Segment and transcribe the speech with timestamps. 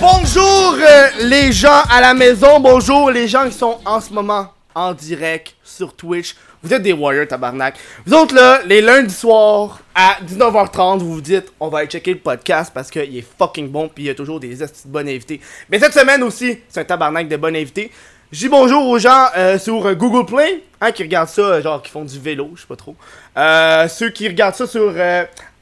[0.00, 4.48] Bonjour euh, les gens à la maison, bonjour les gens qui sont en ce moment
[4.74, 6.34] en direct sur Twitch.
[6.62, 7.74] Vous êtes des warriors tabarnak.
[8.06, 12.14] Vous autres là, les lundis soirs à 19h30, vous vous dites on va aller checker
[12.14, 14.56] le podcast parce qu'il est fucking bon puis il y a toujours des
[14.86, 15.40] bons invités.
[15.68, 17.90] Mais cette semaine aussi, c'est un tabarnak de bons invités.
[18.32, 21.62] Je dis bonjour aux gens euh, sur euh, Google Play, hein, qui regardent ça, euh,
[21.62, 22.96] genre qui font du vélo, je sais pas trop.
[23.36, 24.94] Euh, ceux qui regardent ça sur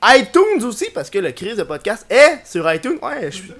[0.05, 2.97] iTunes aussi, parce que le crise de podcast est sur iTunes.
[3.03, 3.53] Ouais, je suis.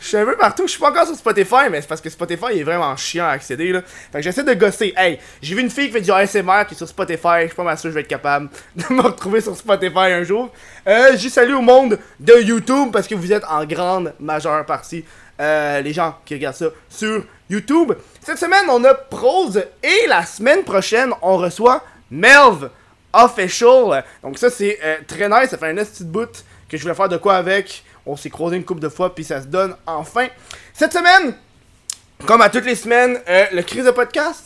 [0.00, 2.60] Je un peu partout, je suis pas encore sur Spotify, mais c'est parce que Spotify
[2.60, 3.80] est vraiment chiant à accéder là.
[4.12, 4.92] Fait que j'essaie de gosser.
[4.96, 7.56] Hey, j'ai vu une fille qui fait du ASMR qui est sur Spotify, je suis
[7.56, 10.52] pas mal sûr que je vais être capable de me retrouver sur Spotify un jour.
[10.86, 15.06] Euh, j'ai salué au monde de YouTube parce que vous êtes en grande majeure partie
[15.40, 17.92] les gens qui regardent ça sur YouTube.
[18.20, 22.70] Cette semaine, on a Prose et la semaine prochaine, on reçoit Melv
[23.12, 24.04] Official.
[24.22, 27.08] Donc ça, c'est euh, très nice, ça fait un petit bout que je voulais faire
[27.08, 27.84] de quoi avec.
[28.04, 30.28] On s'est croisé une couple de fois, puis ça se donne enfin.
[30.72, 31.34] Cette semaine,
[32.26, 34.44] comme à toutes les semaines, euh, le crise de podcast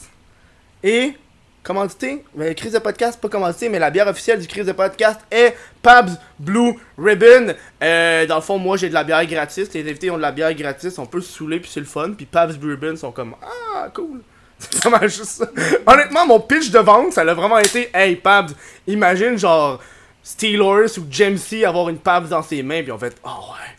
[0.83, 1.15] est
[1.63, 2.25] commandité.
[2.37, 5.57] Le crise de podcast, pas commandité, mais la bière officielle du crise de podcast est
[5.83, 7.55] Pabs Blue Ribbon.
[7.83, 9.73] Euh, dans le fond, moi j'ai de la bière gratis.
[9.73, 10.99] Les invités ont de la bière gratis.
[10.99, 12.13] On peut se saouler, puis c'est le fun.
[12.17, 13.35] Puis Pabs Blue Ribbon sont comme
[13.75, 14.21] Ah, cool.
[14.59, 15.47] C'est vraiment juste ça.
[15.87, 18.53] Honnêtement, mon pitch de vente, ça a vraiment été Hey Pabs,
[18.87, 19.81] imagine genre
[20.23, 23.75] Steelers ou Jamesy avoir une Pabs dans ses mains, puis on fait Oh ouais.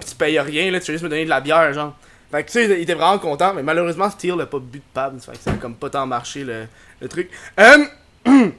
[0.00, 1.94] Puis tu payes rien, là, tu veux juste me donner de la bière, genre.
[2.32, 4.84] Fait que tu sais, il était vraiment content, mais malheureusement, Steel a pas bu de
[4.92, 7.30] Pabs, fait que ça a comme pas tant marché le, truc.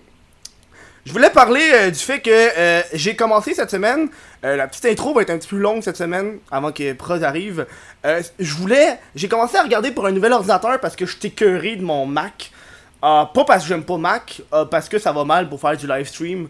[1.05, 4.07] Je voulais parler euh, du fait que euh, j'ai commencé cette semaine.
[4.45, 7.21] euh, la petite intro va être un petit peu longue cette semaine avant que Prod
[7.21, 7.65] arrive.
[8.05, 8.99] Je voulais.
[9.13, 12.05] J'ai commencé à regarder pour un nouvel ordinateur parce que je suis écœuré de mon
[12.05, 12.51] Mac.
[13.03, 15.75] Euh, pas parce que j'aime pas Mac, euh, parce que ça va mal pour faire
[15.75, 16.47] du live stream.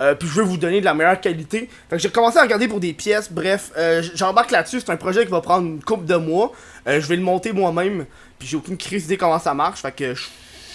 [0.00, 1.68] Euh, puis je veux vous donner de la meilleure qualité.
[1.88, 3.30] Fait que j'ai commencé à regarder pour des pièces.
[3.30, 4.80] Bref, euh, j'embarque là-dessus.
[4.80, 6.52] C'est un projet qui va prendre une couple de mois.
[6.86, 8.06] Euh, je vais le monter moi-même.
[8.38, 9.80] Puis j'ai aucune crise d'idée comment ça marche.
[9.82, 10.22] Fait que je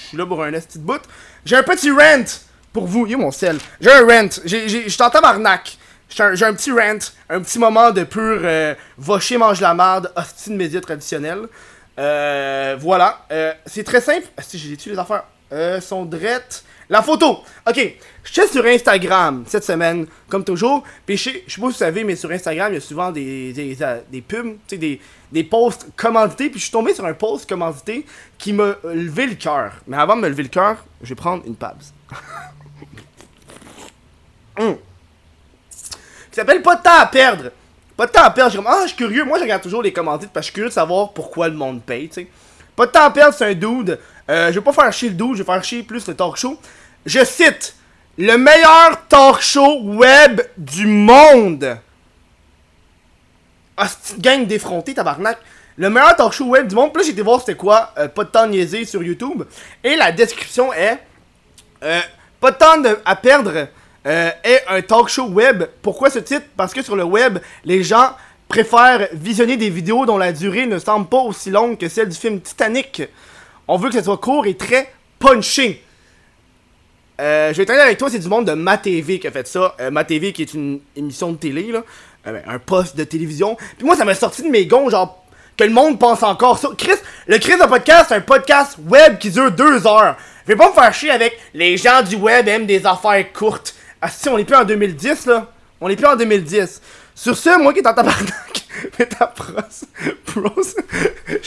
[0.10, 1.02] suis là pour un petit bout.
[1.44, 2.24] J'ai un petit rant
[2.72, 3.08] pour vous.
[3.08, 3.58] Yo mon sel.
[3.82, 5.78] J'ai un j'ai- Je en tabarnak.
[6.08, 7.00] J'ai un, petit rant.
[7.28, 11.48] Un petit moment de pur euh, vacher mange la marde, hostie de médias traditionnels.
[11.98, 13.26] Euh, voilà.
[13.66, 14.28] C'est très simple.
[14.40, 15.24] Si j'ai tu les affaires.
[15.82, 16.64] Sont drettes.
[16.90, 17.44] La photo.
[17.68, 17.96] Ok.
[18.24, 20.84] Je suis sur Instagram cette semaine, comme toujours.
[21.06, 23.54] Puis je sais pas si vous savez, mais sur Instagram, il y a souvent des,
[23.54, 23.78] des,
[24.12, 25.00] des pubs, des,
[25.32, 26.50] des posts commandités.
[26.50, 28.06] Puis je suis tombé sur un post commandité
[28.38, 29.74] qui m'a levé le cœur.
[29.88, 31.84] Mais avant de me lever le cœur, je vais prendre une Pabs.
[34.58, 34.78] Hum.
[35.70, 37.52] Qui s'appelle Pas de temps à perdre.
[37.98, 38.52] Pas de temps à perdre.
[38.52, 39.26] Je suis ah, je suis curieux.
[39.26, 41.56] Moi, je regarde toujours les commandites parce que je suis curieux de savoir pourquoi le
[41.56, 42.28] monde paye, tu.
[42.76, 44.00] Pas de temps à perdre, c'est un dude.
[44.30, 46.36] Euh, je vais pas faire chier le dude, je vais faire chier plus le talk
[46.36, 46.60] show.
[47.06, 47.76] Je cite
[48.18, 51.78] le meilleur talk show web du monde.
[53.78, 53.88] Ah,
[54.20, 55.38] gang d'effrontés, tabarnak.
[55.78, 56.92] Le meilleur talk show web du monde.
[56.94, 59.44] Puis là, j'ai été voir c'était quoi, euh, pas de temps niaiser sur YouTube.
[59.84, 60.98] Et la description est
[61.84, 62.00] euh,
[62.40, 63.68] Pas de temps de- à perdre
[64.08, 65.66] euh, est un talk show web.
[65.82, 66.46] Pourquoi ce titre?
[66.56, 68.12] Parce que sur le web, les gens
[68.48, 72.16] préfèrent visionner des vidéos dont la durée ne semble pas aussi longue que celle du
[72.18, 73.04] film Titanic.
[73.68, 75.78] On veut que ce soit court et très punching.
[77.20, 79.76] Euh, je vais être avec toi, c'est du monde de MaTV qui a fait ça.
[79.80, 81.84] Euh, MaTV qui est une émission de télé, là.
[82.28, 83.56] Euh, ben, un poste de télévision.
[83.78, 85.24] Puis moi, ça m'a sorti de mes gonds, genre,
[85.58, 86.70] que le monde pense encore ça.
[86.78, 90.18] Chris, le Chris de podcast, c'est un podcast web qui dure deux heures.
[90.44, 93.74] Je vais pas me faire chier avec les gens du web aiment des affaires courtes.
[94.02, 95.52] Ah si, on est plus en 2010, là.
[95.80, 96.82] On est plus en 2010.
[97.16, 99.54] Sur ce, moi qui est en tabarnak, fais ta pros,
[100.26, 100.62] pros,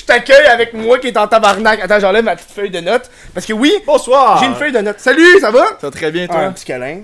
[0.09, 1.81] t'accueille avec moi qui est en tabarnak.
[1.81, 3.09] Attends, j'enlève ma petite feuille de notes.
[3.33, 4.39] Parce que oui, Bonsoir!
[4.41, 4.99] j'ai une feuille de notes.
[4.99, 5.65] Salut, ça va?
[5.81, 6.43] Ça va très bien, Ah, toi?
[6.45, 7.01] un petit câlin.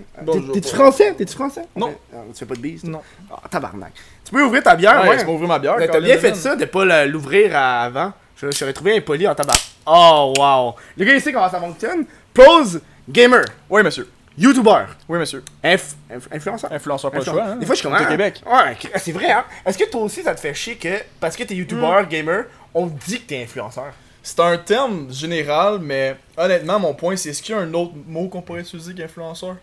[0.53, 1.15] T'es-tu français?
[1.17, 1.63] T'es-tu français?
[1.77, 1.95] Non.
[2.13, 2.83] Ah, tu fais pas de bise?
[2.85, 3.01] Non.
[3.31, 3.93] Ah, tabarnak.
[4.25, 5.19] Tu peux ouvrir ta bière, Ouais, ouais.
[5.19, 5.77] tu peux ouvrir ma bière.
[5.79, 8.13] T'as bien fait ça de pas l'ouvrir avant.
[8.37, 9.53] Je t'aurais trouvé impoli en tabac.
[9.87, 10.75] Oh, wow.
[10.97, 12.05] Le gars, il sait comment ça fonctionne.
[12.33, 14.09] Pose, gamer, Oui, monsieur.
[14.37, 15.45] YouTuber, Oui, monsieur.
[15.63, 16.73] inf inf- influenceur.
[16.73, 17.45] Influenceur, pas le Influenceur.
[17.45, 17.53] choix.
[17.55, 17.57] Hein?
[17.57, 17.97] Des fois, je suis comme.
[17.97, 18.43] Ah, Québec.
[18.45, 19.45] Ouais, c'est vrai, hein.
[19.65, 20.89] Est-ce que toi aussi, ça te fait chier que,
[21.21, 22.09] parce que t'es YouTuber, Hmm.
[22.11, 22.45] gamer,
[22.75, 23.93] on dit que t'es influenceur?
[24.23, 27.93] C'est un terme général, mais honnêtement, mon point, c'est est-ce qu'il y a un autre
[28.07, 29.57] mot qu'on pourrait utiliser qu'influenceur?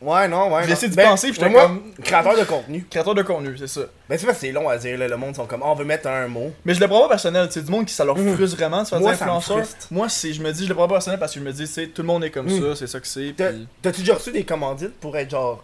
[0.00, 0.64] Ouais, non, ouais.
[0.66, 2.84] J'ai essayé d'y Ben, penser, puis j'étais moi, comme- Créateur de contenu.
[2.90, 3.82] Créateur de contenu, c'est ça.
[4.08, 5.06] Ben, c'est parce que c'est long à dire, là.
[5.06, 6.50] Le monde sont comme, ah, on veut mettre un mot.
[6.64, 8.34] Mais je le prends pas personnel, c'est du monde qui ça leur Mhm.
[8.34, 9.64] frustre vraiment de se faire Moi, dire influenceur.
[9.92, 11.68] Moi, c'est, je me dis, je le prends pas personnel parce que je me dis,
[11.68, 12.60] c'est tout le monde est comme Mhm.
[12.60, 13.32] ça, c'est ça que c'est.
[13.36, 15.62] T'as- puis- T'as-tu déjà reçu des commandites pour être genre.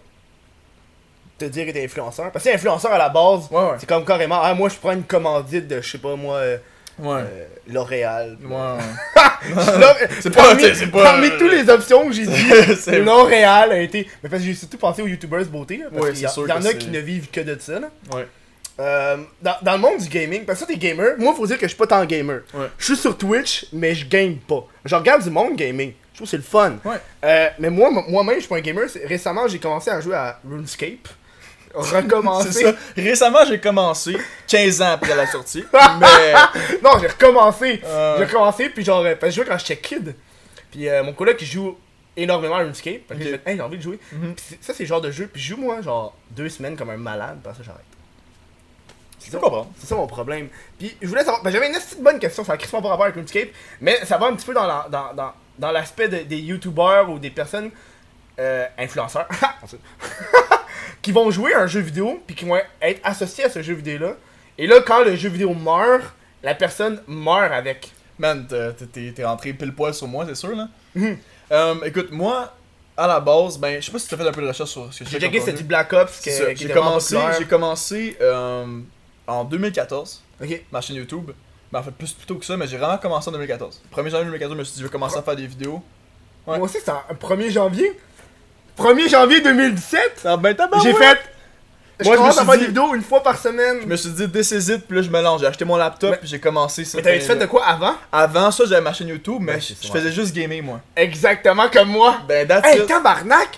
[1.39, 2.31] Te dire que t'es influenceur?
[2.33, 3.77] Parce que influenceur à la base, Ouais, ouais.
[3.79, 6.59] c'est comme carrément, ah, moi je prends une commandite de, je sais pas moi, euh,
[6.99, 7.21] Ouais.
[7.21, 8.37] euh, L'Oréal.
[10.21, 12.51] C'est pas- parmi, t'sais, c'est pas- parmi toutes les options que j'ai dit,
[13.05, 14.09] L'Oréal a été.
[14.23, 15.77] Mais parce que j'ai surtout pensé aux YouTubers beauté.
[15.79, 17.79] là, Parce qu'il y, en a qui ne vivent que de ça.
[17.81, 17.89] Là.
[18.81, 21.15] Euh, dans, dans le monde du gaming, parce que t'es gamer.
[21.19, 22.41] Moi, faut dire que je suis pas tant gamer.
[22.79, 24.65] Je suis sur Twitch, mais je game pas.
[24.85, 25.93] Je regarde du monde gaming.
[26.13, 26.77] Je trouve que c'est le fun.
[26.85, 26.97] Ouais.
[27.25, 28.85] Euh, mais moi, moi-même, je suis pas un gamer.
[29.07, 31.09] Récemment, j'ai commencé à jouer à RuneScape.
[31.75, 32.65] Recommencer.
[32.65, 32.73] Ça.
[32.97, 34.17] Récemment, j'ai commencé,
[34.47, 35.65] 15 ans après la sortie.
[36.01, 36.33] mais.
[36.83, 37.81] non, j'ai recommencé.
[37.85, 40.15] Euh, J'ai recommencé, puis genre, euh, parce que je jouais quand j'étais kid.
[40.71, 41.77] Puis euh, mon collègue qui joue
[42.17, 43.03] énormément à RuneScape.
[43.09, 43.99] Parce que j'ai fait, hey, j'ai envie de jouer.
[44.13, 44.35] mhm.
[44.35, 45.29] Puis ça, c'est le genre de jeu.
[45.33, 47.39] Puis je joue, moi, genre, deux semaines comme un malade.
[47.45, 47.83] Parce que j'arrête.
[49.19, 49.31] C'est
[49.87, 50.49] ça mon problème.
[50.79, 51.43] Puis je voulais savoir.
[51.43, 53.49] ben, J'avais une petite bonne question, ça a crissement pas rapport avec RuneScape.
[53.81, 57.11] Mais ça va un petit peu dans la- dans, dans, dans l'aspect de- des YouTubers
[57.11, 57.71] ou des personnes
[58.39, 59.29] euh, influenceurs.
[61.03, 62.23] qui vont jouer à un jeu vidéo.
[62.27, 64.15] Puis qui vont être associés à ce jeu vidéo-là.
[64.57, 66.03] Et là, quand le jeu vidéo meurt,
[66.43, 67.93] la personne meurt avec.
[68.19, 70.69] Man, t'es- rentré pile poil sur moi, c'est sûr, là.
[70.95, 71.17] Mhm.
[71.53, 72.53] Euh, écoute, moi,
[72.97, 74.93] à la base, ben, je sais pas si t'as fait un peu de recherche sur
[74.93, 75.63] ce que J'ai checké, c'était du.
[75.63, 78.81] Black Ops qui, J'ai commencé, j'ai commencé euh,
[79.27, 80.63] en 2014, Ok.
[80.73, 81.31] ma chaîne YouTube.
[81.71, 83.83] Ben, en fait, plus plutôt que ça, mais j'ai vraiment commencé en 2014.
[83.95, 85.81] 1er janvier 2014, je me suis dit, je vais commencer à faire des vidéos.
[86.47, 86.57] Ouais.
[86.57, 87.93] Moi aussi, c'est un 1er janvier.
[88.79, 90.23] 1er janvier 2017.
[90.25, 91.19] Ah, ben, J'ai fait.
[92.01, 93.79] Je Moi, je me commence à suis faire dit- des vidéos une fois par semaine.
[93.83, 95.41] Je me suis dit, this is it, puis là, je me lance.
[95.41, 96.97] J'ai acheté mon laptop, Mais- puis j'ai commencé ça.
[96.99, 97.95] Mais t'avais fait de quoi avant?
[98.13, 99.93] Avant ça, j'avais ma chaîne YouTube, mais Ouais, je c'est je ça.
[99.95, 100.81] faisais juste gamer, moi.
[100.95, 102.19] Exactement comme moi.
[102.29, 102.87] Ben, that's Hey, it.
[102.87, 103.49] tabarnak!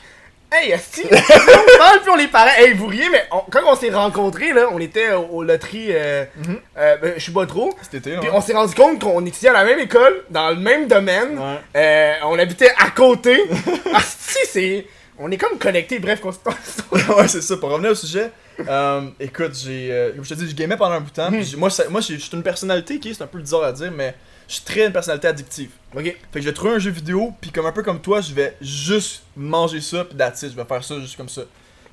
[0.50, 1.02] Hey, esti!
[1.12, 2.64] on parle puis on est pareil.
[2.64, 5.88] Hey, vous riez, mais on- quand on s'est rencontrés, là, on était au, au loterie.
[5.90, 6.58] Euh, Mhm.
[6.78, 7.75] euh, ben, je suis pas trop.
[7.82, 8.20] Cet été, là.
[8.20, 11.38] Puis on s'est rendu compte qu'on étudiait à la même école, dans le même domaine.
[11.38, 11.58] Ouais.
[11.76, 13.38] Euh, on habitait à côté.
[13.94, 14.87] Asti, c'est.
[15.22, 16.38] On est comme connectés, bref, qu'on se
[17.14, 17.56] ouais, c'est ça.
[17.58, 18.31] Pour revenir au sujet,
[18.67, 19.88] euh, écoute, j'ai.
[19.93, 21.31] euh, comme je te dis, je gamais pendant un bout de temps.
[21.31, 23.64] puis j'ai- moi, ça- moi, je suis une personnalité qui est, c'est un peu bizarre
[23.64, 24.14] à dire, mais
[24.49, 25.70] je suis très une personnalité addictive.
[25.94, 26.05] Ok.
[26.05, 28.32] Fait que je vais trouver un jeu vidéo, puis comme un peu comme toi, je
[28.32, 31.43] vais juste manger ça, puis that's it, je vais faire ça juste comme ça.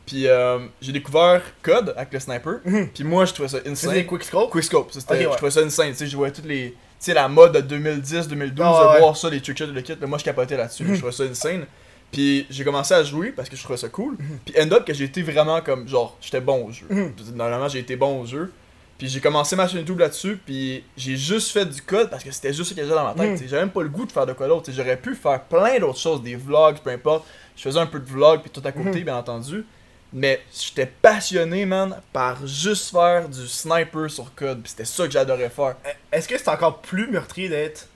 [0.06, 2.88] Puis euh, j'ai découvert Code avec le sniper, Mhm.
[2.94, 3.94] puis moi, je trouvais ça C'est insane.
[3.94, 4.50] des quickscope.
[4.52, 5.28] Quickscope, ça, c'était- Ok, ouais.
[5.32, 5.92] je trouvais ça insane.
[5.92, 6.70] Tu sais, je voyais toutes les.
[6.72, 9.00] Tu sais, la mode de 2010-2012, Ah, de ouais.
[9.00, 10.94] voir ça, les trickshots de le kit, là, moi je capotais là-dessus, Mhm.
[10.94, 11.66] je trouvais ça insane.
[12.12, 14.18] Puis j'ai commencé à jouer parce que je trouvais ça cool.
[14.46, 16.88] Puis end up que j'ai été vraiment comme genre, j'étais bon au jeu.
[16.90, 17.14] Mhm.
[17.36, 18.52] Normalement, j'ai été bon au jeu.
[18.98, 22.32] Puis j'ai commencé ma chaîne YouTube là-dessus, puis j'ai juste fait du code parce que
[22.32, 23.40] c'était juste ce qu'il y avait dans ma tête.
[23.42, 23.48] Mhm.
[23.48, 24.72] J'avais même pas le goût de faire de quoi d'autre.
[24.72, 27.26] J'aurais pu faire plein d'autres choses, des vlogs, peu importe.
[27.56, 29.04] Je faisais un peu de vlog, puis tout à côté, Mhm.
[29.04, 29.66] bien entendu.
[30.14, 34.62] Mais j'étais passionné, man, par juste faire du sniper sur code.
[34.64, 35.76] Puis c'était ça que j'adorais faire.
[36.12, 37.88] Est-ce que c'est encore plus meurtrier d'être.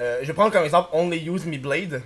[0.00, 2.02] euh, je vais prendre comme exemple Only Use Me Blade,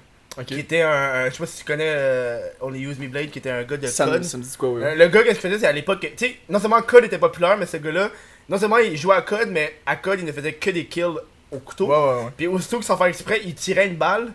[0.47, 0.91] Qui était un.
[0.91, 3.63] un- je sais pas si tu connais euh, Only Use Me Blade, qui était un
[3.65, 4.25] gars de Ça me, code.
[4.25, 4.83] ça me dit quoi, oui.
[4.83, 6.01] Euh, le gars, qu'est-ce qu'il faisait, c'est à l'époque.
[6.17, 8.11] Tu sais, non seulement Code était populaire, mais ce gars-là,
[8.49, 11.05] non seulement il jouait à Code, mais à Code, il ne faisait que des kills
[11.51, 11.89] au couteau.
[11.89, 12.31] Ouais, ouais, ouais.
[12.37, 14.33] Puis aussitôt que sans faire exprès, il tirait une balle,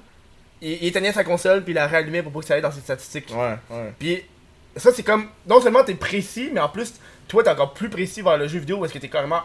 [0.62, 2.72] il, il éteignait sa console, puis il la réallumait pour pas que ça aille dans
[2.72, 3.30] ses statistiques.
[3.34, 3.94] Ouais, ouais.
[3.98, 4.22] Puis
[4.76, 5.30] ça, c'est comme.
[5.48, 6.94] Non seulement t'es précis, mais en plus,
[7.30, 9.42] toi, t'es encore plus précis vers le jeu vidéo parce que t'es carrément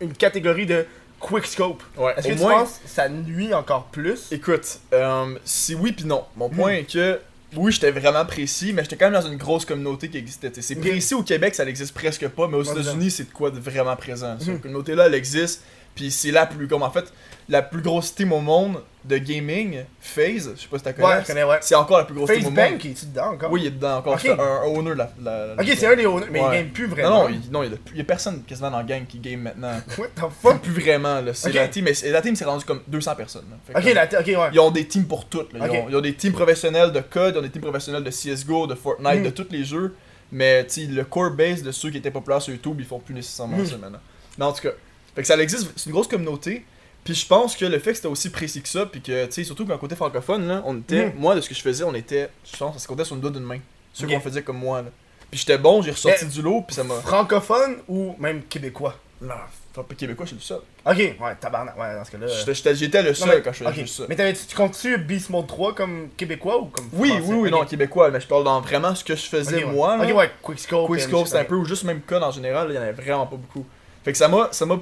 [0.00, 0.86] une catégorie de
[1.20, 1.82] quickscope.
[1.96, 4.28] Ouais, Est-ce que au tu moins- penses que ça nuit encore plus?
[4.32, 6.24] Écoute, euh, si oui puis non.
[6.36, 6.54] Mon Hmm.
[6.56, 7.20] point est que
[7.56, 10.50] oui, j'étais vraiment précis, mais j'étais quand même dans une grosse communauté qui existait.
[10.50, 10.62] t'sais.
[10.62, 10.82] C'est Ok.
[10.88, 13.96] précis au Québec, ça n'existe presque pas, mais aux États-Unis, c'est de quoi de vraiment
[13.96, 14.36] présent.
[14.40, 15.62] Cette communauté-là, elle existe,
[15.94, 17.12] puis c'est la plus comme en fait
[17.48, 21.08] la plus grosse team au monde de gaming, FaZe, je sais pas si t'as connais.
[21.08, 21.56] Ouais, je connais, ouais.
[21.62, 22.54] C'est encore la plus grosse team au monde.
[22.56, 23.50] FaceBank, est-tu dedans encore?
[23.50, 24.20] Oui, il est dedans encore.
[24.20, 26.46] C'est un, owner la, la- la- Ok, c'est un des owners, mais Ouais.
[26.48, 27.22] il game plus Non, vraiment.
[27.24, 29.18] non, il, non, il y a, il y a personne quasiment dans le gang qui
[29.18, 29.72] game maintenant.
[29.98, 30.60] What the fuck?
[30.60, 31.34] Plus vraiment, là.
[31.34, 31.54] C'est Ok.
[31.54, 33.46] la team, mais la team s'est rendue comme 200 personnes.
[33.50, 33.56] là.
[33.80, 34.50] Ok, comme- la ok, ouais.
[34.52, 35.52] Ils ont des teams pour toutes.
[35.54, 35.66] là.
[35.66, 38.10] Ils, ont, ils ont des teams professionnels de code, ils ont des teams professionnels de
[38.10, 39.24] CSGO, de Fortnite, Mm.
[39.24, 39.96] de tous les jeux.
[40.30, 43.00] Mais tu sais, le core base de ceux qui étaient populaires sur YouTube, ils font
[43.00, 43.66] plus nécessairement Mm.
[43.66, 43.98] ça maintenant.
[44.38, 44.70] Mais en tout cas,
[45.20, 46.64] fait que ça existe, c'est une grosse communauté.
[47.04, 49.32] Puis je pense que le fait que c'était aussi précis que ça, puis que tu
[49.32, 51.12] sais, surtout qu'un côté francophone, là, on était, Mm.
[51.16, 53.22] moi de ce que je faisais, on était, je pense, ça se comptait sur une
[53.22, 53.58] doigt d'une main.
[53.94, 54.12] Ceux Ok.
[54.12, 54.82] qu'on faisait comme moi.
[54.82, 54.88] Là.
[55.30, 56.94] Puis j'étais bon, j'ai ressorti Mais- du lot, puis ça m'a.
[56.96, 58.96] Francophone ou même québécois?
[59.72, 60.60] Pas québécois, je suis le seul.
[60.84, 62.26] Ok, ouais, tabarnak, ouais, dans ce cas-là.
[62.74, 63.76] J'étais- le Non, seul mais- quand je faisais ok.
[63.76, 64.02] juste ça.
[64.08, 67.24] Mais tu comptes-tu Beast Mode 3 comme québécois ou comme Oui, français?
[67.28, 69.72] oui, oui, non, québécois, mais je parle dans vraiment ce que je faisais ouais.
[69.72, 69.96] moi.
[69.96, 70.04] Là.
[70.10, 70.86] Ok, ouais, Quickscope.
[70.90, 72.92] Quickscope, c'était un peu, ou juste même code en général, là, il y en avait
[72.92, 73.64] vraiment pas beaucoup.
[74.04, 74.26] Fait que ça
[74.66, 74.78] m'a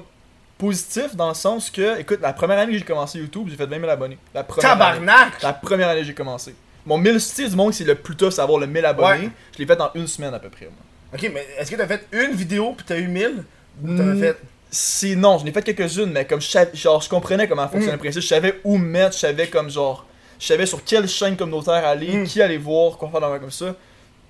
[0.59, 3.65] positif dans le sens que, écoute, la première année que j'ai commencé YouTube, j'ai fait
[3.65, 4.17] 20 000 abonnés.
[4.35, 4.79] La première année.
[4.79, 5.41] Tabarnak!
[5.41, 6.53] La première année que j'ai commencé.
[6.85, 9.25] Mon 1000 style du monde, c'est le plus tough, c'est avoir le 1000 abonnés.
[9.25, 9.29] Ouais.
[9.53, 10.65] Je l'ai fait en une semaine à peu près.
[10.65, 10.73] Moi.
[11.15, 13.43] Ok, mais est-ce que t'as fait une vidéo pis t'as eu 1000
[13.83, 14.37] Ou t'as Mm, fait.
[14.69, 17.87] C'est non, je n'ai fait quelques-unes, mais comme je savais, genre, je comprenais comment fonctionnait
[17.87, 17.91] Mm.
[17.93, 20.05] le principe, je savais où mettre, je savais comme genre,
[20.39, 22.23] je savais sur quelle chaîne communautaire aller, Mm.
[22.27, 23.73] qui aller voir, quoi faire dans comme ça.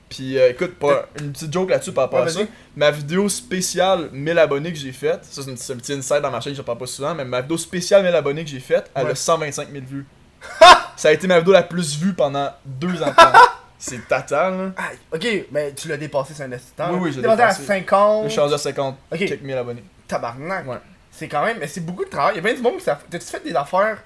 [0.09, 2.39] Puis euh, écoute, pas une petite joke là-dessus par rapport Ouais, à ça.
[2.75, 6.21] Ma vidéo spéciale 1000 abonnés que j'ai faite, ça c'est une- c'est un petit inside
[6.21, 8.59] dans ma chaîne, je parle pas souvent, mais ma vidéo spéciale 1000 abonnés que j'ai
[8.59, 9.11] faite, elle Ouais.
[9.11, 10.05] a 125 000 vues.
[10.95, 13.31] ça a été ma vidéo la plus vue pendant deux ans de temps.
[13.81, 14.71] C'est total, là.
[14.75, 16.89] Ah, ok, mais tu l'as dépassé sur un instant.
[16.91, 17.65] Oui, oui, je l'ai dépassé à dépassé.
[17.65, 18.23] 50.
[18.25, 19.19] Je suis rendu à 50 Ok.
[19.19, 19.83] quelques mille abonnés.
[20.05, 20.67] Tabarnak.
[20.67, 20.77] Ouais.
[21.11, 21.57] C'est quand même.
[21.59, 22.33] Mais c'est beaucoup de travail.
[22.33, 22.99] Il y a bien du monde qui ça.
[23.09, 23.99] T'as-tu fait des affaires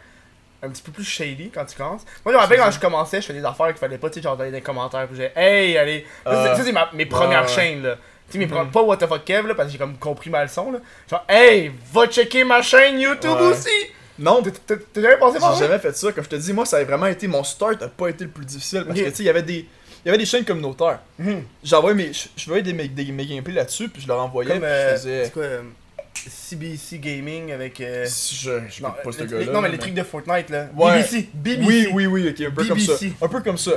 [0.64, 3.22] un petit peu plus shady quand tu commences Moi, je me rappelle quand je commençais,
[3.22, 5.08] je faisais des affaires qu'il fallait pas, tu sais, genre dans les commentaires.
[5.08, 6.06] Puis j'ai, hey, allez.
[6.26, 7.96] Ça, c'est- Euh, mes premières chaînes, là.
[8.32, 10.30] Tu sais, mes pre- pas What the fuck Kev, là, parce que j'ai comme compris
[10.30, 10.80] ma leçon, là.
[11.10, 13.48] Genre, hey, va checker ma chaîne YouTube Ouais.
[13.52, 13.70] aussi.
[14.18, 16.12] Non, T'as- jamais pensé par j'ai jamais fait ça.
[16.12, 17.28] Comme je te dis, moi, ça a vraiment été.
[17.28, 18.86] Mon start a pas été le plus difficile.
[18.88, 19.68] Parce que, tu sais, il y avait des.
[20.06, 21.00] Il y avait des chaînes communautaires.
[21.18, 21.44] Mhm.
[21.64, 22.12] J'envoyais mes.
[22.14, 24.52] Je voyais des, mes- des, mes gameplays là-dessus, puis je leur envoyais.
[24.52, 25.26] Comme, puis euh, je faisais.
[25.26, 25.62] c'est quoi, euh,
[26.30, 27.80] CBC Gaming avec.
[27.82, 28.52] euh, je.
[28.70, 29.52] Je non, pas ce gars-là.
[29.52, 30.68] non, mais les trucs de Fortnite, là.
[30.76, 30.98] Ouais.
[30.98, 31.30] BBC.
[31.34, 31.68] BBC.
[31.68, 32.94] Oui, oui, oui, ok, un peu comme ça.
[33.22, 33.72] Un peu comme ça.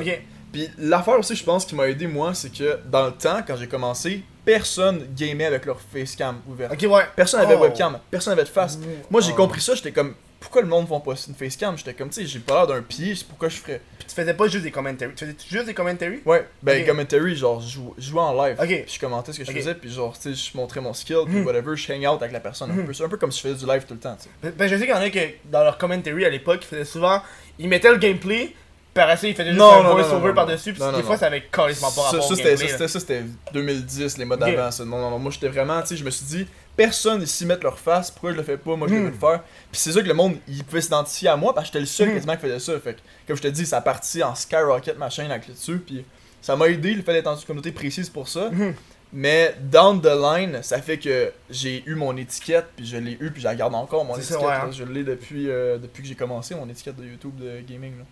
[0.53, 3.57] Puis l'affaire aussi, je pense, qui m'a aidé, moi, c'est que dans le temps, quand
[3.57, 6.73] j'ai commencé, personne gamait avec leur facecam ouverte.
[6.73, 7.03] Ok, ouais.
[7.15, 7.63] Personne n'avait Oh.
[7.63, 8.79] webcam, personne n'avait de face.
[9.11, 9.37] Moi, j'ai Oh.
[9.37, 11.77] compris ça, j'étais comme, pourquoi le monde ne pas une facecam?
[11.77, 13.81] J'étais comme, tu sais, j'ai pas l'air d'un pied, pourquoi je ferais.
[13.99, 15.13] Puis tu faisais pas juste des commentaries.
[15.17, 16.87] Tu faisais juste des commentaries Ouais, ben, Ok.
[16.89, 18.57] commentary, genre, je jou- jouais en live.
[18.61, 18.67] Ok.
[18.69, 21.21] Puis je commentais ce que je faisais, puis genre, tu sais, je montrais mon skill,
[21.27, 21.47] puis Mhm.
[21.47, 22.71] whatever, je hang out avec la personne.
[22.71, 22.87] Un Mhm.
[22.87, 24.31] peu, c'est un peu comme si je faisais du live tout le temps, tu sais.
[24.43, 26.67] Ben, ben, je sais qu'il y en a que dans leur commentary à l'époque, ils
[26.67, 27.23] faisaient souvent.
[27.59, 28.55] Ils mettaient le gameplay,
[28.95, 31.91] par après, ils faisaient juste Non, un voice-over par-dessus, puis des fois, ça avait carrément
[31.93, 32.69] pas rapport ça, c'était, gameplay.
[32.69, 32.89] ça, là.
[32.89, 34.71] c'était, ça, c'était 2010, les modes d'avant.
[34.71, 34.85] ça.
[34.85, 37.57] Non, non, non, moi j'étais vraiment, tu sais, je me suis dit, personne ici met
[37.63, 38.99] leur face, pourquoi je le fais pas, moi je Hmm.
[38.99, 39.43] devais le faire.
[39.73, 41.87] Puis c'est ça que le monde, il pouvait s'identifier à moi, parce que j'étais le
[41.87, 42.15] seul Hmm.
[42.15, 42.79] quasiment qui faisait ça.
[42.81, 45.79] Fait que, comme je te dis, ça a parti en skyrocket ma chaîne avec là-dessus,
[45.79, 46.05] puis
[46.43, 48.51] ça m'a aidé le fait d'être dans une communauté précise pour ça.
[48.51, 48.75] Mhm.
[49.13, 53.31] Mais down the line, ça fait que j'ai eu mon étiquette, puis je l'ai eu,
[53.31, 54.39] puis je la garde encore, mon étiquette.
[54.39, 54.65] ça, ouais, là.
[54.67, 54.71] hein.
[54.73, 57.99] Je l'ai depuis, euh, depuis que j'ai commencé, mon étiquette de YouTube de gaming.
[57.99, 58.05] Là.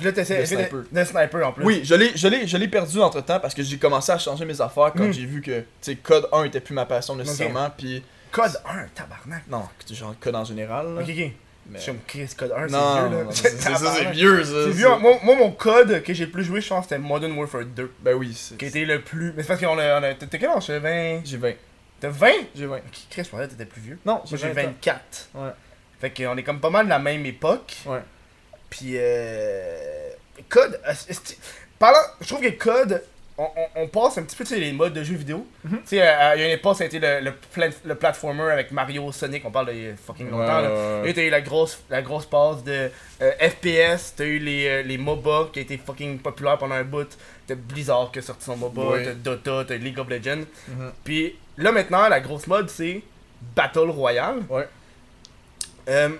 [0.00, 1.64] Puis là, sniper en plus.
[1.64, 4.18] Oui, je l'ai, je l'ai, je l'ai perdu entre temps parce que j'ai commencé à
[4.18, 5.12] changer mes affaires quand Mm.
[5.12, 8.02] j'ai vu que, tu sais, code 1 était plus ma passion nécessairement, puis
[8.32, 9.42] Code 1, tabarnak.
[9.48, 10.94] non, genre code en général.
[10.94, 11.30] là, Ok, ok.
[11.68, 13.24] mais- Je code 1, c'est vieux là.
[13.32, 14.50] c'est, ça, vieux ça.
[14.66, 14.88] C'est vieux.
[15.00, 17.90] Moi, moi, mon code que j'ai le plus joué, je pense, c'était Modern Warfare 2.
[18.02, 19.32] Ben oui, c'est, Qui était le plus.
[19.36, 20.14] Mais c'est parce qu'on a.
[20.14, 20.66] T'as quel âge?
[20.66, 21.20] T'as 20.
[21.24, 21.52] j'ai 20,
[22.00, 22.76] T'as 20 j'ai 20.
[22.76, 23.98] Ok, Chris, je pensais que t'étais plus vieux.
[24.06, 24.54] Non, Moi, j'ai 20 ans.
[24.66, 25.28] 24.
[25.34, 25.50] Ouais.
[26.00, 27.76] Fait qu'on est comme pas mal de la même époque.
[27.84, 28.00] Ouais.
[28.70, 30.10] Puis, euh.
[30.48, 30.80] Code.
[30.86, 30.92] euh,
[31.78, 31.98] Parlant.
[32.20, 33.02] Je trouve que Code.
[33.38, 35.46] On, on- on passe un petit peu tu sais, les modes de jeux vidéo.
[35.64, 35.78] Mhm.
[35.78, 37.32] Tu sais, euh, il y a une époque, ça a été le, le,
[37.86, 40.60] le platformer avec Mario, Sonic, on parle de fucking longtemps.
[40.60, 40.68] là.
[40.70, 41.12] ouais, ouais.
[41.14, 42.90] t'as eu la grosse, la grosse passe de
[43.22, 46.84] euh, FPS, t'as eu les, euh, les MOBA qui a été fucking populaire pendant un
[46.84, 47.08] bout.
[47.46, 49.04] T'as Blizzard qui a sorti son MOBA, Ouais.
[49.04, 50.44] t'as Dota, t'as League of Legends.
[50.68, 50.92] Mhm.
[51.02, 53.00] Puis là maintenant, la grosse mode c'est
[53.56, 54.40] Battle Royale.
[54.50, 54.68] Ouais.
[55.88, 56.10] Euh,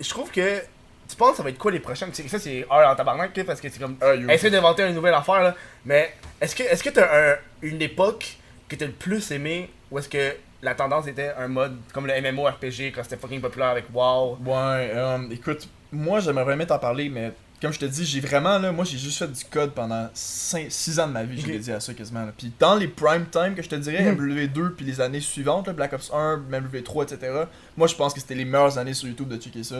[0.00, 0.62] je trouve que.
[1.08, 2.12] Tu penses que ça va être quoi les prochaines?
[2.12, 3.96] Ça c'est hard en tabarnak parce que c'est comme.
[4.02, 4.28] You.
[4.30, 5.54] Essaye d'inventer une nouvelle affaire là.
[5.84, 8.36] Mais est-ce que est-ce que t'as un- une époque
[8.68, 12.14] que t'as le plus aimé ou est-ce que la tendance était un mode comme le
[12.20, 14.38] MMORPG quand c'était fucking populaire avec WoW?
[14.44, 18.58] Ouais, euh, écoute, moi j'aimerais vraiment t'en parler, mais comme je te dis, j'ai vraiment
[18.58, 21.52] là, moi j'ai juste fait du code pendant 6 ans de ma vie, j'ai Ok.
[21.52, 22.24] dédié à ça quasiment.
[22.24, 22.32] là.
[22.36, 24.16] Puis dans les prime time que je te dirais, Mhm.
[24.18, 27.32] MW2 puis les années suivantes, là, Black Ops 1, MW3, etc.
[27.76, 29.76] Moi je pense que c'était les meilleures années sur YouTube de checker ça.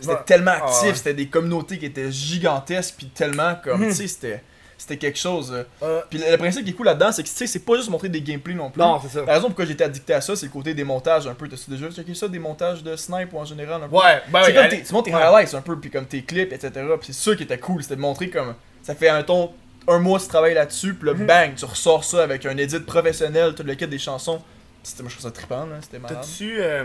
[0.00, 0.94] C'était tellement Ah, actif, ouais.
[0.94, 3.88] c'était des communautés qui étaient gigantesques, puis tellement comme, Mhm.
[3.88, 4.42] tu sais, c'était
[4.78, 5.52] c'était quelque chose.
[5.52, 5.64] euh.
[5.82, 7.76] Euh, Puis le, le principe qui est cool là-dedans, c'est que tu sais, c'est pas
[7.76, 8.80] juste montrer des gameplays non plus.
[8.80, 9.24] non, c'est ça.
[9.26, 11.48] La raison pourquoi j'étais addicté à ça, c'est le côté des montages un peu.
[11.48, 13.96] T'as-tu déjà checké ça, des montages de snipe ou en général un peu?
[13.96, 15.20] Ouais, oui, comme allez- tu montres tes ouais.
[15.22, 16.70] highlights un peu, puis comme tes clips, etc.
[17.00, 18.54] Puis c'est ça qui était cool, c'était de montrer comme.
[18.82, 19.52] Ça fait un ton.
[19.90, 21.26] Un mois tu travailles là-dessus, puis là, Mhm.
[21.26, 24.40] bang, tu ressors ça avec un edit professionnel, tout le kit des chansons.
[24.82, 26.18] C'était, moi je trouve ça trippant, là, c'était malade.
[26.20, 26.60] T'as-tu.
[26.60, 26.84] Euh,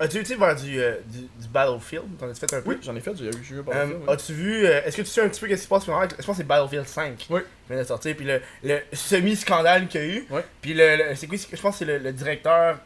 [0.00, 2.04] As-tu été vers du, euh, du, du Battlefield?
[2.18, 2.70] T'en as-tu fait un peu?
[2.70, 4.12] Oui, j'en ai fait, j'ai j'ai Euh, exemple, ouais.
[4.14, 4.64] As-tu vu.
[4.66, 6.26] euh, Est-ce que tu sais un petit peu qu'est-ce qui se passe maintenant Je pense
[6.26, 7.40] que c'est Battlefield 5 Oui.
[7.66, 8.14] qui vient de sortir.
[8.16, 10.26] Puis le, le semi-scandale qu'il y a eu.
[10.30, 10.44] Ouais.
[10.62, 12.78] Puis le, le- c'est quoi Je pense que c'est le, le directeur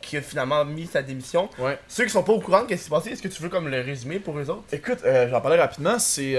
[0.00, 1.48] qui a finalement mis sa démission.
[1.58, 1.78] Ouais.
[1.88, 3.48] Ceux qui sont pas au courant de qu'est-ce qui s'est passé, est-ce que tu veux
[3.48, 4.64] comme le résumer pour eux autres?
[4.72, 6.36] Écoute, euh, j'en parlais rapidement, c'est.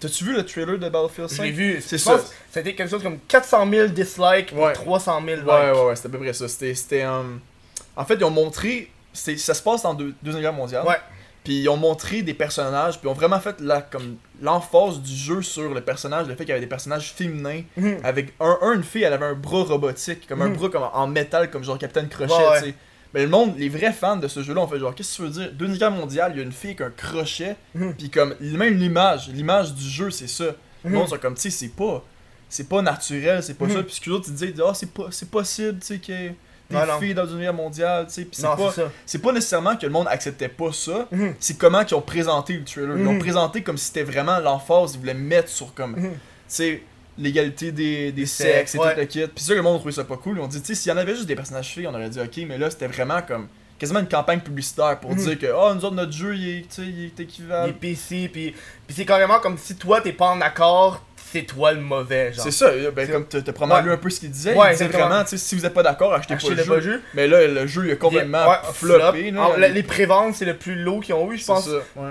[0.00, 1.82] T'as-tu vu le trailer de Battlefield 5 Je l'ai vu.
[1.82, 2.18] C'est ça.
[2.50, 4.70] C'était quelque chose comme 400 000 dislikes Ouais.
[4.70, 5.46] et 300 000 likes.
[5.46, 6.48] Ouais, ouais, ouais, c'était à peu près ça.
[6.48, 7.04] C'était.
[7.06, 8.90] En fait, ils ont montré.
[9.12, 10.86] C'est- Ça se passe dans deux, Deuxième Guerre mondiale.
[10.86, 10.96] Ouais.
[11.44, 15.14] Puis ils ont montré des personnages, puis ils ont vraiment fait la, comme l'emphase du
[15.14, 17.98] jeu sur le personnage, le fait qu'il y avait des personnages féminins, Mhm.
[18.04, 20.56] avec un, un, une fille, elle avait un bras robotique, comme un Mhm.
[20.56, 22.58] bras comme en métal, comme genre Captain Crochet, Ouais, ouais.
[22.62, 22.74] tu sais.
[23.14, 25.22] Mais le monde, les vrais fans de ce jeu-là ont fait genre, qu'est-ce que tu
[25.22, 25.50] veux dire?
[25.52, 27.94] Deuxième Guerre mondiale, il y a une fille avec un crochet, Mhm.
[27.94, 30.44] puis comme, même l'image, l'image du jeu, c'est ça.
[30.84, 32.04] Le monde sont comme, tu sais, c'est pas.
[32.50, 33.82] C'est pas naturel, c'est pas ça.
[33.82, 36.34] Puis ce que ils disaient, ah, c'est pas, c'est possible, tu sais, ait
[36.70, 36.98] des non.
[37.00, 38.22] filles dans Deuxième Guerre mondiale, tu sais.
[38.22, 38.72] Puis c'est pas,
[39.06, 41.34] c'est pas nécessairement que le monde acceptait pas ça, Mhm.
[41.40, 42.96] c'est comment qu'ils ont présenté le trailer.
[42.96, 43.18] Ils l'ont Mhm.
[43.20, 45.92] présenté comme si c'était vraiment l'emphase, ils voulaient mettre sur comme.
[45.96, 46.10] Mhm.
[46.12, 46.82] Tu sais,
[47.18, 48.94] l'égalité des, des sexes, et ouais.
[48.94, 49.26] tout le kit.
[49.34, 50.38] Puis ça, le monde trouvait ça pas cool.
[50.38, 52.08] Ils ont dit, tu sais, s'il y en avait juste des personnages filles, on aurait
[52.08, 53.48] dit ok, mais là, c'était vraiment comme
[53.78, 57.04] quasiment une campagne publicitaire pour dire que, oh, nous autres, notre jeu, il est, il
[57.06, 57.66] est équivalent.
[57.66, 58.52] Les PC, puis,
[58.86, 62.44] puis c'est carrément comme si toi t'es pas en accord, c'est toi le mauvais, genre.
[62.44, 63.82] C'est ça, ben, C'est- comme probablement Ouais.
[63.82, 65.08] lu un peu ce qu'il disait, Ouais, il disait exactement.
[65.08, 66.92] vraiment, tu sais, si vous êtes pas d'accord, achetez, Achetez pas le le jeu.
[66.92, 67.02] jeu.
[67.14, 69.30] Mais là, le jeu, il a complètement Ouais, floppé.
[69.30, 69.50] flop.
[69.50, 69.56] là.
[69.58, 71.64] La- les préventes, c'est le plus low qu'ils ont eu, je C'est pense.
[71.66, 72.10] ça, ouais.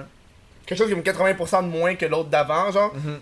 [0.65, 2.93] Quelque chose comme 80% de moins que l'autre d'avant, genre.
[2.95, 3.19] Mhm.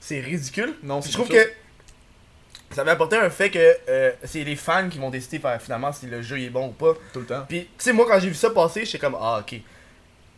[0.00, 0.74] C'est ridicule.
[0.82, 3.58] Non, Puis c'est je trouve quelque que ça va apporter un fait que
[3.88, 6.94] euh, c'est les fans qui vont décider finalement si le jeu est bon ou pas.
[7.12, 7.44] Tout le temps.
[7.48, 9.46] Puis, tu sais, moi, quand j'ai vu ça passer, j'étais comme, ah, ok.
[9.50, 9.62] Tu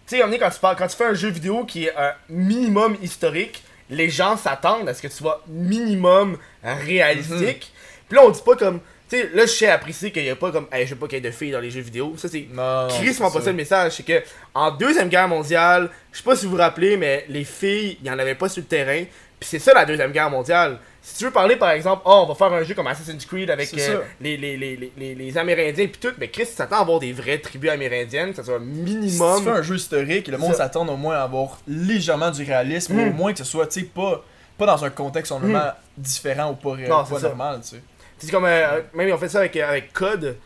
[0.06, 1.84] sais, à un moment donné, quand tu, parles, quand tu fais un jeu vidéo qui
[1.84, 7.72] est un minimum historique, les gens s'attendent à ce que tu sois minimum réalistique.
[8.08, 8.80] Puis là, on dit pas comme.
[9.08, 10.66] Tu sais, là, je sais apprécier qu'il y a pas comme.
[10.72, 12.14] Hey, je veux pas qu'il y ait de filles dans les jeux vidéo.
[12.16, 12.46] Ça, c'est.
[12.52, 13.50] Non, m'a passé ça.
[13.50, 14.22] le message, c'est que
[14.54, 18.06] en deuxième guerre mondiale, je sais pas si vous vous rappelez, mais les filles, il
[18.06, 19.04] y en avait pas sur le terrain.
[19.42, 20.78] Puis c'est ça la deuxième guerre mondiale.
[21.02, 23.50] Si tu veux parler par exemple, oh on va faire un jeu comme Assassin's Creed
[23.50, 27.00] avec euh, les, les, les, les, Amérindiens puis tout, mais Chris, tu t'attends à avoir
[27.00, 29.38] des vraies tribus amérindiennes, ça soit un Si minimum.
[29.38, 32.94] tu fais un jeu historique, le monde s'attend au moins à avoir légèrement du réalisme,
[32.94, 33.08] Mm.
[33.08, 34.22] au moins que ce soit, tu sais, pas,
[34.56, 37.82] pas dans un contexte normalement différent ou pas, Non, pas normal, tu sais.
[38.18, 40.36] C'est comme, euh, même ils ont fait ça avec, euh, avec Code,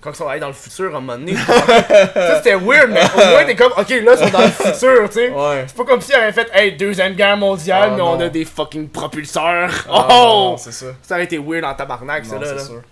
[0.00, 1.34] quand ils sont allés dans le futur à un moment donné.
[1.36, 5.08] ça c'était weird, mais au moins t'es comme, ok là ils sont dans le futur,
[5.08, 5.30] tu sais.
[5.30, 5.64] Ouais.
[5.66, 8.28] C'est pas comme si ils avaient fait, hey, deuxième guerre mondiale, Ah, mais on a
[8.28, 9.86] des fucking propulseurs.
[9.90, 10.56] Ah, oh!
[10.58, 10.86] c'est ça.
[11.02, 12.46] Ça aurait été weird en tabarnak, ça là.
[12.46, 12.64] c'est là.
[12.64, 12.82] sûr.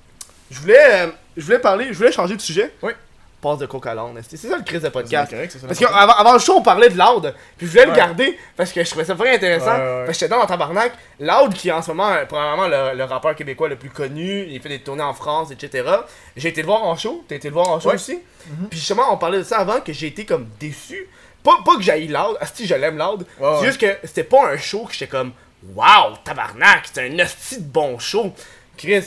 [0.50, 2.72] Je voulais, euh, je voulais parler, je voulais changer de sujet.
[2.82, 2.92] Oui.
[3.50, 5.30] Passe de coca à l'âne, C'est ça le crise de podcast?
[5.30, 5.66] correct, c'est ça.
[5.68, 7.32] Parce qu'avant avant le show, on parlait de Loud.
[7.56, 7.96] Puis je voulais le Ouais.
[7.96, 9.66] garder parce que je trouvais ça vraiment intéressant.
[9.66, 10.04] Ouais, ouais, ouais.
[10.06, 10.92] Parce que j'étais dans le tabarnak.
[11.20, 14.46] Loud, qui est en ce moment, euh, probablement le, le rappeur québécois le plus connu,
[14.48, 15.88] il fait des tournées en France, etc.
[16.36, 17.24] J'ai été le voir en show.
[17.28, 18.18] T'as été le voir en show aussi?
[18.48, 18.68] Mhm.
[18.68, 21.08] Puis justement, on parlait de ça avant, que j'ai été comme déçu.
[21.44, 23.24] Pas, pas que j'aille Loud, si je l'aime Loud.
[23.60, 25.30] C'est juste que c'était pas un show que j'étais comme,
[25.74, 28.32] waouh, tabarnak, c'est un hostie de bon show.
[28.76, 29.04] Chris.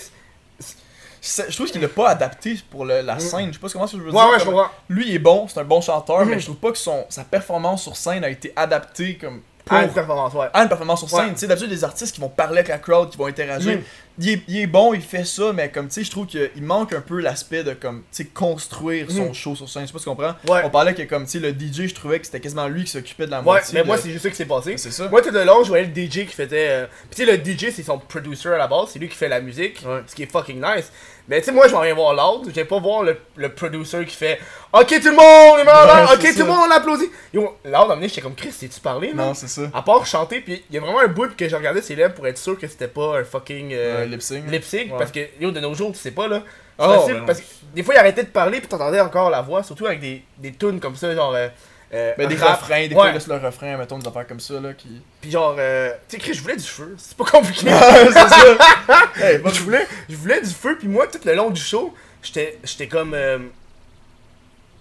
[1.22, 3.48] Je trouve qu'il l'a pas adapté pour le- la scène.
[3.50, 4.16] Je sais pas comment je veux Mm.
[4.16, 4.30] Ouais, dire.
[4.32, 4.72] ouais, je comme- comprends.
[4.90, 6.30] Lui, il est bon, c'est un bon chanteur, Mhm.
[6.30, 9.78] mais je trouve pas que son, sa performance sur scène a été adaptée comme pour
[9.78, 10.48] Ah, une performance, ouais.
[10.52, 11.34] à une performance sur scène.
[11.34, 13.74] Tu sais, d'habitude, des artistes qui vont parler avec la crowd, qui vont interagir.
[13.78, 13.84] Mhm.
[14.22, 16.50] Il, est, il est bon, il fait ça, mais comme tu sais, je trouve qu'il
[16.64, 19.34] manque un peu l'aspect de comme, tu sais, construire son Mhm.
[19.36, 19.84] show sur scène.
[19.84, 20.34] Je sais pas si tu comprends.
[20.64, 22.90] On parlait que comme, tu sais, le DJ, je trouvais que c'était quasiment lui qui
[22.92, 23.76] s'occupait de la moitié.
[23.80, 24.76] mais moi, de- c'est juste ça qui s'est passé.
[24.78, 25.08] c'est ça.
[25.08, 26.70] Moi, tout le long, je voyais le DJ qui faisait.
[26.70, 29.16] euh, Puis, tu sais, le DJ, c'est son producer à la base, c'est lui qui
[29.16, 30.92] fait la musique, ce qui est fucking nice.
[31.30, 34.04] Mais, tu sais, moi, je m'en viens voir je viens pas voir le, le producer
[34.06, 34.40] qui fait
[34.74, 37.10] Ok, tout le monde est Ouais, ok, tout le monde on applaudit.
[37.34, 39.62] Yo, moment donné, j'étais comme Chris, t'es-tu parlé, Non, non c'est ça.
[39.74, 42.16] À part chanter, puis il y a vraiment un bout que j'ai regardé ses lèvres
[42.16, 43.72] pour être sûr que c'était pas un fucking.
[43.74, 44.50] euh, lip sync.
[44.50, 46.42] lip sync, parce que, yo, de nos jours, tu sais pas, là.
[46.80, 49.42] Oh, facile, ben parce que des fois, il arrêtait de parler, puis t'entendais encore la
[49.42, 51.34] voix, surtout avec des, des tunes comme ça, genre.
[51.36, 51.48] euh,
[51.94, 52.60] euh, Ben, des rap.
[52.62, 52.94] refrains, des Ouais.
[52.96, 55.02] fois, il laisse le refrain, mettons, des affaires comme ça, là, qui.
[55.22, 56.96] Puis genre, euh, tu sais, Chris, je voulais du feu.
[56.98, 57.68] C'est pas compliqué.
[57.70, 58.58] c'est ça.
[59.18, 62.58] Hey, je, voulais, je voulais du feu, puis moi, tout le long du show, j'étais
[62.64, 63.14] j'étais comme.
[63.14, 63.40] euh,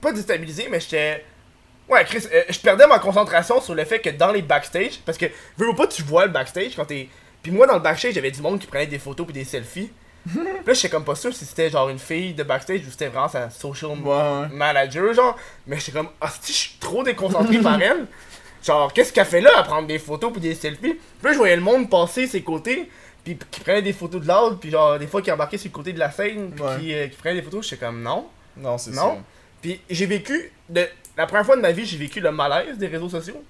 [0.00, 1.24] pas déstabilisé, mais j'étais.
[1.88, 5.16] Ouais, Chris, euh, je perdais ma concentration sur le fait que dans les backstage, parce
[5.16, 7.08] que, veux ou pas, tu vois le backstage quand t'es.
[7.42, 9.90] Puis moi, dans le backstage, j'avais du monde qui prenait des photos puis des selfies.
[10.32, 13.08] Puis là, j'étais comme pas sûr si c'était genre une fille de backstage ou c'était
[13.08, 15.36] vraiment sa social Ouais, manager, genre.
[15.66, 18.06] Mais j'étais comme, ah, si je suis trop déconcentré par elle.
[18.62, 20.94] Genre, qu'est-ce qu'elle fait là à prendre des photos puis des selfies?
[20.94, 22.90] Puis là, je voyais le monde passer ses côtés,
[23.24, 25.74] puis qui prenait des photos de l'autre, puis genre, des fois qui embarquait sur le
[25.74, 27.68] côté de la scène, puis qui, euh, qui prenait des photos.
[27.68, 28.26] J'étais comme, non.
[28.56, 29.02] Non, c'est ça.
[29.02, 29.22] Non.
[29.62, 30.86] Puis j'ai vécu, de,
[31.16, 33.42] la première fois de ma vie, j'ai vécu le malaise des réseaux sociaux.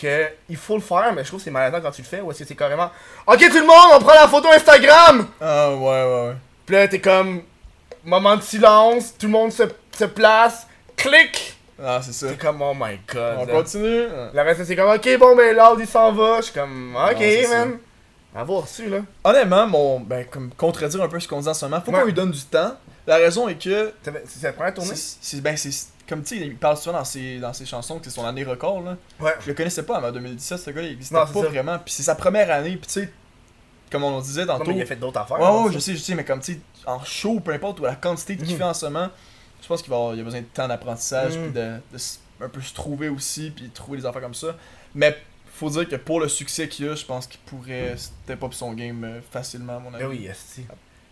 [0.00, 2.20] Que il faut le faire, mais je trouve que c'est malaisant quand tu le fais,
[2.22, 2.90] ou est-ce que c'est carrément,
[3.26, 5.26] ok tout le monde, on prend la photo Instagram!
[5.40, 6.34] Ah, ouais, ouais, ouais.
[6.64, 7.42] Puis là, t'es comme,
[8.04, 9.64] moment de silence, tout le monde se,
[9.98, 11.56] se place, clic!
[11.82, 12.28] Ah, c'est ça.
[12.28, 13.36] T'es comme, oh my god.
[13.38, 13.52] On là.
[13.54, 14.06] continue?
[14.34, 16.36] Le reste, c'est comme, ok, bon, ben, l'ordre, il s'en va.
[16.38, 17.58] Je suis comme, ok, ça.
[17.66, 17.78] man.
[18.34, 18.98] Avoir su, là.
[19.24, 22.00] Honnêtement, mon, ben, comme contredire un peu ce qu'on dit en ce moment, faut Ouais.
[22.00, 22.72] qu'on lui donne du temps.
[23.06, 24.92] La raison est que, C'est c'est la première tournée?
[24.94, 25.70] c'est- ben, c'est,
[26.10, 28.44] comme tu sais, il parle souvent dans ses, dans ses chansons que c'est son année
[28.44, 28.96] record, là.
[29.20, 29.34] Ouais.
[29.40, 31.48] Je le connaissais pas avant 2017, ce gars-là, il existait Non, pas ça.
[31.48, 31.78] vraiment.
[31.78, 33.12] Puis c'est sa première année, puis tu sais,
[33.90, 34.70] comme on disait Non, tantôt.
[34.72, 35.38] mais il a fait d'autres affaires.
[35.40, 35.72] Ouais, hein, ouais, ça.
[35.74, 38.36] je sais, je sais, mais comme tu sais, en show, peu importe, ou la quantité
[38.36, 38.56] qu'il Mhm.
[38.58, 39.08] fait en ce moment,
[39.62, 41.42] je pense qu'il va avoir, il a besoin de temps d'apprentissage, Mhm.
[41.44, 41.80] puis de,
[42.42, 44.56] un peu se trouver aussi, puis de trouver des affaires comme ça.
[44.94, 45.16] Mais
[45.52, 48.72] faut dire que pour le succès qu'il a, je pense qu'il pourrait step up son
[48.72, 50.04] game euh, facilement, à mon avis.
[50.04, 50.64] Ben oui, esti.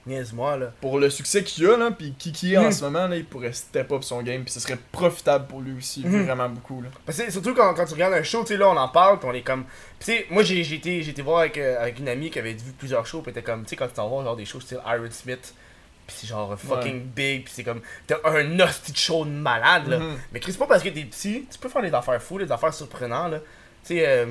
[0.08, 0.72] Niaise-moi, là.
[0.80, 2.72] Pour le succès qu'il a, là, puis qui, qui est en Mhm.
[2.72, 5.76] ce moment, là, il pourrait step up son game, puis ce serait profitable pour lui
[5.76, 6.24] aussi, Mhm.
[6.24, 6.82] vraiment beaucoup.
[6.82, 6.88] Là.
[7.06, 9.18] Parce que surtout quand, quand tu regardes un show, tu sais, là, on en parle,
[9.18, 9.64] puis on est comme.
[10.00, 12.72] Tu sais, moi, j'ai été, été voir avec, euh, avec une amie qui avait vu
[12.78, 14.80] plusieurs shows, puis était comme, tu sais, quand tu t'en vas, genre des shows style
[14.86, 15.54] Iron Smith,
[16.06, 17.80] puis c'est genre fucking big, puis c'est comme.
[18.06, 19.98] T'as un hostie de show de malade, là.
[19.98, 20.16] Mhm.
[20.32, 22.50] Mais Chris, c'est pas parce que t'es petit, tu peux faire des affaires fous, des
[22.50, 23.38] affaires surprenantes, là.
[23.84, 24.26] Tu sais, euh,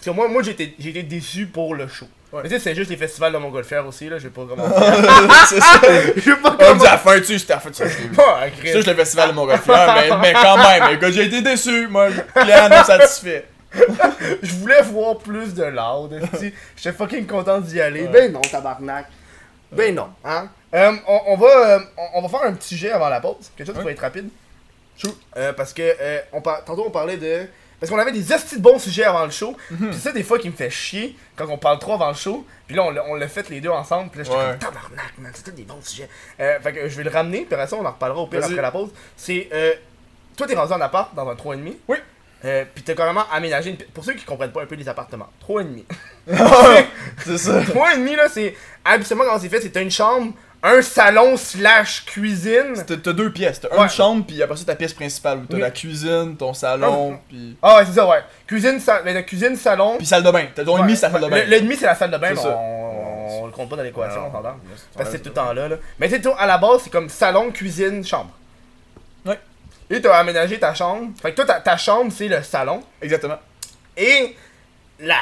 [0.00, 2.06] Parce que moi, moi j'ai été, j'ai été déçu pour le show.
[2.32, 2.40] Ouais.
[2.42, 4.64] Mais tu sais, c'est juste les festivals de Montgolfière aussi, là, je vais pas comment.
[5.46, 5.80] c'est ça.
[6.16, 7.70] Je vais pas On me dit à la fin, tu sais, c'était à la fin
[7.70, 7.84] de ça.
[8.16, 11.42] Pas à C'est juste le festival de Montgolfière, mais, mais quand même, écoute, j'ai été
[11.42, 13.46] déçu, moi, client non satisfait.
[14.42, 16.20] Je voulais voir plus de loud.
[16.76, 18.02] J'étais fucking content d'y aller.
[18.02, 18.08] Ouais.
[18.08, 19.06] Ben non, tabarnak.
[19.70, 20.48] Ben non, hein.
[20.74, 21.78] Euh, on, on va, euh,
[22.14, 23.50] on, va faire un petit jet avant la pause.
[23.56, 23.84] Quelque chose qui Ouais.
[23.86, 24.28] va être rapide.
[25.36, 27.46] Euh, parce que euh, on par- tantôt on parlait de.
[27.80, 29.56] Parce qu'on avait des estis de bons sujets avant le show.
[29.70, 29.78] Mhm.
[29.88, 32.14] Puis c'est ça des fois qui me fait chier quand on parle trop avant le
[32.14, 32.44] show.
[32.66, 34.10] Puis là on l'a- fait les deux ensemble.
[34.10, 34.44] Puis là j'étais Ouais.
[34.50, 35.32] comme tabarnak, man.
[35.44, 36.08] Tous des bons sujets.
[36.40, 37.40] Euh, fait que je vais le ramener.
[37.46, 38.90] Puis après ça on en reparlera au pire après la pause.
[39.16, 39.48] C'est.
[39.52, 39.72] Euh,
[40.36, 41.74] toi t'es rendu en appart dans un 3,5.
[41.88, 41.96] Oui.
[42.44, 43.76] Euh, puis t'as carrément aménagé une...
[43.76, 45.84] Pour ceux qui comprennent pas un peu les appartements, 3,5.
[47.24, 47.60] c'est ça.
[47.64, 48.54] 3,5 là, c'est.
[48.84, 52.74] Habituellement, comment c'est fait, c'est une chambre, un salon slash cuisine.
[52.86, 53.84] T'as deux pièces, t'as Ouais.
[53.84, 55.60] une chambre, puis après ça, ta pièce principale, où t'as Oui.
[55.62, 57.56] la cuisine, ton salon, puis...
[57.62, 58.22] Ah ouais, c'est ça, ouais.
[58.46, 59.02] Cuisine, sa...
[59.02, 59.96] mais la cuisine, salon.
[59.96, 60.44] Puis salle de bain.
[60.54, 60.82] T'as ton Ouais.
[60.82, 61.36] demi, c'est la salle de bain.
[61.44, 63.40] Le, le demi, c'est la salle de bain, on...
[63.42, 64.56] on le compte pas dans l'équation, on s'entend.
[64.94, 65.76] Parce que c'est tout le temps là, là.
[65.98, 68.30] Mais tu à la base, c'est comme salon, cuisine, chambre.
[69.24, 69.38] Ouais.
[69.88, 71.08] Et t'as aménagé ta chambre.
[71.22, 72.82] Fait que toi, ta, ta chambre, c'est le salon.
[73.00, 73.38] Exactement.
[73.96, 74.36] Et
[74.98, 75.16] la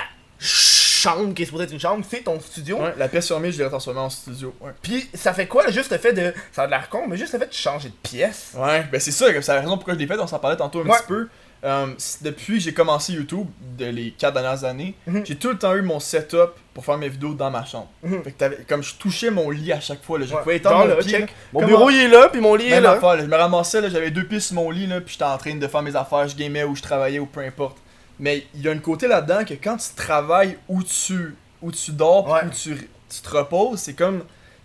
[0.99, 2.79] chambre, qui est supposée être une chambre, c'est ton studio.
[2.79, 4.55] Ouais, la pièce fermée, je l'ai transformée en studio.
[4.61, 4.73] Ouais.
[4.83, 6.33] Puis ça fait quoi, juste le fait de.
[6.53, 8.53] Ça a de l'air con, mais juste le fait de changer de pièce.
[8.57, 10.81] Ouais, ben c'est ça, c'est la raison pourquoi je l'ai fait, on s'en parlait tantôt
[10.81, 10.97] un Ouais.
[10.99, 11.29] petit peu.
[11.65, 11.89] Euh,
[12.23, 15.27] depuis que j'ai commencé YouTube, de les 4 dernières années, Mhm.
[15.27, 17.89] j'ai tout le temps eu mon setup pour faire mes vidéos dans ma chambre.
[18.05, 18.23] Mhm.
[18.23, 20.41] Fait que t'avais- comme je touchais mon lit à chaque fois, là, je Ouais.
[20.43, 21.21] pouvais étendre mon là, pied, check.
[21.23, 21.27] là.
[21.53, 22.93] Mon bureau il est là, puis mon lit est là.
[22.93, 25.57] affaire, je me ramassais, j'avais deux pieds sur mon lit, là, puis j'étais en train
[25.57, 27.79] de faire mes affaires, je gamais ou je travaillais ou peu importe.
[28.21, 31.93] Mais il y a un côté là-dedans que quand tu travailles où tu, où tu
[31.93, 32.41] dors, Ouais.
[32.47, 34.25] où tu, tu te reposes, c'est comme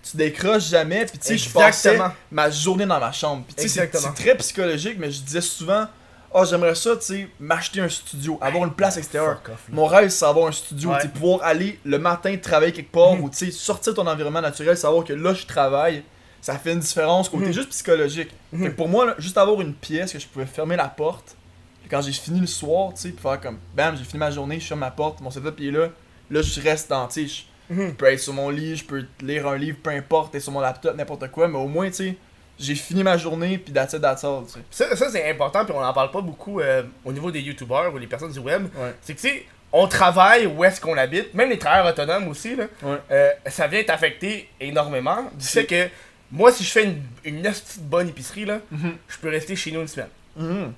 [0.10, 1.98] tu décroches jamais, puis tu sais, je passais
[2.32, 3.44] ma journée dans ma chambre.
[3.46, 5.86] Puis tu sais, c'est- très psychologique, mais je disais souvent,
[6.34, 9.42] oh j'aimerais ça, tu sais, m'acheter un studio, avoir une place extérieure.
[9.48, 9.62] Off.
[9.70, 11.02] Mon rêve, c'est avoir un studio, Ouais.
[11.02, 14.42] tu pouvoir aller le matin travailler quelque part, ou tu sais, sortir de ton environnement
[14.42, 16.04] naturel, savoir que là je travaille,
[16.42, 17.54] ça fait une différence côté Mhm.
[17.54, 18.32] juste psychologique.
[18.52, 18.64] Mhm.
[18.64, 21.38] Fait que pour moi, là, juste avoir une pièce que je pouvais fermer la porte,
[21.84, 24.32] puis quand j'ai fini le soir, tu sais, puis faire comme, bam, j'ai fini ma
[24.32, 25.90] journée, je ferme ma porte, mon setup il est là,
[26.32, 27.88] là je reste dans, tu sais, je- Mhm.
[27.90, 30.52] je peux être sur mon lit, je peux lire un livre, peu importe, être sur
[30.52, 32.16] mon laptop, n'importe quoi, mais au moins, tu sais,
[32.60, 34.60] j'ai fini ma journée, puis that's it, that's all, tu sais.
[34.90, 37.94] Ça, ça, c'est important, puis on en parle pas beaucoup euh, au niveau des youtubeurs
[37.94, 38.64] ou les personnes du web.
[38.76, 38.94] Ouais.
[39.02, 42.56] C'est que, tu sais, on travaille où est-ce qu'on habite, même les travailleurs autonomes aussi,
[42.56, 42.98] là, Ouais.
[43.12, 45.88] euh, ça vient t'affecter énormément du fait que
[46.32, 48.94] moi, si je fais une, une esti de bonne épicerie, là, Mhm.
[49.08, 50.10] je peux rester chez nous une semaine.
[50.36, 50.74] Mhm.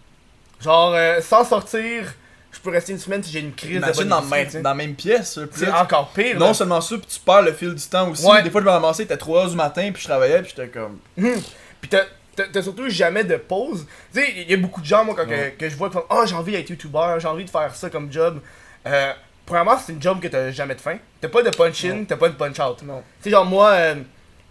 [0.61, 2.13] Genre, euh, sans sortir,
[2.51, 5.39] je peux rester une semaine si j'ai une crise Imagine dans, même, la même pièce,
[5.51, 6.39] C'est encore pire.
[6.39, 6.53] Non là.
[6.53, 8.25] seulement ça, puis tu perds le fil du temps aussi.
[8.25, 8.41] Ouais.
[8.41, 10.69] Des fois, je me ramassais, il était 3h du matin, puis je travaillais, puis j'étais
[10.69, 10.99] comme.
[11.81, 13.85] Puis t'as- surtout jamais de pause.
[14.13, 15.55] Tu sais, il y a beaucoup de gens, moi, quand que, Ouais.
[15.57, 17.89] que je vois, qui font Ah, j'ai envie d'être youtubeur, j'ai envie de faire ça
[17.91, 18.41] comme job.
[18.87, 19.13] Euh,
[19.45, 20.97] premièrement, c'est une job que t'as jamais de fin.
[21.21, 22.81] T'as pas de punch-in, t'as pas de punch-out.
[22.83, 23.03] Non.
[23.21, 23.95] Tu sais, genre, moi, euh,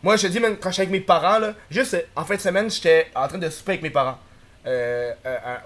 [0.02, 2.36] moi, je te dis, même quand j'étais avec mes parents, là, juste euh, en fin
[2.36, 4.18] de semaine, j'étais en train de souper avec mes parents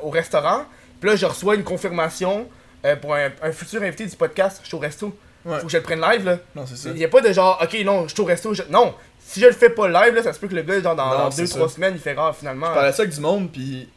[0.03, 0.65] au restaurant.
[1.01, 2.49] Puis là, je reçois une confirmation
[2.85, 4.61] euh, pour un, un futur invité du podcast.
[4.63, 5.17] Je suis au resto.
[5.45, 5.59] Ouais.
[5.61, 6.39] Faut que je le prenne live, là.
[6.55, 6.91] Non, c'est ça.
[6.91, 8.53] Il y a pas de genre, ok, non, je suis au resto.
[8.55, 10.81] je- Non, si je le fais pas live, là, ça se peut que le gars,
[10.81, 11.75] genre, dans, Non, dans c'est 2-3 ça.
[11.75, 12.67] semaines, il fait rare finalement.
[12.69, 13.89] Je parlais ça avec du monde, puis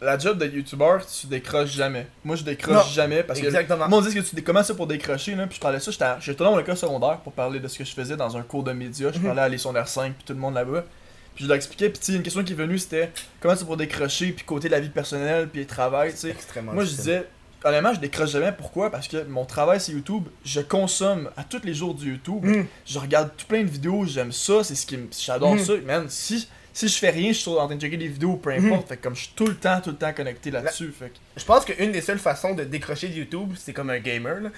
[0.00, 2.06] la job de youtubeur, tu décroches jamais.
[2.24, 3.46] Moi, je décroche Non, jamais parce que.
[3.46, 3.84] exactement.
[3.84, 5.90] Le monde dit que tu ça pour décrocher, là, puis je parlais ça,
[6.20, 8.62] j'étais dans mon école secondaire pour parler de ce que je faisais dans un cours
[8.64, 9.10] de médias.
[9.12, 9.26] Je Mhm.
[9.26, 10.82] parlais à les r 5 puis tout le monde là-bas.
[11.36, 13.76] Puis je leur expliquais, puis tu une question qui est venue, c'était comment c'est pour
[13.76, 16.30] décrocher, puis côté de la vie personnelle, puis le travail, tu sais.
[16.30, 17.26] extrêmement Moi, je disais,
[17.64, 18.52] honnêtement, je décroche jamais.
[18.52, 18.90] Pourquoi?
[18.90, 20.24] Parce que mon travail, c'est YouTube.
[20.44, 22.44] Je consomme à tous les jours du YouTube.
[22.44, 22.64] Mm.
[22.86, 24.04] Je regarde tout plein de vidéos.
[24.06, 24.64] J'aime ça.
[24.64, 25.06] C'est ce qui me.
[25.16, 25.58] J'adore Mm.
[25.58, 25.72] ça.
[25.84, 28.50] Man, si, si je fais rien, je suis en train de checker des vidéos, peu
[28.58, 28.66] Mm.
[28.72, 28.88] importe.
[28.88, 30.92] Fait que comme je suis tout le temps, tout le temps connecté là-dessus.
[30.98, 31.14] Fait que.
[31.36, 34.48] Je pense qu'une des seules façons de décrocher de YouTube, c'est comme un gamer, là.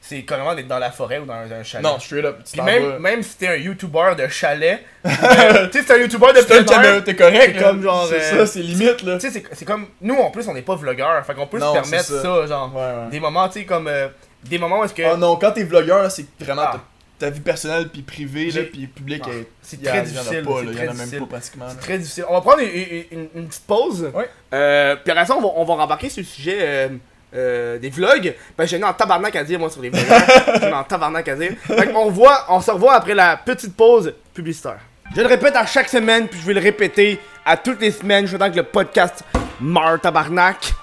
[0.00, 1.84] C'est carrément d'être dans la forêt ou dans un chalet.
[1.84, 2.38] Non, straight up.
[2.44, 2.98] Tu Puis même, vas.
[2.98, 5.10] même si t'es un YouTuber de chalet, euh,
[5.70, 7.52] tu sais, c'est un YouTuber de plein t'es correct.
[7.56, 9.18] c'est comme genre, C'est euh, ça, c'est limite là.
[9.18, 9.86] Tu sais, c'est- comme.
[10.00, 11.24] Nous, en plus, on n'est pas vlogueurs.
[11.26, 12.22] Fait qu'on peut Non, se permettre ça.
[12.22, 12.46] ça.
[12.46, 12.72] genre.
[12.74, 13.10] Ouais, ouais.
[13.10, 13.88] Des moments, tu sais, comme.
[13.88, 14.08] euh,
[14.44, 15.02] des moments où est-ce que.
[15.12, 16.80] Oh non, quand t'es vlogueur, c'est vraiment Ah.
[17.18, 19.24] ta, vie personnelle, puis privée, là, puis publique.
[19.26, 20.90] Ah, est- c'est a- très y en a difficile, pas, c'est là, y très en
[20.92, 21.66] a même pas pratiquement.
[21.68, 22.24] C'est très difficile.
[22.28, 24.10] On va prendre une, une- une- une petite pause.
[24.14, 24.30] Ouais.
[24.54, 26.58] Euh, puis après ça, on va, on va rembarquer sur le sujet
[27.34, 28.34] euh, des vlogs.
[28.56, 30.04] Ben, j'ai en tabarnak à dire, moi, sur les vlogs.
[30.60, 31.52] j'ai en tabarnak à dire.
[31.62, 34.80] Fait voit, on se revoit après la petite pause publicitaire.
[35.14, 38.26] Je le répète à chaque semaine, puis je vais le répéter à toutes les semaines,
[38.26, 39.24] je que le podcast
[39.60, 40.72] meurt, tabarnak.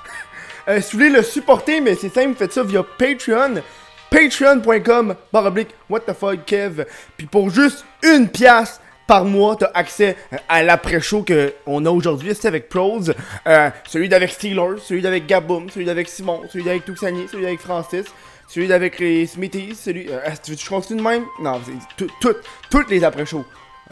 [0.68, 3.62] Euh, si vous voulez le supporter, mais c'est simple, faites ça via Patreon.
[4.10, 6.86] Patreon.com baroblique what the fuck Kev.
[7.16, 12.34] Puis pour juste une pièce par mois, t'as accès euh, à l'après-show qu'on a aujourd'hui,
[12.36, 13.02] c'est avec Pros.
[13.48, 17.60] Euh, celui d'avec Steelers, celui d'avec Gaboum, celui d'avec Simon, celui d'avec Tuxani, celui d'avec
[17.60, 18.06] Francis.
[18.48, 20.08] celui avec les Smithies, celui.
[20.12, 21.24] Euh, tu veux que je continue de même?
[21.42, 21.72] Non, c'est
[22.06, 22.36] tout- tout-
[22.70, 23.44] toutes les après-shows.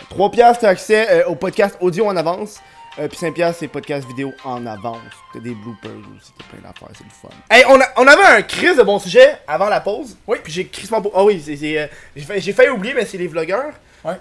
[0.09, 2.59] 3 piastres, t'as accès euh, au podcast audio en avance.
[2.99, 4.99] Euh, puis 5 piastres, c'est podcast vidéo en avance.
[5.33, 7.29] T'as des bloopers aussi, t'as plein d'affaires, c'est le fun.
[7.49, 10.15] Hey, on, a- on avait un crise de bon sujet avant la pause.
[10.27, 10.37] Oui.
[10.43, 11.01] Puis j'ai crissement.
[11.15, 11.55] Ah oui, c'est.
[11.55, 13.73] c'est, euh, j'ai fait- j'ai failli oublier, mais c'est les vlogueurs.
[14.05, 14.13] Ouais.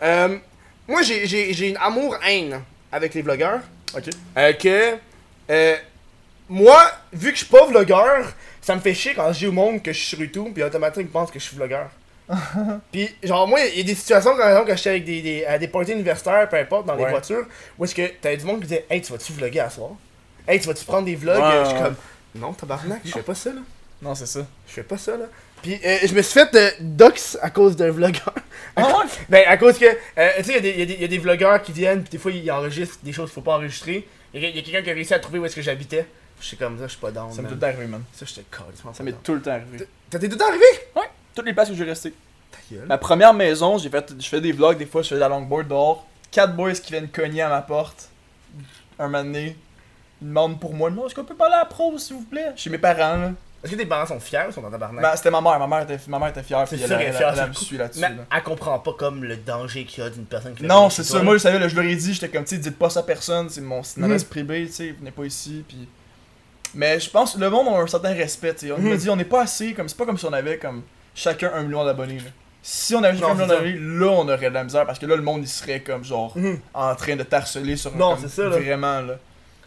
[0.92, 3.60] Moi, j'ai- j'ai j'ai une amour-haine avec les vlogueurs.
[3.96, 4.08] Ok.
[4.36, 4.96] Euh, que.
[5.50, 5.76] euh,
[6.48, 9.52] moi, vu que je suis pas vlogueur, ça me fait chier quand je dis au
[9.52, 11.88] monde que je suis sur YouTube, puis automatiquement ils pensent que je suis vlogueur.
[12.92, 15.44] puis, genre, moi, il y a des situations, par exemple, quand j'étais avec des, des,
[15.46, 17.10] à des parties universitaires, peu importe, dans les Ouais.
[17.10, 17.46] voitures,
[17.78, 19.90] où est-ce que t'avais du monde qui disait Hey, tu vas-tu vloguer à soir?
[20.46, 21.82] Hey, tu vas-tu prendre des vlogs Ouais, Je suis ouais.
[21.84, 21.96] comme
[22.34, 23.60] Non, tabarnak, je fais pas ça, là.
[24.02, 24.40] Non, c'est ça.
[24.68, 25.24] Je fais pas ça, là.
[25.62, 28.34] Puis, euh, je me suis fait euh, dox à cause d'un vlogueur.
[28.76, 29.02] Ah?
[29.28, 30.94] Ben, à cause que, euh, tu sais, il y, a des- il y a des-
[30.94, 33.34] il y a des vlogueurs qui viennent, pis des fois ils enregistrent des choses qu'il
[33.34, 34.06] faut pas enregistrer.
[34.34, 36.06] Il y a, quelqu'un qui a réussi à trouver où est-ce que j'habitais.
[36.40, 37.30] Je suis comme ça, je suis pas down.
[37.32, 38.02] Ça m'est tout le temps arrivé, man.
[38.14, 39.86] Ça, j'étais carrément Ça m'est tout le temps arrivé.
[40.10, 40.64] T'as t'es tout le temps arrivé?
[40.96, 41.02] Ouais,
[41.34, 42.12] toutes les places où j'ai resté.
[42.50, 42.86] Ta gueule.
[42.86, 45.28] Ma première maison, j'ai fait, je fais des vlogs, des fois je fais de la
[45.28, 46.06] longboard dehors.
[46.30, 48.08] Quatre boys qui viennent cogner à ma porte.
[48.98, 49.56] Un moment donné,
[50.20, 52.52] ils demandent pour moi, non, est-ce qu'on peut parler à la pro, s'il vous plaît?
[52.56, 53.32] Chez mes parents, là.
[53.62, 55.02] Est-ce que tes parents sont fiers ou sont en tabarnak?
[55.02, 57.06] Ben, c'était ma mère, ma mère était, ma mère était fière, C'est puis sûr elle,
[57.06, 58.00] elle, fière, elle, elle me suit là-dessus.
[58.00, 58.24] Mais là.
[58.34, 61.22] elle comprend pas comme le danger qu'il y a d'une personne qui Non, c'est toi,
[61.22, 63.00] Moi, je savais, là, je leur ai dit, j'étais comme, tu sais, dites pas ça
[63.00, 64.04] à personne, c'est mon Mhm.
[64.04, 65.88] adresse privée, tu sais, venez pas ici, puis.
[66.74, 68.72] Mais je pense que le monde a un certain respect, tu sais.
[68.72, 68.88] On Mhm.
[68.90, 70.82] me dit, on n'est pas assez, comme, c'est pas comme si on avait, comme,
[71.14, 72.30] chacun un million d'abonnés, là.
[72.62, 75.06] Si on avait chacun un million d'abonnés, là, on aurait de la misère, parce que
[75.06, 76.58] là, le monde, il serait, comme, genre, Mhm.
[76.74, 77.98] en train de t'harceler sur un.
[77.98, 78.56] Non, c'est ça, là.
[78.56, 79.18] Vraiment, là.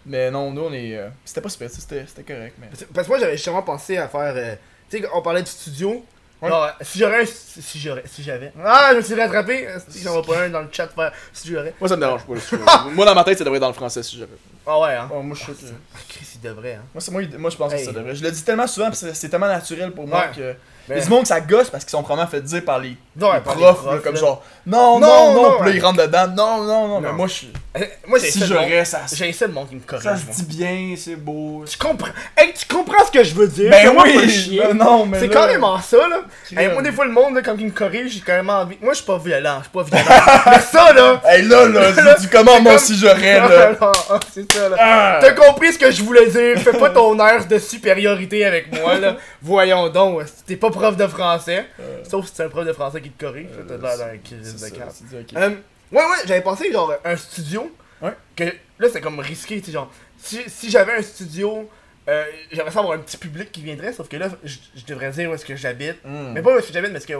[0.06, 0.96] Mais non, nous, on est.
[0.98, 2.68] euh, C'était pas super, c'était c'était correct, mais.
[2.94, 4.34] Parce que moi j'avais justement pensé à faire.
[4.36, 4.56] euh,
[4.89, 6.06] tu sais, on parlait du studio.
[6.41, 6.50] Ouais.
[6.50, 7.26] Genre, si j'aurais un.
[7.26, 8.04] Si j'aurais.
[8.06, 8.52] Si j'avais.
[8.63, 9.68] Ah, je me suis rattrapé.
[9.88, 11.12] Si j'en vois pas un dans le chat faire.
[11.34, 11.74] Si j'aurais.
[11.80, 14.04] Moi, ça me dérange pas, Moi, dans ma tête, ça devrait être dans le français,
[14.04, 14.32] si j'avais.
[14.68, 15.10] Ah ouais, hein.
[15.24, 15.54] moi, je suis.
[15.96, 16.84] Ah, Chris, il devrait, hein.
[16.94, 17.80] Moi, c'est- moi, moi, je pense Hey.
[17.80, 18.13] que ça devrait.
[18.15, 20.36] Je le dis tellement souvent, pis c'est c'est tellement naturel pour moi Ouais.
[20.36, 20.56] que.
[20.88, 22.63] Mais- Il y a du monde que ça gosse parce qu'ils sont probablement fait dire
[22.63, 24.20] par les, Ouais, les par profs, les profs, là, comme là.
[24.20, 27.12] genre non, Non, non, non, non, pis là ils rentrent dedans, non, non, non, mais
[27.13, 27.54] moi je suis.
[27.77, 30.03] Euh, Moi, j'ai Si j'aurais, ça, se- J'ai ça le monde qui me corrige.
[30.03, 30.35] ça se moi.
[30.38, 31.65] dit bien, c'est beau.
[31.69, 32.11] Tu comprends.
[32.38, 33.69] Hey, tu comprends ce que je veux dire?
[33.69, 34.61] Ben Fais-moi oui, chier.
[34.61, 36.21] ben non, mais C'est là- carrément ça, là.
[36.55, 38.77] Hey, moi, des fois, le monde, là, quand il me corrige, j'ai carrément envie.
[38.81, 40.21] Moi, je suis pas violent, je suis pas violent.
[40.47, 41.21] Mais ça, là.
[41.25, 43.71] Hey là, là, dis-tu comment moi comme- si j'aurais, là.
[43.81, 44.77] Non, non, c'est ça, là.
[44.79, 45.17] Ah.
[45.21, 46.57] T'as compris ce que je voulais dire?
[46.59, 49.17] Fais pas ton air de supériorité avec moi, là.
[49.41, 51.65] Voyons donc, si t'es pas prof de français.
[52.09, 53.47] Sauf si c'est un prof de français qui te corrige.
[53.59, 55.53] Euh, T'as l'air d'un c'est crise de cap.
[55.91, 57.76] Ouais, ouais, j'avais pensé genre un studio.
[58.02, 58.13] Ouais.
[58.36, 58.43] Que
[58.80, 59.91] là, c'est comme risqué, tu sais, genre.
[60.21, 61.69] Si, si j'avais un studio,
[62.08, 65.12] euh, j'aimerais ça avoir un petit public qui viendrait, sauf que là, je, je devrais
[65.12, 65.98] dire où est-ce que j'habite.
[66.04, 66.34] Hmm.
[66.34, 67.13] Mais pas où est-ce que j'habite, mais que,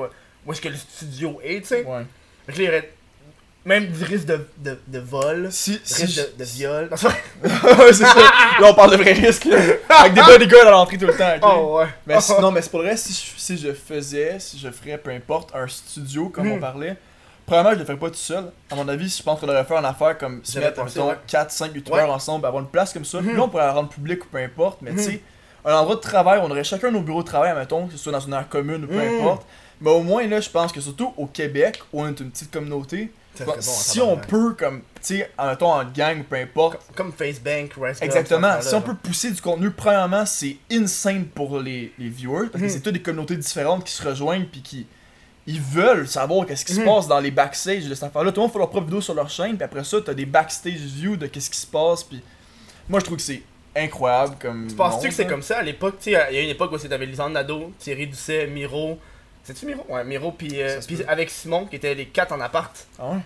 [0.46, 1.84] où est-ce que le studio est, tu sais.
[1.84, 2.04] Ouais.
[2.48, 2.92] Que là, il y aurait
[3.64, 6.04] même du risque de, de, de vol, Si, si.
[6.06, 6.90] risque je- de, de viol.
[7.42, 8.16] C'est ça.
[8.60, 9.58] Là, on parle de vrais risques, là.
[9.90, 11.34] Avec des bodyguards à l'entrée tout le temps?
[11.42, 11.88] Oh, ouais.
[12.06, 14.70] Mais si- non, mais c'est pour le reste, si je, si je faisais, si je
[14.70, 16.62] ferais, peu importe, un studio, comme on Hmm.
[16.62, 16.96] parlait,
[17.46, 18.52] premièrement, je le ferais pas tout seul.
[18.72, 21.16] À mon avis, je pense qu'on devrait faire une affaire comme se mettre, mettons, ouais.
[21.28, 22.14] 4-5 youtubeurs Ouais.
[22.14, 23.20] ensemble, avoir une place comme ça.
[23.20, 23.28] Mhm.
[23.28, 24.98] Puis là, on pourrait la rendre publique ou peu importe, mais Mhm.
[24.98, 25.22] tu sais,
[25.66, 28.12] un endroit de travail, on aurait chacun nos bureaux de travail, mettons, que ce soit
[28.12, 29.20] dans une aire commune ou peu Mhm.
[29.22, 29.46] importe.
[29.82, 32.50] Mais au moins, là, je pense que surtout au Québec, où on est une petite
[32.52, 33.12] communauté,
[33.46, 37.74] bon, si on peut, comme, tu sais, mettons, en gang ou peu importe, Comme FaceBank,
[37.82, 38.62] Rice Club, Exactement.
[38.62, 42.62] Si là, on peut pousser du contenu, premièrement, c'est insane pour les, les viewers parce
[42.62, 42.70] que Mhm.
[42.70, 44.88] c'est toutes des communautés différentes qui se rejoignent puis qui
[45.48, 46.86] ils veulent savoir qu'est-ce qui se Mhm.
[46.86, 48.32] passe dans les backstage de cette affaire-là.
[48.32, 50.26] Tout le monde fait leur propre vidéo sur leur chaîne, puis après ça, t'as des
[50.26, 52.04] backstage views de qu'est-ce qui se passe.
[52.04, 52.22] Puis
[52.90, 53.42] moi, je trouve que c'est
[53.76, 54.68] incroyable comme.
[54.68, 55.96] Tu penses-tu que c'est comme ça à l'époque?
[56.02, 58.98] Tu il y a une époque où c'était Lisande Nadeau, Thierry Doucet, Miro.
[59.44, 59.86] C'est-tu Miro?
[59.90, 62.74] Ouais, Miro, puis euh, avec Simon, qui étaient les quatre en appart.
[62.98, 63.18] Ah ouais?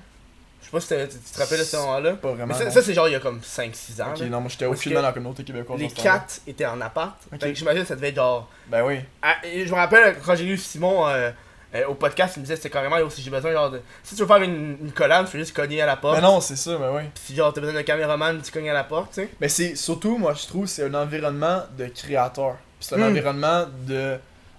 [0.62, 2.14] Je sais pas si tu tu te rappelles de ce moment-là.
[2.14, 2.54] Pas vraiment.
[2.60, 4.10] Mais ça, c'est genre il y a comme 5-6 ans.
[4.12, 4.26] Ok, là.
[4.26, 5.80] non, moi j'étais aucunement que dans la communauté québécoise.
[5.80, 6.10] Les dans ce temps-là.
[6.20, 7.16] quatre étaient en appart.
[7.32, 7.40] Ok.
[7.40, 8.50] Fait que j'imagine que ça devait être genre.
[8.68, 8.98] Ben oui.
[9.22, 11.32] Ah, je me rappelle quand j'ai eu Simon euh,
[11.76, 13.82] euh, au podcast, il me disait c'était carrément si j'ai besoin genre de.
[14.04, 16.16] Si tu veux faire une, une collab, tu fais juste cogner à la porte.
[16.16, 17.04] Ben non, c'est ça, ben oui.
[17.14, 19.30] Puis si genre t'as besoin d'un caméraman, tu cognes à la porte, tu sais.
[19.40, 22.58] Mais c'est surtout, moi je trouve, c'est un environnement de créateur.
[22.80, 23.04] C'est un Hmm.
[23.12, 24.18] environnement de,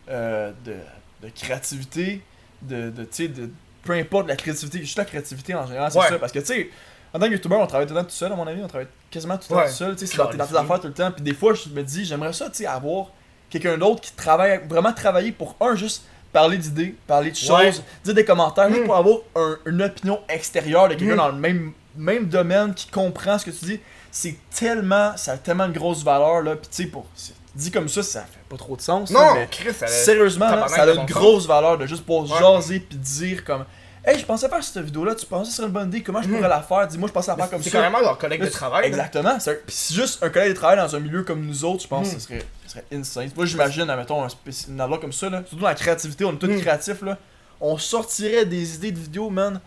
[0.09, 0.75] euh, de,
[1.23, 2.23] de créativité,
[2.62, 3.51] de, de, tu sais, de
[3.83, 6.09] peu importe la créativité, juste la créativité en général, c'est Ouais.
[6.09, 6.18] ça.
[6.18, 6.70] Parce que tu sais,
[7.12, 8.68] en tant que youtubeur, on travaille tout le temps tout seul, à mon avis, on
[8.68, 9.68] travaille quasiment tout le temps Ouais.
[9.68, 11.11] tout seul, tu sais, c'est dans, tes- dans tes affaires tout le temps.
[11.11, 13.07] Puis des fois, je me dis, j'aimerais ça, tu sais, avoir
[13.49, 17.73] quelqu'un d'autre qui travaille, vraiment travailler pour un, juste parler d'idées, parler de choses, Ouais.
[18.05, 18.87] dire des commentaires, juste Mm.
[18.87, 21.19] pour avoir un- une opinion extérieure de quelqu'un Mm.
[21.19, 23.81] dans le même, même domaine qui comprend ce que tu dis.
[24.12, 26.57] C'est tellement, ça a tellement une grosse valeur, là.
[26.57, 27.07] Puis tu sais, pour.
[27.55, 29.11] Dit comme ça, ça fait pas trop de sens.
[29.11, 32.05] là, Non, mais Chris, ça Sérieusement, là, ça a de une grosse valeur de juste
[32.09, 32.25] Ouais.
[32.38, 33.64] jaser puis dire comme
[34.05, 36.23] Hey, je pensais faire cette vidéo-là, tu pensais que ce serait une bonne idée, comment
[36.23, 36.87] je pourrais la faire?
[36.89, 37.79] Dis-moi, je pensais la faire comme C'est ça.
[37.81, 38.87] carrément leur collègue de travail.
[38.87, 39.39] Exactement.
[39.39, 42.09] c'est si juste un collègue de travail dans un milieu comme nous autres, je pense
[42.09, 43.31] que ce serait, ce serait insane.
[43.37, 46.33] Moi, j'imagine, admettons, un spéci- une endroit comme ça, là, surtout dans la créativité, on
[46.33, 46.61] est tous Mm.
[46.61, 47.19] créatifs, là.
[47.61, 49.61] On sortirait des idées de vidéos, man,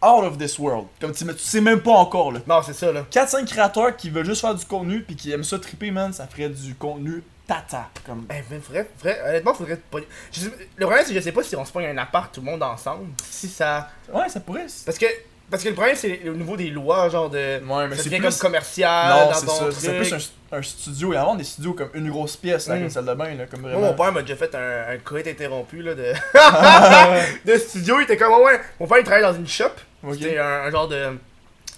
[0.00, 0.86] out of this world.
[1.00, 2.38] Comme tu, tu sais même pas encore, là.
[2.46, 3.04] Non, c'est ça, là.
[3.10, 6.28] 4-5 créateurs qui veulent juste faire du contenu puis qui aiment ça triper, man, ça
[6.28, 7.88] ferait du contenu tata.
[8.06, 8.26] Comme...
[8.30, 9.98] Eh, mais vrai, vrai, honnêtement, faudrait pas.
[10.32, 12.32] je sais- le problème, c'est que je sais pas si on se pogne un appart
[12.34, 13.08] tout le monde ensemble.
[13.30, 13.88] Si ça.
[14.12, 14.64] Ouais, ça pourrait.
[14.68, 15.06] c'est- Parce que.
[15.50, 17.60] Parce que le problème, c'est au niveau des lois, genre de.
[17.62, 18.30] Ouais, mais ça c'est devient plus...
[18.38, 19.64] comme commercial, Non, dans c'est ton ça.
[19.64, 19.76] truc.
[19.78, 21.12] C'est plus un, un studio.
[21.12, 22.86] Il y a vraiment des studios comme une grosse pièce, là, avec Mm.
[22.86, 23.86] une salle de bain, là, comme Moi, vraiment.
[23.88, 26.12] mon père m'a déjà fait un, un coït interrompu là, de...
[27.44, 28.00] de studio.
[28.00, 28.60] Il était comme, ouais, ouais.
[28.80, 29.64] Mon père, il travaille dans une shop.
[30.04, 30.14] Ok.
[30.14, 31.18] C'était un, un genre de.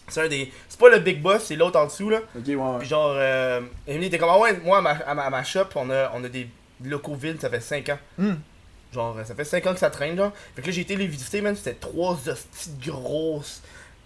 [0.07, 0.53] C'est un des.
[0.74, 2.18] C'est pas le big boss, c'est l'autre en dessous, là.
[2.37, 2.78] Ok, ouais, ouais.
[2.80, 5.44] Puis genre, euh, Emily était comme, ah ouais, moi, à ma, à ma, à ma
[5.44, 6.48] shop, on a, on a des
[6.84, 7.98] locaux vides, ça fait 5 ans.
[8.18, 8.34] Hmm.
[8.92, 10.32] Genre, ça fait 5 ans que ça traîne, genre.
[10.56, 11.54] Fait que là, j'ai été les visiter, man.
[11.54, 13.62] C'était trois hosties grosses.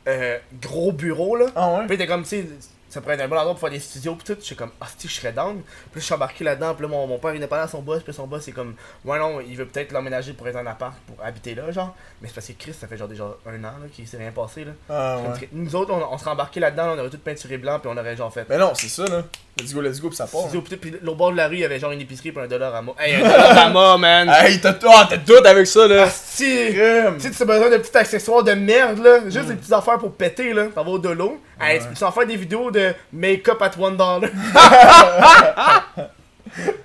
[0.07, 1.47] euh, gros bureaux, là.
[1.57, 1.87] Ah ouais?
[1.87, 2.47] Puis t'es comme, tu sais,
[2.89, 4.37] ça pourrait être un bon endroit pour faire des studios pis tout.
[4.43, 5.61] J'étais comme, ah, si je serais down.
[5.93, 6.75] Puis je suis embarqué là-dedans.
[6.75, 8.03] Puis là, mon, mon père, il n'est pas là à son boss.
[8.03, 8.75] Puis son boss, c'est comme,
[9.05, 11.95] ouais, non, il veut peut-être l'emménager pour être un appart, pour habiter là, genre.
[12.23, 14.31] Mais c'est parce que Chris, ça fait genre déjà un an, là, qu'il s'est rien
[14.33, 14.73] passé, là.
[14.89, 15.49] Ah ouais.
[15.53, 18.17] Nous autres, on, on serait embarqué là-dedans, on aurait tout peinturé blanc, puis on aurait
[18.17, 18.47] genre fait.
[18.49, 19.23] Mais non, c'est ça, là.
[19.61, 20.43] Let's go, let's go, pis ça part.
[20.49, 20.63] Studio.
[20.81, 22.75] Puis l'autre bord de la rue, il y avait genre une épicerie pour un dollar
[22.75, 22.95] à moi.
[22.99, 24.29] Hey, un dollar à moi, man!
[24.33, 26.05] Hey, t'as t'as tout avec ça, là.
[26.07, 26.45] Ah, si!
[26.69, 29.21] Tu sais, tu as besoin de petits accessoires de merde, là.
[29.29, 30.69] Juste des petites affaires pour péter, là.
[30.75, 31.41] Ça va de l'eau.
[31.61, 31.85] Hey, Ouais.
[31.93, 34.31] tu peux en faire des vidéos de make-up at one dollar.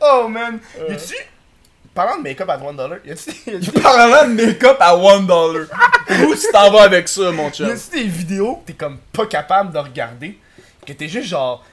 [0.01, 0.59] oh, man.
[0.89, 1.15] Y a-tu.
[1.93, 5.67] Parlant de make-up at one dollar, y a-tu y Parlant de make-up à 1$.
[6.25, 7.69] Où tu t'en vas avec ça, mon y chum?
[7.69, 10.37] a-tu des vidéos que t'es comme pas capable de regarder?
[10.85, 11.63] Que t'es juste genre.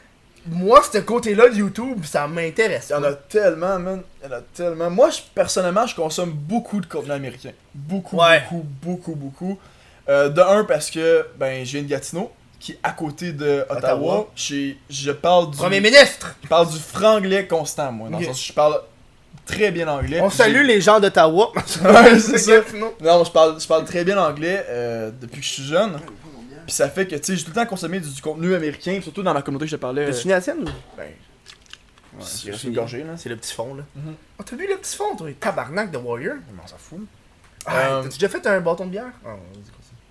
[0.47, 2.87] Moi, ce côté-là de YouTube, ça m'intéresse.
[2.91, 4.03] Il y en a tellement, man.
[4.23, 4.91] Il y en a tellement.
[4.91, 7.51] Moi, je, personnellement, je consomme beaucoup de contenu américain.
[7.75, 8.43] Beaucoup, Ouais.
[8.51, 9.59] beaucoup, beaucoup, beaucoup.
[10.09, 13.79] Euh, de un, parce que, ben, viens de Gatineau, qui est à côté de Ottawa.
[13.79, 14.31] Ottawa.
[14.37, 15.57] Je, je parle du.
[15.57, 16.37] Premier ministre!
[16.45, 18.09] Je parle du franglais constant, moi.
[18.11, 18.23] Dans Ok.
[18.23, 18.81] le sens que je parle
[19.47, 20.21] très bien anglais.
[20.21, 21.51] On salue les gens d'Ottawa.
[21.83, 22.53] Ouais, c'est ça.
[23.01, 25.99] Non, je parle, je parle très bien anglais euh, depuis que je suis jeune.
[26.67, 29.01] Puis ça fait que, tu sais, j'ai tout le temps consommé du, du contenu américain,
[29.03, 30.05] surtout dans ma communauté que je te parlais.
[30.05, 30.65] T'as euh, la ou?
[30.97, 31.05] ben,
[32.13, 32.53] Ouais, c'est.
[33.17, 33.83] C'est le petit fond, là.
[33.97, 34.15] Mhm.
[34.39, 35.29] Oh, t'as vu le petit fond, toi?
[35.39, 36.35] Tabarnak de Warrior?
[36.63, 37.01] On s'en fout?
[37.65, 39.13] Ah, Euh, T'as-tu déjà fait un bâton de bière?
[39.25, 39.31] Ah,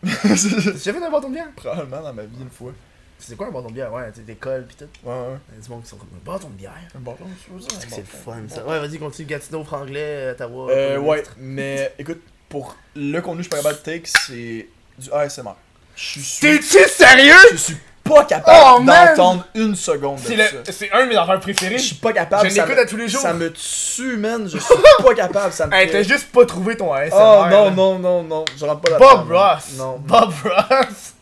[0.04, 1.52] déjà fait un bâton de bière?
[1.56, 2.72] Probablement dans ma vie une fois.
[3.20, 3.92] C'est quoi un bâton de bière?
[3.92, 4.86] Ouais, tu cols pis tout.
[5.04, 5.38] Ouais, ouais.
[5.52, 6.74] Il y a du monde qui sont comme un bâton de bière?
[6.96, 8.66] Un bâton, tu veux C'est que c'est le fun, ça?
[8.66, 9.28] Ouais, vas-y, continue.
[9.28, 10.72] Gatineau, Franglais, Ottawa.
[10.72, 14.70] Euh, ouais, mais écoute, pour le contenu que je suis pas capable de take, c'est
[14.98, 15.52] du ASMR.
[15.96, 16.40] Je suis.
[16.40, 17.34] T'es-tu sérieux?
[17.52, 17.78] Je suis
[18.14, 20.48] pas capable Oh, d'entendre une seconde de C'est ça.
[20.72, 21.78] c'est un de mes affaires préférées.
[21.78, 22.50] Je suis pas capable.
[22.50, 23.22] Je l'écoute à tous les jours.
[23.22, 24.50] Ça me tue, man.
[24.52, 25.54] Je suis pas capable.
[25.54, 27.16] Ça me Hey, t'as juste pas trouvé ton ASMR.
[27.16, 27.72] Oh non, là.
[27.72, 28.46] non, non, non.
[28.58, 29.18] Je rentre pas là-dedans.
[29.26, 29.32] Bob.
[29.32, 29.70] Ross.
[29.78, 29.98] Non.
[30.00, 31.14] Bob Ross.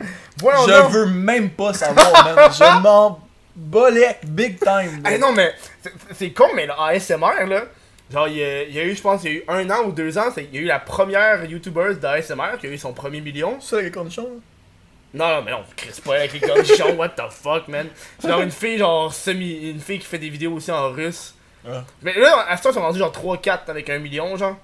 [0.40, 0.90] Je donc.
[0.90, 2.50] veux même pas savoir, man.
[2.50, 3.20] Je m'en
[3.54, 5.02] bolec big time.
[5.04, 5.10] là.
[5.12, 7.62] Hey, non, mais c'est- c'est con, mais le ASMR, là.
[8.10, 9.70] Genre, il y, a, il y a eu, je pense, il y a eu un
[9.70, 12.70] an ou deux ans, c'est- il y a eu la première YouTuber d'ASMR qui a
[12.70, 13.60] eu son premier million.
[13.60, 14.30] Ça, les conditions, là?
[15.12, 17.88] Non, non, mais non, Chris, pas avec les cornichons, what the fuck, man.
[18.20, 19.70] C'est genre une fille, genre, semi.
[19.70, 21.34] Une fille qui fait des vidéos aussi en russe.
[21.68, 21.84] Ah.
[22.02, 24.56] Mais là, à ce temps, ils sont rendus genre 3-4 avec un million, genre.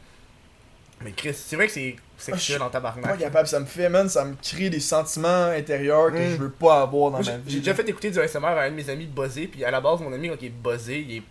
[1.03, 3.19] Mais Chris, c'est vrai que c'est sexuel Ah, en Pas tabarnak.
[3.19, 3.47] capable.
[3.49, 4.09] Ça me fait, man.
[4.09, 6.31] Ça me crée des sentiments intérieurs que Mm.
[6.31, 7.53] je veux pas avoir dans Moi, ma vie.
[7.53, 9.81] j'ai déjà fait écouter du ASMR à un de mes amis buzzé, puis à la
[9.81, 11.23] base, mon ami, quand il est buzzé, il est.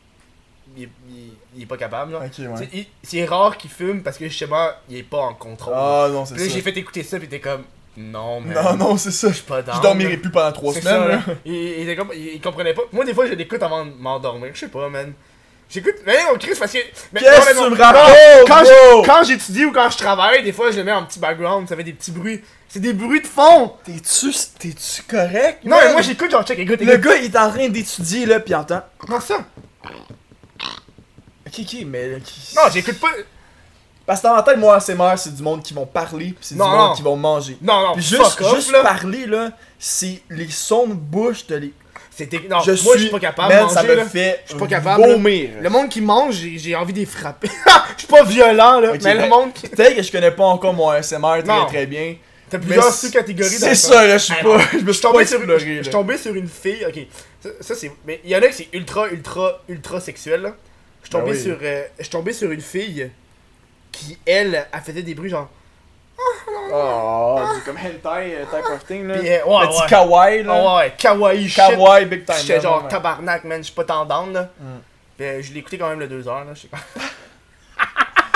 [0.76, 2.22] Il est, il est- il est pas capable, genre.
[2.24, 2.88] Ok, Tu sais, ouais.
[3.04, 5.74] C'est rare qu'il fume parce que justement, il est pas en contrôle.
[5.76, 6.48] Ah non, c'est ça.
[6.50, 7.64] j'ai fait écouter ça, puis t'es comme.
[7.98, 8.54] Non, mais.
[8.54, 9.30] Non, non, c'est ça.
[9.30, 9.78] Je suis pas down.
[9.78, 11.22] Je dormirai plus pendant trois semaines.
[11.26, 11.32] ça.
[11.46, 11.54] Il,
[11.90, 12.82] il comprenait pas.
[12.92, 14.52] Moi, des fois, je l'écoute avant de m'endormir.
[14.54, 15.14] Je sais pas, man.
[15.70, 15.96] J'écoute.
[16.06, 16.78] Mais non, Chris, parce que.
[17.12, 20.78] mais- Qu'est-ce que tu me racontes, Quand, j'étudie ou quand je travaille, des fois, je
[20.78, 21.68] le mets en petit background.
[21.68, 22.44] Ça fait des petits bruits.
[22.70, 23.74] C'est des bruits de fond.
[23.86, 25.60] T'es-tu t'es-tu correct?
[25.64, 25.86] Non, man?
[25.88, 27.04] mais moi, j'écoute, genre, check, écoute, Le écoute.
[27.06, 28.82] gars, il est en train d'étudier, là, pis il entend.
[29.08, 29.38] Non, ça?
[31.48, 32.10] Ok, ok, mais.
[32.56, 33.10] Non, j'écoute pas.
[34.06, 36.56] Parce que dans ma tête, moi, ASMR, c'est du monde qui vont parler, pis c'est
[36.56, 37.58] du Non, monde qui vont manger.
[37.62, 38.84] Non, non, Puis juste, off, juste là.
[38.84, 41.74] parler, là, c'est les sons de bouche de les.
[42.12, 42.40] C'était.
[42.50, 42.92] Non, je moi, suis.
[42.94, 44.06] je suis pas capable de man, manger, ça me là.
[44.06, 44.42] fait.
[44.46, 45.04] Je suis pas capable.
[45.04, 45.50] Vomir.
[45.60, 47.50] Le monde qui mange, j'ai envie de les frapper.
[47.98, 48.92] Je suis pas violent, là.
[49.02, 49.68] Mais le ben- monde qui.
[49.68, 52.16] Peut-être que je connais pas encore mon ASMR très très bien.
[52.50, 54.60] T'as plusieurs sous-catégories C'est ça, là, je suis Ah, pas.
[54.74, 57.00] Je me suis tombé sur, exploré, je- suis tombé sur une fille, ok.
[57.42, 57.92] Ça, ça, c'est.
[58.06, 60.56] Mais il y en a qui c'est ultra, ultra, ultra sexuel là.
[61.02, 61.58] Je suis tombé Ben sur.
[61.62, 63.10] euh, je suis tombé sur une fille
[63.96, 65.48] qui, elle, elle faisait des bruits genre.
[66.72, 69.18] Oh, c'est comme hentai euh, type of thing, là.
[69.20, 69.88] Puis, euh, ouais, Petit ouais.
[69.90, 70.54] kawaii, là.
[70.56, 71.58] Oh, ouais, kawaii shit.
[71.58, 72.36] Kawaii big time.
[72.42, 72.90] J'étais genre vraiment.
[72.90, 73.60] tabarnak, man.
[73.60, 74.50] Je suis pas tendance là.
[74.60, 74.66] Mm.
[75.22, 76.54] Euh, je l'ai écouté quand même le 2 heures là.
[76.54, 76.78] Je sais pas.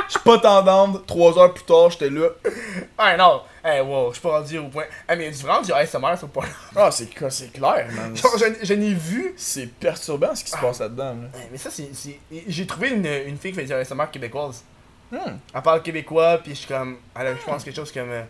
[0.07, 0.97] Je suis pas tendance.
[1.05, 2.29] Trois heures plus tard, j'étais là.
[2.97, 4.85] Ah non, hey, wow, je suis pas rendu au point.
[5.07, 6.47] Ah, mais il y a du vraiment du ASMR sur point.
[6.75, 8.15] Ah, c'est clair, man.
[8.17, 9.33] Genre, je, je n'ai vu.
[9.37, 11.11] C'est perturbant ce qui se passe là-dedans.
[11.11, 11.27] Là.
[11.33, 11.89] Ouais, Mais ça, c'est.
[11.93, 14.63] c'est- J'ai trouvé une, une fille qui fait du ASMR québécoise.
[15.11, 15.37] Hmm.
[15.55, 16.97] Elle parle québécois, puis je suis comme.
[17.19, 18.09] Elle a, je pense, quelque chose comme.
[18.11, 18.23] euh,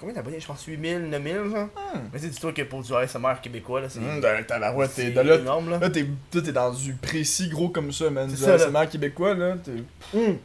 [0.00, 0.40] combien d'abonnés?
[0.40, 1.66] Je pense 8000, 9000, genre.
[1.94, 2.00] Hmm.
[2.12, 4.00] Mais tu dis-toi que pour du ASMR québécois, là, c'est.
[4.00, 5.36] Hum, ben, tabarouette, t'es là.
[5.36, 5.78] énorme, là.
[5.78, 6.04] Là, t'es,
[6.52, 8.28] dans du précis gros comme ça, man.
[8.28, 8.64] Du ça, là.
[8.64, 9.54] ASMR québécois, là.
[9.62, 9.72] T'es...
[10.16, 10.36] Hmm.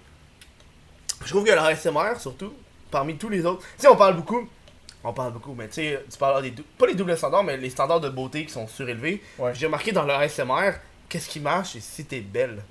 [1.25, 2.53] Je trouve que le ASMR, surtout,
[2.91, 3.61] parmi tous les autres.
[3.61, 4.47] Tu sais, on parle beaucoup.
[5.03, 6.51] On parle beaucoup, mais tu sais, tu parles des.
[6.51, 9.23] dou- Pas les doubles standards, mais les standards de beauté qui sont surélevés.
[9.39, 9.53] Ouais.
[9.55, 10.71] J'ai remarqué dans le ASMR,
[11.09, 12.63] qu'est-ce qui marche, c'est si t'es belle?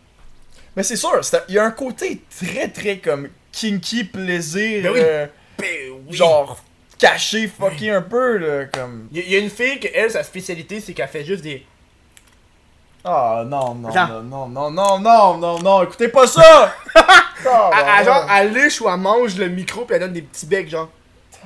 [0.76, 4.82] Mais c'est sûr, il y a un côté très, très comme kinky plaisir.
[4.82, 5.00] Ben oui.
[5.02, 5.26] euh,
[5.58, 5.66] Ben
[6.08, 6.16] oui.
[6.16, 6.58] genre
[6.98, 8.64] caché, fucké un peu, là.
[8.66, 9.08] Comme.
[9.12, 11.24] Il y, a- il y a une fille que elle, sa spécialité, c'est qu'elle fait
[11.24, 11.64] juste des.
[13.04, 14.22] Ah, non, non, Genre.
[14.22, 16.74] non, non, non, non, non, non, non, écoutez pas ça!
[17.48, 20.12] Ah, Elle, ben, elle, genre, elle liche ou elle mange le micro puis elle donne
[20.14, 20.88] des petits becs, genre.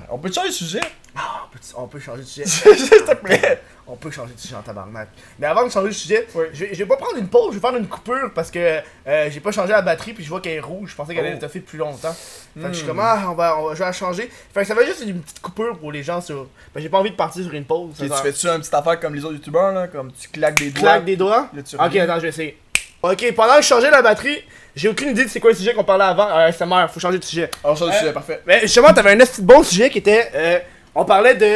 [0.09, 0.81] On peut changer de sujet?
[1.17, 2.47] Ah, on peut, on peut changer de sujet.
[2.47, 3.61] S'il te plaît!
[3.87, 5.09] On peut changer de sujet en tabarnak.
[5.39, 6.45] Mais avant de changer de sujet, Oui.
[6.53, 8.81] je, vais, je vais pas prendre une pause, je vais faire une coupure parce que
[9.09, 10.91] euh, j'ai pas changé la batterie puis je vois qu'elle est rouge.
[10.91, 11.27] Je pensais qu'elle Oh.
[11.27, 12.13] allait étoffer plus longtemps.
[12.15, 12.89] Fait que je suis Hmm.
[12.89, 14.31] comme, ah, on va, on va, je vais la changer.
[14.55, 16.47] Fait que ça va juste une petite coupure pour les gens sur.
[16.73, 17.91] Ben, j'ai pas envie de partir sur une pause.
[18.01, 19.89] Ok, Ça tu fais-tu une petite affaire comme les autres youtubeurs, là?
[19.89, 20.83] Comme tu claques des doigts.
[20.83, 21.49] claque des doigts?
[21.53, 22.59] Là, tu Ok, attends, je vais essayer.
[23.03, 24.45] Ok, pendant que je changeais la batterie,
[24.77, 26.29] j'ai aucune idée de c'est quoi le sujet qu'on parlait avant.
[26.29, 27.51] Euh, ASMR, faut changer de sujet.
[27.65, 28.41] Alors, change de Euh, sujet, parfait.
[28.47, 30.31] Mais justement, t'avais un de bon sujet qui était.
[30.35, 30.59] euh,
[30.95, 31.55] on parlait de.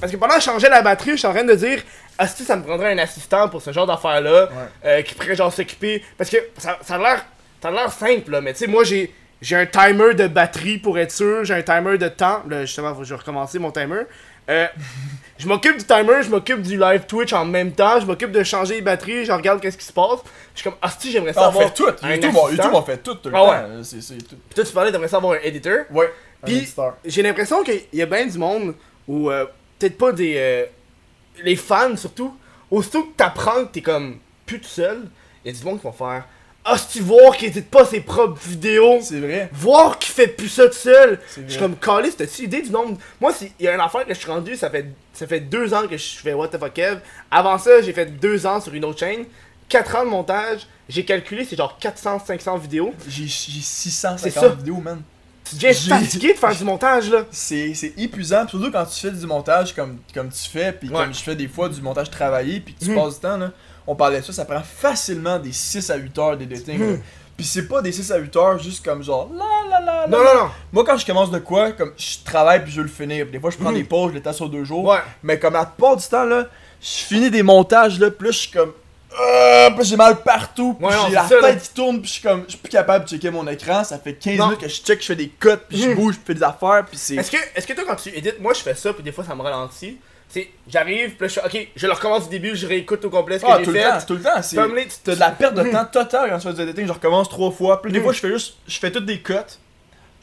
[0.00, 1.82] Parce que pendant que je changeais la batterie, je suis en train de dire.
[2.18, 4.48] Ah, si ça me prendrait un assistant pour ce genre d'affaires-là.
[4.84, 6.04] euh, qui pourrait genre s'occuper?
[6.18, 7.24] Parce que ça, ça a l'air.
[7.62, 8.40] Ça a l'air simple, là.
[8.40, 9.12] Mais tu sais, moi, j'ai.
[9.40, 11.44] J'ai un timer de batterie pour être sûr.
[11.44, 12.42] J'ai un timer de temps.
[12.48, 14.02] Là, justement, faut que je recommence mon timer.
[14.48, 14.66] Euh,
[15.38, 18.42] je m'occupe du timer, je m'occupe du live Twitch en même temps, je m'occupe de
[18.44, 20.18] changer les batteries, je regarde qu'est-ce qui se passe.
[20.54, 21.86] Je suis comme, ah si, j'aimerais ça Ça, on avoir fait tout.
[22.06, 22.48] YouTube, on.
[22.50, 23.50] YouTube, on fait tout, tout le Ah temps.
[23.50, 24.18] ouais.
[24.28, 24.36] tout.
[24.48, 25.78] Puis toi, tu parlais d'aimerais ça avoir un editor.
[25.90, 26.12] Ouais.
[26.44, 26.66] Puis,
[27.04, 28.74] j'ai l'impression qu'il y a bien du monde
[29.08, 29.46] où, euh,
[29.78, 30.34] peut-être pas des.
[30.36, 30.66] euh,
[31.42, 32.34] les fans surtout,
[32.70, 35.02] aussitôt que t'apprends que t'es comme plus tout seul,
[35.44, 36.24] il y a du monde qui vont faire
[36.64, 39.48] Ah, si tu voir qu'il édite pas ses propres vidéos, C'est vrai.
[39.52, 41.18] voir qu'il fait plus ça tout seul.
[41.36, 44.12] Je suis comme calé, t'as-tu idée du nombre Moi, s'il y a une affaire que
[44.14, 46.74] je suis rendu, ça fait, ça fait deux ans que je fais What the fuck
[46.74, 46.98] Kev.
[47.30, 49.24] Avant ça, j'ai fait deux ans sur une autre chaîne.
[49.68, 52.92] 4 ans de montage, j'ai calculé, c'est genre 400-500 vidéos.
[53.08, 54.48] J'ai, j'ai 650 C'est ça.
[54.48, 55.00] vidéos, man.
[55.54, 57.24] Deviens J'ai- fatigué de faire du montage là.
[57.30, 60.96] C'est, c'est épuisant, surtout quand tu fais du montage comme, comme tu fais, puis Ouais.
[61.04, 62.96] comme je fais des fois du montage travaillé, puis que tu Mhm.
[62.96, 63.50] passes du temps, là.
[63.86, 66.78] On parlait de ça, ça prend facilement des 6 à 8 heures d'editing.
[66.78, 66.86] là.
[66.86, 67.00] Mhm.
[67.36, 70.06] Puis c'est pas des 6 à 8 heures juste comme genre la la la la.
[70.06, 70.50] Non, non, non.
[70.72, 73.26] Moi quand je commence de quoi, comme je travaille puis je veux le finir.
[73.26, 73.76] Des fois je prends Mhm.
[73.78, 74.84] des pauses, je les tasse sur deux jours.
[74.84, 74.98] Ouais.
[75.22, 76.46] Mais comme la plupart du temps là,
[76.80, 78.72] je finis des montages là, là je suis comme
[79.20, 81.28] euh, j'ai mal partout, puis Ouais, j'ai la là.
[81.52, 83.84] tête qui tourne, puis je suis comme je suis plus capable de checker mon écran,
[83.84, 84.44] ça fait 15 Non.
[84.46, 85.94] minutes que je check, je fais des cuts, puis je Mhm.
[85.96, 88.40] bouge, je fais des affaires, puis c'est Est-ce que, est-ce que toi, quand tu édites,
[88.40, 89.98] moi je fais ça, puis des fois ça me ralentit.
[90.28, 93.38] C'est, j'arrive, puis je fais, ok, je le recommence du début, je réécoute au complet
[93.38, 94.56] ce que ah, j'ai tout le temps, tout le temps, c'est
[95.04, 97.50] t'as de la perte de temps totale quand tu fais du editing, je recommence trois
[97.50, 98.04] fois, puis des Mhm.
[98.04, 99.34] fois je fais juste je fais toutes des cuts.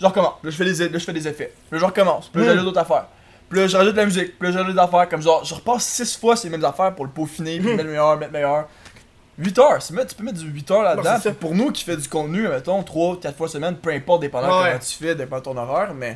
[0.01, 1.53] Je recommence, là je fais des là, je fais des effets.
[1.69, 3.05] Puis là je recommence, puis là j'ajoute d'autres affaires.
[3.49, 5.53] Puis là je rajoute de la musique, puis là j'ajoute des affaires comme genre je
[5.53, 8.67] repasse 6 fois ces mêmes affaires pour le peaufiner, puis mettre meilleur, mettre meilleur.
[9.39, 11.17] 8 heures, c'est- tu peux mettre du 8 heures là-dedans.
[11.39, 14.69] Pour nous qui fait du contenu, mettons 3 4 fois semaine, peu importe dépendant Ouais,
[14.71, 16.13] comment tu fais, dépendant de ton horaire, mais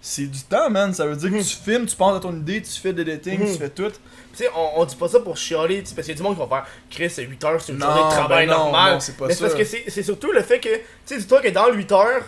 [0.00, 0.94] c'est du temps, man.
[0.94, 1.38] Ça veut dire Mhm.
[1.38, 3.46] que tu filmes, tu penses à ton idée, tu fais de l'editing, Mhm.
[3.52, 3.90] tu fais tout.
[3.90, 3.96] Tu
[4.44, 6.34] sais, on, on dit pas ça pour chialer, tu parce qu'il y a du monde
[6.34, 8.58] qui va faire Chris, c'est 8 heures, c'est une Non, journée de travail ben non,
[8.64, 8.92] normale.
[8.94, 11.40] non, c'est pas Mais c'est parce que c'est, surtout le fait que, tu sais, dis-toi
[11.42, 12.22] que dans le 8 heures,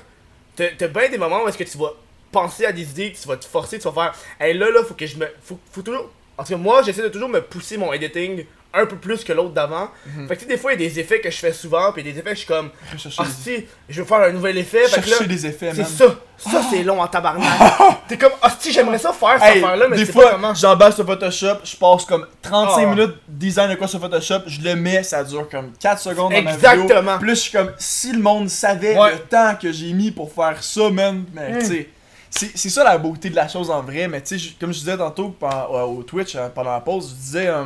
[0.56, 1.92] t'as, bien des moments où est-ce que tu vas
[2.32, 4.94] penser à des idées, tu vas te forcer, tu vas faire, hey là, là, faut
[4.94, 5.26] que je me.
[5.44, 6.10] Faut, faut toujours.
[6.36, 8.44] En tout cas, moi, j'essaie de toujours me pousser mon editing
[8.74, 9.90] un peu plus que l'autre d'avant.
[10.06, 10.28] Mhm.
[10.28, 12.18] Fait que des fois, il y a des effets que je fais souvent, puis des
[12.18, 12.70] effets je suis comme,
[13.18, 14.86] ah si, je veux faire un nouvel effet.
[14.88, 16.06] Fait que là, des effets, c'est ça.
[16.38, 17.46] Ça, c'est long en tabarnak.
[18.08, 21.06] T'es comme, ah si, j'aimerais ça faire cette Hey, affaire-là, mais des fois, j'emballe sur
[21.06, 22.86] Photoshop, je passe comme 35 Ah.
[22.94, 26.42] minutes design de quoi sur Photoshop, je le mets, ça dure comme 4 secondes dans
[26.42, 27.00] ma Exactement.
[27.00, 27.18] vidéo.
[27.20, 29.12] Plus je suis comme, si le monde savait Ouais.
[29.12, 31.58] le temps que j'ai mis pour faire ça, man, mais Mm.
[31.60, 31.88] tu sais,
[32.30, 34.78] c'est c'est ça la beauté de la chose en vrai, mais tu sais, comme je
[34.78, 37.64] disais tantôt pendant- euh, au Twitch euh, pendant la pause, je disais, euh,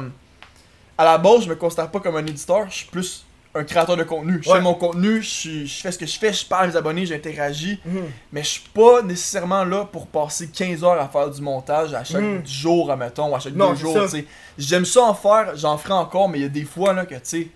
[0.99, 3.25] à la base, je me considère pas comme un éditeur, je suis plus
[3.55, 4.39] un créateur de contenu.
[4.43, 4.57] Je Ouais.
[4.57, 7.81] fais mon contenu, je, fais ce que je fais, je parle à mes abonnés, j'interagis.
[7.87, 8.03] Mhm.
[8.33, 12.05] Mais je suis pas nécessairement là pour passer 15 heures à faire du montage à
[12.05, 12.47] chaque Mm.
[12.47, 14.03] jour, admettons, ou à chaque Non, deux jours, ça.
[14.05, 14.27] tu sais.
[14.59, 17.15] J'aime ça en faire, j'en ferai encore, mais il y a des fois là que,
[17.15, 17.49] tu sais,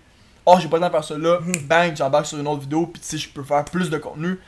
[0.43, 1.51] oh, j'ai pas le temps de faire ça là, Mm.
[1.67, 4.39] bang, j'embarque sur une autre vidéo, puis tu sais, je peux faire plus de contenu.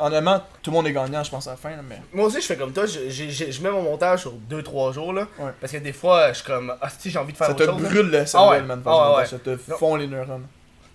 [0.00, 2.00] Honnêtement, tout le monde est gagnant, je pense, à la fin, là, mais.
[2.12, 4.92] Moi aussi, je fais comme toi, je, je- je- je mets mon montage sur 2-3
[4.92, 5.26] jours, là.
[5.38, 5.50] Ouais.
[5.60, 7.64] Parce que des fois, je suis comme, ah si, j'ai envie de faire Ça autre
[7.64, 7.82] te chose.
[7.82, 7.88] là.
[7.88, 10.46] brûle le cerveau, man, Ah ça te fond les neurones.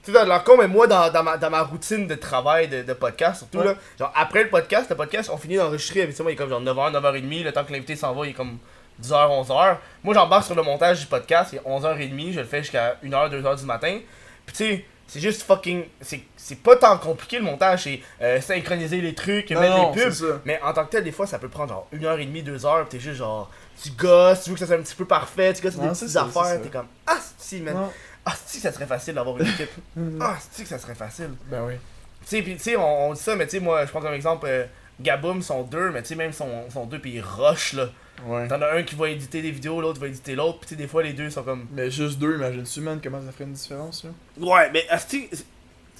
[0.06, 2.84] Tu sais, dans con, mais moi, dans, dans, ma, dans ma routine de travail, de,
[2.84, 3.66] de podcast, surtout, Ouais.
[3.66, 6.62] là, genre, après le podcast, le podcast, on finit d'enregistrer, habituellement, il est comme genre
[6.62, 8.58] 9h, 9h30, le temps que l'invité s'en va, il est comme
[9.02, 9.78] 10h, 11h.
[10.04, 13.30] Moi, j'embarque sur le montage du podcast, il est 11h30, je le fais jusqu'à 1h,
[13.30, 14.00] 2h du matin.
[14.46, 15.86] Puis, tu sais, c'est juste fucking.
[16.02, 20.42] C'est pas tant compliqué le montage, c'est euh, synchroniser les trucs, Non, mettre les pubs.
[20.46, 23.00] Mais en tant que tel, des fois, ça peut prendre genre 1h30, 2h, pis t'es
[23.00, 23.52] juste genre.
[23.82, 25.90] Tu gosses, tu veux que ça soit un petit peu parfait, tu gosses Non, des
[25.90, 26.88] petites ça, affaires, t'es comme.
[27.08, 27.76] Ah, si, man.
[27.76, 27.92] Non.
[28.26, 29.72] Ah, si, ça serait facile d'avoir une équipe.
[30.22, 31.32] ah, si, que ça serait facile.
[31.48, 31.74] Ben oui.
[32.22, 34.00] Tu sais, pis tu sais, on, on dit ça, mais tu sais, moi, je prends
[34.00, 34.66] comme exemple, euh,
[35.02, 37.90] Gaboum sont deux, mais tu sais, même sont, sont deux, puis ils rushent, là.
[38.26, 38.48] Ouais.
[38.48, 40.76] T'en as un qui va éditer des vidéos, l'autre va éditer l'autre, pis tu sais,
[40.76, 41.68] des fois, les deux sont comme.
[41.74, 44.12] Mais juste deux, imagine-tu, man, comment ça ferait une différence, là?
[44.40, 45.30] Ouais, mais asti,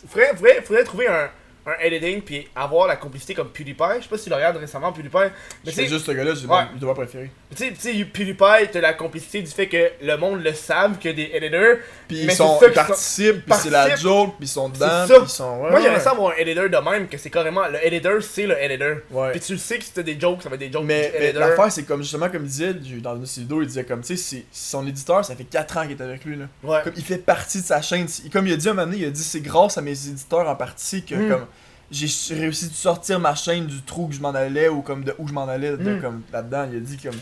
[0.08, 1.30] faudrait, faudrait, faudrait trouver un,
[1.66, 3.84] un editing, puis avoir la complicité comme PewDiePie.
[4.00, 5.32] Je sais pas si tu le regardes récemment, PewDiePie.
[5.66, 6.66] Mais fais juste ce gars-là, c'est Ouais.
[6.66, 7.32] mon vidéo préféré.
[7.56, 11.30] tu sais, PewDiePie, t'as la complicité du fait que le monde le savent, que des
[11.34, 11.78] editors.
[12.08, 15.08] Puis ils, sont, c'est ça ils participent, puis c'est la joke, puis ils sont dedans,
[15.08, 15.08] ça.
[15.08, 15.62] puis ils sont...
[15.62, 17.68] Ouais, Moi, j'aimerais ça avoir un editor de même, que c'est carrément.
[17.68, 18.98] Le editor, c'est le editor.
[19.12, 19.32] Ouais.
[19.32, 21.72] Puis tu sais que t'as des jokes, ça va être des jokes Mais, mais l'affaire,
[21.72, 24.46] c'est comme justement, comme il disait, dans une vidéos, il disait comme, tu sais, c'est-
[24.52, 26.46] son éditeur, ça fait 4 ans qu'il est avec lui, là.
[26.64, 26.80] Ouais.
[26.84, 28.08] Comme il fait partie de sa chaîne.
[28.32, 30.48] Comme il a dit un moment donné, il a dit c'est grâce à mes éditeurs
[30.48, 31.30] en partie que Mm.
[31.30, 31.46] comme
[31.94, 35.16] j'ai réussi de sortir ma chaîne du trou que je m'en allais ou comme de
[35.20, 36.02] où je m'en allais de, Mm.
[36.02, 36.68] comme là-dedans.
[36.72, 37.20] Il a dit comme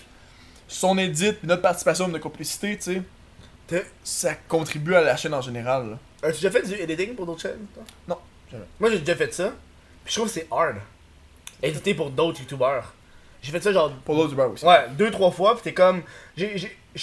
[0.67, 3.01] son édite puis notre participation de complicité, tu
[3.67, 5.97] sais, ça contribue à la chaîne en général.
[6.23, 7.83] As-tu déjà fait du editing pour d'autres chaînes toi?
[8.07, 8.17] Non,
[8.51, 8.63] jamais.
[8.79, 9.53] Moi, j'ai déjà fait ça.
[10.03, 10.77] Puis je trouve que c'est hard.
[11.63, 12.93] Éditer pour d'autres youtubeurs.
[13.41, 13.91] J'ai fait ça genre.
[14.05, 14.65] Pour l'autre YouTuber aussi.
[14.65, 15.53] Ouais, deux, trois fois.
[15.55, 16.03] Puis t'es comme.
[16.37, 16.57] j'ai-
[16.95, 16.99] Je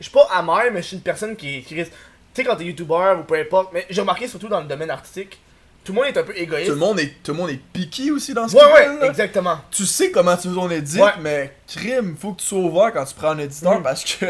[0.00, 1.92] suis pas amer, mais je suis une personne qui, qui risque.
[1.92, 3.70] Tu sais, quand t'es youtubeur ou peu importe.
[3.72, 5.38] Mais j'ai remarqué surtout dans le domaine artistique.
[5.84, 6.66] Tout le monde est un peu égoïste.
[6.66, 9.06] Tout le monde est tout le monde est piqué aussi dans ce Ouais, ouais, là.
[9.06, 9.58] exactement.
[9.70, 11.12] Tu sais comment tu veux ton édite, Ouais.
[11.20, 13.82] mais crime, faut que tu sois ouvert quand tu prends un éditeur Mm.
[13.82, 14.26] parce que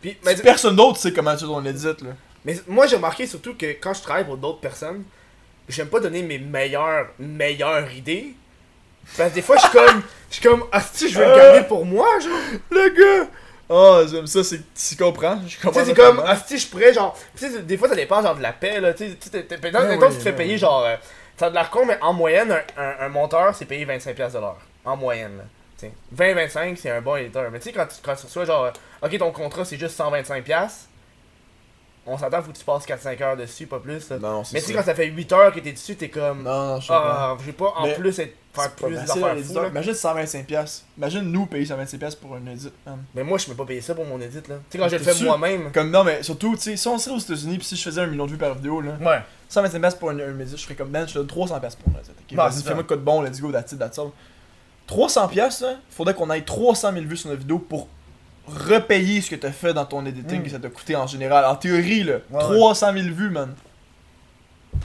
[0.00, 2.10] Puis, mais, personne d'autre sait comment tu veux ton édite là.
[2.44, 5.02] mais moi, j'ai remarqué surtout que quand je travaille pour d'autres personnes,
[5.68, 8.34] j'aime pas donner mes meilleures, meilleures idées.
[9.16, 10.02] Parce que des fois, je suis comme.
[10.30, 10.64] Je suis comme.
[10.72, 12.38] Ah, si, je vais le garder pour moi, genre.
[12.70, 13.28] Le gars!
[13.68, 15.40] Oh, j'aime ça, c'est tu comprends?
[15.46, 17.94] Je Tu sais, c'est comme, ah, si je pourrais, genre, tu sais, des fois ça
[17.94, 20.84] dépend, genre, de la paix, là, tu sais, tu tu te fais ouais, payer, genre,
[20.84, 20.96] euh,
[21.36, 24.38] ça de l'air con, mais en moyenne, un, un, un monteur, c'est payé 25$ de
[24.38, 24.58] l'heure.
[24.84, 25.44] En moyenne, là.
[25.78, 27.50] Tu sais, 20-25, c'est un bon éditeur.
[27.50, 29.98] Mais tu sais, quand tu, quand tu reçois, genre, euh, ok, ton contrat, c'est juste
[29.98, 30.44] 125$,
[32.06, 34.10] on s'entend, faut que tu passes 4-5 heures dessus, pas plus.
[34.10, 36.74] Non, Mais tu sais, quand ça fait 8 heures que t'es dessus, t'es comme, Non,
[36.74, 37.02] non, je comprends.
[37.04, 39.36] ah, je vais pas en Mais plus être, faire pas plus d'affaires.
[39.68, 40.44] Imagine 125$.
[40.44, 40.84] piastres.
[40.98, 42.70] Imagine nous payer 125$ piastres pour un edit.
[42.86, 42.98] man.
[43.14, 44.56] Mais moi, je peux pas payer ça pour mon edit, là.
[44.70, 45.72] Tu sais, quand je le fais moi-même.
[45.72, 48.00] Comme non, mais surtout, tu sais, si on serait aux États-Unis pis si je faisais
[48.02, 49.20] un million de vues par vidéo, là, Ouais.
[49.50, 51.82] 125$ piastres pour un, un edit, je ferais comme man, je te donne 300$ piastres
[51.82, 52.10] pour un edit.
[52.10, 54.10] Ok, Bah, vas-y, fais-moi de code bon, let's go, that's it, that's all.
[54.88, 57.88] 300$, piastres, là, faudrait qu'on aille 300 000 vues sur notre vidéo pour
[58.46, 60.42] repayer ce que t'as fait dans ton editing Mm.
[60.44, 61.44] que ça t'a coûté en général.
[61.44, 62.56] En théorie, là, Ouais, ouais.
[62.56, 63.54] 300 000 vues, man.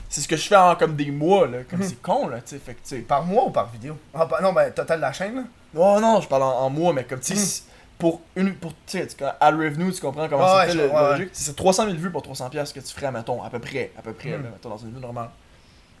[0.08, 1.58] C'est ce que je fais en comme des mois, là.
[1.68, 1.86] Comme Mhm.
[1.88, 2.98] c'est con, là, tu sais.
[2.98, 3.96] Par mois ou par vidéo?
[4.14, 5.44] Ah, pas- non, ben, total de la chaîne, là?
[5.74, 7.62] Non, non, je parle en, en mois, mais comme, tu sais, si-
[7.98, 8.54] pour une.
[8.54, 9.08] Pour, tu sais,
[9.40, 11.30] ad revenue, tu comprends comment ça ouais, fait le, ouais, logique?
[11.32, 14.02] C'est 300 000 vues pour 300$ piastres que tu ferais, mettons, à peu près, à
[14.02, 14.44] peu près, Mhm.
[14.44, 15.28] là, mettons, dans une vue normale.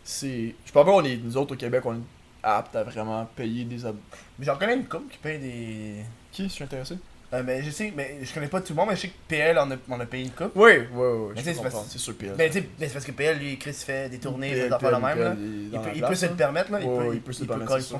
[0.04, 0.54] C'est.
[0.64, 1.98] Je pense pas qu'on est, nous autres au Québec, on est
[2.42, 3.96] aptes à vraiment payer des ab...
[4.38, 5.96] Mais j'en connais une couple qui paye des.
[6.32, 6.96] Qui, je suis intéressé?
[7.32, 9.14] Euh, mais je sais, mais je connais pas tout le monde, mais je sais que
[9.28, 10.50] PL en a, en a payé une couple.
[10.56, 12.34] Oui, oui, oui, Mais c'est parce- sûr, PL.
[12.36, 15.34] Mais mais c'est parce que PL, lui, Chris fait des tournées, PL, PL, même, là.
[15.38, 16.80] Il dans peut, la il se le permettre, là.
[16.80, 17.42] Il peut, il peut, il se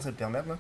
[0.08, 0.58] le permettre, là.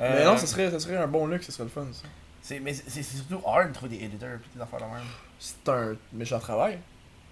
[0.00, 2.02] Mais Euh, non, ça serait, ça serait un bon look, ça serait le fun, ça.
[2.42, 5.04] c'est- Mais c'est surtout hard de trouver des éditeurs et des affaires de même.
[5.38, 6.78] C'est un méchant travail.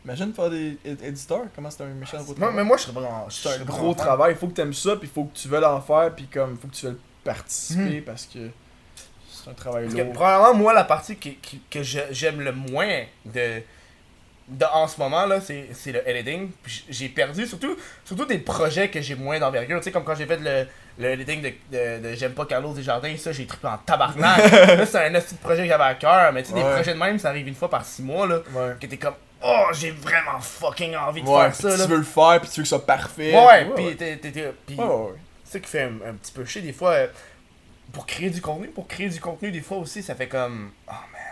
[0.04, 2.56] Imagine faire des éd- éditeurs, comment c'est un méchant gros Moi, travail.
[2.56, 3.26] mais moi, je serais pas grand.
[3.28, 6.14] C'est un gros travail, faut que t'aimes ça, puis faut que tu veuilles en faire,
[6.14, 8.50] puis comme faut que tu veuilles participer parce que
[9.46, 10.12] c'est un travail lourd.
[10.12, 13.62] probablement, moi, la partie qui, qui- que j'aime le moins de,
[14.48, 16.50] de en ce moment, là, c'est c'est le editing.
[16.88, 19.78] J'ai perdu, surtout, surtout des projets que j'ai moins d'envergure.
[19.78, 20.66] Tu sais, comme quand j'ai fait le,
[20.98, 24.38] le editing de, de, de J'aime pas Carlos Desjardins, ça, j'ai trippé en tabarnak.
[24.50, 26.32] là, c'est un petit projet que j'avais à cœur.
[26.32, 28.40] Mais tu sais, des projets de même, ça arrive une fois par six mois, là.
[28.52, 28.74] Ouais.
[28.80, 31.86] Que t'es comme, oh, j'ai vraiment fucking envie de Ouais, faire ça, tu là.
[31.86, 33.34] veux le faire, puis tu veux que ça soit parfait.
[33.36, 34.54] Ouais, puis t'es- t'es- ouais.
[35.44, 36.90] c'est ça qui fait un, un petit peu chier des fois.
[36.92, 37.06] euh,
[37.92, 40.70] pour créer du contenu, pour créer du contenu, des fois aussi, ça fait comme.
[40.88, 41.22] Oh man,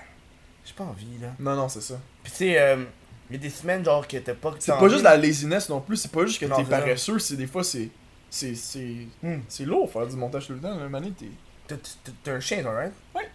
[0.64, 1.28] j'ai pas envie là.
[1.38, 1.94] Non, non, c'est ça.
[2.22, 2.84] Puis tu sais, euh,
[3.30, 4.50] il y a des semaines genre que t'as pas.
[4.52, 7.36] que C'est pas juste la laziness non plus, c'est pas juste que t'es paresseux, c'est
[7.36, 7.88] des fois c'est.
[8.30, 8.54] C'est.
[8.54, 9.06] C'est.
[9.48, 11.28] C'est lourd faire du montage tout le temps, là, Mané, t'es.
[11.66, 12.92] T'as- un chien, toi, right?
[13.14, 13.28] Ouais.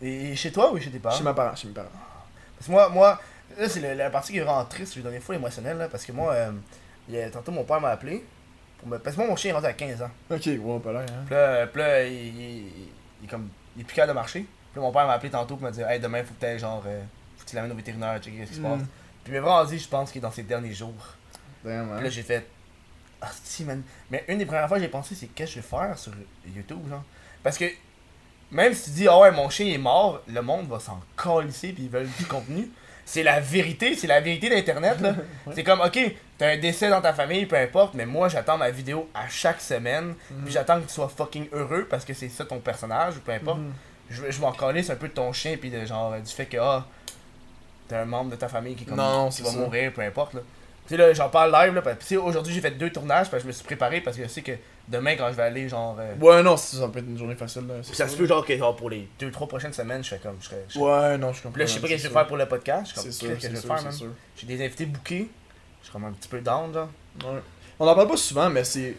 [0.00, 1.16] Et chez toi ou chez tes parents?
[1.16, 1.88] Chez ma parent, chez mes parents.
[2.56, 3.20] Parce que moi, moi
[3.58, 6.04] là, c'est la partie qui est vraiment triste, je vais donner fou émotionnel là, parce
[6.04, 6.52] que moi, euh,
[7.08, 8.24] il y a- tantôt mon père m'a appelé.
[8.78, 8.98] Pour me...
[8.98, 10.10] Parce que moi, mon chien est rendu à 15 ans.
[10.30, 11.24] Ok, ouais, pas l'air, hein.
[11.26, 12.66] Puis là, puis là, il, il-
[13.22, 13.48] il est comme.
[13.76, 14.40] Il est plus capable de marcher.
[14.40, 16.58] Puis là, mon père m'a appelé tantôt pour me dire Hey, demain, faut que t'ailles
[16.58, 16.82] genre.
[16.86, 17.02] euh,
[17.36, 18.78] faut que tu l'amènes au vétérinaire, checker ce qui se Hmm.
[18.78, 18.80] passe.
[19.24, 20.94] Puis il m'a vraiment dit, je pense qu'il est dans ses derniers jours.
[21.64, 22.00] Damn, Puis hein.
[22.02, 22.46] là, j'ai fait.
[23.20, 23.82] Ah, si, man.
[24.10, 26.12] Mais une des premières fois que j'ai pensé, c'est qu'est-ce que je vais faire sur
[26.46, 27.02] YouTube, genre?
[27.42, 27.64] Parce que,
[28.52, 31.72] même si tu dis, ah ouais, mon chien est mort, le monde va s'en calisser
[31.72, 32.70] puis ils veulent du contenu.
[33.10, 35.14] C'est la vérité, c'est la vérité d'Internet, là.
[35.54, 35.98] C'est comme, ok,
[36.36, 39.62] t'as un décès dans ta famille, peu importe, mais moi, j'attends ma vidéo à chaque
[39.62, 40.42] semaine, Mhm.
[40.44, 43.32] puis j'attends que tu sois fucking heureux parce que c'est ça ton personnage, ou peu
[43.32, 43.60] importe.
[43.60, 43.72] Mhm.
[44.10, 46.58] Je, je m'en calisse un peu de ton chien, puis de genre, du fait que,
[46.58, 46.84] ah,
[47.88, 49.56] t'as un membre de ta famille qui, est comme, Non, qui va ça.
[49.56, 50.40] mourir, peu importe, là.
[50.86, 52.90] Tu sais, là, j'en parle live, là, parce que tu sais, aujourd'hui, j'ai fait deux
[52.90, 54.52] tournages, parce que je me suis préparé, parce que je sais que
[54.88, 55.96] demain, quand je vais aller, genre.
[55.98, 57.74] euh, Ouais, non, ça ça peut être une journée facile, là.
[57.82, 60.08] c'est puis ça se peut, genre, que genre, pour les deux, trois prochaines semaines, je
[60.10, 60.36] fais comme.
[60.40, 61.58] Je serais, je serais- Ouais, non, je comprends.
[61.58, 62.82] Là, je sais pas c'est qu'est-ce que je vais faire pour le podcast.
[62.82, 64.08] Je suis comme, C'est qu'est-ce sûr, que je c'est vais sûr, faire, c'est sûr.
[64.36, 65.28] J'ai des invités bookés.
[65.80, 66.88] Je suis comme un petit peu down, genre.
[67.24, 67.40] Ouais.
[67.78, 68.96] On en parle pas souvent, mais c'est.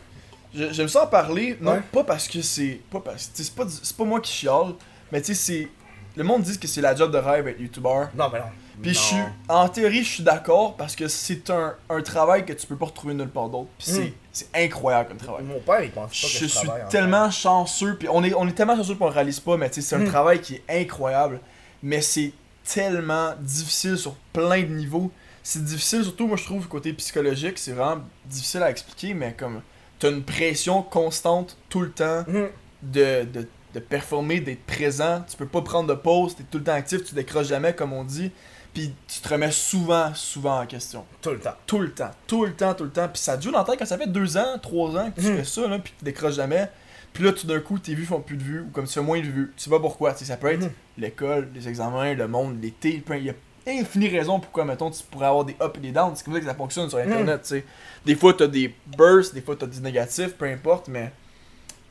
[0.54, 1.82] J'aime ça en parler, non Ouais.
[1.92, 2.80] pas parce que c'est.
[2.90, 4.74] Pas parce sais, c'est pas, du- c'est pas moi qui chiale,
[5.12, 5.68] mais tu sais, c'est.
[6.16, 8.10] Le monde dit que c'est la job de rêve être youtubeur.
[8.16, 8.46] Non, mais non.
[8.82, 9.16] Puis je suis.
[9.48, 12.88] En théorie, je suis d'accord parce que c'est un, un travail que tu peux pas
[12.88, 13.70] retrouver nulle part d'autre.
[13.78, 14.14] Puis c'est- Mm.
[14.40, 15.44] C'est incroyable comme travail.
[15.44, 18.48] Mon père, il pense pas que Je je, suis tellement chanceux, puis on est, on
[18.48, 20.06] est tellement chanceux qu'on le réalise pas, mais c'est un Mm.
[20.08, 21.40] travail qui est incroyable,
[21.84, 22.32] mais c'est
[22.64, 25.12] tellement difficile sur plein de niveaux.
[25.44, 29.62] C'est difficile, surtout moi je trouve côté psychologique, c'est vraiment difficile à expliquer, mais comme
[29.98, 32.48] t'as une pression constante tout le temps Mhm.
[32.84, 36.64] de, de, de performer, d'être présent, tu peux pas prendre de pause, t'es tout le
[36.64, 38.32] temps actif, tu décroches jamais comme on dit,
[38.74, 41.06] puis tu te remets souvent, souvent en question.
[41.22, 41.56] Tout le temps.
[41.66, 43.08] Tout le temps, tout le temps, tout le temps.
[43.08, 45.28] Puis ça joue dans la tête quand ça fait deux ans, trois ans que tu
[45.28, 45.38] Mhm.
[45.38, 46.70] fais ça, là, puis tu décroches jamais.
[47.14, 49.02] Puis là, tout d'un coup, tes vues font plus de vues, ou comme tu fais
[49.02, 49.52] moins de vues.
[49.58, 50.14] Tu sais pas pourquoi.
[50.14, 50.72] Tu sais, ça peut être Mhm.
[51.00, 53.04] l'école, les examens, le monde, l'été.
[53.16, 53.34] Il y a
[53.68, 56.16] infini raisons pourquoi, mettons, tu pourrais avoir des ups et des downs.
[56.16, 57.66] C'est comme ça que ça fonctionne sur Internet, tu sais.
[58.06, 61.12] Des fois, t'as des bursts, des fois, t'as des négatifs, peu importe, mais.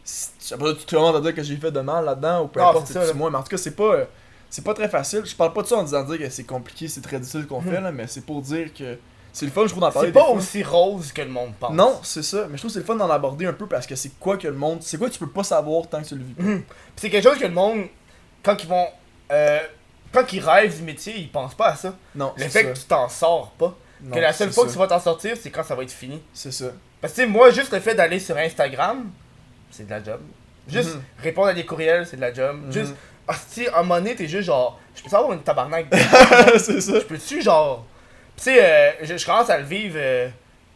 [0.04, 2.70] si- tu te demandes à dire que j'ai fait de mal là-dedans, ou peu Ah,
[2.70, 3.30] importe, c'est moi.
[3.30, 4.06] Mais en tout cas, c'est pas.
[4.50, 5.22] C'est pas très facile.
[5.24, 7.60] Je parle pas de ça en disant dire que c'est compliqué, c'est très difficile qu'on
[7.60, 7.70] Mhm.
[7.70, 8.98] fait, là, mais c'est pour dire que
[9.32, 10.08] c'est le fun, je trouve, d'en parler.
[10.08, 10.32] C'est pas fois.
[10.34, 11.72] aussi rose que le monde pense.
[11.74, 12.46] Non, c'est ça.
[12.48, 14.36] Mais je trouve que c'est le fun d'en aborder un peu parce que c'est quoi
[14.38, 14.78] que le monde.
[14.82, 16.42] C'est quoi que tu peux pas savoir tant que tu le vis pas.
[16.42, 16.62] Mhm.
[16.62, 17.84] Puis c'est quelque chose que le monde,
[18.42, 18.86] quand ils vont.
[19.30, 19.58] euh,
[20.10, 21.94] quand ils rêvent du métier, ils pensent pas à ça.
[22.14, 22.64] Non, Le fait ça.
[22.64, 23.76] que tu t'en sors pas.
[24.02, 25.90] Non, que la seule fois que tu vas t'en sortir, c'est quand ça va être
[25.92, 26.22] fini.
[26.32, 26.66] C'est ça.
[27.02, 29.10] Parce que moi, juste le fait d'aller sur Instagram,
[29.70, 30.20] c'est de la job.
[30.66, 31.02] Juste Mhm.
[31.22, 32.56] répondre à des courriels, c'est de la job.
[32.64, 32.72] Mhm.
[32.72, 32.94] Juste,
[33.28, 35.86] ah, si à un moment donné, t'es juste genre, je peux avoir une tabarnak?
[36.58, 36.94] c'est ça.
[36.98, 37.84] je peux-tu, genre.
[38.36, 40.28] Tu sais, euh, je, je commence à le vivre euh,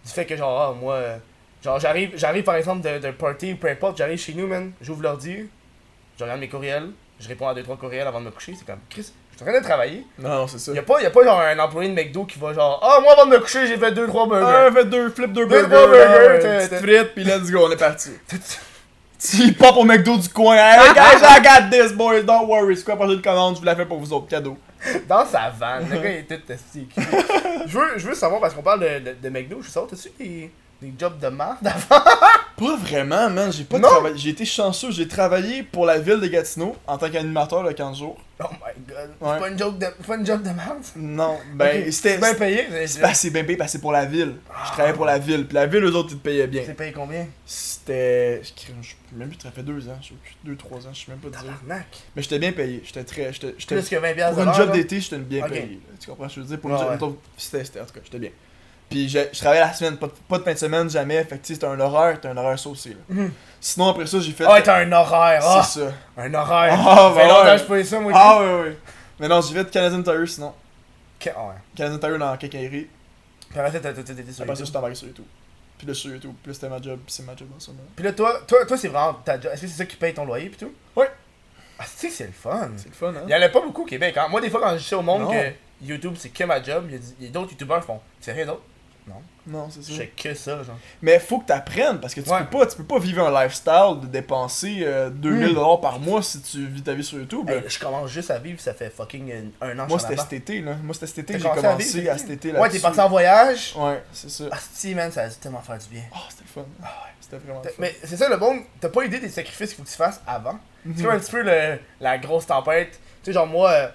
[0.05, 1.17] du fait que, genre, ah, moi, euh,
[1.65, 4.73] genre, j'arrive, j'arrive par exemple d'un d'un party ou peu importe, j'arrive chez nous, man,
[4.81, 5.49] j'ouvre l'ordi,
[6.19, 6.89] je regarde mes courriels,
[7.21, 9.51] je réponds à 2-3 courriels avant de me coucher, c'est comme, Chris, je suis en
[9.51, 10.05] train de travailler.
[10.19, 10.73] Non, non, c'est ça.
[10.73, 13.13] Y'a pas, y a pas genre un employé de McDo qui va genre, ah, moi
[13.13, 14.45] avant de me coucher, j'ai fait 2-3 burgers.
[14.69, 17.15] Un, fait deux, flip deux Deux, burgers, trois burgers, ah, t'as- une petite t'as- frite,
[17.15, 18.11] pis let's go, on est parti.
[19.31, 20.57] Tu pop au McDo du coin.
[20.57, 22.77] Hey guys, I got this, boys, don't worry.
[22.77, 24.57] C'est quoi, prochaine commande, je vous la fais pour vous autres, cadeau.
[25.09, 26.89] Dans sa vanne, le gars il était testé.
[27.67, 29.87] je, veux, je veux savoir, parce qu'on parle de, de, de McDo, je suis sûr,
[29.87, 30.51] t'as-tu des,
[30.83, 32.05] des jobs de merde avant?
[32.57, 33.51] Pas vraiment, man.
[33.53, 34.17] J'ai pas travaillé.
[34.17, 34.91] J'ai été chanceux.
[34.93, 38.17] J'ai travaillé pour la ville de Gatineau en tant qu'animateur le 15 jours.
[38.41, 39.31] Oh my god, Ouais.
[39.35, 40.83] c'est pas une joke de, pas une job de merde?
[40.97, 42.15] Non, ben, Ok, c'était.
[42.15, 42.87] c'est bien payé.
[42.87, 44.35] C'est pas assez bien payé parce que c'est pour la ville.
[44.67, 45.47] Je travaillais pour la ville.
[45.47, 46.63] Puis la ville, eux autres, ils te payaient bien.
[46.67, 47.27] C'est payé combien?
[47.47, 48.43] C'était.
[48.43, 48.73] Je sais
[49.15, 49.99] même plus, ça fait deux ans.
[50.01, 51.53] Je sais plus, deux, trois ans, je sais même pas dire.
[52.15, 52.83] Mais j'étais bien payé.
[52.85, 53.33] J'étais très.
[53.33, 53.53] J'étais.
[53.75, 55.61] Plus que 20 piastres Pour de une job d'été, j'étais bien payé.
[55.89, 55.97] là.
[55.99, 56.61] Tu comprends ce que je veux dire?
[56.61, 57.17] Pour une job.
[57.37, 58.31] c'était, en tout cas, j'étais bien.
[58.93, 61.25] Puis je, je travaillais la semaine, pas de, pas de fin de semaine, jamais.
[61.25, 62.91] Fait que tu sais, c'était un horaire, c'était un horaire saucé.
[62.91, 62.97] Là.
[63.09, 63.33] Mhm.
[63.61, 64.45] Sinon, après ça, j'ai fait.
[64.47, 65.41] Ah, t'as un horaire.
[65.45, 65.93] Ah, C'est ça.
[66.17, 66.75] un horaire.
[66.79, 67.83] Ah, Ça longtemps ouais.
[67.83, 68.13] je ça, moi.
[68.15, 68.79] Ah, ouais, ouais.
[69.19, 70.53] Mais non, j'ai fait Canadian Tire sinon.
[71.19, 71.55] Que- ouais.
[71.77, 72.89] Canadian Tire dans la quincaillerie.
[73.51, 74.67] Puis après ça, t'as été sur Après ça, YouTube.
[74.67, 75.25] j'étais embarqué sur YouTube.
[75.79, 76.33] Puis là, sur YouTube.
[76.43, 76.99] Puis là, c'était ma job.
[77.05, 77.83] Puis c'est ma job en ce moment.
[77.97, 79.51] Puis là, toi, toi, toi c'est vraiment ta job.
[79.53, 80.73] Est-ce que c'est ça qui paye ton loyer pis tout?
[80.97, 81.11] Ouais.
[81.79, 82.71] Ah, tu sais c'est le fun.
[82.77, 83.23] C'est le fun, hein?
[83.27, 84.17] Il y en a pas beaucoup au Québec.
[84.17, 84.27] Hein.
[84.31, 85.31] Moi, des fois, quand je dis au monde Non.
[85.31, 86.89] que YouTube, c'est que ma job,
[87.21, 88.01] il y a d'autres YouTubeurs qui font.
[88.21, 88.63] Fais rien d'autre?
[89.45, 89.99] Non, c'est Je ça.
[89.99, 90.79] fais que ça, genre.
[91.03, 92.39] Mais faut que t'apprennes parce que tu Ouais.
[92.45, 96.23] peux pas tu peux pas vivre un lifestyle de dépenser euh, 2000 dollars par mois
[96.23, 97.49] si tu vis ta vie sur YouTube.
[97.49, 97.57] là.
[97.57, 100.33] Hey, je commence juste à vivre, ça fait fucking un, an Moi je c'était cet
[100.33, 100.77] été là.
[100.81, 102.49] Moi c'était cet été j'ai commencé à commencé vivre à cet été?
[102.51, 103.75] été Ouais, t'es parti en voyage?
[103.77, 104.45] Ouais, c'est ça.
[104.53, 106.05] Ah, si, man, ça a tellement faire du bien.
[106.15, 106.69] Oh, c'était le fun.
[107.21, 107.83] C'était vraiment T'as- le fun.
[107.83, 110.21] Mais c'est ça, le bon, t'as pas idée des sacrifices qu'il faut que tu fasses
[110.25, 110.57] avant.
[110.85, 110.95] Mhm.
[110.95, 112.93] Tu vois un petit peu le, la grosse tempête.
[112.93, 113.89] Tu sais, genre moi, euh,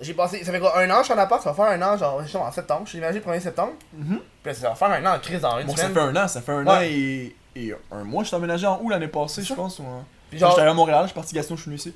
[0.00, 1.82] j'ai passé, ça fait quoi, un an, je suis en appart, ça va faire un
[1.82, 3.72] an, genre, en septembre, je suis déménagé le 1er septembre.
[3.92, 4.20] Mhm.
[4.42, 5.94] Puis ça va faire un an en crise dans une Bon, ça semaine.
[5.94, 6.72] fait un an, ça fait un Ouais.
[6.72, 8.22] an et, et un mois.
[8.22, 9.54] Je suis emménagé en août l'année passée, je ça.
[9.54, 9.78] pense.
[9.78, 11.68] ou en- Puis Quand genre, j'étais allé à Montréal, je suis parti Gaston, je suis
[11.70, 11.94] venu ici.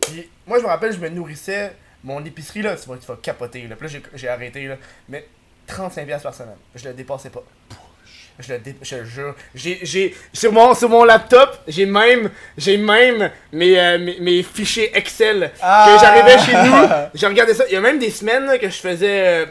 [0.00, 1.76] Puis, moi, je me rappelle, je me nourrissais.
[2.04, 3.66] Mon épicerie, là, tu vas, tu vas capoter.
[3.68, 3.76] Là.
[3.76, 4.66] Puis là, j'ai- arrêté.
[4.68, 4.76] Là.
[5.08, 5.26] Mais
[5.66, 6.56] 35$ piastres par semaine.
[6.74, 7.42] Je le dépassais pas.
[8.40, 9.34] Je le, dé- je le jure.
[9.54, 14.42] J'ai, j'ai, sur, mon, sur mon laptop, j'ai même, j'ai même mes, euh, mes, mes
[14.44, 15.50] fichiers Excel.
[15.60, 15.86] Ah!
[15.92, 17.64] Que j'arrivais chez nous, j'ai regardé ça.
[17.68, 19.46] Il y a même des semaines là, que je faisais euh,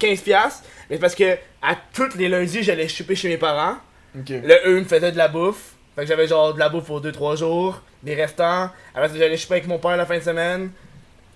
[0.00, 0.22] 15$.
[0.22, 3.76] piastres, Mais parce que à tous les lundis, j'allais choper chez mes parents.
[4.18, 4.30] Ok.
[4.42, 5.70] Là, eux me faisaient de la bouffe.
[5.94, 8.70] Fait que j'avais genre de la bouffe pour 2-3 jours, des restants.
[8.94, 10.70] Après j'allais choper avec mon père la fin de semaine.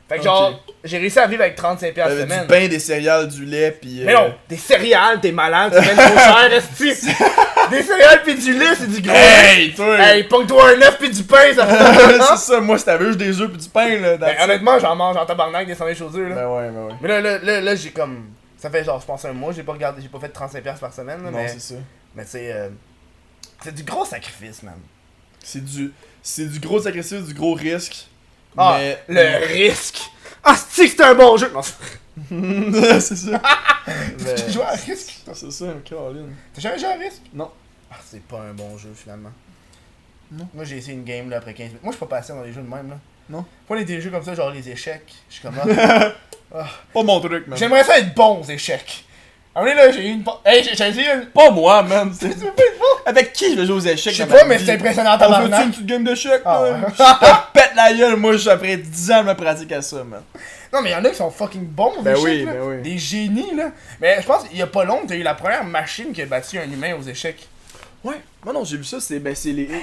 [0.09, 2.42] Fait que genre, j'ai réussi à vivre avec 35$ piastres T'avais semaine.
[2.42, 4.02] du pain, des céréales, du lait, pis.
[4.04, 7.12] Mais non, des céréales, t'es malade, tu mets trop cher, esti.
[7.70, 9.12] Des céréales pis du lait, c'est du gros.
[9.12, 9.98] Hey, toi!
[9.98, 13.40] Hey, pogne-toi un œuf pis du pain, ça fait c'est ça, moi, c'était juste des
[13.40, 14.16] œufs pis du pain, là.
[14.16, 16.34] Ben, honnêtement, j'en mange en tabarnak des sandwichs aux œufs, là.
[16.36, 16.92] Ben ouais, ben ouais.
[17.00, 18.26] Mais là, là, là, là, j'ai comme.
[18.57, 20.92] Ça fait genre, je pense, un mois, j'ai pas regardé, j'ai pas fait 35$ par
[20.92, 21.48] semaine, là, Non, mais.
[21.48, 21.74] c'est ça.
[22.14, 22.52] Mais c'est.
[22.52, 22.68] euh,
[23.64, 24.78] c'est du gros sacrifice, man.
[25.42, 25.92] C'est du.
[26.22, 28.07] C'est du gros sacrifice, du gros risque.
[28.57, 28.98] Ah, mais.
[29.09, 30.00] le risque.
[30.44, 31.50] Ah, c'est que c'est un bon jeu?
[31.52, 31.74] Non, c'est-
[33.00, 33.42] c'est ça.
[34.24, 35.14] Mais- tu joues à risque?
[35.34, 36.34] C'est ça, Caroline.
[36.54, 37.22] T'as jamais joué à risque?
[37.34, 37.50] Non.
[37.90, 39.32] Ah, c'est pas un bon jeu, finalement.
[40.32, 40.48] Non.
[40.54, 41.82] Moi, j'ai essayé une game, là, après 15 minutes.
[41.82, 42.98] Moi, je suis pas patient dans les jeux de même, là.
[43.28, 43.44] Non.
[43.68, 45.12] Pas les des jeux comme ça, genre les échecs.
[45.28, 45.57] Je suis comme.
[45.59, 46.12] ah.
[46.94, 47.59] Pas mon truc, man.
[47.59, 49.04] J'aimerais ça être bon aux échecs.
[49.59, 50.24] Ah, mais là, j'ai eu une.
[50.44, 51.26] Hey, j'ai essayé une.
[51.26, 52.12] Pas moi, man.
[52.20, 52.84] C'est- pas bon?
[53.07, 55.14] Avec qui je vais jouer aux Je échecs sais dans ma pas, mais c'est impressionnant,
[55.14, 55.64] On fait-tu tabarnak.
[55.64, 56.70] une petite game d'échecs, Ah là?
[56.72, 56.78] ouais.
[56.90, 60.20] Je te pète la gueule, moi, après 10 ans de me pratique à ça, man.
[60.72, 62.24] Non, mais y'en a qui sont fucking bons Ben échecs.
[62.24, 62.82] oui, ben oui.
[62.82, 63.70] Des génies, là.
[64.00, 66.26] Mais je pense qu'il y a pas longtemps, t'as eu la première machine qui a
[66.26, 67.48] battu un humain aux échecs.
[68.07, 68.20] Ouais.
[68.44, 69.66] Non, non, j'ai vu ça, c'est ben, c'est les.
[69.66, 69.80] Man,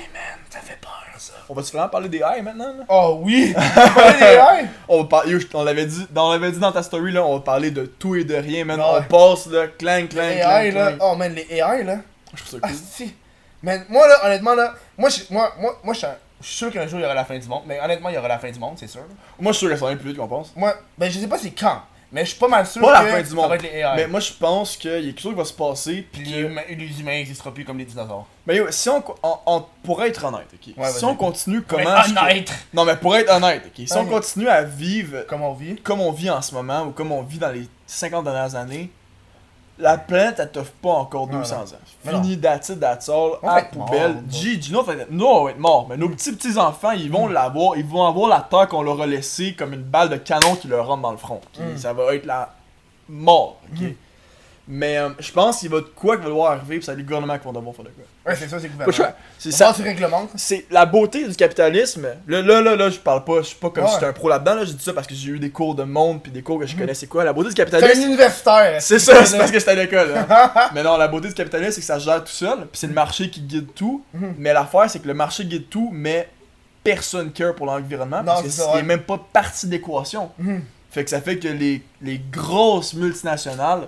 [0.49, 1.34] ça fait peur, ça.
[1.49, 2.84] On va-tu vraiment parler des haies maintenant, là?
[2.89, 3.53] Oh oui!
[4.19, 4.65] Des haies?
[4.88, 7.41] On va parler, on l'avait dit, on l'avait dit dans ta story, là, on va
[7.41, 8.80] parler de tout et de rien, man.
[8.80, 8.86] Ouais.
[8.99, 10.91] On passe, là, clang, clang, Les clang, AI, là.
[10.93, 10.97] clang.
[11.11, 11.97] Oh man, les AI, là.
[12.34, 12.78] Je trouve ça Ah, cool.
[12.91, 13.13] si.
[13.61, 14.74] Man, moi, là, honnêtement, là.
[14.97, 17.05] Moi, je, moi, moi, moi, je suis un- je suis sûr qu'un jour, il y
[17.05, 17.63] aura la fin du monde.
[17.65, 19.01] Mais honnêtement, il y aura la fin du monde, c'est sûr.
[19.39, 20.51] Moi, je suis sûr qu'elle s'en vient plus vite qu'on pense.
[20.55, 21.82] Moi, ben, je sais pas c'est quand.
[22.14, 23.49] Mais je suis pas mal sûr Pas la que fin du ça monde.
[23.49, 23.95] va être les AI.
[23.97, 26.32] Mais moi, je pense qu'il y a quelque chose qui va se passer, Puis puis
[26.32, 28.28] les, que- les humains n'existeront plus comme les dinosaures.
[28.45, 30.74] Mais si on, on, on- pour être honnête, ok?
[30.78, 31.05] Ouais, si vas-y.
[31.05, 31.82] on continue comment.
[31.82, 32.53] être est-ce que- honnête.
[32.74, 33.88] Non, mais pour être honnête, ok?
[33.88, 35.76] Si on continue à vivre Comme on vit.
[35.82, 38.91] comme on vit en ce moment ou comme on vit dans les 50 dernières années,
[39.80, 41.63] la planète, elle t'offre pas encore Non, 200 non.
[41.63, 42.21] ans.
[42.21, 44.21] Fini, that's it, that's all, à la poubelle.
[44.26, 45.88] nous GG, nous, on va être- morts.
[45.89, 49.01] Mais nos petits petits enfants, ils vont l'avoir, ils vont avoir la terre qu'on leur
[49.01, 51.41] a laissée comme une balle de canon qui leur rentre dans le front.
[51.59, 51.78] Mm.
[51.78, 52.53] Ça va être la
[53.09, 53.88] mort, ok?
[54.66, 57.03] Mais euh, je pense qu'il va de quoi qui va devoir arriver, puis c'est les
[57.03, 58.05] gouvernements qui vont devoir faire de quoi.
[58.26, 59.11] Ouais, c'est ça, c'est Pas le choix.
[59.38, 59.76] C'est Ça.
[60.38, 62.07] C'est la beauté du capitalisme.
[62.28, 63.89] Là, là, là, là, je parle pas, je suis pas comme Ouais.
[63.89, 64.55] si j'étais un pro là-dedans.
[64.55, 66.59] Là, je dis ça parce que j'ai eu des cours de monde puis des cours
[66.59, 66.80] que je Mhm.
[66.80, 66.93] connais.
[66.93, 68.03] C'est quoi la beauté du C'est un capitalisme?
[68.07, 68.82] universitaire.
[68.82, 70.14] C'est ça, c'est parce que c'était à l'école.
[70.16, 70.51] hein.
[70.74, 72.59] mais non, la beauté du capitalisme, c'est que ça se gère tout seul.
[72.59, 74.01] Puis c'est le marché qui guide tout.
[74.14, 74.36] Mhm.
[74.38, 76.30] Mais l'affaire, c'est que le marché guide tout, mais
[76.86, 78.24] personne care pour l'environnement.
[78.26, 78.84] Parce que c'est ça, ouais.
[78.84, 80.32] même pas partie de l'équation.
[80.39, 80.61] Mhm.
[80.89, 83.88] Fait que ça fait que les, les grosses multinationales,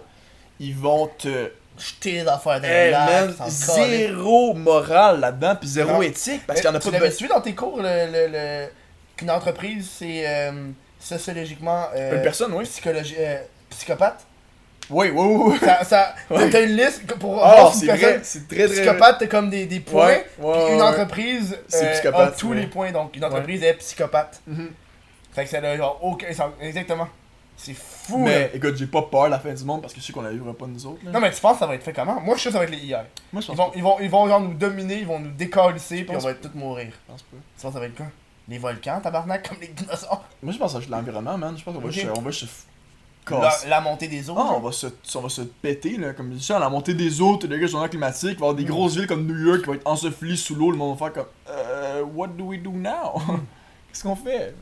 [0.59, 1.51] ils vont te.
[1.77, 6.01] Jeter les affaires dans Hey, man, zéro morale là-dedans, puis zéro Non.
[6.01, 8.05] éthique, parce qu'il y en a tu pas de l'avais su dans tes cours, le,
[8.11, 8.67] le, le-
[9.17, 11.85] qu'une entreprise, c'est euh, sociologiquement.
[11.95, 12.63] Euh, Une personne, oui.
[12.63, 13.37] psychologi- euh,
[13.69, 14.25] psychopathe?
[14.89, 15.57] Oui, oui, oui.
[15.59, 16.49] Ça, ça, Ouais.
[16.49, 17.43] T'as une liste pour
[17.73, 18.75] si c'est vrai, c'est très très.
[18.75, 20.05] psychopathe, t'as comme des, des points.
[20.07, 22.91] Ouais, ouais, puis une entreprise euh, a tous les points.
[22.91, 24.39] Donc une entreprise est psychopathe.
[24.47, 24.69] Mhm.
[25.33, 26.27] Fait que ça a genre aucun.
[26.61, 27.07] Exactement.
[27.57, 28.17] C'est fou.
[28.17, 28.55] Mais là.
[28.55, 30.31] écoute, j'ai pas peur de la fin du monde parce que je sais qu'on la
[30.31, 31.03] vivra pas nous autres.
[31.05, 31.11] là.
[31.11, 32.19] Non mais tu penses que ça va être fait comment?
[32.19, 33.05] Moi je sais que ça va être les IA.
[33.31, 35.31] moi je Ils pense, vont, ils vont, ils vont genre nous dominer, ils vont nous
[35.31, 36.87] décalisser, puis on va tous mourir.
[36.91, 37.37] je pense pas.
[37.37, 38.07] Tu penses que ça va être quoi?
[38.47, 40.25] Les volcans, tabarnak, comme les dinosaures?
[40.43, 41.57] Moi je pense que c'est l'environnement, man.
[41.57, 42.31] Je pense qu'on va juste, on va
[43.67, 44.35] La, montée des eaux.
[44.37, 47.21] Ah, on va se, on va se péter là, comme je dis, la montée des
[47.21, 49.65] eaux, des réchauffement climatique, il va y avoir des grosses villes comme New York qui
[49.67, 52.71] vont être ensevelies sous l'eau, le monde va faire comme euh, what do we do
[52.71, 53.13] now?
[53.87, 54.53] Qu'est-ce qu'on fait?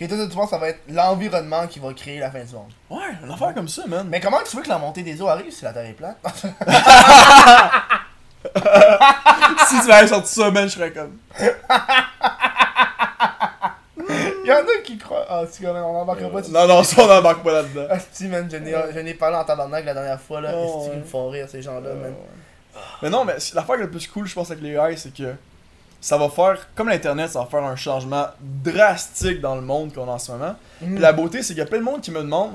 [0.00, 2.54] Ok, toi, tu penses que ça va être l'environnement qui va créer la fin du
[2.54, 2.72] monde.
[2.88, 4.06] Ouais, une affaire comme ça, man.
[4.08, 6.16] Mais comment tu veux que la montée des eaux arrive si la Terre est plate?
[9.68, 11.18] Si tu avais sorti ça, man, je serais comme.
[14.08, 15.26] Il y en a qui croient.
[15.28, 16.52] Ah, si, quand même, on n'embarquera pas dessus.
[16.52, 17.86] Non, non, ça on n'embarque pas là-dedans.
[17.90, 20.52] Ah, si, man, je n'ai n'ai parlé en tabarnak la dernière fois, là.
[20.54, 20.96] Oh, qu'ils ouais.
[20.96, 22.14] me font rire, ces gens-là, man?
[23.02, 25.34] Mais non, mais l'affaire la plus cool, je pense, avec les AI, c'est que
[26.00, 30.08] ça va faire, comme l'Internet, ça va faire un changement drastique dans le monde qu'on
[30.08, 30.54] a en ce moment.
[30.80, 30.94] Mm.
[30.94, 32.52] Puis la beauté, c'est qu'il y a plein de monde qui me demande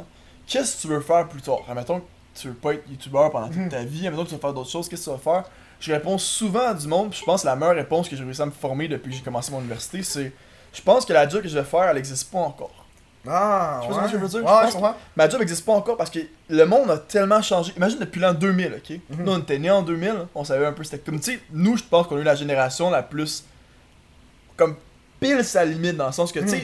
[0.48, 1.60] qu'est-ce que tu veux faire plus tard?
[1.70, 2.06] Admettons que
[2.40, 3.70] tu veux pas être youtubeur pendant toute Mhm.
[3.70, 5.44] ta vie, admettons que tu veux faire d'autres choses, qu'est-ce que tu vas faire?
[5.80, 8.24] Je réponds souvent à du monde, puis je pense que la meilleure réponse que j'ai
[8.24, 10.32] réussi à me former depuis que j'ai commencé mon université, c'est
[10.74, 12.85] je pense que la job que je vais faire, elle n'existe pas encore.
[13.28, 13.94] Ah, Tu ouais.
[13.94, 14.44] vois ce que je veux dire?
[14.44, 14.96] Ouais, Je pense je.
[15.16, 16.20] Ma job n'existe pas encore parce que
[16.50, 17.74] le monde a tellement changé.
[17.78, 19.00] Imagine depuis l'an 2000, ok?
[19.10, 19.26] Mhm.
[19.26, 21.20] Nous, on était nés en 2000, on savait un peu c'était comme.
[21.20, 23.44] Tu sais, nous, je pense qu'on a eu la génération la plus.
[24.58, 24.76] comme
[25.20, 26.64] pile sa limite dans le sens que, tu sais, Mhm.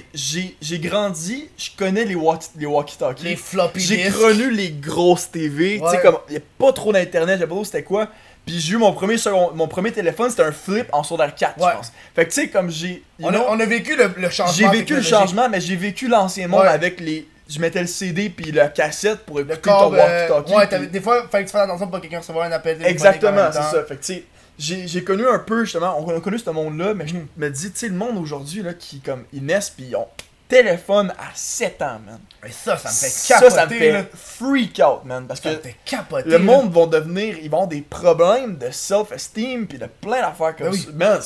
[0.61, 2.15] j'ai- grandi, je connais les,
[2.57, 3.23] les walkie-talkies.
[3.23, 6.17] Les floppy J'ai connu les grosses TV, tu sais, comme.
[6.29, 8.07] Il a pas trop d'internet, j'ai pas trop c'était quoi.
[8.45, 11.59] Puis j'ai eu mon premier, second- mon premier téléphone, c'était un flip en secondaire 4,
[11.59, 11.69] Ouais.
[11.71, 11.91] je pense.
[12.15, 13.03] Fait que, tu sais, comme j'ai.
[13.21, 14.53] On on a vécu le, le changement.
[14.53, 16.67] j'ai vécu le changement, mais j'ai vécu l'ancien monde Ouais.
[16.67, 17.27] avec les.
[17.49, 20.53] je mettais le CD puis la cassette pour écouter Le ton corps, euh, walkie-talkie.
[20.55, 22.77] ouais, puis- des fois, fallait que tu fasses attention pour pas quelqu'un recevoir un appel
[22.85, 23.83] Exactement, c'est ça.
[23.85, 24.23] Fait que tu sais,
[24.57, 27.71] j'ai j'ai connu un peu justement, on a connu ce monde-là, mais je me dis,
[27.71, 30.07] tu sais, le monde aujourd'hui, là, qui comme, ils naissent pis ils ont
[30.55, 32.19] téléphone à 7 ans, man.
[32.45, 34.03] Et ça, ça me fait Ça, capoter, ça me fait là.
[34.13, 35.25] freak out, man.
[35.27, 36.29] Parce Ça me que fait capoter.
[36.29, 36.43] le là.
[36.43, 40.67] monde vont devenir, ils vont avoir des problèmes de self-esteem pis de plein d'affaires comme
[40.67, 40.79] Ben oui.
[40.79, 40.91] ça.
[40.91, 41.19] Man,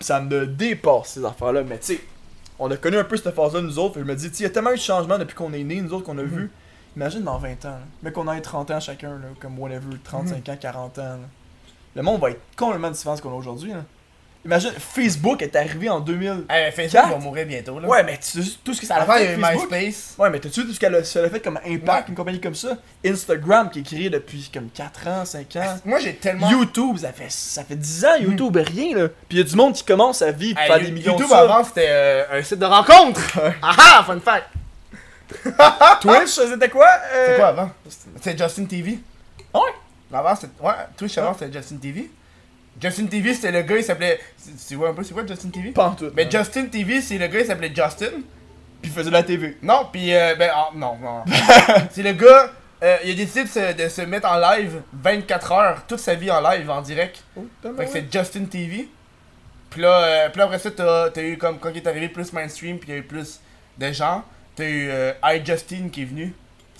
[0.00, 1.62] ça me dépasse ces affaires-là.
[1.64, 2.00] Mais tu sais,
[2.58, 3.94] on a connu un peu cette phase-là, nous autres.
[3.94, 5.64] Fait que je me dis, il y a tellement eu de changements depuis qu'on est
[5.64, 6.28] nés, nous autres, qu'on a Mhm.
[6.28, 6.50] vu.
[6.96, 7.80] Imagine dans 20 ans, là.
[8.02, 10.54] mais qu'on ait 30 ans chacun, là, comme whatever, 35 Mhm.
[10.54, 11.02] ans, 40 ans.
[11.02, 11.18] là.
[11.96, 13.72] Le monde va être complètement différent de ce qu'on a aujourd'hui.
[14.44, 16.44] Imagine, Facebook est arrivé en 2000.
[16.48, 17.88] Eh, Facebook va mourir bientôt, là.
[17.88, 19.56] Ouais, mais tu sais tout ce que ça a Avant, il y fait a eu.
[19.56, 20.14] MySpace.
[20.16, 22.04] Ouais, mais t'as-tu vu tout ce qu'elle a, ça a fait comme impact, Ouais.
[22.10, 22.78] une compagnie comme ça?
[23.04, 25.76] Instagram qui est créé depuis comme 4 ans, 5 ans.
[25.84, 26.48] Moi, j'ai tellement.
[26.50, 29.08] YouTube, ça fait, ça fait 10 ans, YouTube, rien là.
[29.28, 31.28] Puis y a du monde qui commence à vivre, Hey, faire You- des millions YouTube
[31.28, 33.20] de avant, c'était euh, un site de rencontre.
[33.62, 34.46] Ah ah, fun fact.
[36.00, 37.70] Twitch, c'était quoi euh, C'est quoi avant?
[38.20, 38.98] C'était Justin TV.
[39.52, 40.16] Ah ouais?
[40.16, 40.62] Avant, c'était.
[40.62, 42.10] Ouais, Twitch avant, c'était Justin TV.
[42.80, 44.20] Justin TV, c'était le gars, il s'appelait.
[44.66, 46.10] Tu vois un peu, c'est quoi Justin TV Pas en tout.
[46.14, 46.30] Mais non.
[46.30, 48.20] Justin TV, c'est le gars, il s'appelait Justin.
[48.80, 49.56] Puis il faisait de la TV.
[49.62, 51.24] Non, puis euh, ben ah, non, non.
[51.90, 52.52] c'est le gars,
[52.82, 56.14] euh, il a décidé de se, de se mettre en live 24 heures, toute sa
[56.14, 57.24] vie en live, en direct.
[57.62, 58.88] Fait que c'est Justin TV.
[59.70, 62.08] Puis là, euh, puis là, après ça, t'as t'as eu comme quand il est arrivé
[62.08, 63.40] plus mainstream, puis il y a eu plus
[63.76, 64.24] de gens.
[64.54, 66.34] T'as eu euh, iJustin qui est venu.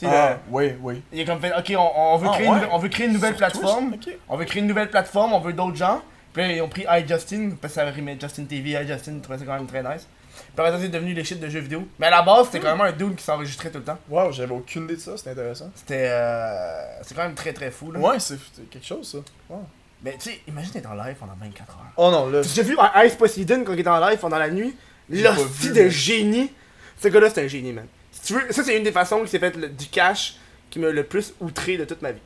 [0.07, 1.03] Ah, oui, oui.
[1.13, 2.53] il est comme fait, ok, on, on veut Ah, créer ouais?
[2.53, 3.97] une, nouvelle- on veut créer une nouvelle Sur plateforme.
[4.29, 6.01] On veut créer une nouvelle plateforme, on veut d'autres gens.
[6.33, 9.39] Puis là, ils ont pris iJustin, parce que ça rimait Justin TV, iJustin, ils trouvaient
[9.39, 10.07] ça quand même très nice.
[10.37, 11.87] Puis après ça, c'est devenu les shit de jeux vidéo.
[11.99, 13.99] Mais à la base, c'était quand même un dude qui s'enregistrait tout le temps.
[14.09, 15.71] Wow, j'avais aucune idée de ça, c'était intéressant.
[15.75, 16.07] C'était.
[16.11, 17.99] Euh, c'est quand même très très fou là.
[17.99, 18.39] Ouais, c'est
[18.71, 19.19] quelque chose ça.
[19.51, 19.65] Wow.
[20.03, 21.85] Mais tu sais, imagine être en live pendant 24 heures.
[21.97, 22.43] Oh non, là.
[22.43, 24.77] J'ai vu Ice Poseidon quand il était en live pendant la nuit?
[25.11, 26.53] L'hostie de mais- génie.
[27.01, 27.87] Ce gars-là, c'est un génie, man.
[28.21, 30.37] Si tu veux, ça, c'est une des façons qui s'est fait le- du cash
[30.71, 32.21] qui m'a le plus outré de toute ma vie.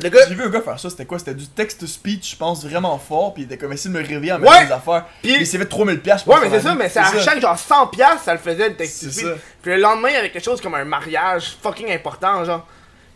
[0.00, 0.20] Le gars.
[0.28, 1.18] J'ai vu un gars faire ça, c'était quoi?
[1.18, 4.32] C'était du text-to-speech, je pense, vraiment fort, puis il était comme essayé de me réveiller
[4.32, 4.48] en Ouais!
[4.48, 5.06] mettant des affaires.
[5.22, 6.98] Puis- il s'est fait 3000$, piastres, je Ouais, pense, mais sur c'est ça, mais c'est
[7.00, 9.24] à chaque genre 100$, piastres, ça le faisait le texte C'est speech.
[9.24, 9.34] ça.
[9.60, 12.64] Puis le lendemain, il y avait quelque chose comme un mariage fucking important, genre.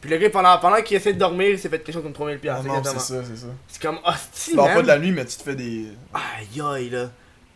[0.01, 2.13] Puis le gars, pendant, pendant qu'il essaie de dormir, il s'est fait quelque chose comme
[2.13, 2.49] 3000$.
[2.51, 3.47] Ah non, c'est ça, c'est ça.
[3.69, 5.87] C'est comme hostie, Tu pas de la nuit, mais tu te fais des.
[6.13, 7.11] Aïe aïe là.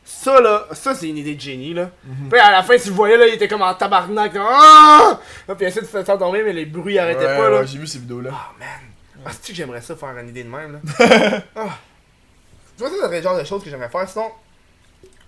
[0.08, 1.90] Ça là, ça c'est une idée de génie là.
[2.04, 2.28] Mhm.
[2.30, 4.34] Puis à la fin tu le voyais là, il était comme en tabarnak.
[4.34, 5.20] Là, ah!
[5.48, 7.60] Là, puis il essaie de se faire dormir mais les bruits arrêtaient Ouais, pas là.
[7.60, 8.30] ouais, j'ai vu ces vidéos-là.
[8.32, 8.68] Ah man.
[9.24, 10.78] Ah c'est que j'aimerais ça faire une idée de même là?
[11.56, 11.78] ah.
[12.76, 14.30] Tu vois ça c'est le genre de choses que j'aimerais faire sinon.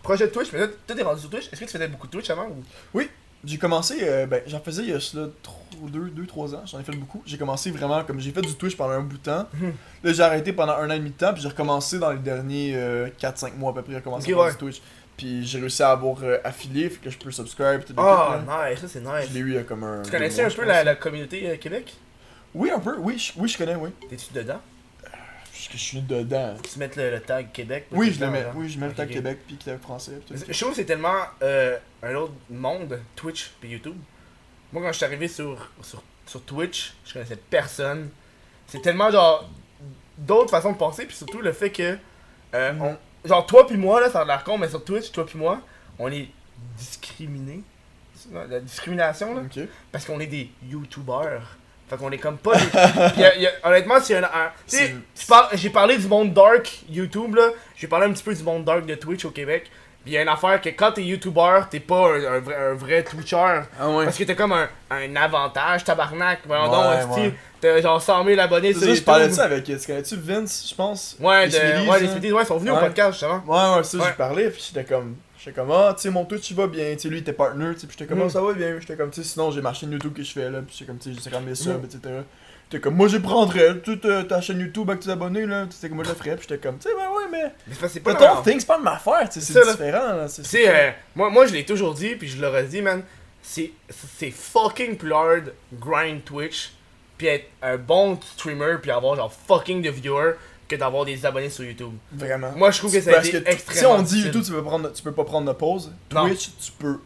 [0.02, 1.48] Projet de Twitch, mais là toi t'es rendu sur Twitch.
[1.52, 2.62] Est-ce que tu faisais beaucoup de Twitch avant ou?
[2.94, 3.10] Oui,
[3.44, 5.00] j'ai commencé, euh, ben, j'en faisais il y a
[6.10, 7.22] 2-3 ans, j'en ai fait beaucoup.
[7.26, 9.46] J'ai commencé vraiment, comme j'ai fait du Twitch pendant un bout de temps.
[9.54, 9.72] Mhm.
[10.04, 12.18] Là, j'ai arrêté pendant un an et demi de temps, puis j'ai recommencé dans les
[12.18, 12.74] derniers
[13.20, 14.50] 4-5 mois à peu près, j'ai recommencé à faire ouais.
[14.52, 14.82] du Twitch.
[15.16, 18.70] Puis j'ai réussi à avoir euh, affilié, fait que je peux subscribe, tout Ah là.
[18.70, 19.32] nice, ça c'est Je nice.
[19.34, 20.02] l'ai eu il y a comme un.
[20.02, 21.92] Tu connaissais mois, un peu la, la communauté euh, Québec?
[22.54, 23.90] Oui, un peu, oui, je, oui, je connais, oui.
[24.08, 24.60] T'es-tu dedans?
[25.58, 26.54] Parce que je suis dedans.
[26.72, 28.52] Tu mets le, le tag Québec Oui, je le mets, genre?
[28.56, 29.08] oui, je mets le tag.
[29.10, 30.20] Québec, puis Québec français.
[30.24, 30.38] puis.
[30.48, 33.96] Je trouve que c'est tellement euh, un autre monde, Twitch puis YouTube.
[34.72, 38.10] Moi, quand je suis arrivé sur, sur, sur Twitch, je connaissais personne.
[38.68, 39.48] C'est tellement genre
[40.16, 41.98] d'autres façons de penser, puis surtout le fait que.
[42.54, 45.26] euh, on- genre, toi puis moi, là, ça a l'air con, mais sur Twitch, toi
[45.26, 45.60] puis moi,
[45.98, 46.28] on est
[46.76, 47.62] discriminés.
[48.32, 49.42] La discrimination, là.
[49.92, 51.56] Parce qu'on est des YouTubers.
[51.88, 52.66] Fait qu'on est comme pas des.
[52.66, 54.24] Puis y a- y a- honnêtement, c'est un.
[54.24, 54.50] un-
[55.28, 57.48] parles- j'ai parlé du monde dark YouTube, là.
[57.76, 59.70] J'ai parlé un petit peu du monde dark de Twitch au Québec.
[60.04, 62.74] Puis y a une affaire que quand t'es YouTuber, t'es pas un, un vrai, un
[62.74, 63.36] vrai Twitcher.
[63.80, 64.04] Ah ouais.
[64.04, 66.40] Parce que t'as comme un, un avantage, tabarnak.
[66.46, 67.20] Voyons Ouais, donc, hostie.
[67.22, 67.34] ouais.
[67.60, 69.04] T'as genre 100 000 abonnés sur ça, je YouTube.
[69.06, 69.64] parlais de ça avec.
[69.64, 71.16] Tu connais-tu Vince, je pense?
[71.18, 72.80] Ouais, Les de, Smithies, ouais, les ouais, ils sont venus au Ouais.
[72.82, 73.42] podcast, justement.
[73.46, 74.04] Ouais, ouais, ça, Ouais.
[74.06, 75.16] j'ai parlé, puis j'étais comme.
[75.48, 77.32] J'étais comme, ah, tu sais, mon Twitch, il va bien, tu sais, lui, il était
[77.32, 78.26] partner, tu sais, puis j'étais comme, Mm.
[78.26, 80.30] ah, ça va bien, j'étais comme, tu sais, sinon, j'ai ma chaîne YouTube que je
[80.32, 81.84] fais, là, puis j'étais comme, tu sais, j'ai 50 000 subs, Mm.
[81.86, 82.14] etc.
[82.70, 85.74] J'étais comme, moi, je prendrais toute euh, ta chaîne YouTube avec tes abonnés, là, tu
[85.74, 87.52] sais, comme moi, je le ferais, puis j'étais comme, tu sais, ben ouais, mais.
[87.66, 90.28] Mais c'est que pas ton thing, c'est pas de ma sais, C'est différent, là.
[90.28, 93.02] c'est- euh, moi, moi je l'ai toujours dit, puis je l'aurais dit, man.
[93.40, 93.70] C'est
[94.18, 96.72] c'est fucking plus hard grind Twitch,
[97.16, 100.34] puis être un bon streamer, puis avoir genre fucking de viewers,
[100.68, 101.92] que d'avoir des abonnés sur YouTube.
[102.12, 102.52] Vraiment.
[102.56, 104.22] Moi, je trouve que ça a été extrêmement Si on dit.
[104.24, 105.90] YouTube, tu peux, prendre, tu peux pas prendre de pause.
[106.10, 107.00] Twitch, tu peux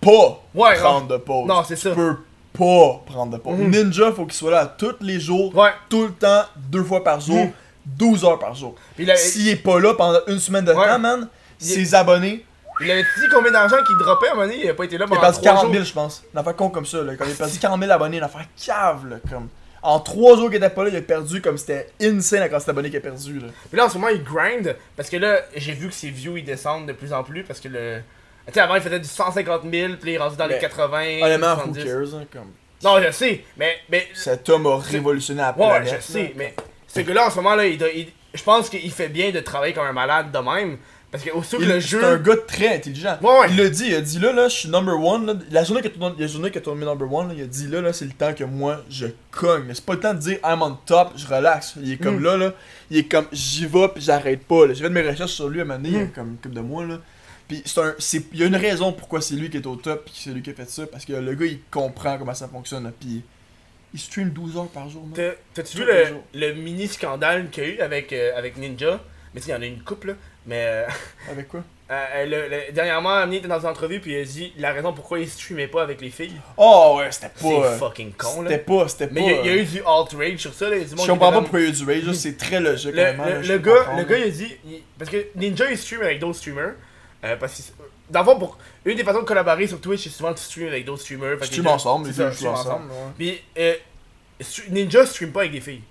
[0.00, 1.46] pas Ouais, prendre de pause.
[1.46, 1.90] Non, c'est tu ça.
[1.94, 2.16] peux
[2.58, 3.58] pas prendre de pause.
[3.58, 3.70] Mhm.
[3.70, 5.70] Ninja, faut qu'il soit là tous les jours, Ouais.
[5.88, 7.52] tout le temps, deux fois par jour, Mhm.
[7.84, 8.74] 12 heures par jour.
[8.98, 10.86] Il, a- S'il est pas là pendant une semaine de Ouais.
[10.86, 11.28] temps, man,
[11.60, 12.44] Il- ses abonnés,
[12.80, 14.96] il avait dit combien d'argent qu'il droppait à un moment donné, il a pas été
[14.96, 15.72] là il a pendant perdu 3 40 jours.
[15.74, 16.22] 000, je pense.
[16.32, 17.14] Une affaire con comme ça, là.
[17.16, 19.16] Quand il a perdu 40 000 abonnés, une affaire cave, là.
[19.30, 19.48] Comme...
[19.82, 22.68] En 3 jours qu'il était pas là, il a perdu comme c'était insane la quantité
[22.68, 23.48] d'abonnés qu'il a perdu, là.
[23.68, 26.36] Puis là, en ce moment, il grind, parce que là, j'ai vu que ses views,
[26.36, 27.98] ils descendent de plus en plus, parce que le...
[28.46, 30.54] Tu sais, avant, il faisait du 150 000, puis là, il est rendu dans les
[30.54, 31.00] Mais, 80.
[31.22, 31.84] Honnêtement, who 70.
[31.84, 32.52] cares, hein, comme...
[32.84, 33.76] Non, je sais, mais.
[33.88, 35.94] mais Cet homme a révolutionné la ouais, planète.
[36.00, 36.28] je sais, là.
[36.36, 36.54] mais.
[36.88, 39.40] Ce gars-là, en ce moment, là, il, doit- il- je pense qu'il fait bien de
[39.40, 40.78] travailler comme un malade de même.
[41.12, 42.04] Parce que aussitôt que le C'est jeu.
[42.04, 43.18] un gars très intelligent.
[43.20, 43.46] Ouais, ouais.
[43.50, 45.26] Il l'a dit, il a dit là, là, je suis number one.
[45.26, 45.34] Là.
[45.50, 47.66] La journée que tu la journée que tu mis number one, là, il a dit
[47.68, 49.70] là, là, c'est le temps que moi je cogne.
[49.74, 51.74] C'est pas le temps de dire I'm on top, je relaxe.
[51.82, 52.24] Il est comme Mm.
[52.24, 52.52] là, là,
[52.90, 54.68] il est comme j'y vais puis j'arrête pas.
[54.68, 56.10] J'ai fait de mes recherches sur lui à un moment donné, il y a Mm.
[56.12, 56.98] comme une couple de mois là.
[57.46, 59.76] Puis c'est un, c'est, il y a une raison pourquoi c'est lui qui est au
[59.76, 62.32] top puis c'est lui qui a fait ça parce que le gars il comprend comment
[62.32, 62.90] ça fonctionne.
[62.98, 63.22] Puis
[63.92, 65.06] il stream 12 heures par jour.
[65.14, 66.04] T'as- T'as-tu vu le,
[66.40, 69.02] le mini scandale qu'il y a eu avec, euh, avec Ninja?
[69.34, 70.14] Mais tu sais, il y en a une couple, là.
[70.46, 70.64] Mais.
[70.66, 70.86] euh,
[71.30, 71.60] Avec quoi?
[71.90, 74.92] euh, le- le- dernièrement, Amni était dans une entrevue, puis il a dit la raison
[74.92, 76.34] pourquoi il streamait pas avec les filles.
[76.56, 77.66] Oh ouais, c'était C'est pas.
[77.66, 78.50] euh, fucking con, là.
[78.50, 79.12] C'était pas, c'était pas.
[79.14, 80.76] Mais il y, a- il y a euh, eu du alt-rage sur ça, là.
[80.76, 82.14] il y a du monde Je comprends pas pourquoi il y a eu du rage,
[82.14, 82.92] c'est très logique.
[82.94, 83.02] Le,
[83.40, 84.56] le- là, gars, le gars, il a dit.
[84.66, 86.72] il- parce que Ninja, il stream avec d'autres streamers.
[87.24, 87.62] Euh, parce que.
[88.10, 90.68] Dans le fond, pour, une des façons de collaborer sur Twitch, c'est souvent de stream
[90.68, 91.38] avec d'autres streamers.
[91.38, 92.90] fait deux- ensemble, les c'est deux jouent ensemble.
[92.90, 92.96] ouais.
[93.16, 93.74] Puis euh,
[94.70, 95.82] Ninja stream pas avec des filles.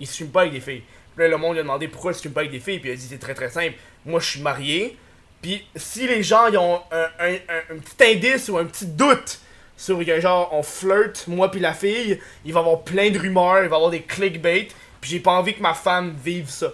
[0.00, 0.82] Il stream pas avec des filles.
[1.18, 2.78] Puis là, le monde lui a demandé pourquoi stream pas avec des filles?
[2.78, 3.74] Puis il a dit c'est très très simple.
[4.06, 4.96] Moi, je suis marié.
[5.42, 8.86] Puis si les gens ils ont un, un- un- un petit indice ou un petit
[8.86, 9.40] doute
[9.76, 13.18] sur que genre on flirte, moi puis la fille, il va y avoir plein de
[13.18, 14.68] rumeurs, il va y avoir des clickbait.
[15.00, 16.72] Puis j'ai pas envie que ma femme vive ça.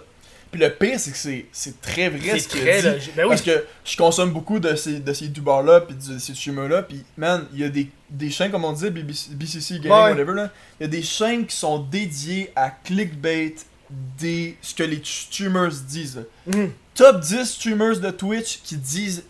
[0.51, 3.11] Puis le pire, c'est que c'est- très vrai C'est ce qu'il dit.
[3.15, 3.29] Ben oui.
[3.29, 7.03] Parce que je consomme beaucoup de ces, de ces youtubeurs-là, puis de ces streamers-là, puis
[7.17, 10.11] man, il y a des, des chaînes, comme on dit, BBC, BCC Gaming, Ouais.
[10.11, 10.49] whatever, là.
[10.79, 13.55] Il y a des chaînes qui sont dédiées à clickbait
[13.89, 16.23] des, ce que les streamers disent.
[16.47, 16.71] Mhm.
[16.93, 19.23] Top 10 streamers de Twitch qui disent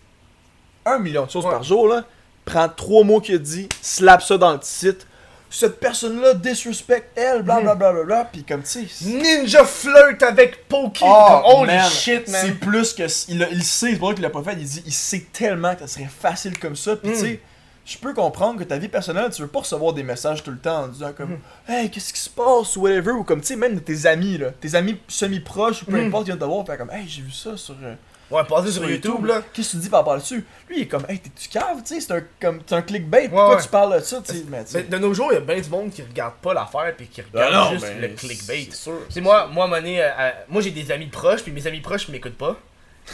[0.84, 1.50] un million de choses Ouais.
[1.50, 2.04] par jour, là.
[2.44, 5.06] Prends trois mots qu'il a dit, slap ça dans le site.
[5.50, 8.86] Cette personne-là disrespect elle, bla bla bla bla bla, puis comme tu sais.
[8.90, 11.02] c'est- Ninja flirt avec Poki.
[11.06, 12.56] Oh, holy man, shit, C'est man.
[12.58, 13.04] plus que.
[13.28, 14.52] Il, il sait, c'est pour ça qu'il l'a pas fait.
[14.58, 16.96] Il dit il sait tellement que ça serait facile comme ça.
[16.96, 17.14] Puis Mm.
[17.14, 17.40] tu sais,
[17.86, 20.58] je peux comprendre que ta vie personnelle, tu veux pas recevoir des messages tout le
[20.58, 21.38] temps en disant comme Mm.
[21.72, 23.12] Hey, qu'est-ce qui se passe ou whatever.
[23.12, 24.50] Ou comme tu sais, même de tes amis, là.
[24.60, 26.06] Tes amis semi-proches ou peu Mm.
[26.08, 26.66] importe, ils viennent te voir.
[26.66, 27.74] Faire comme Hey, j'ai vu ça sur.
[27.82, 27.94] euh,
[28.28, 29.40] Ouais, passer sur YouTube, là.
[29.52, 31.94] Qu'est-ce que tu dis par rapport là-dessus Lui, il est comme Hey, t'es-tu cave, tu
[31.94, 33.28] sais, c'est un, comme, un clickbait.
[33.28, 33.62] Pourquoi ouais.
[33.62, 34.34] tu parles de ça, tu
[34.66, 34.82] sais.
[34.82, 37.22] De nos jours, il y a bien du monde qui regarde pas l'affaire puis qui
[37.22, 38.68] regarde Ah non, juste ben, le clickbait.
[39.08, 42.08] c'est moi, moi, donné, euh, euh, moi j'ai des amis proches, puis mes amis proches
[42.08, 42.56] m'écoutent pas.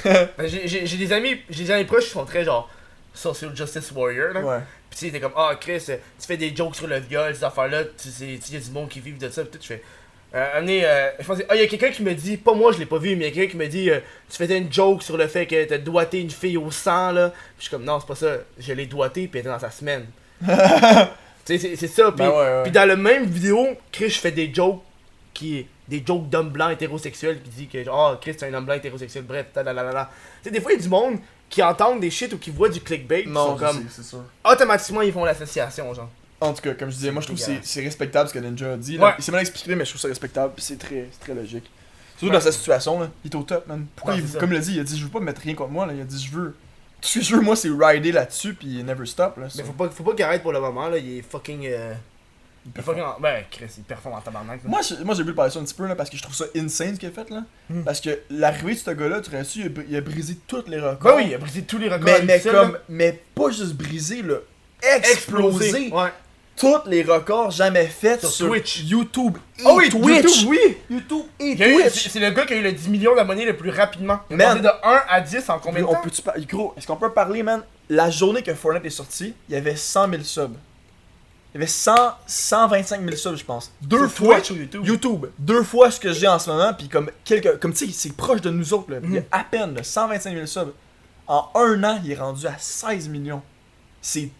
[0.44, 2.70] J'ai j'ai des amis, j'ai des amis proches qui sont très genre
[3.14, 4.40] social justice warrior là.
[4.40, 4.58] Ouais.
[4.90, 7.34] Puis tu sais, t'es comme ah Chris, euh, tu fais des jokes sur le viol,
[7.34, 9.52] ces affaires là, tu sais, il y a du monde qui vivent de ça, puis
[9.52, 9.82] tout, je fais.
[10.34, 12.86] Euh, euh, je ah, il y a quelqu'un qui me dit, pas moi, je l'ai
[12.86, 14.00] pas vu, mais il y a quelqu'un qui me dit, euh,
[14.30, 17.28] tu faisais une joke sur le fait que t'as doigté une fille au sang, là.
[17.28, 19.58] Puis je suis comme, non, c'est pas ça, je l'ai doigté, puis elle était dans
[19.58, 20.06] sa semaine.
[20.40, 20.46] tu
[21.44, 22.70] sais, c'est- c'est ça, puis Ben ouais, ouais.
[22.70, 24.80] dans la même vidéo, Chris, je fais des jokes
[25.34, 28.74] qui des jokes d'hommes blancs hétérosexuels qui dit que oh Chris c'est un homme blanc
[28.74, 30.10] hétérosexuel bref la
[30.42, 31.18] tu sais des fois il y a du monde
[31.50, 34.22] qui entendent des shit ou qui voient du clickbait qui Non, sont comme sais, sûr.
[34.44, 36.08] automatiquement ils font l'association genre
[36.40, 38.72] En tout cas, comme je disais, moi je trouve que c'est- respectable ce que Ninja
[38.72, 38.96] a dit.
[38.96, 39.06] Là.
[39.06, 39.12] Ouais.
[39.18, 40.54] Il s'est mal expliqué, mais je trouve ça respectable.
[40.56, 41.70] C'est très, très logique.
[42.16, 42.32] Surtout Ouais.
[42.32, 43.10] dans sa situation, là.
[43.24, 43.86] il est au top, man.
[43.94, 45.40] Pourquoi Non, il- comme il a dit, il a dit Je veux pas me mettre
[45.42, 45.86] rien contre moi.
[45.86, 45.92] Là.
[45.94, 46.56] Il a dit Je veux.
[47.00, 49.36] Tout ce que je veux, moi, c'est rider là-dessus, puis never stop.
[49.36, 49.62] Là, mais ça.
[49.64, 51.94] faut pas faut pas qu'il arrête pour le moment là il est fucking euh,
[52.64, 54.68] il en- ben Chris il performe en tabarnak là.
[54.70, 56.34] Moi, je- moi j'ai voulu parler ça un petit peu là, parce que je trouve
[56.34, 57.28] ça insane ce qu'il a fait.
[57.30, 57.42] là.
[57.70, 57.82] Hmm.
[57.82, 60.64] Parce que l'arrivée de ce gars-là, tu aurais su, il a, il a brisé tous
[60.68, 61.16] les records.
[61.16, 62.78] ben oui il a brisé tous les records mais, mais, comme, là.
[62.88, 64.36] mais pas juste brisé, là.
[64.96, 65.90] explosé Explosé.
[65.92, 66.10] ouais
[66.56, 68.82] Tous les records jamais faits Sur sur, Twitch.
[68.84, 70.42] YouTube et oh oui Twitch.
[70.42, 71.92] YouTube oui YouTube et Il a eu- Twitch.
[72.04, 74.40] c'est c'est le gars qui a eu le 10 millions d'abonnés le plus rapidement il
[74.40, 76.00] est de 1 à 10 en combien de on temps?
[76.02, 77.62] peut-tu par- Gros, est-ce qu'on peut parler, man?
[77.88, 80.56] La journée que Fortnite est sorti, il y avait 100 000 subs.
[81.55, 81.94] Il y avait 100,
[82.26, 83.70] 125 000 subs, je pense.
[83.82, 84.36] Deux fois.
[84.40, 84.86] Twitch ou YouTube?
[84.86, 85.26] YouTube.
[85.38, 87.59] Deux fois ce que j'ai en ce moment, puis comme quelques.
[87.59, 88.98] Comme tu sais, c'est proche de nous autres, là.
[89.03, 89.26] Il y a Mhm.
[89.30, 90.72] à peine, là, 125 000 subs.
[91.26, 93.42] En un an, il est rendu à 16 millions.
[94.00, 94.30] C'est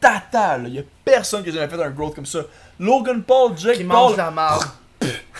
[0.00, 0.68] total, là.
[0.68, 2.40] Il y a personne qui a jamais fait un growth comme ça.
[2.78, 3.96] Logan Paul, Jake qui Paul.
[3.96, 4.68] mange la marde eh,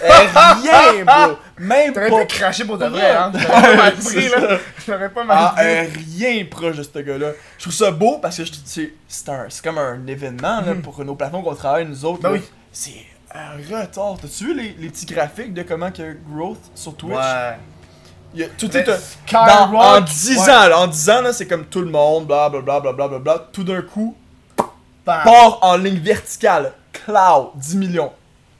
[0.01, 1.37] rien, bro.
[1.59, 3.33] Même T'aurais pas pu cracher pour de vrai, hein.
[3.49, 4.59] Pas mal pris, là.
[4.87, 5.64] J'aurais pas mal Ah, pris.
[5.66, 5.85] euh,
[6.19, 7.33] rien proche de ce gars-là.
[7.59, 8.53] Je trouve ça beau parce que je-
[9.09, 10.83] c'est comme un événement là, Mhm.
[10.83, 12.23] pour nos plateformes qu'on travaille, nous autres.
[12.23, 12.43] Ben oui.
[12.73, 13.05] C'est
[13.35, 14.16] un retard.
[14.23, 17.16] T'as-tu vu les, les petits graphiques de comment que growth sur Twitch?
[17.16, 17.57] Ouais.
[18.35, 20.43] Il y a, tout dans- En 10 ouais.
[20.53, 22.93] ans, là, en 10 ans, là, c'est comme tout le monde, bla bla bla bla
[22.93, 23.49] bla bla bla.
[23.53, 24.14] Tout d'un coup,
[25.07, 25.23] Bam.
[25.25, 26.73] part en ligne verticale.
[26.93, 28.12] Cloud, 10 millions.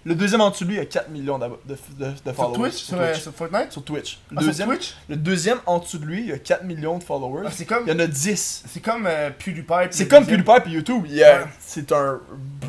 [0.09, 2.71] Le deuxième en dessous de lui, a 4 millions de, de, de Sur followers.
[2.71, 3.73] Twitch, sur, euh, sur Fortnite?
[3.73, 4.19] Sur Twitch.
[4.35, 4.95] Ah, sur deuxième, Twitch?
[5.09, 7.47] le deuxième en dessous de lui, il a 4 millions de followers.
[7.47, 8.65] Ah, comme, Il y en a 10.
[8.67, 9.89] c'est comme euh, PewDiePie.
[9.91, 10.45] C'est comme deuxième.
[10.45, 11.05] PewDiePie et YouTube.
[11.05, 11.45] Ouais.
[11.61, 12.21] C'est un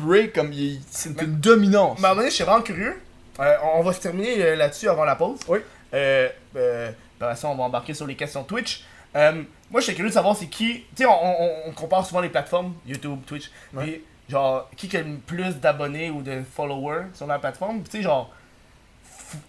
[0.02, 0.52] break, comme
[0.90, 1.98] c'est une dominance.
[1.98, 3.00] Mais à un moment donné, je suis vraiment curieux.
[3.40, 5.38] Euh, on va se terminer euh, là-dessus avant la pause.
[5.48, 5.60] Oui.
[5.94, 6.90] Euh, euh,
[7.34, 8.84] ça, on va embarquer sur les questions Twitch.
[9.16, 10.84] Euh, moi, j'étais curieux de savoir c'est qui.
[10.94, 13.50] Tu sais, on, on- on compare souvent les plateformes, YouTube, Twitch.
[13.72, 13.84] Ouais.
[13.84, 17.82] Puis, genre, qui a le plus d'abonnés ou de followers sur la plateforme?
[17.82, 18.32] Tu sais, genre,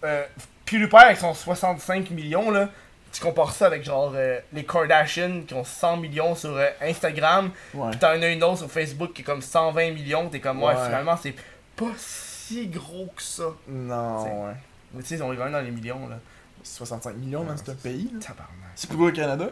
[0.04, 0.24] euh,
[0.66, 2.68] PewDiePie avec son 65 millions, là.
[3.12, 7.50] Tu compares ça avec, genre, euh, les Kardashians qui ont 100 millions sur euh, Instagram.
[7.74, 7.90] Ouais.
[7.90, 10.28] Puis, t'en as une autre sur Facebook qui est comme 120 millions.
[10.30, 10.84] T'es comme, ouais, Ouais.
[10.86, 11.34] finalement, c'est
[11.76, 13.44] pas si gros que ça.
[13.68, 14.52] Non, ouais.
[14.94, 16.16] Mais, tu sais, on est quand même dans les millions, là.
[16.62, 18.06] 65 millions, man, c'est un pays.
[18.20, 18.48] Tabarnak.
[18.76, 19.46] C'est plus gros le Canada?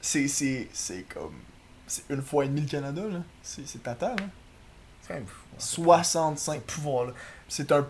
[0.00, 1.34] C'est, c'est, c'est comme.
[1.86, 3.18] C'est une fois et demi le Canada, là.
[3.42, 4.14] C'est, tata, là.
[5.02, 5.42] C'est quand même fou.
[5.52, 5.56] hein.
[5.58, 6.60] 65.
[6.62, 7.12] pouvoir là.
[7.48, 7.86] C'est un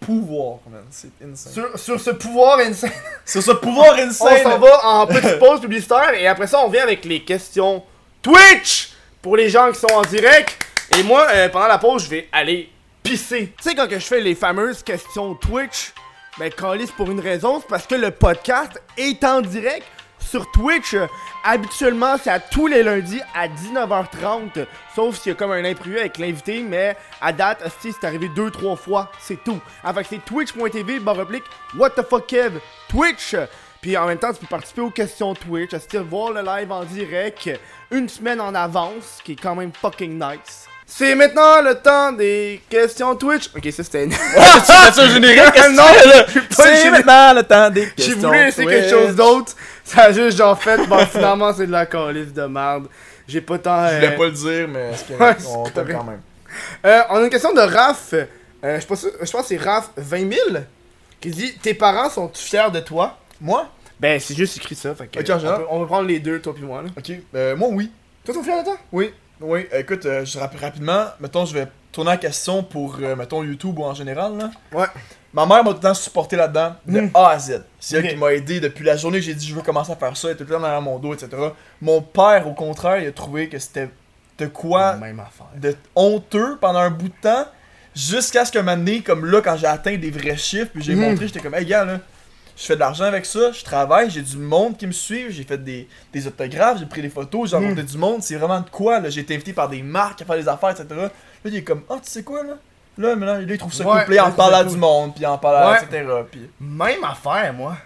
[0.00, 0.84] pouvoir, man.
[0.90, 1.52] C'est insane.
[1.52, 2.90] Sur, sur ce pouvoir insane,
[3.24, 4.42] C'est ce pouvoir on insane!
[4.42, 7.82] s'en va en petite pause publicitaire et après ça on vient avec les questions
[8.22, 10.56] Twitch pour les gens qui sont en direct.
[10.96, 12.70] Et moi, euh, pendant la pause, je vais aller
[13.02, 13.52] pisser.
[13.58, 15.92] Tu sais, quand que je fais les fameuses questions Twitch,
[16.38, 19.84] ben, calisse pour une raison, c'est parce que le podcast est en direct
[20.28, 20.94] sur Twitch.
[20.94, 21.06] Euh,
[21.44, 25.98] Habituellement, c'est à tous les lundis à 19h30, sauf s'il y a comme un imprévu
[25.98, 29.58] avec l'invité, mais à date, hostie, c'est arrivé 2-3 fois, c'est tout.
[29.82, 31.26] Avec c'est twitch.tv, barre
[31.76, 33.34] what the fuck Kev, Twitch.
[33.80, 36.84] Puis en même temps, tu peux participer aux questions Twitch, hostie, voir le live en
[36.84, 37.48] direct,
[37.90, 40.67] une semaine en avance, qui est quand même fucking nice.
[40.90, 43.50] C'est maintenant le temps des questions Twitch.
[43.54, 44.12] Ok, ça c'était une...
[44.12, 48.28] C'est un générique, Non, j'ai C'est maintenant le temps des J'ai questions.
[48.28, 49.52] voulu essayer quelque chose d'autre.
[49.84, 52.86] Ça a juste genre fait, bon finalement c'est de la calice de merde.
[53.28, 53.86] J'ai pas tant.
[53.88, 56.20] Je euh, voulais pas le dire, mais c'est Ouais, on quand même.
[56.86, 58.14] euh, on a une question de Raph.
[58.14, 58.24] Euh,
[58.62, 60.32] je, je pense que c'est Raph 20 000
[61.20, 63.18] qui dit Tes parents sont fiers de toi?
[63.40, 63.68] Moi?
[64.00, 64.94] Ben c'est juste écrit ça.
[64.94, 66.82] Fait que, on, peut, on va prendre les deux, toi puis moi.
[66.82, 66.88] Là.
[66.96, 67.90] Ok, euh, moi oui.
[68.24, 68.78] Toi, t'es fier de toi?
[68.92, 69.66] Oui, oui.
[69.72, 71.06] Écoute, euh, je rappelle rapidement.
[71.20, 74.36] Mettons, je vais tourner la question pour, euh, mettons, YouTube ou en général.
[74.36, 74.50] Là.
[74.72, 74.86] Ouais.
[75.32, 77.10] Ma mère m'a tout le temps supporté là-dedans, de Mm.
[77.14, 77.62] A à Z.
[77.78, 80.16] C'est elle qui m'a aidé depuis la journée j'ai dit je veux commencer à faire
[80.16, 81.30] ça, elle était tout le temps derrière mon dos, etc.
[81.82, 83.90] Mon père, au contraire, il a trouvé que c'était
[84.38, 85.22] de quoi Même
[85.56, 87.44] de honteux pendant un bout de temps,
[87.94, 90.94] jusqu'à ce que moment donné, comme là, quand j'ai atteint des vrais chiffres, puis j'ai
[90.94, 91.00] Mhm.
[91.10, 91.98] montré, j'étais comme, hey gars, là,
[92.60, 95.44] je fais de l'argent avec ça, je travaille, j'ai du monde qui me suit, j'ai
[95.44, 98.68] fait des, des autographes, j'ai pris des photos, j'ai rencontré du monde, c'est vraiment de
[98.68, 100.86] quoi, là, j'ai été invité par des marques à faire des affaires, etc.
[100.90, 101.08] Là,
[101.44, 102.54] il est comme, ah, tu sais quoi, là?
[102.98, 104.72] Là, maintenant, là, il trouve ça Ouais, cool, il en parle à cool.
[104.72, 105.76] du monde, puis il en parle à, Ouais.
[105.84, 106.04] etc.
[106.32, 107.76] Puis, Même affaire, moi.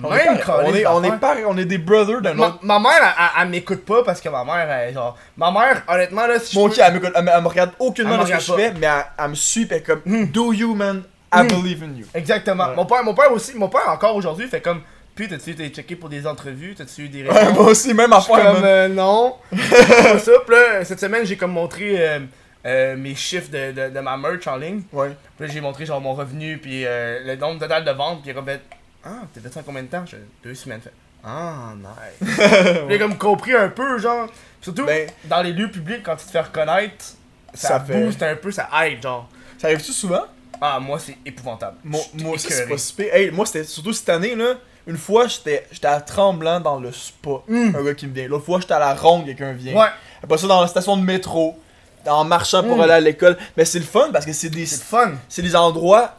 [0.00, 2.58] on, Même est pareil, on, est, on, est on des brothers d'un autre.
[2.62, 5.18] ma mère, elle, elle- elle m'écoute pas parce que ma mère, elle, genre.
[5.36, 8.16] Ma mère, honnêtement, là, si Moi, je ok, peux- elle, m'écoute- elle, me- regarde aucunement
[8.16, 8.86] dans ce que je fais, mais
[9.18, 10.26] elle, me suit, puis elle est comme, Hmm.
[10.26, 11.02] do you, man,
[11.32, 11.46] I Hmm.
[11.48, 12.06] believe in you.
[12.14, 12.68] Exactement.
[12.70, 12.74] Ouais.
[12.76, 14.82] Mon père, mon père aussi, mon père encore aujourd'hui fait comme.
[15.14, 17.54] Puis t'as-tu été checké pour des entrevues, t'as-tu eu des Ouais, réponses?
[17.54, 19.36] moi aussi, même Je suis affaire, comme euh, non.
[19.50, 20.32] Pas ça.
[20.46, 22.20] Puis là, cette semaine, j'ai comme montré euh,
[22.66, 24.82] euh, mes chiffres de, de, de ma merch en ligne.
[24.92, 25.10] Ouais.
[25.36, 28.60] Puis là, j'ai montré genre mon revenu, puis le nombre total de ventes, puis fait
[29.04, 30.04] Ah, t'as fait ça en combien de temps?
[30.06, 30.80] J'ai deux semaines.
[30.80, 30.92] Fait
[31.24, 32.38] Ah, nice.
[32.90, 34.26] A comme compris un peu, genre.
[34.60, 37.04] Surtout Ben- dans les lieux publics, quand tu te fais reconnaître,
[37.52, 39.28] ça, Ça fait- booste un peu, ça aide, genre.
[39.58, 40.24] Ça arrive-tu souvent?
[40.60, 41.78] Ah, moi, c'est épouvantable.
[41.84, 42.00] Moi,
[42.34, 43.16] aussi, c'est pas.
[43.16, 44.54] Hey, moi, c'était surtout cette année, là.
[44.86, 47.30] Une fois, j'étais à Tremblant dans le spa.
[47.46, 47.76] Mm.
[47.76, 48.26] Un gars qui me vient.
[48.28, 49.74] L'autre fois, j'étais à la ronde, quelqu'un vient.
[49.78, 49.88] Ouais,
[50.22, 51.58] Après ça, dans la station de métro.
[52.06, 52.80] En marchant pour Mm.
[52.80, 53.36] aller à l'école.
[53.56, 55.12] Mais c'est le fun parce que c'est des, c'est fun.
[55.28, 56.14] c'est des endroits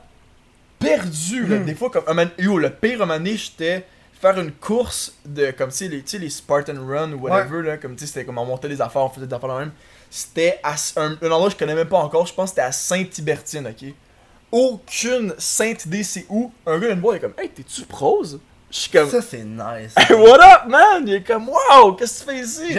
[0.80, 1.58] perdus, là.
[1.58, 1.66] Mm.
[1.66, 2.04] Des fois, comme.
[2.08, 3.86] un man- Yo, le pire, un j'étais
[4.22, 5.52] faire une course de.
[5.52, 7.78] Comme, tu les, tu sais, les Spartan Run ou whatever, là.
[7.78, 9.72] Comme, tu sais, c'était comme on montait des affaires, on faisait des affaires la même.
[10.10, 12.26] C'était à un endroit que je connais même pas encore.
[12.28, 13.94] Je pense que c'était à Saint-Tibertine, ok?
[14.52, 16.52] Aucune sainte idée c'est où.
[16.66, 18.39] Un gars vient me voir, il est comme, hey, t'es-tu prose?
[18.70, 19.93] Je suis comme, Ça, c'est nice.
[19.97, 21.04] hey, what up, man?
[21.08, 22.78] Il est comme, wow, qu'est-ce que tu fais ici?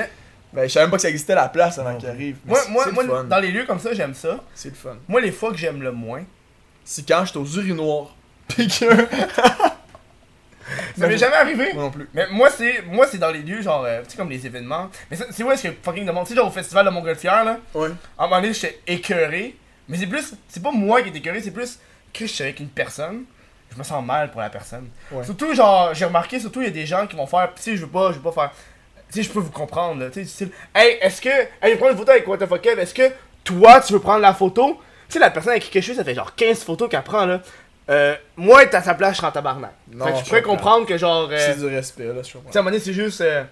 [0.52, 2.36] Ben, je savais même pas que ça existait la place avant qu'il arrive.
[2.44, 3.24] Mais Moi, moi, c'est moi le fun.
[3.24, 4.38] dans les lieux comme ça, j'aime ça.
[4.54, 4.96] C'est le fun.
[5.08, 6.24] Moi, les fois que j'aime le moins,
[6.84, 8.14] C'est quand j'étais aux urinoirs.
[8.48, 9.06] Pis que.
[10.98, 11.72] ça m'est jamais arrivé.
[11.72, 12.08] Moi non plus.
[12.12, 14.90] Mais moi, c'est moi c'est dans les lieux, genre, euh, tu sais, comme les événements.
[15.10, 16.24] Mais c'est où est-ce que fucking de monde.
[16.26, 17.58] Tu sais, genre au festival de Montgolfière, là?
[17.74, 17.88] Ouais.
[18.18, 19.56] À un moment donné, j'étais écœuré.
[19.88, 20.34] Mais c'est plus.
[20.48, 21.78] C'est pas moi qui étais écœuré, c'est plus.
[22.12, 23.24] Que je suis avec une personne.
[23.72, 24.88] Je me sens mal pour la personne.
[25.10, 25.24] Ouais.
[25.24, 27.50] Surtout, genre, j'ai remarqué, surtout, il y a des gens qui vont faire.
[27.56, 28.50] Tu sais, je veux pas, je veux pas faire.
[29.10, 30.10] Tu sais, je peux vous comprendre, là.
[30.10, 30.48] Tu sais.
[30.74, 31.28] Hey, est-ce que.
[31.30, 32.24] Hey, je prendre une photo avec
[32.62, 33.10] Kev, Est-ce que
[33.44, 34.78] toi, tu veux prendre la photo
[35.08, 37.24] Tu sais, la personne avec qui je suis, ça fait genre 15 photos qu'elle prend,
[37.24, 37.40] là.
[37.90, 39.72] Euh, moi, être à sa place, je serais en tabarnak.
[39.90, 40.56] Non, fait que je pourrais comprends.
[40.56, 41.28] comprendre que, genre.
[41.30, 42.50] euh, C'est du respect, là, je tu sais, à comprends.
[42.58, 43.20] un moment donné, c'est juste.
[43.22, 43.42] euh,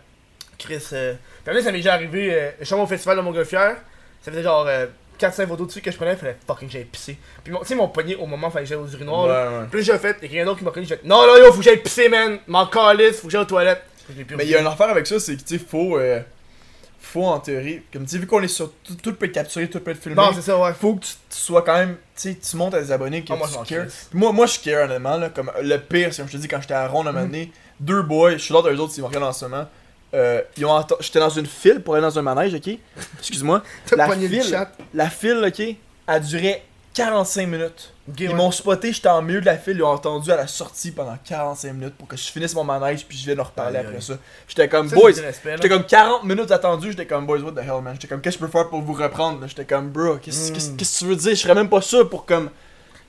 [0.59, 0.82] Chris.
[0.93, 1.15] Euh...
[1.44, 2.28] Puis ça m'est déjà arrivé.
[2.32, 3.77] Euh, je suis au festival de Montgolfière.
[4.23, 4.86] Ça faisait genre euh,
[5.21, 6.13] 4-5 photos dessus que je prenais.
[6.13, 7.19] Il fallait fucking que j'aille pisser.
[7.45, 9.27] Puis tu sais, mon poignet au moment, fallait que j'aille aux urinoirs.
[9.27, 9.51] là.
[9.51, 9.65] Ouais, ouais.
[9.71, 10.17] Puis là, j'ai fait.
[10.21, 10.87] Il y a quelqu'un d'autre qui m'a reconnu.
[10.87, 12.39] J'ai fait Non, non, yo, faut que j'aille pisser, man.
[12.47, 13.83] M'en calisse, faut que j'aille aux toilettes.
[14.37, 15.97] Mais il y a une affaire avec ça, c'est que, tu sais, faut.
[15.99, 16.21] euh,
[17.03, 17.83] faut en théorie.
[17.93, 18.73] Comme tu sais, vu qu'on est sur.
[18.85, 20.17] Tout, tout peut être capturé, tout peut être filmé.
[20.17, 20.73] Non, c'est ça, ouais.
[20.79, 21.97] faut que tu, tu sois quand même.
[22.17, 23.75] Tu sais, tu montes à des abonnés que Ah, moi, tu.
[23.75, 25.29] Puis Moi, moi, je care, honnêtement, là.
[25.31, 27.25] Comme le pire, c'est comme je te dis, quand j'étais à Ronde à un moment
[27.27, 27.31] Mhm.
[27.33, 29.67] donné, deux boys, je suis là, eux autres, s'ils me regardent en ce moment.
[30.15, 32.77] Euh, ils ont J'étais dans une file pour aller dans un manège, ok?
[33.19, 33.62] Excuse-moi.
[33.87, 34.73] T'as La file, chat.
[34.95, 35.77] la file, ok,
[36.07, 36.62] a duré
[36.95, 37.93] 45 minutes.
[38.19, 38.35] Ils ouais.
[38.35, 41.16] m'ont spoté, j'étais en milieu de la file, ils ont entendu à la sortie pendant
[41.24, 44.15] 45 minutes pour que je finisse mon manège puis je vienne leur reparler après ça.
[44.49, 47.81] J'étais comme Ça, boys, j'étais comme 40 minutes attendu, j'étais comme boys what the hell
[47.81, 49.47] man, j'étais comme qu'est-ce que je peux faire pour vous reprendre?
[49.47, 50.55] J'étais comme bro, qu'est-ce Mm.
[50.55, 52.51] qu'est-ce- que tu veux dire, je serais même pas ça pour comme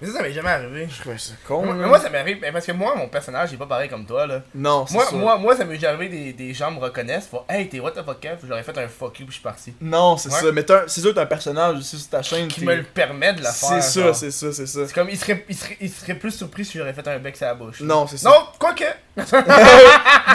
[0.02, 0.88] Mais ça, ça m'est jamais arrivé.
[0.90, 1.64] je trouvais ça con.
[1.65, 1.88] Moi, là.
[1.88, 4.26] moi, ça m'arrive, mais parce que moi, mon personnage, il est pas pareil comme toi,
[4.26, 4.41] là.
[4.56, 5.15] non, c'est Moi, ça.
[5.15, 7.91] moi, moi, ça m'est déjà arrivé des, des gens me reconnaissent, font Hey, t'es what
[7.91, 8.38] the fuck, Kev?
[8.48, 9.73] J'aurais fait un fuck you, puis je suis parti.
[9.80, 10.40] Non, c'est Ouais.
[10.40, 13.34] ça, mais c'est sûr t'as un personnage aussi sur ta chaîne Qui me le permet
[13.34, 13.69] de la faire.
[13.84, 14.88] C'est ça, c'est ça, c'est ça.
[14.88, 17.38] C'est comme, il serait, il, serait, il serait plus surpris si j'aurais fait un bec
[17.38, 17.82] sur la bouche.
[17.82, 18.30] Non, c'est ça.
[18.30, 18.86] Non, quoique.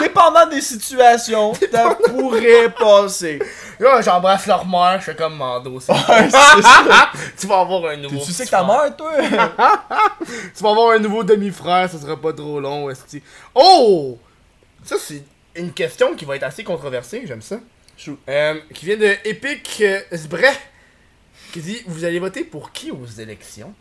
[0.01, 3.39] Dépendant des situations, ça pourrait passer.
[3.79, 5.79] Là, j'embrasse leur mère, je fais comme Mando.
[5.79, 7.11] c'est- ça.
[7.39, 8.23] tu vas avoir un nouveau.
[8.23, 8.83] Tu sais que ta frère.
[8.83, 9.11] mère, toi?
[10.55, 13.21] Tu vas avoir un nouveau demi-frère, ça sera pas trop long, esti.
[13.55, 14.17] Oh!
[14.83, 15.23] Ça, c'est
[15.55, 17.57] une question qui va être assez controversée, j'aime ça.
[17.97, 18.19] Shoot.
[18.29, 20.53] Euh, qui vient de Epic euh, Sbray,
[21.51, 23.73] qui dit Vous allez voter pour qui aux élections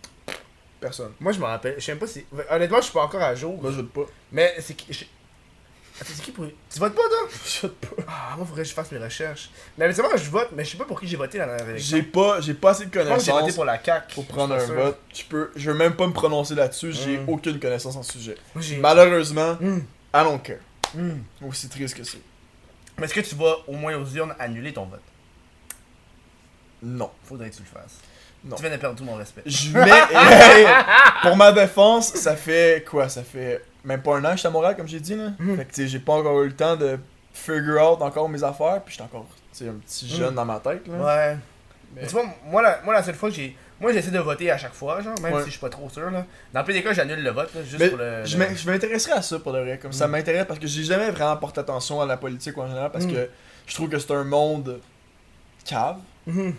[0.80, 1.12] Personne.
[1.20, 2.24] Moi, je me rappelle, je sais même pas si.
[2.50, 3.60] Honnêtement, je suis pas encore à jour.
[3.60, 4.02] Moi, je vote pas.
[4.32, 4.92] Mais c'est qui.
[4.92, 5.04] je-
[5.98, 6.44] Attends, c'est qui pour.
[6.70, 7.28] Tu votes pas, toi?
[7.46, 8.02] Je vote pas.
[8.06, 9.48] Ah, moi, faudrait que je fasse mes recherches.
[9.78, 11.70] Mais habituellement, je vote, mais je sais pas pour qui j'ai voté dans la dernière
[11.76, 11.96] élection.
[11.96, 14.14] J'ai pas, j'ai pas assez de Je pense que j'ai voté connaissances pour la CAQ.
[14.14, 14.98] pour prendre un vote.
[15.14, 16.92] Je peux, je veux même pas me prononcer là-dessus.
[16.92, 17.28] J'ai Mm.
[17.30, 18.36] aucune connaissance en sujet.
[18.54, 18.76] Moi, j'ai.
[18.76, 19.78] Malheureusement, Hmm,
[20.14, 20.58] I don't care.
[20.94, 21.20] hmm.
[21.48, 22.20] Aussi triste que c'est.
[22.98, 25.00] Mais est-ce que tu vas au moins aux urnes annuler ton vote?
[26.82, 27.10] Non.
[27.24, 28.00] Faudrait que tu le fasses.
[28.46, 28.56] Non.
[28.56, 29.42] Tu viens de perdre tout mon respect.
[29.46, 29.90] Je mets.
[30.14, 30.66] Hey!
[31.22, 33.08] pour ma défense, ça fait quoi?
[33.08, 35.14] Ça fait même pas un an que je suis à Montréal, comme j'ai dit.
[35.16, 35.30] Là.
[35.38, 35.56] Mhm.
[35.56, 36.98] Fait que j'ai pas encore eu le temps de
[37.32, 38.80] figure out encore mes affaires.
[38.84, 39.26] Puis j'étais encore
[39.62, 40.34] un petit jeune Mhm.
[40.34, 40.86] dans ma tête.
[40.86, 40.94] Là.
[40.96, 41.36] Ouais.
[41.94, 43.56] Mais- Mais tu vois, moi la, moi, la seule fois que j'ai.
[43.80, 45.40] Moi, j'essaie de voter à chaque fois, genre, même Ouais.
[45.40, 46.24] si je suis pas trop sûr, là.
[46.52, 48.24] Dans le pire des cas, j'annule le vote, là, juste Mais pour le.
[48.24, 49.78] je le- m'in- je m'intéresserais à ça pour de vrai.
[49.78, 50.12] Comme ça Mm.
[50.12, 53.12] m'intéresse parce que j'ai jamais vraiment porté attention à la politique en général parce Mm.
[53.12, 53.28] que
[53.66, 54.80] je trouve que c'est un monde
[55.66, 55.96] cave.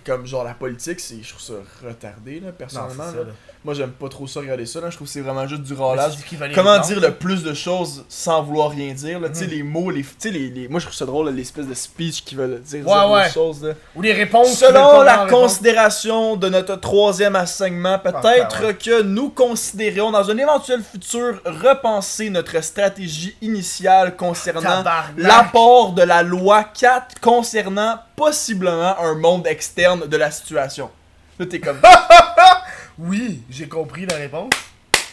[0.06, 3.04] Comme genre la politique, c'est je trouve ça retardé là, Non, personnellement.
[3.12, 3.34] c'est ça, là.
[3.68, 4.90] Moi j'aime pas trop ça regarder ça là.
[4.90, 6.14] Je trouve que c'est vraiment juste du râlage.
[6.56, 9.28] Comment dire le plus de choses sans vouloir rien dire là?
[9.28, 9.52] Tu sais Mhm.
[9.52, 12.24] les mots, les, tu sais les, les- moi je trouve ça drôle l'espèce de speech
[12.24, 13.30] qui veulent dire Ouais, zéro ouais.
[13.30, 13.74] chose là.
[13.94, 14.54] Ou les réponses.
[14.58, 15.42] Selon la réponse.
[15.42, 18.74] considération de notre troisième enseignement, peut-être Ah, ouais.
[18.76, 24.82] que nous considérions dans un éventuel futur repenser notre stratégie initiale concernant
[25.18, 30.90] l'apport de la loi 4 concernant possiblement un monde externe de la situation.
[31.38, 31.80] Là t'es comme
[33.00, 34.52] Oui, j'ai compris la réponse.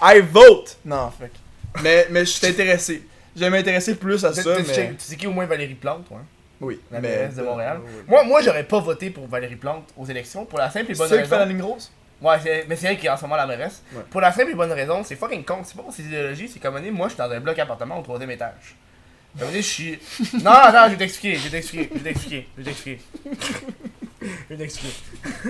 [0.02, 0.78] I vote.
[0.84, 3.02] Non, que- Mais mais je suis intéressé.
[3.36, 6.06] Je vais m'intéresser plus à ça, tu- mais tu sais qui au moins Valérie Plante,
[6.10, 6.18] ouais.
[6.60, 6.80] oui.
[6.90, 7.80] La mais mairesse de Montréal.
[7.84, 8.02] Oui, oui.
[8.06, 11.08] Moi, moi j'aurais pas voté pour Valérie Plante aux élections pour la simple et bonne
[11.08, 11.46] C'est elle qui fait raison.
[11.48, 11.90] la ligne rose?
[12.22, 13.82] Ouais, c'est- mais c'est elle qui est en ce moment la mairesse.
[13.92, 14.02] Ouais.
[14.08, 15.58] Pour la simple et bonne raison, c'est fucking con.
[15.64, 18.02] C'est pas pour ses idéologies, c'est comme moi je suis dans un bloc appartement au
[18.02, 18.76] troisième étage.
[19.34, 19.98] Dire, je suis.
[20.44, 23.00] Non, attends, je vais t'expliquer, je vais t'expliquer, je vais t'expliquer, je vais t'expliquer.
[24.24, 24.94] Je vais t'expliquer.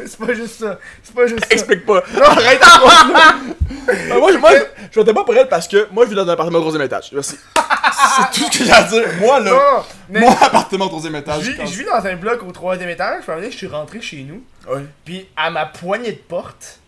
[0.06, 0.78] c'est pas juste ça.
[1.02, 1.46] C'est pas juste ça.
[1.50, 2.02] Explique pas.
[2.14, 6.04] Non, arrête Ah, moi, je, moi, je, je votais pas pour elle parce que moi,
[6.04, 7.10] je vis dans un appartement au troisième étage.
[7.12, 7.38] Merci.
[7.56, 9.04] C'est tout ce que j'ai à dire.
[9.20, 11.42] Moi, là, Non, mais mon appartement au troisième étage.
[11.42, 13.66] je, vis, je dans un bloc au troisième étage, à un moment donné, je suis
[13.66, 14.42] rentré chez nous,
[15.04, 16.80] puis à ma poignée de porte,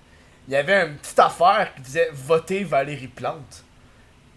[0.48, 3.64] il y avait une petite affaire qui disait Votez Valérie Plante.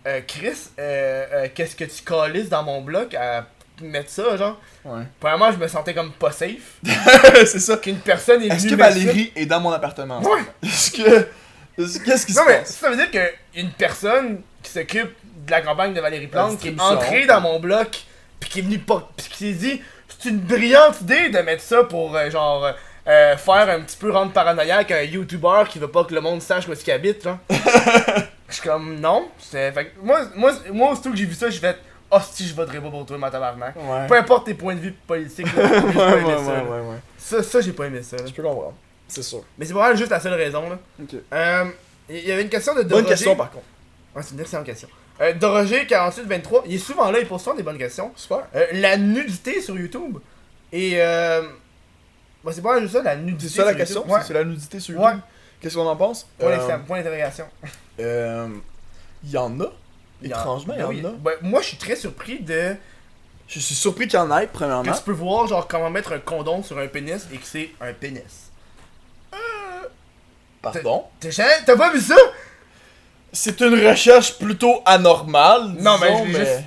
[0.08, 3.46] Euh, Chris, euh, euh, qu'est-ce que tu calisses dans mon bloc à
[3.82, 5.04] mettre ça, genre Ouais.
[5.20, 6.78] Premièrement, je me sentais comme pas safe.
[7.46, 7.78] c'est ça.
[7.78, 8.76] Qu'une personne est Est-ce que ça.
[8.76, 10.22] Valérie est dans mon appartement?
[10.22, 10.42] Ouais.
[10.64, 11.28] Est-ce que.
[11.82, 12.76] est-ce- Qu'est-ce qui Non, se mais passe?
[12.78, 15.12] ça veut dire qu'une personne qui s'occupe
[15.46, 18.04] de la campagne de Valérie Plante, qui est entrée dans mon bloc,
[18.40, 19.10] puis qui est venue pas.
[19.18, 19.82] puis qui s'est dit
[20.22, 22.72] c'est une brillante idée de mettre ça pour, euh, genre, euh,
[23.08, 26.42] euh, faire un petit peu rendre paranoïaque un YouTuber qui veut pas que le monde
[26.42, 27.38] sache où est-ce qu'il habite, genre.
[28.50, 29.30] Je suis comme non.
[29.40, 31.78] Fait moi, moi, moi, aussitôt que j'ai vu ça, j'ai fait
[32.12, 33.76] oh, si je voterai pas pour toi, ma tabarnak.
[33.76, 34.08] Ouais.
[34.08, 36.54] Peu importe tes points de vue politiques, là, j'ai pas aimé ça.
[36.54, 36.64] là.
[37.18, 38.18] Ça, ça j'ai pas aimé ça.
[38.18, 38.24] là.
[38.26, 38.74] Je peux comprendre.
[39.08, 39.44] C'est sûr.
[39.58, 40.78] Mais c'est vraiment juste la seule raison, là.
[41.02, 41.16] Ok.
[41.34, 41.66] Euh,
[42.10, 43.10] Il y avait une question de Bonne Doroger.
[43.10, 43.66] question, par contre.
[44.16, 44.88] Ouais, c'est une excellente question.
[45.22, 48.12] Euh, Doroger 4823, il est souvent là, il pose souvent des bonnes questions.
[48.16, 48.46] Super.
[48.56, 50.18] Euh, la nudité sur YouTube.
[50.72, 51.44] Et euh.
[52.52, 53.50] C'est pas juste ça, la nudité.
[53.50, 54.00] C'est ça la sur question?
[54.02, 54.14] YouTube.
[54.16, 54.22] Ouais.
[54.26, 55.06] C'est la nudité sur Ouais.
[55.08, 55.22] YouTube?
[55.62, 56.26] Qu'est-ce qu'on en pense?
[56.40, 57.46] Point Euh, point d'interrogation.
[58.00, 58.48] euh,
[59.24, 59.66] Il y en a.
[60.24, 61.06] Étrangement, il y Ben en oui.
[61.06, 61.10] a.
[61.12, 62.76] Ben, moi, je suis très surpris de.
[63.48, 64.92] Je suis surpris qu'il y en ait, Que premièrement.
[64.94, 67.94] tu peux voir, genre, comment mettre un condom sur un pénis et que c'est un
[67.94, 68.52] pénis.
[70.62, 71.06] Pardon?
[71.20, 72.16] T'as pas vu ça?
[73.32, 75.70] C'est une recherche plutôt anormale.
[75.80, 76.62] Non, mais l'ai juste-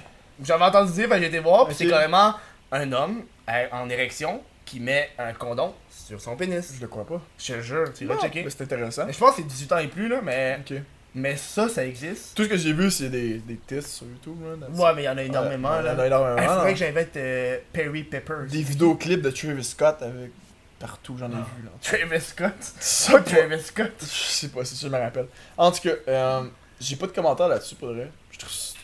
[0.44, 1.78] J'avais entendu dire, ben, j'ai été voir, puis Ok.
[1.78, 2.34] c'est carrément
[2.72, 6.72] un homme euh, en érection qui met un condom sur son pénis.
[6.74, 7.20] Je le crois pas.
[7.38, 8.44] Je te jure, tu vas checker.
[8.48, 9.04] c'est intéressant.
[9.06, 10.58] Mais je pense que c'est 18 ans et plus, là, mais.
[10.60, 10.78] Ok.
[11.14, 12.34] Mais ça, ça existe.
[12.34, 14.36] Tout ce que j'ai vu, c'est des, des tests sur YouTube.
[14.60, 15.92] Là, Ouais, mais il y en a énormément, Ouais, là.
[15.92, 16.42] Il y en a énormément.
[16.42, 18.34] Il faudrait que j'invite euh, Perry Pepper.
[18.48, 20.30] Des vidéoclips de Travis Scott avec
[20.78, 21.46] partout, j'en ai Ah.
[21.58, 21.64] vu.
[21.64, 21.70] là.
[21.82, 22.54] Travis Scott?
[22.80, 23.92] Ça, Travis Scott.
[24.00, 25.26] Je sais pas, c'est sûr, je me rappelle.
[25.58, 26.44] En tout cas, euh,
[26.80, 28.10] j'ai pas de commentaire là-dessus pour vrai.
[28.30, 28.74] Je trouve ça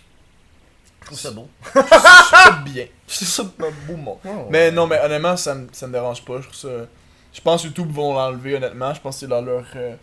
[1.00, 1.48] Je trouve ça beau.
[1.64, 2.86] je trouve ça bien.
[3.06, 4.20] Trouve ça un beau mot.
[4.26, 4.46] Oh.
[4.50, 6.36] Mais non, mais honnêtement, ça me, ça me dérange pas.
[6.42, 6.68] Je trouve ça.
[7.32, 8.92] Je pense que YouTube vont l'enlever, honnêtement.
[8.92, 9.64] Je pense que c'est dans leur.
[9.76, 9.96] euh,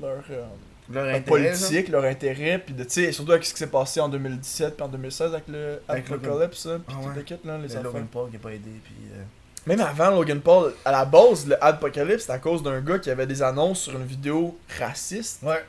[0.00, 0.22] leur.
[0.30, 0.44] euh,
[0.90, 2.58] Leur intérêt, politique, leur intérêt.
[2.58, 5.80] Puis, de- surtout avec ce qui s'est passé en 2017 puis en 2016 avec le
[5.88, 6.28] Avec Logan.
[6.30, 7.14] Apocalypse, puis Ah tout ouais.
[7.16, 7.82] le kit, là, les affaires.
[7.84, 8.94] Logan Paul qui a pas aidé, puis...
[9.14, 9.22] euh,
[9.66, 13.10] Même avant Logan Paul, à la base, le Apocalypse, c'était à cause d'un gars qui
[13.10, 15.42] avait des annonces sur une vidéo raciste.
[15.42, 15.64] Ouais.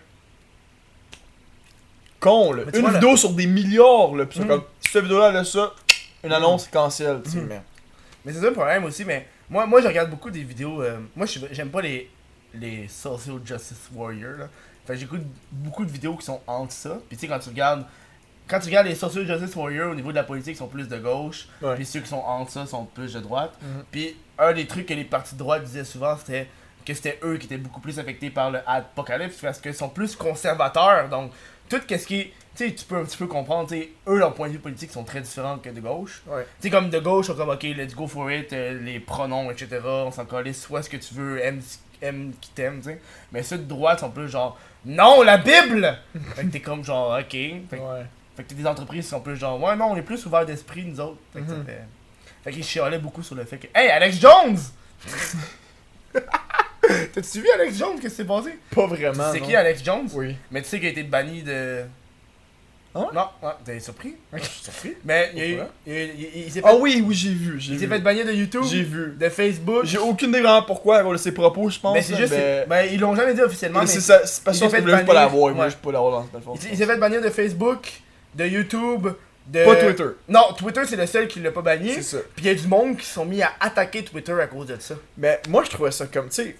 [2.20, 2.64] Con, là.
[2.74, 4.26] Une vois, vidéo sur des milliards, là.
[4.32, 4.48] C'est Mhm.
[4.48, 5.74] comme, cette vidéo-là, elle a ça,
[6.24, 7.62] une annonce cancel, tu sais, mais.
[8.26, 10.82] Mais c'est ça le problème aussi, mais moi, moi je regarde beaucoup des vidéos.
[10.82, 12.10] euh, moi, j'aime pas les,
[12.54, 14.38] les social justice warriors.
[14.40, 14.50] Là.
[14.86, 16.98] Fait j'écoute beaucoup de vidéos qui sont entre ça.
[17.08, 17.86] Puis tu sais, quand tu regardes.
[18.46, 20.90] Quand tu regardes les social justice warriors au niveau de la politique, ils sont plus
[20.90, 21.48] de gauche.
[21.62, 21.76] Ouais.
[21.76, 23.54] Puis ceux qui sont entre ça sont plus de droite.
[23.62, 23.84] Mhm.
[23.90, 26.50] Puis un des trucs que les partis de droite disaient souvent, c'était
[26.86, 30.18] que c'était eux qui étaient beaucoup plus affectés par le apocalypse parce qu'ils sont plus
[30.18, 31.08] conservateurs.
[31.08, 31.32] Donc,
[31.70, 32.34] tout ce qui est.
[32.56, 34.60] Tu sais, tu peux un petit peu comprendre, tu sais, eux, leur point de vue
[34.60, 36.22] politique sont très différents que de gauche.
[36.28, 36.46] Ouais.
[36.62, 39.50] Tu sais, comme de gauche, sont comme, ok, let's go for it, euh, les pronoms,
[39.50, 39.80] etc.
[39.84, 41.62] On s'en calisse, soit ce que tu veux, aime,
[42.00, 43.02] aime qui t'aime, tu sais.
[43.32, 45.98] Mais ceux de droite sont plus genre, non, la Bible!
[46.36, 47.30] fait que t'es comme genre, ok.
[47.32, 48.06] Fait, que- Ouais.
[48.36, 50.46] fait que t'as des entreprises qui sont plus genre, ouais, non, on est plus ouverts
[50.46, 51.18] d'esprit, nous autres.
[51.34, 51.66] Fait que ça Mhm.
[51.66, 51.82] fait.
[52.44, 54.58] Fait qu'ils chialaient beaucoup sur le fait que, hey, Alex Jones!
[57.14, 57.96] T'as-tu suivi Alex Jones?
[58.00, 58.60] Qu'est-ce qui s'est passé?
[58.76, 59.32] Pas vraiment.
[59.32, 59.46] C'est non.
[59.46, 60.10] qui Alex Jones?
[60.14, 60.36] Oui.
[60.52, 61.86] Mais tu sais qu'il a été banni de.
[62.96, 63.08] Hein?
[63.14, 64.16] Non, ouais, t'es surpris?
[64.34, 64.94] Je suis surpris.
[65.04, 65.74] Mais il, y a eu- Pourquoi?
[65.88, 67.60] il, il- il s'est fait, Ah oui, oui, j'ai vu.
[67.60, 69.16] J'ai il s'est fait bannir de YouTube, J'ai vu.
[69.20, 69.86] de Facebook.
[69.86, 71.94] J'ai aucune idée vraiment pourquoi, de ses propos, je pense.
[71.96, 72.34] Mais c'est juste.
[72.34, 73.80] mais- Ben, ils l'ont jamais dit officiellement.
[73.80, 75.72] mais Mais c'est ça, parce que je voulais pas l'avoir, moi, Ouais.
[75.72, 76.54] je peux pas l'avoir dans le fond.
[76.72, 77.92] il, s'est fait bannir de Facebook,
[78.36, 79.08] de YouTube,
[79.48, 79.66] de.
[79.66, 80.06] Pas Twitter.
[80.30, 81.94] Non, Twitter c'est le seul qui l'a pas banni.
[81.96, 82.18] C'est ça.
[82.36, 84.68] Puis il y a du monde qui se sont mis à attaquer Twitter à cause
[84.68, 84.94] de ça.
[85.18, 86.56] Mais moi, je trouvais ça comme, tu sais,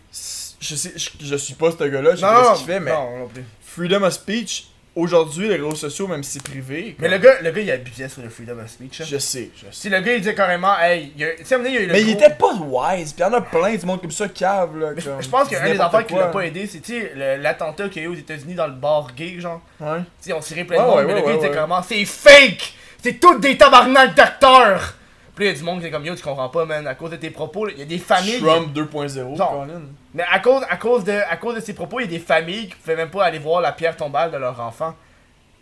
[0.60, 2.80] je sais, je, je suis pas ce gars-là, je sais Non, pas ce qu'il fait,
[2.80, 3.44] mais non, non plus.
[3.62, 7.52] freedom of speech, aujourd'hui, les réseaux sociaux, même si c'est privé, Mais le gars, le
[7.52, 9.02] gars, il abusait sur le freedom of speech.
[9.02, 9.06] hein.
[9.08, 9.68] je sais, je sais.
[9.72, 11.70] Si le gars, il disait carrément, hey, il y a- tu sais, à un moment
[11.70, 12.54] donné, il y a eu le Mais il gros- était pas
[12.96, 14.92] wise, pis y'en a plein du monde comme ça, cave, là.
[14.96, 16.32] Mais je, comme, je pense qu'un des n'importe affaires qui l'a quoi.
[16.32, 18.74] pas aidé, c'est tu sais, le- l'attentat qu'il y a eu aux États-Unis dans le
[18.74, 19.62] bar gay, genre.
[19.80, 20.00] Ouais.
[20.00, 21.36] Tu sais, on tirait plein de Ouais, monde, ouais, mais le ouais, gars il ouais,
[21.38, 21.54] disait ouais.
[21.56, 22.74] carrément, c'est fake!
[23.04, 24.96] C'est tous des tabarnak d'acteurs!
[25.36, 26.94] Puis il y a du monde qui est comme yo, tu comprends pas, man, à
[26.96, 28.40] cause de tes propos, il y a des familles.
[28.40, 29.52] Trump 2.0, Genre.
[29.66, 29.82] Colin.
[30.14, 32.24] Mais à cause, à, cause de, à cause de ses propos, il y a des
[32.24, 34.94] familles qui pouvaient même pas aller voir la pierre tombale de leur enfant.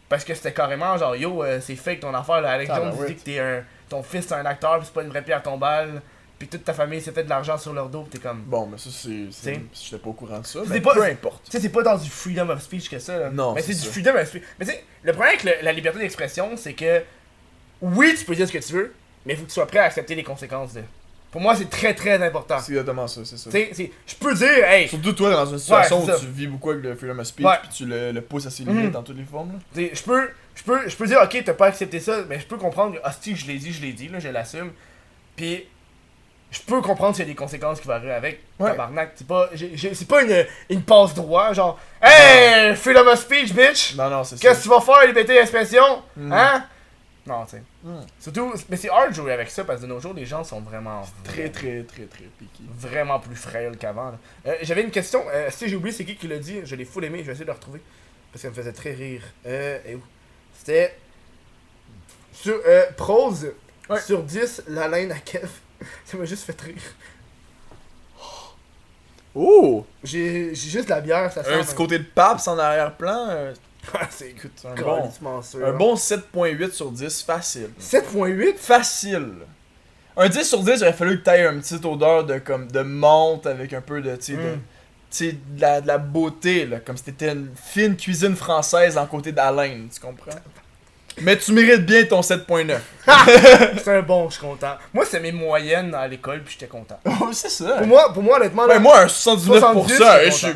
[0.10, 2.52] Parce que c'était carrément genre, yo, euh, c'est fake ton affaire, là.
[2.52, 5.10] Alex Jones dit que t'es un, ton fils c'est un acteur, pis c'est pas une
[5.10, 6.02] vraie pierre tombale.
[6.38, 8.42] Puis toute ta famille s'est fait de l'argent sur leur dos, pis t'es comme.
[8.42, 9.30] Bon, mais ça, c'est.
[9.74, 11.46] J'étais pas au courant de ça, C'est mais pas- peu importe.
[11.46, 13.30] Tu sais, c'est pas dans du freedom of speech que ça, là.
[13.30, 14.44] Non, Mais c'est du freedom of speech.
[14.60, 17.04] Mais tu sais, le problème avec le- la liberté d'expression, c'est que.
[17.82, 18.94] Oui, tu peux dire ce que tu veux,
[19.26, 20.82] mais il faut que tu sois prêt à accepter les conséquences de.
[21.32, 22.60] Pour moi, c'est très très important.
[22.60, 23.50] C'est exactement ça, c'est ça.
[23.50, 26.72] Tu sais, je peux dire, hey, Surtout toi, dans une situation où tu vis beaucoup
[26.72, 28.78] avec le freedom of speech, puis tu le, le pousses à ses Mhm.
[28.78, 29.60] limites dans toutes les formes, là.
[29.74, 32.38] Tu sais, je peux, je peux, je peux dire, ok, t'as pas accepté ça, mais
[32.38, 34.72] je peux comprendre, ah si, je l'ai dit, je l'ai dit, là, je l'assume.
[35.38, 35.66] Puis,
[36.52, 38.42] je peux comprendre qu'il y a des conséquences qui vont arriver avec.
[38.60, 38.72] Ouais.
[38.72, 43.96] Tabarnak, c'est pas, c'est pas une, une passe droit, genre, hey, freedom of speech, bitch!
[43.96, 44.42] Non, non, c'est ça.
[44.42, 46.04] Qu'est-ce que tu vas faire, liberté d'expression?
[46.18, 46.34] Mhm.
[46.34, 46.66] Hein?
[47.28, 47.64] Non, tu sais.
[47.84, 48.06] Mhm.
[48.20, 50.44] Surtout, mais c'est hard de jouer avec ça parce que de nos jours, les gens
[50.44, 51.04] sont vraiment.
[51.24, 52.64] Très, très, très, très piqué.
[52.78, 54.14] Vraiment plus frêles qu'avant.
[54.48, 56.86] Euh, J'avais une question, euh, si j'ai oublié c'est qui qui l'a dit, je l'ai
[56.86, 57.80] full aimé, je vais essayer de le retrouver.
[58.32, 59.22] Parce que ça me faisait très rire.
[59.46, 60.02] Euh, et où?
[60.58, 60.98] C'était.
[62.34, 63.52] Sur euh, Prose,
[63.90, 64.00] Ouais.
[64.00, 65.48] sur 10, la laine à Kev.
[66.06, 66.82] ça m'a juste fait rire.
[69.34, 69.86] Oh!
[70.04, 71.54] J'ai j'ai juste la bière, ça sent.
[71.54, 73.54] Un petit côté de Paps en arrière-plan, euh,
[74.10, 75.12] c'est écoute, un bon.
[75.64, 77.70] un bon 7.8 sur 10, facile.
[77.80, 79.30] 7.8 Facile.
[80.18, 82.82] Un 10 sur 10, il aurait fallu que t'aies une petite odeur de comme de
[82.82, 84.60] menthe avec un peu de, tu sais, de, Mm.
[85.10, 88.98] tu sais, de, la, de la beauté, là, comme si t'étais une fine cuisine française
[88.98, 90.32] en côté d'Alain, tu comprends?
[91.22, 92.78] Mais tu mérites bien ton 7.9.
[93.84, 94.76] C'est un bon, je suis content.
[94.94, 97.00] Moi, c'est mes moyennes à l'école, puis j'étais content.
[97.34, 97.80] C'est ça.
[97.80, 99.94] Pour moi, pour moi honnêtement, là, Ouais, moi, un 79%, 70,
[100.24, 100.48] et je suis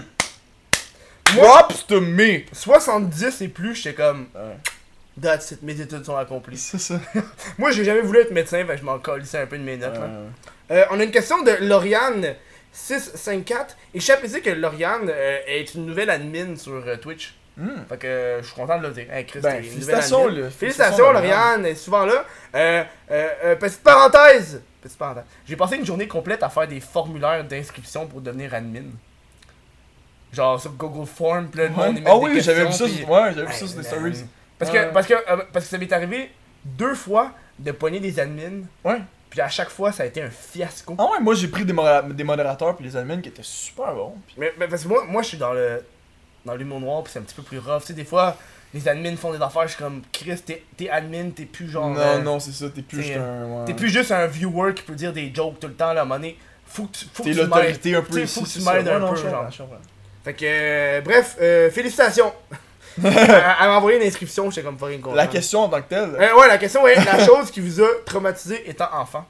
[1.25, 2.43] Props to me.
[2.51, 4.27] 70 et plus, j'étais comme.
[4.35, 4.57] Ouais.
[5.21, 6.57] That's it, mes études sont accomplies.
[6.57, 6.99] C'est ça.
[7.57, 9.77] Moi, j'ai jamais voulu être médecin, fait que je m'en colissais un peu de mes
[9.77, 9.95] notes.
[9.95, 10.09] là.
[10.71, 12.35] Euh, on a une question de Lauriane
[12.75, 13.77] 654.
[13.93, 17.33] Et je sais apprécier que Lauriane euh, est une nouvelle admin sur euh, Twitch.
[17.57, 17.69] hmm.
[17.87, 19.11] Fait que euh, je suis content de le dire.
[19.11, 20.49] Hey, Chris, Ben, félicitations, là.
[20.49, 22.25] Félicitations, Lauriane, elle est souvent là.
[23.55, 24.61] Petite parenthèse.
[24.81, 25.23] Petite parenthèse.
[25.47, 28.83] J'ai passé une journée complète à faire des formulaires d'inscription pour devenir admin.
[30.33, 31.69] Genre sur Google Form, le Ouais.
[31.69, 34.23] monde, Ah des oui, j'avais vu ça, ouais, j'avais vu ça sur des stories.
[34.59, 36.31] Parce que, parce, que, euh, parce que ça m'est arrivé
[36.63, 39.01] deux fois de pogner des admins, Ouais.
[39.29, 40.95] puis à chaque fois, ça a été un fiasco.
[40.97, 43.93] Ah ouais, moi j'ai pris des, modéra- des modérateurs puis les admins qui étaient super
[43.93, 44.15] bons.
[44.37, 45.83] Mais, mais parce que moi, moi je suis dans le
[46.45, 47.81] dans l'humour noir, puis c'est un petit peu plus rough.
[47.81, 48.37] Tu sais, des fois,
[48.73, 51.89] les admins font des affaires, je suis comme, Chris, t'es t'es admin, t'es plus genre.
[51.89, 53.45] non, euh, non, c'est ça, t'es plus juste un.
[53.61, 53.65] ouais.
[53.65, 56.03] T'es plus juste un viewer qui peut dire des jokes tout le temps, là, à
[56.03, 56.37] un moment donné.
[56.67, 58.33] Faut que tu, faut T'es l'autorité un peu ici.
[58.39, 59.47] faut que tu m'aides un peu, genre.
[60.25, 62.33] Fait que, euh, bref, euh, félicitations.
[63.03, 65.15] elle m'a envoyé une inscription, j'étais comme fucking content.
[65.15, 67.79] La question en tant que telle, Euh, ouais, la question est la chose qui vous
[67.79, 69.23] a traumatisé étant enfant?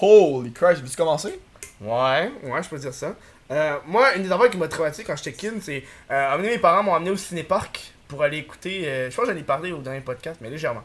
[0.00, 1.40] holy Christ, veux-tu commencer?
[1.80, 3.16] Ouais, ouais, je peux dire ça.
[3.50, 5.82] Euh, moi, une des affaires qui m'a traumatisé quand j'étais kid, c'est.
[6.08, 8.84] Amener mes parents m'ont amené au cinéparc pour aller écouter.
[9.10, 10.84] je pense que j'en ai parlé au dernier podcast, mais légèrement.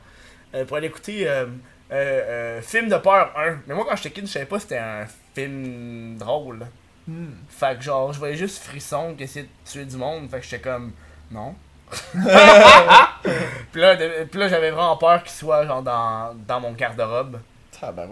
[0.67, 1.27] Pour aller écouter
[1.91, 3.59] Film de peur 1.
[3.67, 5.05] Mais moi, quand j'étais kid, je savais pas si c'était un
[5.35, 6.65] film drôle.
[7.09, 7.33] Hmm.
[7.49, 10.29] Fait que genre, je voyais juste Frisson qui essayait de tuer du monde.
[10.29, 10.91] Fait que j'étais comme.
[11.31, 11.55] Non.
[12.11, 13.95] puis là,
[14.29, 17.39] puis là j'avais vraiment peur qu'il soit genre dans, dans mon garde-robe.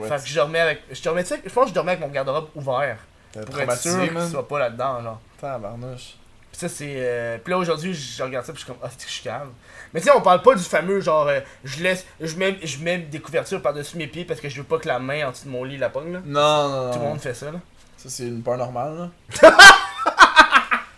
[0.08, 0.82] Fait que je dormais avec.
[0.92, 2.98] Je dormais, tu sais, je pense que je dormais avec mon garde-robe ouvert.
[3.34, 5.22] Pour être sûr qu'il soit pas là-dedans, genre.
[5.40, 6.16] Tabarnouche.
[6.52, 6.96] Pis ça, c'est.
[6.98, 9.14] euh, Puis là, aujourd'hui, je regarde ça, puis je suis comme, ah, c'est que je
[9.14, 9.52] suis calme.
[9.94, 12.06] Mais tu sais, on parle pas du fameux genre, euh, je laisse.
[12.20, 14.88] Je mets, je mets des couvertures par-dessus mes pieds parce que je veux pas que
[14.88, 16.22] la main en dessous de mon lit la pogne, là.
[16.26, 16.92] Non, non, non.
[16.94, 17.60] Tout le monde fait ça, là.
[17.98, 18.98] Ça, c'est une peur normale,
[19.42, 19.52] là.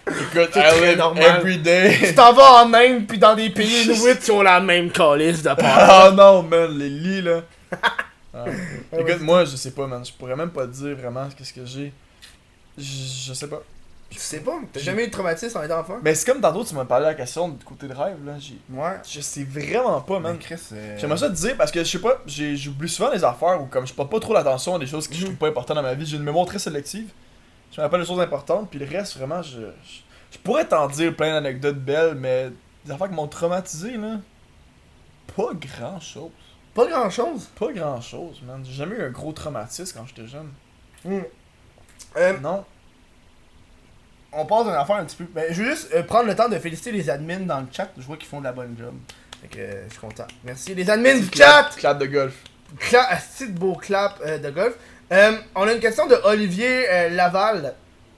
[0.08, 1.24] Écoute, C'est I live normal.
[1.40, 1.98] every day.
[2.00, 5.42] tu t'en vas en Inde, puis dans des pays inuits qui ont la même calice
[5.44, 5.66] de peur.
[5.66, 7.42] Ah non, man, les lits, là.
[8.32, 8.46] Ah.
[8.96, 10.06] Écoute, moi, je sais pas, man.
[10.06, 11.92] Je pourrais même pas te dire vraiment qu'est-ce que j'ai.
[12.78, 12.84] Je
[13.28, 13.60] je sais pas.
[14.10, 16.00] Tu sais pas, t'as jamais eu de traumatisme en étant enfant?
[16.02, 18.34] Mais c'est comme tantôt, tu m'as parlé de la question du côté de rêve, là.
[18.40, 18.58] J'ai...
[18.72, 18.98] Ouais.
[19.08, 20.38] Je sais vraiment pas, man.
[20.40, 23.24] Chris, euh, J'aimerais ça te dire parce que je sais pas, j'ai- j'oublie souvent les
[23.24, 25.48] affaires ou comme je porte pas trop l'attention à des choses que je trouve pas
[25.50, 26.08] importantes dans ma vie.
[26.08, 27.10] J'ai une mémoire très sélective.
[27.72, 30.00] Je me rappelle des choses importantes, puis le reste, vraiment, je, je,
[30.32, 32.50] je pourrais t'en dire plein d'anecdotes belles, mais
[32.86, 34.16] des affaires qui m'ont traumatisé, là.
[35.38, 36.32] Pas grand chose.
[36.74, 37.46] Pas grand chose.
[37.60, 38.64] Pas grand chose, man.
[38.66, 40.50] J'ai jamais eu un gros traumatisme quand j'étais jeune.
[42.18, 42.66] Euh, Non.
[44.32, 45.26] On passe d'une affaire un petit peu.
[45.34, 47.90] Ben, je veux juste euh, prendre le temps de féliciter les admins dans le chat.
[47.98, 48.94] Je vois qu'ils font de la bonne job.
[49.42, 50.28] Fait que euh, je suis content.
[50.44, 51.70] Merci les admins du chat!
[51.78, 52.34] Clap de golf.
[52.78, 54.74] Cla un petit beau clap euh, de golf.
[55.12, 57.74] Euh, on a une question de Olivier euh, Laval.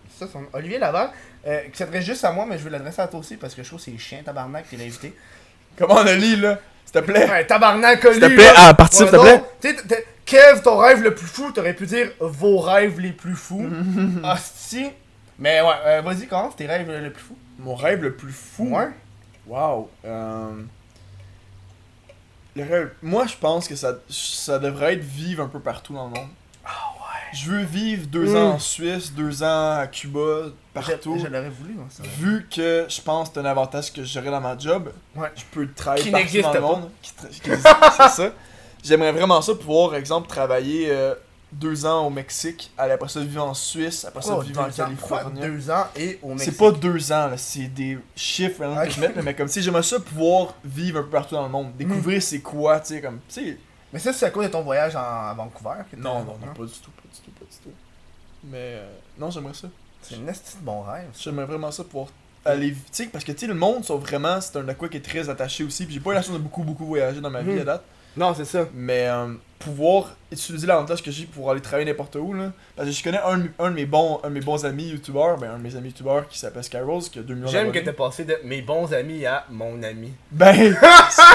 [0.09, 1.09] C'est ça son Olivier Laval.
[1.47, 3.63] Euh, qui s'adresse juste à moi, mais je veux l'adresser à toi aussi parce que
[3.63, 5.15] je trouve que c'est chiant, tabarnak, t'es l'invité.
[5.75, 6.59] Comment on a lit, là?
[6.85, 7.27] S'il te plaît.
[7.27, 10.05] Ouais, tabarnak, Oli, S'il te plaît, à partir, Ouais, s'il te plaît.
[10.23, 13.67] Kev, ton rêve le plus fou, t'aurais pu dire vos rêves les plus fous.
[14.23, 14.91] Hostie.
[15.41, 17.35] Mais ouais, euh, vas-y, commence tes rêves le plus fou.
[17.59, 18.75] Mon rêve le plus fou?
[18.77, 18.89] Ouais.
[19.47, 19.89] Wow.
[20.05, 20.61] Euh...
[22.55, 22.91] Le rêve.
[23.01, 26.27] Moi, je pense que ça, ça devrait être vivre un peu partout dans le monde.
[26.65, 27.37] Ah ouais.
[27.37, 28.35] Je veux vivre deux Mm.
[28.35, 31.15] ans en Suisse, deux ans à Cuba, partout.
[31.17, 32.03] Je, je l'aurais voulu, moi, ça.
[32.19, 35.31] Vu que je pense que c'est un avantage que j'aurais dans ma job, Ouais.
[35.35, 36.67] je peux travailler Qui partout dans le pas.
[36.67, 36.89] monde.
[37.01, 37.11] Qui
[37.41, 38.31] c'est ça.
[38.83, 41.15] J'aimerais vraiment ça pouvoir, par exemple, travailler euh,
[41.51, 44.69] deux ans au Mexique, aller après ça vivre en Suisse, après ça Oh, vivre en
[44.69, 45.41] Californie.
[45.41, 46.53] deux ans et au Mexique.
[46.53, 49.99] C'est pas deux ans, c'est des chiffres que je mets, mais comme si j'aimerais ça
[49.99, 52.21] pouvoir vivre un peu partout dans le monde, découvrir Mm.
[52.21, 53.57] c'est quoi, tu sais, comme, tu sais.
[53.93, 56.53] Mais ça, c'est à cause de ton voyage en, à Vancouver que Non, non, non,
[56.53, 57.75] pas du tout, pas du tout, pas du tout.
[58.45, 59.67] Mais, euh, non, j'aimerais ça.
[60.01, 61.09] C'est une esti de bon rêve.
[61.19, 62.07] J'aimerais vraiment ça pouvoir
[62.45, 64.97] aller, tu sais, parce que, tu sais, le monde, sont vraiment, c'est un aqua qui
[64.97, 67.29] est très attaché aussi, puis j'ai pas eu la chance de beaucoup, beaucoup voyager dans
[67.29, 67.59] ma vie Mhm.
[67.59, 67.83] à date,
[68.17, 68.67] Non, c'est ça.
[68.73, 72.95] mais euh, pouvoir utiliser l'avantage que j'ai pour aller travailler n'importe où, là, parce que
[72.95, 75.37] je connais un, de mes- un de mes bons, un de mes bons amis youtubeurs,
[75.37, 77.79] ben, un de mes amis youtubeurs qui s'appelle Skyrose, qui a 2 millions J'aime que
[77.79, 80.11] t'aies passé de mes bons amis à mon ami.
[80.31, 80.53] Ben,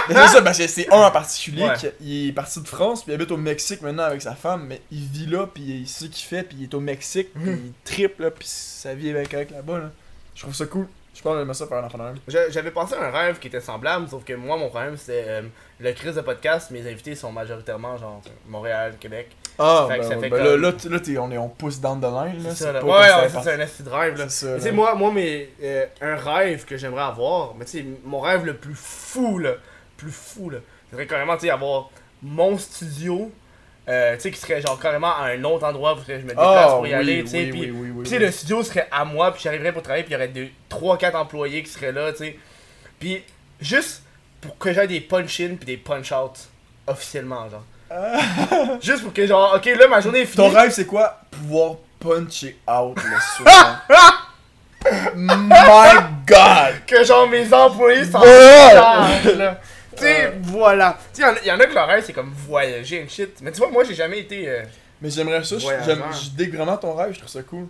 [0.09, 1.75] c'est ça, parce que c'est un en particulier Ouais.
[1.79, 4.67] qui il est parti de France, puis il habite au Mexique maintenant avec sa femme,
[4.69, 7.29] mais il vit là, puis il sait ce qu'il fait, puis il est au Mexique,
[7.35, 7.61] puis Mhm.
[7.67, 9.79] il triple, là, puis sa vie est bien correcte là-bas.
[9.79, 9.91] Là.
[10.35, 10.89] Je trouve ça cool.
[11.17, 12.17] Je pense que j'aimerais ça faire un enfant même.
[12.29, 15.43] J'avais pensé à un rêve qui était semblable, sauf que moi, mon problème, c'était euh,
[15.81, 16.71] le crise de podcast.
[16.71, 19.31] Mes invités sont majoritairement genre Montréal, Québec.
[19.59, 22.01] Ah, Fait que ben, ça fait ben comme- là, là, on, est, on pousse down
[22.01, 22.51] the line, là.
[22.51, 22.85] C'est ça, là.
[22.85, 24.29] Ouais, ouais, c'est un esti de rêve, là.
[24.29, 24.61] C'est ça, Tu là.
[24.61, 28.45] sais, moi, moi mais, euh, un rêve que j'aimerais avoir, mais tu sais, mon rêve
[28.45, 29.55] le plus fou, là,
[29.97, 30.59] plus fou, là,
[30.93, 31.89] serait carrément, tu sais, avoir
[32.23, 33.33] mon studio,
[33.89, 36.37] euh, tu sais, qui serait genre carrément à un autre endroit où je me déplace
[36.39, 39.05] Ah, pour y oui, aller, tu sais, oui, puis oui, Puis le studio serait à
[39.05, 42.11] moi, puis j'arriverais pour travailler, puis il y aurait deux, 3-4 employés qui seraient là,
[42.13, 42.39] tu sais.
[42.99, 43.23] Puis
[43.61, 44.03] juste
[44.41, 46.49] pour que j'aille des punch-in puis des punch-out
[46.87, 47.63] officiellement, genre.
[48.83, 50.49] juste pour que, genre, ok, là, ma journée est finie.
[50.49, 51.21] Ton rêve, c'est quoi?
[51.31, 53.87] Pouvoir puncher out le soir.
[55.15, 55.95] My
[56.27, 58.73] god Que, genre, mes employés s'en Voilà.
[58.73, 59.61] chargent, là.
[59.97, 60.99] Tu sais, voilà.
[61.15, 63.41] Tu sais, il y, en a que leur rêve, c'est comme voyager and shit.
[63.43, 64.49] Mais tu vois, moi, j'ai jamais été.
[64.49, 64.63] euh,
[65.03, 67.67] Mais j'aimerais ça, je- dig vraiment ton rêve, je trouve ça cool.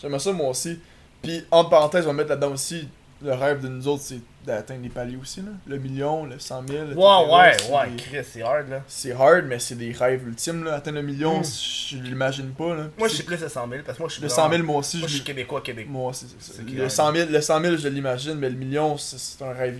[0.00, 0.78] J'aimerais ça moi aussi.
[1.22, 2.88] Puis, entre parenthèses, on va mettre là-dedans aussi,
[3.22, 5.50] le rêve de nous autres, c'est d'atteindre les paliers aussi, là.
[5.66, 6.84] Le million, le 100 000.
[6.84, 8.80] etc., Ouais, ouais, ouais, des- Chris, c'est hard là.
[8.88, 10.76] C'est hard, mais c'est des rêves ultimes, là.
[10.76, 11.44] Atteindre le million, Mm.
[11.44, 12.84] je l'imagine pas, là.
[12.98, 14.50] Moi, je suis plus de 100 000 parce que moi, je suis Le vraiment- 100
[14.54, 15.92] 000, moi aussi, Moi, je suis québécois, québécois.
[15.92, 16.62] Moi aussi, c'est ça.
[16.66, 16.88] Le rêve.
[16.88, 19.78] 100, 000, le 100 000, je l'imagine, mais le million, c'est c'est un rêve.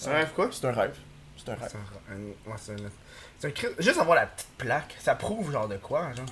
[0.00, 0.48] C'est un rêve quoi?
[0.50, 0.94] C'est un rêve.
[1.36, 1.68] C'est un rêve.
[1.70, 1.76] C'est
[2.14, 2.76] un, ouais, c'est un,
[3.38, 6.26] c'est un Juste avoir la petite plaque, ça prouve genre de quoi, genre.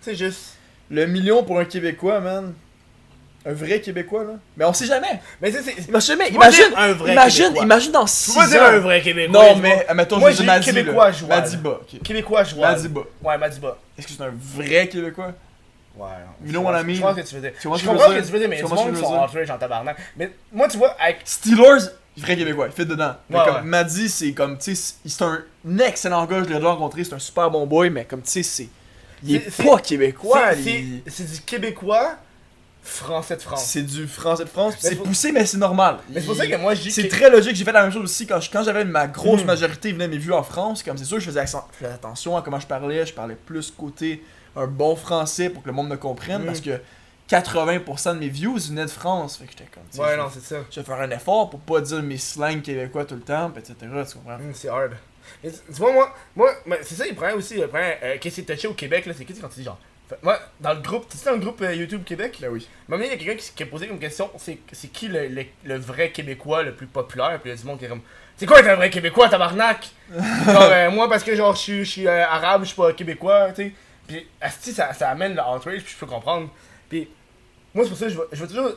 [0.00, 0.56] C'est juste.
[0.90, 2.52] Le million pour un Québécois, man.
[3.44, 4.32] Un vrai Québécois, là.
[4.56, 5.20] Mais on sait jamais.
[5.40, 5.62] Mais c'est.
[5.62, 7.64] c'est- Imagine, imagine, un vrai imagine, Québécois.
[7.64, 9.42] imagine dans Tu 6 peux pas dire un vrai Québécois.
[9.54, 9.84] Non, mais, vois.
[9.88, 11.12] admettons, Moi, je dis Québécois là.
[11.12, 11.40] joual.
[11.40, 12.02] Madiba, ok.
[12.02, 12.72] Québécois joual.
[12.76, 13.00] Madiba.
[13.22, 13.78] Ouais, Madiba.
[13.98, 15.32] Est-ce que c'est un vrai Québécois?
[15.96, 16.06] Ouais.
[16.40, 16.94] Million, Je mon vois- ami.
[16.94, 17.52] Je vois ce que tu veux dire.
[17.60, 18.66] Tu vois Je ce que je comprends ce que tu veux dire, mais qui je
[18.68, 19.96] sont outrage en tabarnak.
[20.16, 21.20] Mais moi, tu vois, avec.
[21.24, 21.88] Steelers,
[22.20, 23.14] vrai Québécois, il fait dedans.
[23.30, 23.62] Mais Ouais, comme ouais.
[23.62, 25.42] Madi, c'est comme, tu sais, c'est un
[25.78, 28.42] excellent gars, je l'ai déjà rencontré, c'est un super bon boy, mais comme, tu sais,
[28.42, 28.68] c'est.
[29.24, 32.16] Il est, pas Québécois, c'est- il- du Québécois
[32.82, 33.64] français de France.
[33.64, 35.98] C'est du français de France, c'est faut- poussé, mais c'est normal.
[36.10, 38.02] Mais c'est pour ça que moi, dis C'est très logique, j'ai fait la même chose
[38.02, 39.46] aussi quand, je- quand j'avais ma grosse Mhm.
[39.46, 42.36] majorité venait mes vues en France, comme c'est sûr je faisais, accent- je faisais attention
[42.36, 44.24] à comment je parlais, je parlais plus côté
[44.56, 46.46] un bon français pour que le monde me comprenne Mhm.
[46.46, 46.80] parce que
[47.28, 50.56] 80% de mes views venaient de France, fait que j'étais comme Ouais, non, c'est ça.
[50.70, 53.74] je vais faire un effort pour pas dire mes slangs québécois tout le temps, etc.
[53.80, 53.86] Tu
[54.18, 54.34] comprends?
[54.34, 54.92] Hum, c'est hard.
[55.42, 57.56] Mais tu vois, moi, moi mais c'est ça, il prend aussi.
[57.56, 59.64] Le problème, euh, qu'est-ce qui est touché au Québec, là, c'est que quand tu dis
[59.64, 59.78] genre.
[60.22, 62.68] Moi, dans le groupe, tu sais, dans le groupe euh, YouTube Québec, Ben oui.
[62.86, 65.44] donné, il y a quelqu'un qui, a posé comme question c'est c'est qui le, le,
[65.64, 68.02] le vrai Québécois le plus populaire Puis il y a du monde qui est comme
[68.36, 69.90] C'est quoi être un vrai Québécois, tabarnak?
[70.12, 72.92] Genre, euh, moi, parce que genre, je suis- je suis euh, arabe, je suis pas
[72.92, 73.72] Québécois, tu sais.
[74.06, 76.50] Puis, asti, ça, ça amène le outrage, puis je peux comprendre.
[76.92, 77.08] Puis,
[77.74, 78.70] moi, c'est pour ça que je veux, je veux toujours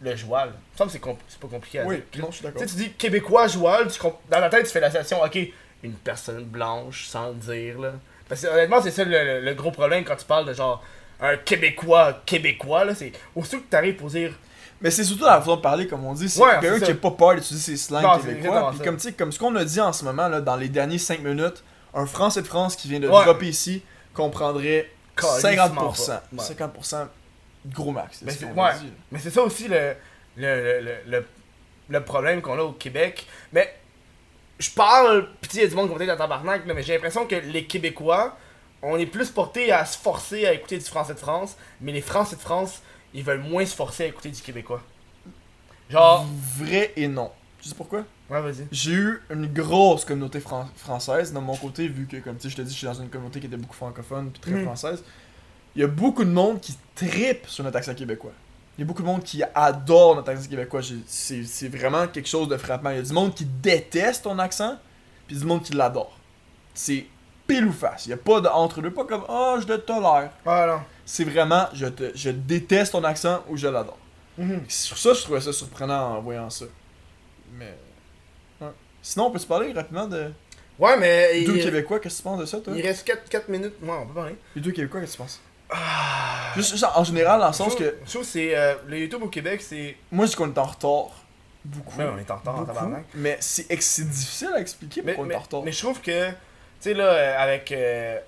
[0.00, 0.52] le joual.
[0.76, 2.22] Ça me semble que c'est pas compliqué à Oui, dire.
[2.24, 2.60] non, je suis d'accord.
[2.62, 5.38] Tu sais, tu dis Québécois joual, tu comp- dans la tête, tu fais l'association, ok,
[5.84, 7.92] une personne blanche, sans le dire, là.
[8.28, 10.82] Parce que honnêtement, c'est ça le, le- le gros problème quand tu parles de genre
[11.20, 12.94] un Québécois Québécois, là.
[12.94, 14.32] C'est aussitôt que t'arrives pour dire.
[14.80, 16.28] Mais c'est surtout la façon de parler, comme on dit.
[16.28, 18.70] C'est Ouais, quelqu'un c'est qui a pas peur d'utiliser ses slangs québécois.
[18.70, 18.84] Puis ça.
[18.84, 20.96] comme, tu sais, comme ce qu'on a dit en ce moment, là, dans les derniers
[20.98, 21.62] 5 minutes,
[21.94, 23.22] un Français de France qui vient de Ouais.
[23.24, 23.82] dropper ici
[24.14, 26.06] comprendrait Calissement 50%.
[26.06, 26.22] pas.
[26.32, 26.38] Ouais.
[26.42, 27.08] 50%
[27.66, 28.22] gros max.
[28.22, 29.30] Mais c'est ouais.
[29.30, 29.94] ça aussi le,
[30.36, 31.26] le, le,
[31.88, 33.26] le, problème qu'on a au Québec.
[33.52, 33.74] Mais
[34.58, 37.26] je parle, pis sais, il y a du monde qui va tabarnak, mais j'ai l'impression
[37.26, 38.36] que les Québécois,
[38.82, 42.00] on est plus portés à se forcer à écouter du français de France, mais les
[42.00, 42.82] Français de France,
[43.12, 44.82] ils veulent moins se forcer à écouter du Québécois.
[45.88, 46.26] Genre.
[46.58, 47.30] Vrai et non.
[47.60, 48.04] Tu sais pourquoi?
[48.30, 48.66] Ouais, vas-y.
[48.70, 52.50] J'ai eu une grosse communauté fran- française de mon côté, vu que, comme tu sais,
[52.50, 54.64] je te dis, je suis dans une communauté qui était beaucoup francophone puis très Mhm.
[54.64, 55.02] française.
[55.74, 58.32] Il y a beaucoup de monde qui tripe sur notre accent québécois.
[58.76, 60.80] Il y a beaucoup de monde qui adore notre accent québécois.
[61.06, 62.90] C'est vraiment quelque chose de frappant.
[62.90, 64.78] Il y a du monde qui déteste ton accent,
[65.26, 66.16] puis du monde qui l'adore.
[66.74, 67.06] C'est
[67.46, 68.06] pile ou face.
[68.06, 70.30] Il n'y a pas de entre deux, pas comme Ah, je le tolère.
[70.46, 70.84] Ah.
[71.04, 73.98] C'est vraiment je, te, je déteste ton accent ou je l'adore.
[74.38, 74.62] Mhm.
[74.68, 76.64] Sur ça, je trouvais ça surprenant en voyant ça.
[77.52, 77.76] Mais.
[79.02, 80.30] Sinon, on peut se parler rapidement de
[80.78, 81.44] Ouais, mais.
[81.44, 82.00] deux il, Québécois.
[82.00, 82.72] Qu'est-ce que tu penses de ça, toi?
[82.74, 83.74] Il reste 4, 4 minutes.
[83.82, 84.36] Ouais, on peut parler.
[84.54, 85.40] Les deux Québécois, qu'est-ce que tu penses?
[85.72, 86.52] Ah.
[86.56, 87.96] Juste juste en général, dans le sens que.
[88.04, 88.56] Je trouve que c'est.
[88.56, 89.96] euh, le YouTube au Québec, c'est.
[90.10, 91.10] Moi, je dis qu'on est en retard.
[91.64, 91.98] Beaucoup.
[91.98, 93.04] Ouais, on est en retard en tabarnak.
[93.14, 93.68] Mais c'est
[94.08, 95.62] difficile à expliquer Mais, pourquoi on mais, est en retard.
[95.62, 96.34] mais je trouve que, tu
[96.80, 97.70] sais, là, euh, avec.
[97.72, 98.18] euh,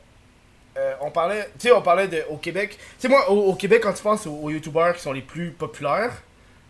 [0.79, 2.79] euh, on parlait, tu sais, on parlait de, au Québec.
[2.79, 5.21] Tu sais, moi, au, au Québec, quand tu penses aux, aux YouTubers qui sont les
[5.23, 6.13] plus populaires,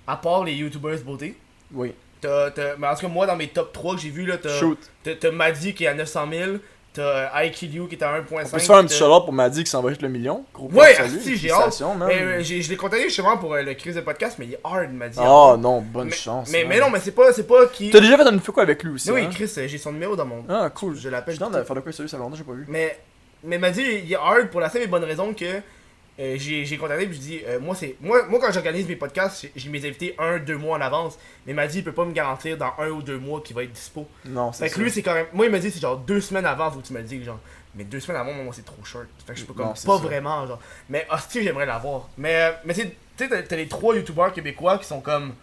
[0.07, 1.37] à part les YouTubers beauté,
[1.73, 1.93] Oui.
[2.21, 2.51] t'as.
[2.53, 4.59] t'as- Mais en tout cas, moi, dans mes top 3 que j'ai vu, là, t'as.
[4.59, 4.79] Shoot.
[5.05, 6.53] T'as Maddy qui est à 900 000,
[6.93, 8.25] t'as IQLU qui est à 1.5.
[8.31, 10.45] On peut se faire un petit shout-out pour Maddy qui s'en va avec le million.
[10.55, 11.83] Gros Ouais, salut, asti, j'ai hâte.
[11.83, 14.93] euh, je l'ai contacté justement pour euh, le crise de podcast, mais il est hard,
[14.93, 15.19] Maddy.
[15.23, 16.51] Oh non, bonne mais, chance.
[16.51, 17.91] Mais, mais non, mais c'est pas, c'est pas qui.
[17.91, 19.31] T'as déjà fait une fois avec lui aussi oui, hein?
[19.33, 20.45] Chris, euh, j'ai son numéro dans mon.
[20.49, 20.97] Ah, cool.
[20.97, 21.35] Je l'appelle.
[21.35, 22.67] Je suis dans de faire de quoi sérieux, ça longtemps j'ai pas vu.
[22.69, 22.99] Mais,
[23.45, 25.61] mais m'a dit, il est hard pour la simple et bonne raison que
[26.21, 29.47] euh, j'ai contacté puis je dis, euh, moi, c'est moi, moi quand j'organise mes podcasts,
[29.57, 31.19] j'ai- mes invités un, deux mois en avance.
[31.47, 33.57] Mais il m'a dit, il peut pas me garantir dans un ou deux mois qu'il
[33.57, 34.07] va être dispo.
[34.27, 35.27] Non, c'est Fait que lui, c'est quand même.
[35.33, 37.41] Moi, il m'a dit, c'est genre deux semaines avant, que tu me dises, genre.
[37.75, 39.07] Mais deux semaines avant, moi, c'est trop short.
[39.27, 40.61] Fait que je peux comme Non, pas vraiment, genre.
[40.91, 42.11] Mais hostie, j'aimerais l'avoir.
[42.19, 42.83] Mais, euh, mais tu
[43.17, 45.35] sais, t'as- les trois youtubeurs québécois qui sont comme.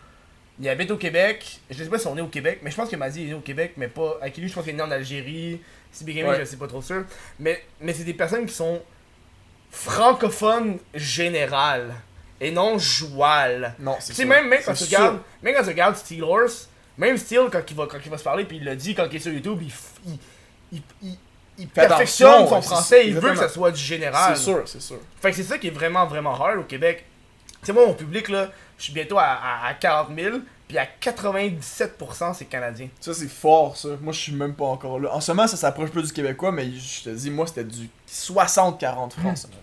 [0.61, 1.59] Ils habitent au Québec.
[1.71, 3.33] Je sais pas si on est au Québec, mais je pense que Mazi est né
[3.33, 4.17] au Québec, mais pas.
[4.21, 5.59] Avec lui, je pense qu'il est né en Algérie.
[5.91, 6.37] Si Ouais.
[6.39, 7.03] je sais pas trop sûr.
[7.39, 8.79] Mais, mais c'est des personnes qui sont
[9.71, 11.93] francophones générales
[12.41, 13.75] et non jouales.
[13.79, 14.25] Non, c'est ça.
[14.25, 17.75] même, même, quand tu regardes, même quand tu regardes Steel Horse, même Steel, quand il
[17.75, 19.61] va, quand il va se parler, puis il l'a dit quand il est sur YouTube,
[20.71, 20.81] il,
[21.57, 24.35] il, perfectionne son ouais, français, ça, il veut que ça soit du général.
[24.35, 24.99] C'est sûr, c'est sûr.
[25.21, 27.05] Fait que c'est ça qui est vraiment, vraiment hard au Québec.
[27.47, 30.37] Tu sais, moi, mon public, là, je suis bientôt à, à, à 40 000,
[30.69, 32.87] puis à 97%, c'est canadien.
[33.01, 33.89] Ça, c'est fort, ça.
[34.01, 35.13] Moi, je suis même pas encore là.
[35.13, 37.89] En ce moment, ça s'approche plus du québécois, mais je te dis, moi, c'était du
[38.07, 39.45] 60-40 France.
[39.45, 39.55] avis.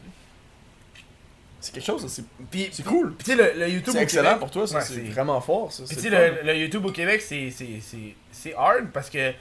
[1.61, 3.15] C'est quelque chose, ça, c'est Puis, c'est puis- cool.
[3.15, 5.01] puis tu sais, le, le YouTube C'est au excellent Québec- pour toi, ça, Ouais, c'est
[5.01, 5.83] vraiment fort, ça.
[5.89, 9.33] Puis le le, YouTube au Québec, c'est c'est- c'est- c'est hard parce que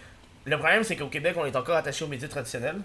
[0.45, 2.77] le problème, c'est qu'au Québec, on est encore attaché aux médias traditionnels.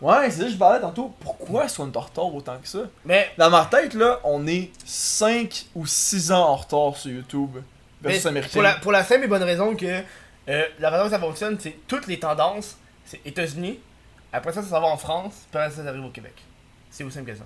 [0.00, 1.14] Ouais, c'est ça que je parlais tantôt.
[1.20, 2.80] Pourquoi est-ce qu'on est en retard autant que ça?
[3.04, 7.56] Mais, Dans ma tête, là, on est 5 ou 6 ans en retard sur YouTube
[8.06, 8.52] versus mais américain.
[8.52, 9.86] pour, la, pour la simple et bonne raison que
[10.48, 13.78] euh, la façon que ça fonctionne, c'est toutes les tendances, c'est États-Unis,
[14.32, 16.34] après ça, ça s'en va en France, puis après ça, ça arrive au Québec.
[16.90, 17.44] C'est aussi simple que ça.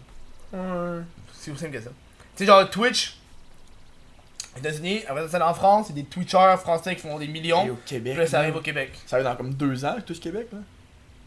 [0.53, 1.03] Ouais.
[1.35, 1.91] C'est aussi simple que ça.
[1.91, 3.17] Tu sais, genre Twitch,
[4.57, 7.67] États-Unis, après ça, ça va en France, c'est des Twitchers français qui font des millions,
[7.67, 8.17] Et au puis Québec.
[8.17, 8.91] là, ça arrive au Québec.
[9.07, 10.59] Ça être dans comme 2 ans, Twitch Québec, là.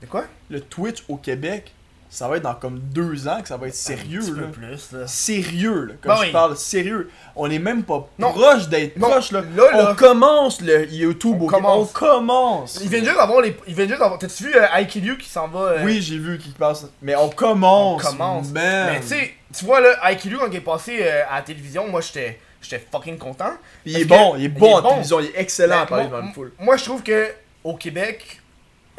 [0.02, 0.26] De quoi?
[0.50, 1.72] Le Twitch au Québec,
[2.14, 4.42] ça va être dans comme 2 ans que ça va être sérieux, Un petit là.
[4.46, 5.08] peu plus, là.
[5.08, 5.94] Sérieux, là.
[6.00, 6.32] Comme Bah je oui.
[6.32, 7.10] parle sérieux.
[7.36, 8.32] On est même pas Non.
[8.32, 9.42] proche d'être proche, là.
[9.56, 9.90] là, là.
[9.92, 11.90] On commence le YouTube On au commence.
[11.90, 12.80] On commence.
[12.84, 13.58] Ils viennent juste d'avoir les.
[13.68, 14.20] Ils viennent juste d'avoir.
[14.20, 16.86] T'as-tu vu euh, IQ qui s'en va euh, Oui, j'ai vu qu'il passe.
[17.02, 18.06] Mais on commence.
[18.06, 18.52] On commence.
[18.52, 18.92] Man.
[18.94, 21.88] Mais tu sais, tu vois là, IQ quand il est passé euh, à la télévision,
[21.88, 23.54] moi j'étais j'étais fucking content.
[23.86, 26.08] il est bon, il est bon il est en télévision, il est excellent à parler
[26.08, 26.52] moi, devant foule.
[26.60, 27.28] Moi je trouve que
[27.64, 28.40] au Québec,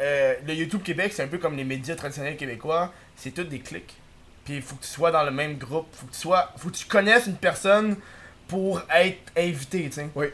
[0.01, 3.59] euh, le YouTube Québec, c'est un peu comme les médias traditionnels québécois, c'est tout des
[3.59, 3.95] clics.
[4.43, 6.69] Puis il faut que tu sois dans le même groupe, faut que tu sois faut
[6.69, 7.95] que tu connaisses une personne
[8.47, 10.09] pour être invité, tu sais.
[10.15, 10.27] Oui.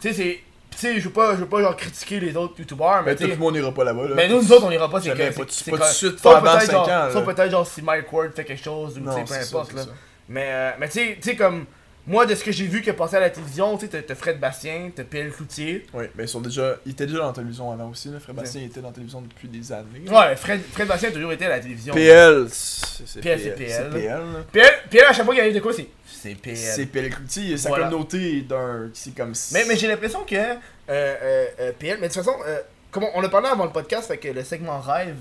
[0.00, 0.40] Tu sais c'est
[0.70, 3.26] tu sais, je veux pas je veux pas genre critiquer les autres youtubeurs, mais tout
[3.26, 4.08] le monde n'ira pas là-bas.
[4.08, 4.14] Là.
[4.16, 5.50] Mais nous, nous autres, on ira pas, c'est que- pas- tout de
[5.84, 7.08] suite, avant peut-être 5 genre- ans.
[7.12, 9.72] Sauf peut-être genre si Mike Ward fait quelque chose ou tu sais, peu ça, importe
[9.72, 9.82] là.
[9.84, 9.88] ça.
[10.28, 11.64] Mais, euh, mais tu sais, tu sais, comme
[12.06, 14.14] moi, de ce que j'ai vu qui est passé à la télévision, tu sais, t'as-
[14.14, 15.86] Fred Bastien, t'as PL Cloutier.
[15.94, 16.76] Oui, mais ils sont déjà.
[16.84, 18.08] Il était déjà dans la télévision avant aussi.
[18.08, 18.20] Là.
[18.20, 20.08] Fred Bastien était dans la télévision depuis des années.
[20.10, 21.94] Ouais, Fred, Fred Bastien a toujours été à la télévision.
[21.94, 23.54] PL, c'est PL, PL.
[23.54, 23.70] PL.
[23.70, 24.18] C'est PL.
[24.18, 24.44] là.
[24.52, 26.56] PL, PL à chaque fois qu'il arrive de quoi, c'est c'est PL.
[26.56, 27.84] C'est PL Cloutier, sa Voilà.
[27.86, 28.90] communauté d'un.
[28.92, 29.32] C'est comme.
[29.52, 30.54] Mais, mais j'ai l'impression que euh,
[30.90, 32.60] euh, euh, PL, mais de toute façon, euh,
[32.90, 35.16] comme on, on a parlé avant le podcast, fait que le segment rêve,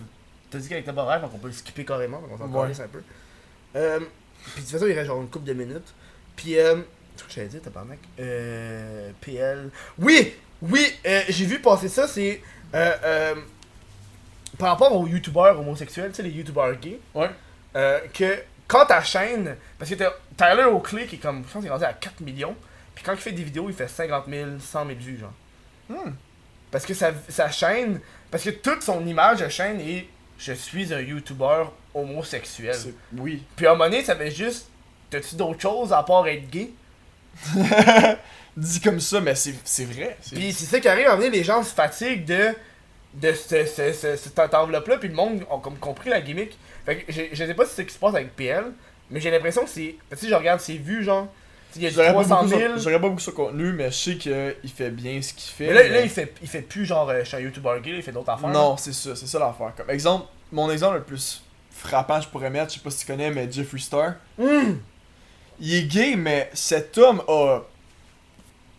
[0.51, 2.71] t'as dit qu'avec le rêve, donc on peut le skipper carrément, donc on s'en Ouais.
[2.79, 3.01] un peu.
[3.75, 5.93] Euh, puis de toute façon, il reste genre une couple de minutes.
[6.35, 6.77] Puis, euh,
[7.15, 7.99] ce que j'allais dire, tabarnak.
[8.19, 9.69] Euh, PL.
[9.99, 10.33] Oui!
[10.61, 10.85] Oui!
[11.05, 12.41] euh, j'ai vu passer ça, c'est.
[12.73, 13.35] Euh, euh,
[14.57, 16.99] par rapport aux youtubeurs homosexuels, tu sais, les youtubeurs gays.
[17.13, 17.29] Ouais.
[17.75, 19.55] euh, que quand ta chaîne.
[19.77, 21.43] Parce que t'as- Tyler Oakley qui est comme.
[21.47, 22.55] Je pense qu'il est rendu à 4 millions.
[22.95, 25.33] Puis quand il fait des vidéos, il fait 50 000, 100 000 vues, genre.
[25.89, 26.11] Hmm.
[26.71, 27.99] Parce que sa, sa chaîne.
[28.31, 30.07] Parce que toute son image de chaîne est.
[30.39, 32.75] Je suis un youtubeur homosexuel.
[33.17, 33.43] Oui.
[33.55, 34.67] Puis à un moment donné, ça fait juste.
[35.19, 36.71] T'as-tu d'autres choses à part être gay?
[38.57, 40.17] Dit comme ça, mais c'est vrai.
[40.31, 42.49] Puis c'est ça qui arrive, à donné, les gens se fatiguent de.
[43.15, 46.57] de ce, ce, ce- cette enveloppe-là, puis le monde a comme compris la gimmick.
[46.85, 48.65] Fait que je, je sais pas si c'est ce qui se passe avec PL,
[49.09, 49.95] mais j'ai l'impression que c'est.
[50.15, 51.27] Sais, je regarde ses vues, genre.
[51.75, 52.69] Il y a Je du regarde pas 300 beaucoup 000.
[52.73, 55.51] sur- je regarde pas beaucoup sur contenu, mais je sais qu'il fait bien ce qu'il
[55.51, 55.67] fait.
[55.67, 57.79] Mais là, là, mais- il, fait, il fait plus genre, euh, je suis un youtubeur
[57.81, 58.49] gay, là, il fait d'autres affaires.
[58.49, 59.73] Non, c'est ça, c'est ça l'affaire.
[59.75, 61.41] Comme exemple, mon exemple le plus
[61.71, 64.13] frappant, je pourrais mettre, je sais pas si tu connais, mais Jeffree Star.
[64.39, 64.79] Hum!
[65.59, 67.59] Il est gay, mais cet homme a.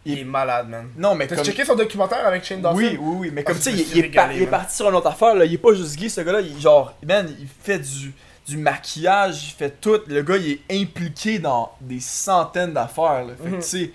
[0.07, 0.91] Il est malade, man.
[0.99, 1.45] Non, mais T'as comme.
[1.47, 2.77] checké son documentaire avec Shane Dawson?
[2.77, 4.61] Oui, oui, oui, mais comme Ah, tu sais, il, est par- régalé, il est man.
[4.61, 5.45] parti sur une autre affaire, là.
[5.47, 6.41] Il est pas juste gay, ce gars-là.
[6.43, 8.13] Il, genre, man, il fait du,
[8.47, 10.01] du maquillage, il fait tout.
[10.07, 13.33] Le gars, il est impliqué dans des centaines d'affaires, là.
[13.43, 13.61] Fait que, Mhm.
[13.63, 13.91] tu sais,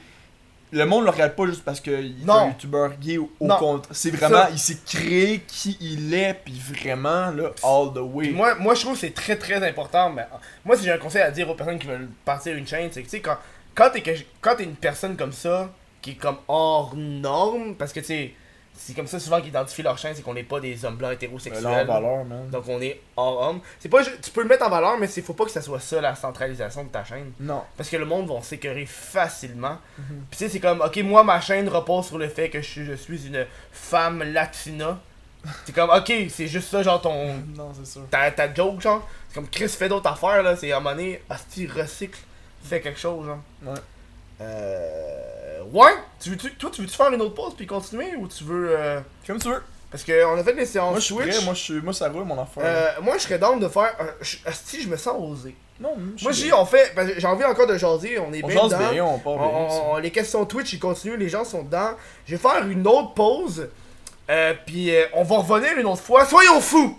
[0.71, 3.57] le monde le regarde pas juste parce qu'il est un youtubeur gay ou au Non.
[3.57, 3.89] contre.
[3.91, 8.29] C'est vraiment, Ça- il s'est créé qui il est, puis vraiment, là, all the way.
[8.29, 10.09] Moi, moi, je trouve que c'est très très important.
[10.11, 10.27] Mais,
[10.63, 13.01] moi, si j'ai un conseil à dire aux personnes qui veulent partir une chaîne, c'est
[13.01, 13.37] que tu sais, quand,
[13.73, 15.69] quand t'es que- quand t'es une personne comme ça,
[16.01, 18.33] qui est comme hors norme, parce que tu sais,
[18.81, 21.11] c'est comme ça souvent qu'ils identifient leur chaîne, c'est qu'on n'est pas des hommes blancs
[21.11, 21.63] Euh, hétérosexuels.
[21.63, 22.49] là, en valeur, man.
[22.49, 23.59] Donc on est hors homme.
[23.79, 25.79] C'est pas, tu peux le mettre en valeur, mais il faut pas que ça soit
[25.79, 27.31] ça la centralisation de ta chaîne.
[27.39, 27.61] Non.
[27.77, 29.77] Parce que le monde va s'écœurer facilement.
[29.97, 30.05] Mhm.
[30.29, 32.67] Puis tu sais, c'est comme, ok, moi ma chaîne repose sur le fait que je
[32.67, 34.97] suis, je suis une femme latina.
[35.65, 38.01] C'est comme, ok, c'est juste ça, genre ton, Non, c'est sûr.
[38.09, 39.07] ta, ta joke, genre.
[39.27, 40.55] C'est comme Chris fait d'autres affaires, là.
[40.55, 42.19] C'est à un moment donné, Asti recycle,
[42.63, 43.39] fait quelque chose, genre.
[43.65, 43.79] Ouais.
[44.41, 45.38] Euh.
[45.71, 45.91] Ouais!
[46.19, 48.69] Tu veux -tu, toi, tu veux-tu faire une autre pause puis continuer ou tu veux.
[48.77, 49.61] euh, Comme tu veux.
[49.91, 52.23] Parce qu'on a fait des séances Moi, je prêt, moi, je suis, moi, ça roule
[52.23, 52.61] mon affaire.
[52.63, 53.95] Euh, moi, je serais down de faire.
[53.99, 55.55] un- je- me sens osé.
[55.79, 56.93] non, Moi, je dis, on fait.
[57.17, 58.91] J'ai envie encore de jaser, on est on bien jase dedans.
[58.91, 59.45] bien, on part bien.
[59.47, 61.91] on- on- les questions Twitch, ils continuent, les gens sont dedans.
[62.27, 63.67] Je vais faire une autre pause.
[64.29, 66.23] Euh, puis euh, on va revenir une autre fois.
[66.25, 66.95] Soyons fous!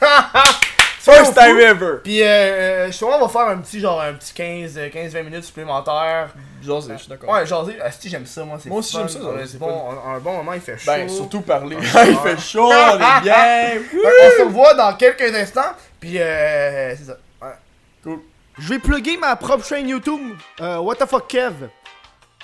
[1.12, 1.98] First time ever!
[2.04, 5.22] Puis euh, euh, justement, on va faire un petit genre un petit 15 euh, 15-20
[5.22, 6.30] minutes supplémentaires.
[6.62, 7.30] Genre, je suis d'accord.
[7.30, 7.80] Ouais, jaser.
[7.80, 8.58] Asti, j'aime ça, moi.
[8.60, 10.90] c'est Moi aussi, j'aime ça, c'est bon, un, un bon moment, il fait chaud.
[10.90, 11.76] Ben, surtout parler.
[11.94, 13.80] Ah, il fait chaud, on est bien.
[13.90, 15.72] Qu'on se revoit dans quelques instants.
[16.00, 17.16] Puis euh, c'est ça.
[17.40, 17.54] Ouais.
[18.02, 18.20] Cool.
[18.58, 20.36] Je vais plugger ma propre chaîne YouTube.
[20.60, 21.68] Euh, What the fuck Kev.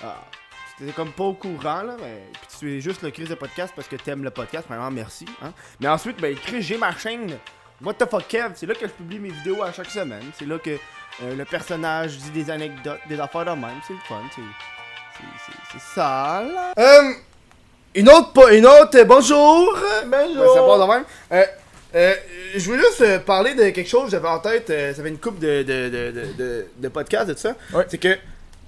[0.03, 0.17] Ah,
[0.79, 3.73] C'était comme pas au courant là, mais puis tu es juste le Chris de podcast
[3.75, 5.27] parce que t'aimes le podcast, vraiment merci.
[5.43, 5.53] Hein?
[5.81, 7.37] Mais ensuite, ben Chris, j'ai ma chaîne
[7.83, 10.23] What the fuck Kev, c'est là que je publie mes vidéos à chaque semaine.
[10.39, 13.81] C'est là que euh, le personnage dit des anecdotes, des affaires de même.
[13.87, 14.41] C'est le fun, c'est.
[15.17, 16.73] c'est- c'est- C'est ça, là.
[16.79, 17.13] Euh,
[17.95, 18.53] une autre.
[18.55, 18.97] Une autre.
[18.97, 19.75] euh, bonjour!
[19.75, 20.07] Bonjour.
[20.07, 20.29] Ben,
[20.87, 21.05] de même.
[21.33, 21.45] Euh,
[21.97, 22.15] euh,
[22.57, 24.71] je voulais juste parler de quelque chose que j'avais en tête.
[24.71, 27.55] euh, ça fait une coupe de, de, de, de, de, de podcasts de tout ça.
[27.73, 27.85] Ouais.
[27.89, 28.17] C'est que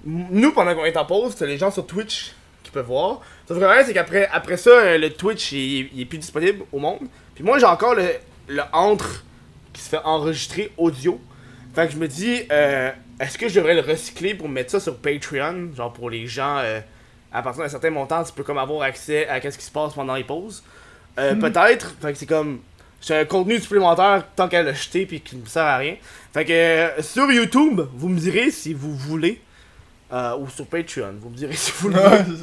[0.05, 3.21] nous, pendant qu'on est en pause, t'as les gens sur Twitch qui peuvent voir.
[3.47, 6.65] Sauf que le problème, c'est qu'après après ça, le Twitch il, il est plus disponible
[6.71, 7.07] au monde.
[7.35, 8.07] Puis moi, j'ai encore le,
[8.47, 9.23] le entre
[9.73, 11.19] qui se fait enregistrer audio.
[11.75, 14.79] Fait que je me dis, euh, est-ce que je devrais le recycler pour mettre ça
[14.79, 16.79] sur Patreon, genre pour les gens euh,
[17.31, 19.93] à partir d'un certain montant, tu peux comme avoir accès à ce qui se passe
[19.93, 20.63] pendant les pauses.
[21.19, 22.59] Euh, Peut-être, fait que c'est comme
[22.99, 25.95] c'est un contenu supplémentaire tant qu'à le jeter puis qui ne me sert à rien.
[26.33, 29.41] Fait que euh, sur YouTube, vous me direz si vous voulez.
[30.11, 32.39] Euh, ou sur Patreon, vous me direz si vous le Ouais, voulez.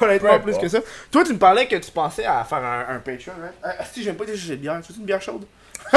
[0.00, 0.78] Honnêtement, plus que ça.
[1.10, 3.50] Toi, tu me parlais que tu pensais à faire un, un Patreon, hein?
[3.62, 4.80] Ah, si, j'aime pas chercher de bière.
[4.86, 5.44] Tu veux une bière chaude?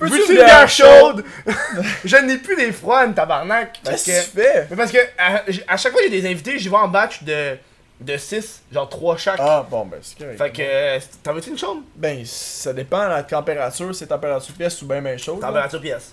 [0.00, 1.24] Veux-tu une bière chaude?
[2.04, 3.80] Je n'ai plus des froides, tabarnak.
[3.84, 4.66] Parce Qu'est-ce que, que tu fais?
[4.70, 7.22] mais parce que à, à chaque fois que j'ai des invités, j'y vais en batch
[7.22, 7.56] de,
[8.00, 9.40] de 6, genre 3 chaque.
[9.40, 10.38] Ah, bon, ben, c'est correct.
[10.38, 11.78] Fait que, euh, t'en veux-tu une chaude?
[11.96, 15.38] Ben, ça dépend de la température, c'est température pièce ou bien bien chaud.
[15.40, 15.48] là.
[15.48, 16.12] Température pièce.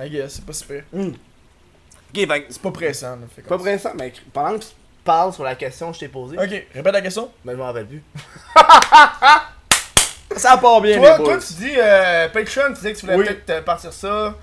[0.00, 0.82] I guess, c'est pas super.
[2.14, 3.16] Ok, C'est pas pressant, là.
[3.34, 4.68] Fait c'est pas pressant, mais pendant que tu
[5.04, 6.36] parles sur la question que je t'ai posée.
[6.38, 7.30] Ok, répète la question.
[7.44, 8.02] ben je m'en rappelle plus.
[10.36, 11.38] Ça part bien, Toi, les toi, boys.
[11.38, 13.24] tu dis euh, Patreon, tu disais que tu voulais Oui.
[13.24, 14.34] peut-être euh, partir ça.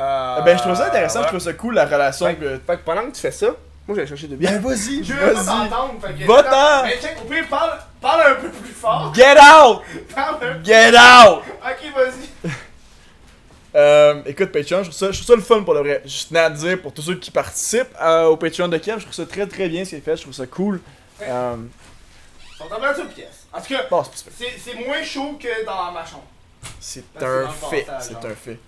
[0.00, 1.24] Euh, Ben, je trouve ça intéressant, ouais.
[1.24, 2.58] je trouve ça cool, la relation Fait, que...
[2.66, 3.56] fait que pendant que tu fais ça, moi
[3.96, 4.52] je vais chercher de bière.
[4.52, 5.46] Ben, vas-y, Je veux pas vas-y.
[5.68, 6.26] t'entendre, fait que.
[6.26, 6.84] Va-t'en!
[6.84, 9.12] Mais check, au pire, parle, parle un peu plus fort.
[9.14, 9.82] Get out!
[10.14, 11.42] Parle un Get out!
[11.64, 12.50] Ok, vas-y.
[13.74, 16.02] Euh, écoute, Patreon, je trouve, ça, je trouve ça le fun pour le vrai.
[16.28, 19.14] Tenais à dire pour tous ceux qui participent euh, au Patreon de Kev, je trouve
[19.14, 20.80] ça très très bien ce qu'il fait, je trouve ça cool.
[21.22, 21.56] Euh,
[22.54, 23.46] Ils sont température pièce.
[23.52, 26.24] En tout cas, bon, c'est moins chaud que dans ma chambre.
[26.80, 28.26] C'est un fait, c'est genre.
[28.26, 28.58] un fait.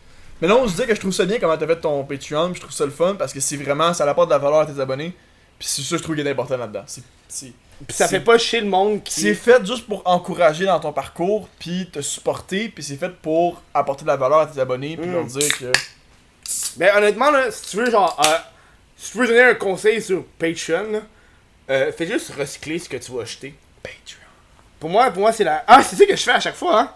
[0.40, 2.60] Mais non, je disais que je trouve ça bien comment t'as fait ton Patreon, je
[2.60, 4.78] trouve ça le fun parce que c'est vraiment, ça apporte de la valeur à tes
[4.80, 5.12] abonnés.
[5.58, 6.84] Puis c'est ça que je trouve qui est important là-dedans.
[6.86, 7.52] C'est-
[7.86, 9.20] Pis ça fait pas chier le monde qui.
[9.20, 13.62] C'est fait juste pour encourager dans ton parcours, puis te supporter, puis c'est fait pour
[13.72, 15.12] apporter de la valeur à tes abonnés, puis Mm.
[15.12, 15.72] leur dire que.
[16.76, 18.36] Mais honnêtement, là, si tu veux, genre, euh,
[18.96, 21.00] si tu veux donner un conseil sur Patreon, là,
[21.70, 23.54] euh, fais juste recycler ce que tu vas acheter.
[23.82, 24.18] Patreon.
[24.78, 25.64] Pour moi, pour moi c'est la.
[25.66, 26.92] Ah, c'est ça que je fais à chaque fois, hein.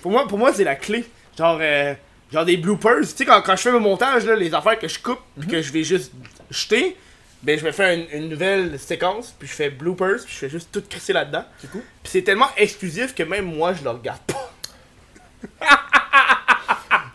[0.00, 1.04] Pour moi, pour moi c'est la clé.
[1.36, 1.94] Genre, euh,
[2.32, 3.00] genre des bloopers.
[3.00, 5.48] Tu sais, quand, quand je fais mon montage, là, les affaires que je coupe, puis
[5.48, 6.12] que je vais juste
[6.50, 6.96] jeter,
[7.42, 10.48] ben je vais faire une, une nouvelle séquence, puis je fais bloopers, puis je fais
[10.48, 11.44] juste tout crisser là-dedans.
[11.58, 11.82] C'est cool.
[12.02, 14.52] Puis c'est tellement exclusif que même moi, je le regarde pas.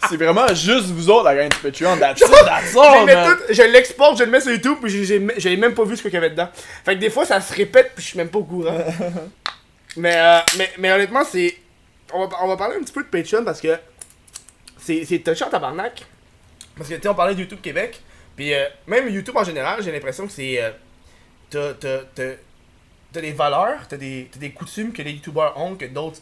[0.10, 1.98] C'est vraiment juste vous autres la gang du Patreon.
[1.98, 3.36] That's it, that's all, man.
[3.36, 6.14] tout- je l'exporte, je le mets sur YouTube, puis j'ai même pas vu ce qu'il
[6.14, 6.50] y avait dedans.
[6.86, 8.78] Fait que des fois, ça se répète, puis je suis même pas au courant.
[9.98, 11.58] mais, euh, mais, mais honnêtement, c'est.
[12.14, 13.78] On va, on va parler un petit peu de Patreon parce que
[14.80, 16.06] c'est en tabarnak.
[16.78, 18.00] Parce que, tu sais, on parlait de YouTube Québec,
[18.38, 20.62] puis euh, même YouTube en général, j'ai l'impression que c'est.
[20.64, 20.72] euh,
[21.50, 26.20] t'as- des valeurs, t'as des, t'as des coutumes que les YouTubeurs ont que d'autres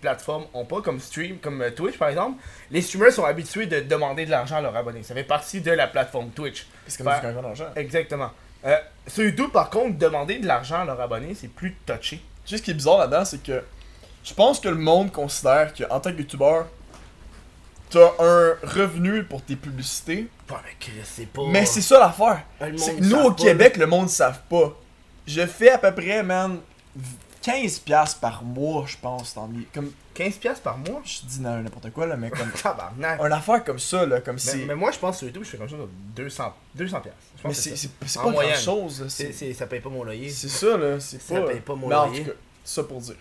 [0.00, 2.42] plateformes ont pas, comme Stream, comme euh, Twitch par exemple.
[2.70, 5.04] Les streamers sont habitués de demander de l'argent à leurs abonnés.
[5.04, 6.66] Ça fait partie de la plateforme Twitch.
[6.88, 7.66] C'est comme Ben, si quelqu'un d'argent.
[7.76, 8.30] Exactement.
[8.64, 8.76] Euh,
[9.06, 12.20] sur YouTube, par contre, demander de l'argent à leurs abonnés, c'est plus touché.
[12.44, 13.62] Tu sais, ce qui est bizarre là-dedans, c'est que
[14.24, 16.66] je pense que le monde considère qu'en tant que youtubeur,
[17.92, 20.28] t'as un revenu pour tes publicités.
[20.50, 21.42] Ouais, mais Chris, c'est pas.
[21.48, 22.42] Mais c'est ça l'affaire.
[22.78, 24.76] Savent Nous, au pas, Québec, le monde ne savent pas.
[25.26, 26.58] Je fais à peu près, man,
[27.44, 29.34] 15$ par mois, je pense.
[29.34, 29.64] Dans mes...
[29.74, 31.00] Comme, 15$ piastres par mois.
[31.04, 32.50] je dis n'importe quoi, là, mais comme.
[32.62, 33.20] Tabarnak.
[33.20, 34.64] une affaire comme ça, là, comme Mais, c'est.
[34.66, 35.76] mais moi, je pense sur YouTube, je fais comme ça,
[36.16, 37.18] 200, 200 piastres.
[37.38, 38.52] Je pense Mais c'est pas moyenne.
[38.52, 39.04] grand chose.
[39.08, 40.28] C'est- ça paye pas mon loyer.
[40.28, 41.00] C'est ça, là.
[41.00, 41.48] C'est Ça pas.
[41.48, 42.24] paye pas mon Mais en loyer.
[42.24, 43.16] tout cas, ça pour dire.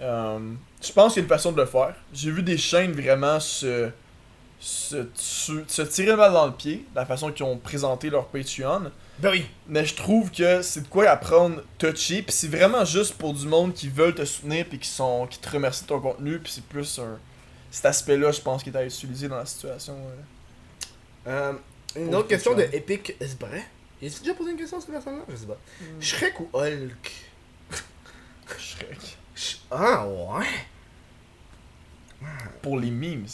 [0.00, 0.38] Euh,
[0.82, 1.94] je pense qu'il y a une façon de le faire.
[2.12, 3.90] J'ai vu des chaînes vraiment se,
[4.66, 8.26] se, tu- se tirer le mal dans le pied, la façon qu'ils ont présenté leur
[8.28, 8.90] Patreon.
[9.18, 9.46] Ben oui.
[9.68, 13.46] Mais je trouve que c'est de quoi apprendre touchy, puis c'est vraiment juste pour du
[13.46, 16.50] monde qui veulent te soutenir, puis qui, sont, qui te remercient de ton contenu, puis
[16.50, 17.18] c'est plus un,
[17.70, 19.94] cet aspect-là, je pense, qui est à utiliser dans la situation.
[21.26, 21.30] euh.
[21.30, 21.52] Euh,
[21.96, 22.62] une Pour autre question de.
[22.72, 23.64] Epic Esbret.
[24.02, 25.22] J'ai déjà posé une question à cette personne-là?
[25.28, 25.58] Je sais pas.
[25.80, 26.00] Hmm.
[26.00, 27.12] Shrek ou Hulk?
[28.58, 29.16] Shrek.
[29.36, 30.46] Sh- Ah ouais
[32.62, 33.26] Pour les memes.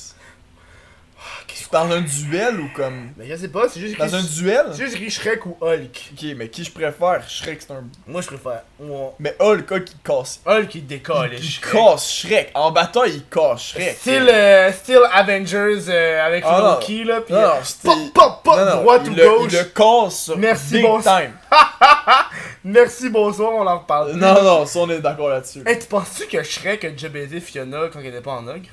[1.46, 3.10] Tu parles d'un duel ou comme?
[3.16, 3.98] Mais je sais pas, c'est juste.
[3.98, 4.66] Dans un duel?
[4.72, 6.10] C'est juste écrit Shrek ou Hulk.
[6.12, 7.22] Ok, mais qui je préfère?
[7.28, 7.84] Shrek, c'est un.
[8.06, 8.62] Moi, je préfère.
[8.80, 10.40] Moi, Mais Hulk, Hulk, il casse.
[10.46, 11.30] Hulk, il décolle.
[11.34, 12.50] Il casse Shrek.
[12.54, 13.96] En bataille, il casse Shrek.
[13.98, 16.76] Style, euh, style Avengers euh, avec Ah.
[16.80, 17.48] Loki là, pis Non, euh,
[17.84, 19.52] non, pop, pop, pop, Non, non, droite ou gauche.
[19.52, 21.32] Il le casse Merci, big bon- time.
[22.64, 24.12] Merci, bonsoir, on en reparle.
[24.12, 25.62] Non, non, ça on est d'accord là-dessus.
[25.66, 28.68] Hey, tu penses-tu que Shrek a déjà baisé Fiona quand elle était pas en ogre?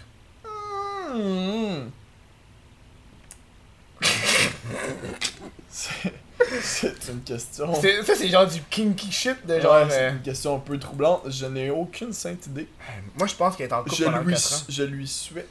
[1.13, 1.89] Hmm.
[5.69, 6.11] C'est
[6.61, 7.73] c'est une question.
[7.81, 9.85] C'est- Ça, c'est genre du kinky shit de Ouais, genre.
[9.89, 11.23] c'est euh, une question un peu troublante.
[11.29, 12.67] Je n'ai aucune sainte idée.
[13.17, 14.65] Moi, je pense qu'elle est en couple Je pendant lui, 4 ans.
[14.69, 15.49] je lui souhaite.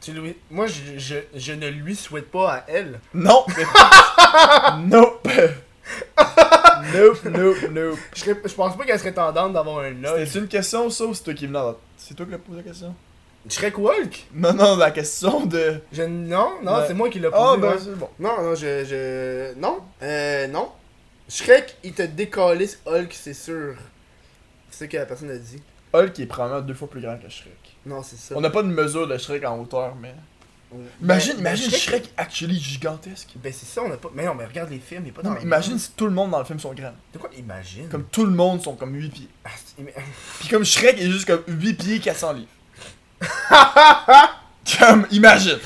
[0.00, 3.00] Tu lui- Moi, je, je, je ne lui souhaite pas à elle.
[3.12, 3.44] Non!
[4.78, 5.28] nope!
[6.94, 7.98] nope, nope, nope.
[8.14, 10.26] Je, serais- je pense pas qu'elle serait tendante d'avoir un œil.
[10.26, 11.58] C'était une question, ça, ou c'est toi qui venais
[11.96, 12.94] C'est toi qui l'as posé la question?
[13.48, 15.80] Shrek Walk Non, non, la question de.
[15.92, 17.60] je, Non, non, c'est moi qui l'ai Ah, posé.
[17.60, 17.76] ben ouais.
[17.82, 18.08] c'est bon.
[18.18, 18.84] Non, non, je.
[18.84, 19.54] je...
[19.58, 20.68] Non, euh, non.
[21.28, 23.74] Shrek, il te décalisse Hulk, c'est sûr.
[24.70, 25.62] C'est ce que la personne a dit.
[25.92, 27.56] Hulk est probablement deux fois plus grand que Shrek.
[27.86, 28.34] Non, c'est ça.
[28.36, 30.14] On n'a pas de mesure de Shrek en hauteur, mais.
[30.72, 30.78] Ouais.
[31.02, 33.30] Imagine, Ben, imagine Shrek- Shrek actually gigantesque.
[33.36, 34.10] Ben, c'est ça, on a pas.
[34.14, 35.90] Mais non, mais regarde les films, il est pas dans Non, mais le- imagine si
[35.92, 36.92] tout le monde dans le film sont grands.
[37.12, 37.88] De quoi imagine?
[37.88, 39.28] Comme tout le monde sont comme 8 pieds.
[39.44, 39.94] Ah, c'est- mais-
[40.38, 42.48] Puis comme Shrek est juste comme 8 pieds 400 livres.
[44.78, 45.58] comme, imagine.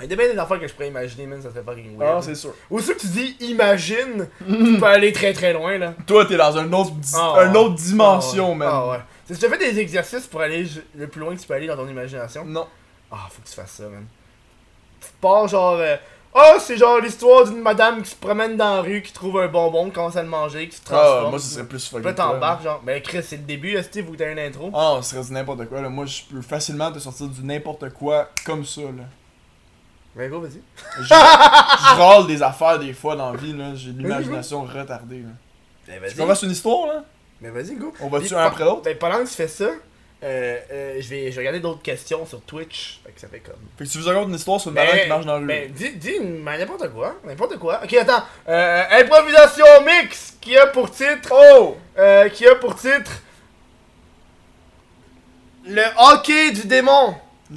[0.00, 1.90] Il y a bien des affaires que je pourrais imaginer, même, ça serait pas rien.
[2.00, 2.54] Ah, c'est sûr.
[2.70, 5.94] Ou ça que tu dis imagine, tu peux aller très très loin, là.
[6.06, 8.56] Toi, t'es dans une autre, di- Ah, une autre dimension, ah, ouais.
[8.56, 8.68] man.
[8.70, 8.98] Ah ouais.
[9.26, 10.66] Tu as fait des exercices pour aller
[10.96, 12.44] le plus loin que tu peux aller dans ton imagination?
[12.44, 12.66] Non.
[13.10, 14.06] Ah, faut que tu fasses ça, man.
[15.00, 15.74] Tu pars genre.
[15.78, 15.96] euh,
[16.40, 19.48] Ah, c'est genre l'histoire d'une madame qui se promène dans la rue, qui trouve un
[19.48, 21.26] bonbon, qui commence à le manger, qui se transforme.
[21.26, 22.14] Ah, moi, ce serait plus fucking.
[22.14, 22.80] t'embarques, genre.
[22.84, 24.70] Mais Chris, c'est le début, est-ce que vous t'as une intro?
[24.72, 25.88] Ah, ce serait du n'importe quoi, là.
[25.88, 29.04] Moi, je peux facilement te sortir du n'importe quoi comme ça, là.
[30.14, 30.60] Ben, go, vas-y.
[31.00, 33.74] Je, je râle des affaires des fois dans la vie, là.
[33.74, 35.28] J'ai l'imagination retardée, là.
[35.86, 37.04] Ben, Tu commences une histoire, là
[37.40, 37.92] Ben, vas-y, go.
[38.00, 38.82] On va-tu Puis, un après l'autre?
[38.82, 39.70] Ben, pendant que tu fais ça,
[40.20, 43.00] euh, euh, je, vais, je vais regarder d'autres questions sur Twitch.
[43.04, 43.54] Fait que ça fait comme.
[43.76, 45.46] Fait que tu veux raconter une histoire sur une madame qui marche dans la rue.
[45.46, 47.14] ben, dis, dis ben, n'importe quoi.
[47.24, 47.80] N'importe quoi.
[47.84, 48.24] Ok, attends.
[48.48, 51.32] Euh, improvisation mix qui a pour titre.
[51.32, 53.22] Oh Euh, qui a pour titre.
[55.64, 57.14] Le hockey du démon.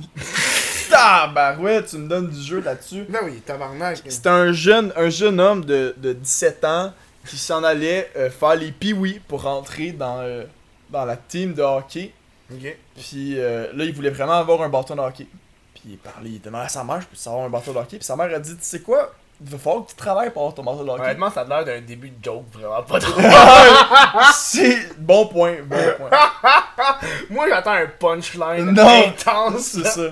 [0.89, 3.05] Tabarouette, tu me donnes du jeu là-dessus.
[3.09, 4.01] Ben oui, tabarnak.
[4.07, 6.93] C'était un jeune, un jeune homme de, de 17 ans
[7.25, 10.45] qui s'en allait faire les pee pour rentrer dans,
[10.89, 12.11] dans la team de hockey.
[12.53, 12.77] Ok.
[12.95, 15.27] Puis euh, là, il voulait vraiment avoir un bâton de hockey.
[15.73, 17.97] Puis il parlait, il demandait à sa mère, je peux savoir un bâton de hockey.
[17.97, 19.13] Puis sa mère a dit, tu sais quoi,
[19.43, 21.01] il va falloir que tu travailles pour avoir ton bâton de hockey.
[21.03, 23.21] Honnêtement, ça a l'air d'un début de joke vraiment pas trop.
[24.33, 26.09] C'est bon point, bon point.
[27.29, 29.05] Moi, j'attends un punchline Non.
[29.07, 29.61] intense.
[29.61, 30.11] C'est ça.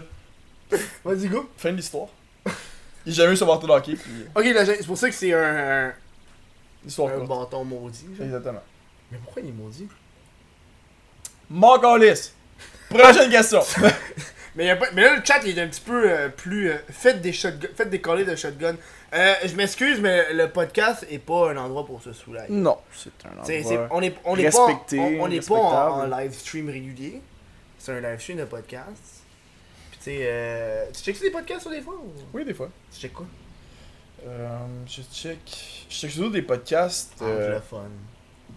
[1.03, 1.49] Vas-y, go.
[1.57, 2.07] Fin de l'histoire.
[3.05, 5.09] Il a jamais eu son bâton de hockey, puis Ok, là, j'ai- c'est pour ça
[5.09, 5.93] que c'est un, un,
[6.83, 7.27] l'histoire un courte.
[7.29, 8.05] bâton maudit.
[8.15, 8.25] genre.
[8.25, 8.61] Exactement.
[9.11, 9.87] Mais pourquoi il est maudit?
[11.49, 12.33] Morgalis.
[12.89, 13.61] Prochaine question.
[14.55, 16.69] mais, y a pas, mais là, le chat il est un petit peu euh, plus.
[16.71, 18.75] euh, faites des shotguns, faites des collets de shotgun.
[19.13, 22.51] Euh, je m'excuse, mais le podcast est pas un endroit pour se soulager.
[22.53, 23.45] non, c'est un endroit.
[23.45, 27.21] c'est- on est, on est pas, respecté, on, on est pas en, live stream régulier.
[27.79, 29.23] C'est un live stream de podcast.
[29.91, 32.11] Puis tu sais, euh, tu checkes des podcasts sur des fois ou...
[32.33, 32.69] Oui, des fois.
[32.93, 33.25] Tu checkes quoi?
[34.27, 34.47] Euh,
[34.85, 35.39] je check.
[35.89, 37.13] Je check surtout des podcasts.
[37.21, 37.91] euh, Anglophone.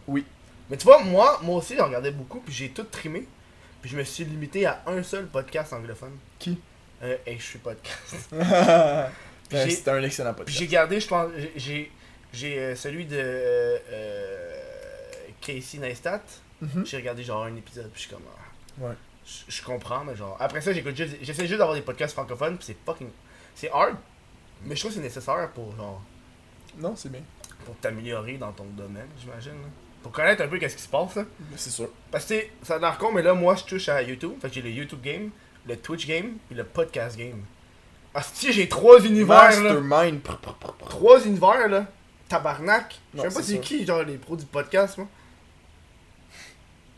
[0.08, 0.24] oui.
[0.72, 3.28] Mais tu vois, moi, moi aussi, j'en regardais beaucoup, puis j'ai tout trimé.
[3.82, 6.16] Puis je me suis limité à un seul podcast anglophone.
[6.38, 6.58] Qui?
[7.02, 8.32] Euh, je suis podcast.
[9.50, 10.58] Ben, C'était un excellent Puis podcast.
[10.58, 11.92] j'ai gardé, je pense, j'ai-
[12.32, 14.60] j'ai euh, celui de euh, euh,
[15.42, 16.22] Casey Neistat.
[16.62, 16.86] Mhm.
[16.86, 18.24] J'ai regardé genre un épisode, puis je suis comme.
[18.34, 18.94] ah, Ouais.
[19.26, 20.38] Je, je comprends, mais genre.
[20.40, 21.16] Après ça, j'écoute juste.
[21.20, 23.10] J'essaie juste d'avoir des podcasts francophones, puis c'est fucking.
[23.54, 23.96] C'est hard,
[24.64, 26.00] mais je trouve que c'est nécessaire pour genre.
[26.78, 27.20] Non, c'est bien.
[27.66, 29.52] Pour t'améliorer dans ton domaine, j'imagine.
[29.52, 29.68] là.
[30.02, 31.24] Pour connaître un peu qu'est-ce qui se passe, là.
[31.50, 31.88] Mais C'est sûr.
[32.10, 34.32] Parce que ça a l'air con, mais là, moi, je touche à YouTube.
[34.40, 35.30] Fait que j'ai le YouTube game,
[35.66, 37.42] le Twitch game, puis le podcast game.
[38.14, 39.74] Ah, si, j'ai trois univers, là.
[39.74, 40.20] Mastermind.
[40.20, 40.38] Prr.
[40.88, 41.86] Trois univers, là.
[42.28, 42.98] Tabarnak.
[43.14, 45.06] Je sais pas c'est qui, genre, les pros du podcast, moi.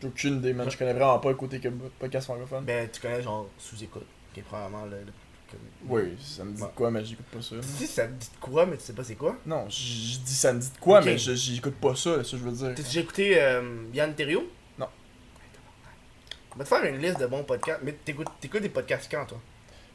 [0.01, 0.69] J'ai aucune idée, man.
[0.69, 2.65] Je connais vraiment pas le côté que podcast francophone.
[2.65, 4.97] Ben, tu connais, genre, sous-écoute, qui est probablement le.
[4.97, 5.13] le-
[5.87, 7.55] Oui, ça me dit de quoi, mais j'écoute pas ça.
[7.61, 9.37] Si, ça te dit de quoi, mais tu sais pas c'est quoi?
[9.45, 11.05] Non, je dis ça me dit de quoi, Ok.
[11.05, 12.73] mais je- j'écoute pas ça, ça je veux dire.
[12.75, 14.49] T'as déjà écouté euh, Yann Terrio
[14.79, 14.87] Non.
[16.53, 17.81] On va te faire une liste de bons podcasts.
[17.83, 19.39] Mais t'écoutes, t'écoutes des podcasts quand, toi?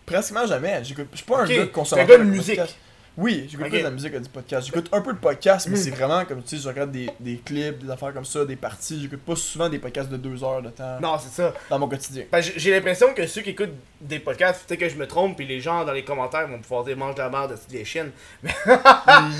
[0.06, 0.82] Pratiquement jamais.
[0.84, 1.08] J'écoute.
[1.12, 2.14] Je suis pas Ok, un gars de t'es consommateur.
[2.14, 2.56] un gars de de musique.
[2.56, 2.76] podcast.
[3.20, 3.72] Oui, j'écoute Ok.
[3.72, 4.66] pas de la musique, du podcast.
[4.66, 5.80] J'écoute un peu de podcast, mais Mm.
[5.82, 8.56] c'est vraiment comme tu sais, je regarde des, des clips, des affaires comme ça, des
[8.56, 8.98] parties.
[9.02, 11.52] J'écoute pas souvent des podcasts de deux heures de temps Non, c'est ça.
[11.68, 12.24] dans mon quotidien.
[12.32, 15.46] Que j'ai- l'impression que ceux qui écoutent des podcasts, peut-être que je me trompe, puis
[15.46, 18.10] les gens dans les commentaires vont pouvoir dire mange de la merde, c'est des chiennes.
[18.42, 18.50] Ils,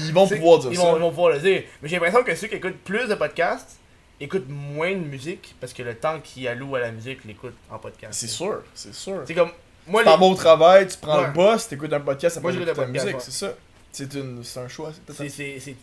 [0.08, 0.82] ils vont pouvoir dire ils ça.
[0.82, 1.62] Vont, ils vont pouvoir le dire.
[1.80, 3.78] Mais j'ai l'impression que ceux qui écoutent plus de podcasts
[4.20, 7.78] écoutent moins de musique parce que le temps qu'ils allouent à la musique l'écoutent en
[7.78, 8.12] podcast.
[8.12, 9.22] C'est sûr, c'est sûr.
[9.24, 9.50] C'est comme.
[9.86, 11.26] Moi, Tu les- au travail, tu prends Ouais.
[11.34, 13.54] le bus, t'écoutes un podcast, ça Moi, j'écoute podcast, musique, c'est ça.
[13.92, 15.76] C'est une- c'est un choix, c'est c'est c'est c'est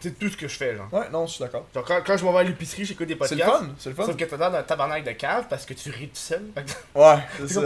[0.00, 0.88] c'est tout ce que je fais genre.
[0.92, 1.66] Ouais, non, je suis d'accord.
[1.74, 3.40] Genre quand, quand je m'en vais à l'épicerie, j'écoute des C'est podcasts.
[3.40, 4.06] le fun, c'est le fun.
[4.06, 6.42] Sauf que t'as l'air d'un tabarnak de cave parce que tu ris tout seul.
[6.94, 7.60] Ouais, c'est C'est ça.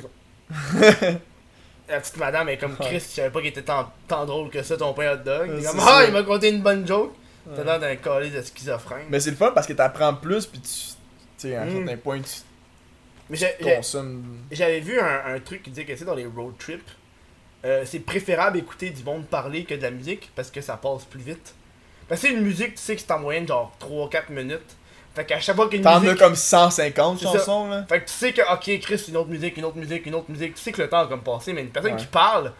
[0.00, 0.08] comme-
[1.88, 2.76] La petite madame est comme.
[2.76, 5.50] Chris, je savais pas qu'il était tant, tant drôle que ça ton pain hot dog.
[5.58, 7.14] Il comme c'est Ah, il m'a conté une bonne joke.
[7.54, 7.64] T'as Ouais.
[7.64, 8.98] l'air d'un collé de schizophrène.
[9.04, 10.68] Mais, Mais c'est le fun parce que t'apprends plus, puis tu.
[10.68, 11.76] Tu sais, à un Mm.
[11.86, 14.38] certain point, tu consommes.
[14.50, 16.90] j'avais vu un, un truc qui disait que tu sais, dans les road trips,
[17.64, 21.04] euh, c'est préférable écouter du monde parler que de la musique parce que ça passe
[21.04, 21.54] plus vite.
[22.08, 24.76] Parce que une musique, tu sais que c'est en moyenne genre 3-4 minutes.
[25.14, 26.14] Fait qu'à chaque fois qu'une T'en musique.
[26.20, 27.32] as comme 150 C'est ça.
[27.32, 27.84] chansons, là.
[27.88, 30.30] Fait que tu sais que, ok, Chris, une autre musique, une autre musique, une autre
[30.30, 30.54] musique.
[30.54, 31.98] Tu sais que le temps a comme passé, mais une personne Ouais.
[31.98, 32.52] qui parle,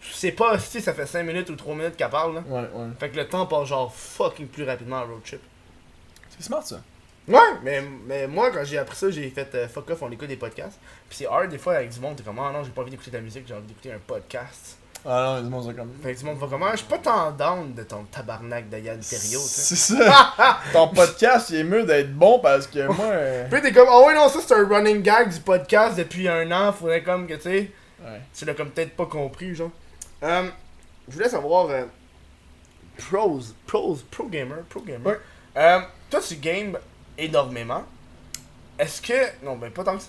[0.00, 2.36] tu sais pas si ça fait 5 minutes ou 3 minutes qu'elle parle.
[2.36, 2.40] Là.
[2.48, 2.86] Ouais, ouais.
[2.98, 5.40] Fait que le temps passe genre fucking plus rapidement en road trip.
[6.30, 6.80] C'est smart, ça.
[7.28, 10.28] Ouais, mais, mais moi, quand j'ai appris ça, j'ai fait euh, fuck off, on écoute
[10.28, 10.78] des podcasts.
[11.08, 12.90] Puis c'est hard des fois avec du monde, t'es comme, ah non, j'ai pas envie
[12.90, 14.76] d'écouter de la musique, j'ai envie d'écouter un podcast.
[15.04, 15.92] Ah non, les gens sont comme.
[16.02, 18.68] Fait que du monde va comme, ah, je suis pas tant down de ton tabarnak
[18.68, 19.16] de Yann sais.
[19.16, 20.34] C'est ça.
[20.72, 23.04] Ton podcast, il est mieux d'être bon parce que moi.
[23.06, 26.26] euh, Puis t'es comme, oh ouais, non, ça c'est un running gag du podcast depuis
[26.28, 27.70] un an, faudrait comme que, tu sais,
[28.04, 28.20] Ouais.
[28.36, 29.70] tu l'as comme peut-être pas compris, genre.
[30.24, 30.48] Euh,
[31.08, 31.84] je voulais savoir, euh,
[33.08, 35.16] pros, pros, pro gamer, pro gamer.
[35.54, 35.80] Ouais.
[36.10, 36.76] Toi, tu games
[37.18, 37.84] énormément.
[38.78, 40.08] Est-ce que, non, ben pas tant que ça.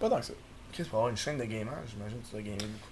[0.00, 0.32] Pas tant que ça.
[0.72, 2.88] Qu'est-ce pour avoir une chaîne de gamer, j'imagine que tu dois gamer beaucoup.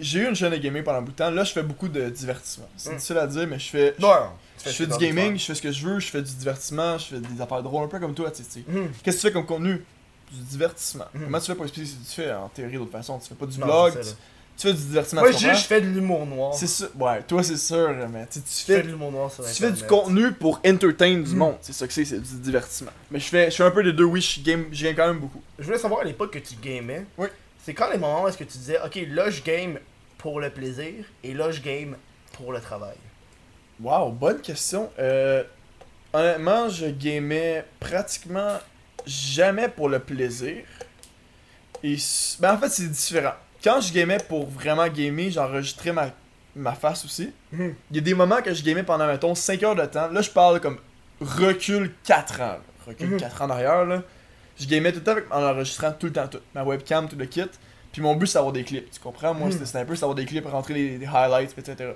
[0.00, 1.30] J'ai eu une chaîne de gaming pendant beaucoup de temps.
[1.30, 2.68] Là, je fais beaucoup de divertissement.
[2.76, 2.94] C'est Mm.
[2.94, 3.94] difficile à dire, mais je fais.
[3.98, 4.08] Non,
[4.64, 7.04] Je fais du gaming, je fais ce que je veux, je fais du divertissement, je
[7.06, 8.64] fais des affaires drôles, un peu comme toi, tu sais.
[8.66, 8.90] Mhm.
[9.02, 9.84] Qu'est-ce que tu fais comme contenu?
[10.32, 11.04] Du divertissement.
[11.14, 11.24] Mhm.
[11.24, 13.18] Comment tu fais pour expliquer ce que tu fais en théorie d'autre façon?
[13.18, 14.08] Tu fais pas du Non, vlog, tu.
[14.56, 15.20] Tu fais du divertissement.
[15.20, 16.54] Moi, je je fais de l'humour noir.
[16.54, 16.86] C'est ça.
[16.98, 19.82] Ouais, toi, c'est sûr, mais tu Je fais de l'humour noir sur Tu fais du
[19.84, 21.36] contenu pour entertain du Mm.
[21.36, 22.90] monde, c'est ça que c'est, c'est du divertissement.
[23.10, 25.06] Mais je fais, je fais un peu des deux, oui, je game, je game quand
[25.08, 25.42] même beaucoup.
[25.58, 27.04] Je voulais savoir à l'époque que tu gamais.
[27.18, 27.28] Oui.
[27.64, 29.78] C'est quand les moments où est-ce que tu disais, ok, là je game
[30.18, 30.92] pour le plaisir
[31.24, 31.96] et là je game
[32.32, 32.96] pour le travail?
[33.80, 34.90] Wow, bonne question.
[34.98, 35.42] Euh,
[36.12, 38.58] honnêtement, je gamais pratiquement
[39.04, 40.62] jamais pour le plaisir.
[41.82, 41.96] Et
[42.40, 43.34] ben en fait, c'est différent.
[43.62, 46.10] Quand je gamais pour vraiment gamer, j'enregistrais ma,
[46.54, 47.32] ma face aussi.
[47.52, 47.74] Mhm.
[47.90, 50.08] Il y a des moments que je gamais pendant, mettons, 5 heures de temps.
[50.08, 50.78] Là, je parle comme
[51.20, 52.44] recul 4 ans.
[52.44, 52.60] là.
[52.86, 53.16] Recul Mhm.
[53.18, 54.02] 4 ans derrière, là.
[54.58, 56.38] Je gamais tout le temps avec, en enregistrant tout le temps tout.
[56.54, 57.42] Ma webcam, tout le kit.
[57.92, 58.90] Puis mon but, c'est d'avoir des clips.
[58.90, 59.34] Tu comprends?
[59.34, 59.64] Moi, Mhm.
[59.64, 61.92] c'était un peu c'est d'avoir des clips, rentrer des, des highlights, etc.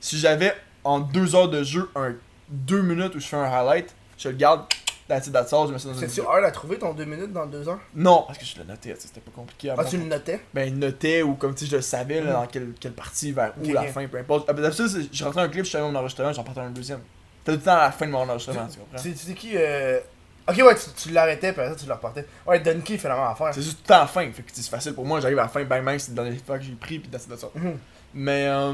[0.00, 0.54] Si j'avais
[0.84, 2.14] en 2 heures de jeu un
[2.48, 4.62] 2 minutes où je fais un highlight, je le garde.
[5.06, 6.30] That's it, that's all, je mets ça dans une C'est-tu vidéo.
[6.30, 7.78] hard à trouver ton 2 minutes dans 2 heures?
[7.94, 10.04] Non, parce que je le notais, tu sais, c'était pas compliqué à Ah, tu le
[10.04, 10.40] notais?
[10.54, 12.32] Ben notais ou comme si je le savais là, Mhm.
[12.32, 15.42] dans quelle, quelle partie vers où la fin peu importe Ah, ben, d'habitude je rentrais
[15.42, 17.00] un clip je savais mon enregistrement j'en partais un deuxième
[17.44, 18.96] t'as tout le temps à la fin de mon enregistrement tu comprends?
[18.98, 20.00] C'est c'est qui euh...
[20.48, 22.26] Ok, ouais, tu, tu l'arrêtais, puis après ça tu le repartais.
[22.46, 23.52] Ouais, Donkey fait la même affaire.
[23.54, 25.38] c'est juste tout le temps à la fin fait que c'est facile pour moi j'arrive
[25.38, 27.28] à la fin bang bang c'est le dernier fois que j'ai pris puis that's it,
[27.30, 27.50] that's all.
[27.54, 27.78] Mhm.
[28.14, 28.72] mais euh,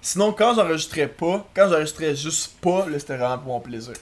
[0.00, 3.94] sinon quand j'enregistrais pas quand j'enregistrais juste pas là c'était vraiment pour mon plaisir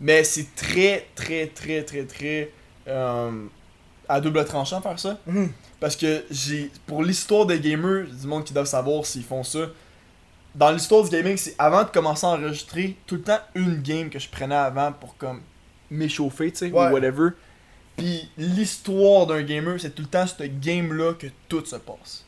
[0.00, 2.50] mais c'est très très très très très
[2.88, 3.46] euh,
[4.08, 5.50] à double tranchant faire ça Mhm.
[5.78, 6.70] Parce que j'ai.
[6.86, 9.60] Pour l'histoire des gamers, du monde qui doivent savoir s'ils font ça.
[10.54, 14.10] Dans l'histoire du gaming, c'est avant de commencer à enregistrer, tout le temps une game
[14.10, 15.40] que je prenais avant pour comme
[15.90, 16.88] m'échauffer, tu sais, Ouais.
[16.88, 17.30] ou whatever.
[17.96, 22.24] Puis l'histoire d'un gamer, c'est tout le temps cette game-là que tout se passe.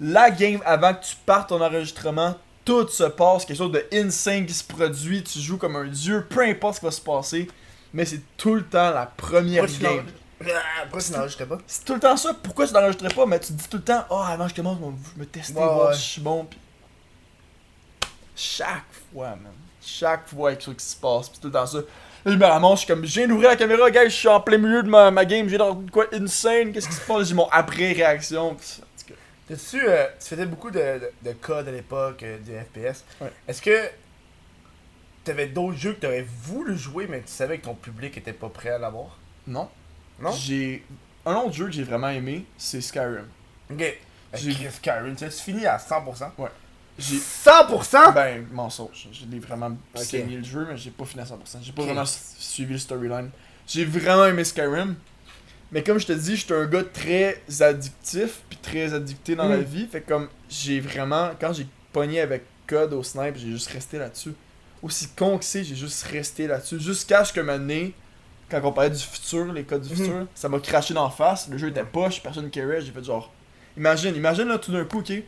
[0.00, 2.34] La game avant que tu partes ton enregistrement,
[2.70, 6.24] tout se passe, quelque chose de insane qui se produit, tu joues comme un dieu,
[6.30, 7.48] peu importe ce qui va se passer,
[7.92, 10.06] mais c'est tout le temps la première Pourquoi tu game.
[10.42, 11.58] Ah, Pourquoi tu n'enregistrais pas?
[11.66, 12.32] C'est tout le temps ça.
[12.40, 13.26] Pourquoi tu l'enregistrais pas?
[13.26, 14.78] Mais tu te dis tout le temps, oh, avant que je commence,
[15.14, 15.94] je me tester, Ouais, voir ouais.
[15.94, 16.44] si je suis bon.
[16.48, 16.60] Puis...
[18.36, 19.52] Chaque fois, man.
[19.84, 21.28] Chaque fois, il y a quelque chose qui se passe.
[21.28, 21.78] Puis tout le temps ça.
[21.78, 24.28] Là, je me ramasse, je suis comme, je viens d'ouvrir la caméra, gars, je suis
[24.28, 27.26] en plein milieu de ma, ma game, j'ai dans quoi insane, qu'est-ce qui se passe?
[27.28, 28.54] J'ai mon après-réaction.
[28.54, 29.19] Puis, en tout cas,
[29.50, 33.04] Euh, tu faisais beaucoup de, de, de code à l'époque, euh, du FPS.
[33.20, 33.32] Ouais.
[33.48, 33.88] Est-ce que
[35.24, 38.48] t'avais d'autres jeux que t'aurais voulu jouer, mais tu savais que ton public était pas
[38.48, 39.18] prêt à l'avoir?
[39.46, 39.68] Non.
[40.20, 40.32] Non?
[40.32, 40.84] J'ai.
[41.26, 43.26] Un autre jeu que j'ai vraiment aimé, c'est Skyrim.
[43.70, 43.98] Ok.
[44.34, 46.30] J'ai- J'ai Skyrim, tu fini à 100%.
[46.98, 47.16] J'ai.
[47.18, 49.08] 100% Ben, mensonge.
[49.12, 50.02] Je l'ai vraiment Ok.
[50.02, 51.58] saigné le jeu, mais j'ai pas fini à 100%.
[51.62, 53.30] J'ai pas vraiment su- suivi le storyline.
[53.66, 54.94] J'ai vraiment aimé Skyrim.
[55.72, 59.58] Mais comme je te dis, j'étais un gars très addictif, puis très addicté dans la
[59.58, 59.62] Mm.
[59.62, 59.86] vie.
[59.86, 63.98] Fait que comme j'ai vraiment, quand j'ai pogné avec Code au snipe, j'ai juste resté
[63.98, 64.32] là-dessus.
[64.82, 66.80] Aussi con que c'est, j'ai juste resté là-dessus.
[66.80, 67.88] Jusqu'à ce que maintenant,
[68.50, 69.96] quand on parlait du futur, les codes du Mhm.
[69.96, 71.48] futur, ça m'a craché d'en face.
[71.48, 72.80] Le jeu était poche, personne ne carait.
[72.80, 73.32] J'ai fait genre.
[73.76, 75.22] Imagine, imagine là tout d'un coup, ok, tu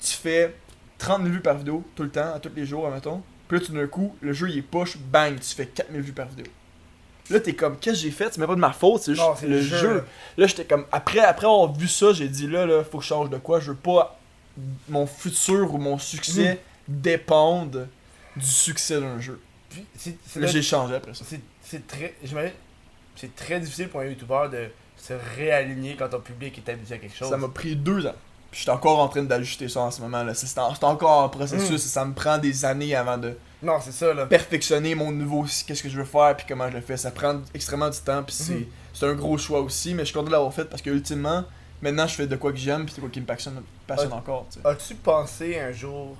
[0.00, 0.54] fais
[0.98, 3.22] 30 000 vues par vidéo tout le temps, à tous les jours, admettons.
[3.48, 6.12] Puis là, tout d'un coup, le jeu il est poche, bang, tu fais 4000 vues
[6.12, 6.46] par vidéo.
[7.30, 8.28] Là, t'es comme, qu'est-ce que j'ai fait?
[8.32, 9.76] C'est même pas de ma faute, c'est juste Non, le le jeu.
[9.78, 10.04] jeu.
[10.36, 13.08] Là, j'étais comme, après, après avoir vu ça, j'ai dit, là, là, faut que je
[13.08, 13.60] change de quoi?
[13.60, 14.18] Je veux pas
[14.88, 17.86] mon futur ou mon succès dépendre
[18.36, 19.40] du succès d'un jeu.
[19.70, 19.84] Puis,
[20.36, 21.24] là- j'ai changé après ça.
[21.28, 22.52] c'est c'est très j'imagine
[23.14, 26.98] c'est très difficile pour un youtubeur de se réaligner quand ton public est habitué à
[26.98, 28.14] quelque chose Ça m'a pris deux ans.
[28.50, 30.32] Puis je suis encore en train d'ajuster ça en ce moment là.
[30.34, 31.88] C'est en- encore un processus, Mm.
[31.88, 34.24] ça me prend des années avant de Non, c'est ça, là.
[34.26, 36.96] perfectionner mon nouveau qu'est-ce que je veux faire puis comment je le fais.
[36.96, 38.66] Ça prend extrêmement du temps puis c'est Mhm.
[38.94, 41.44] c'est un gros choix aussi, mais je suis content de l'avoir fait parce que ultimement,
[41.82, 44.46] maintenant je fais de quoi que j'aime puis de quoi qui me passionne, passionne encore.
[44.50, 44.66] tu sais.
[44.66, 46.16] As-tu pensé un jour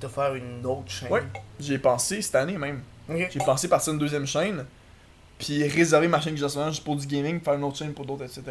[0.00, 1.10] de faire une autre chaîne?
[1.10, 1.22] Ouais.
[1.58, 2.80] J'ai pensé cette année même.
[3.08, 4.64] J'ai pensé partir une deuxième chaîne,
[5.38, 7.92] puis réserver ma chaîne que j'ai en juste pour du gaming, faire une autre chaîne
[7.92, 8.42] pour d'autres, etc.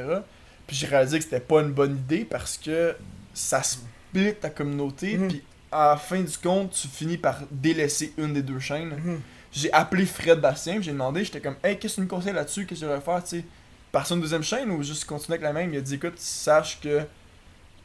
[0.67, 2.95] Puis j'ai réalisé que c'était pas une bonne idée parce que
[3.33, 5.27] ça split ta communauté, Mhm.
[5.27, 8.89] puis à la fin du compte, tu finis par délaisser une des deux chaînes.
[8.89, 9.21] Mhm.
[9.53, 12.65] J'ai appelé Fred Bastien, j'ai demandé, j'étais comme, hey, qu'est-ce que tu me conseilles là-dessus,
[12.65, 13.45] qu'est-ce que je devrais faire, tu sais,
[13.91, 15.73] partir une deuxième chaîne ou juste continuer avec la même?
[15.73, 17.01] Il a dit, écoute, sache que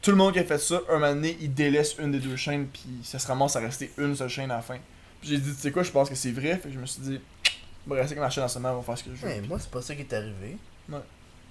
[0.01, 2.35] tout le monde qui a fait ça, un moment donné, il délaisse une des deux
[2.37, 4.77] chaînes, puis ça se ramasse à rester une seule chaîne à la fin.
[5.19, 6.85] Puis j'ai dit, tu sais quoi, je pense que c'est vrai, fait que je me
[6.85, 7.19] suis dit,
[7.87, 9.27] vais rester avec ma chaîne en ce moment, on va faire ce que je veux.
[9.27, 10.57] Ouais, moi, c'est pas ça qui est arrivé.
[10.89, 10.99] Ouais.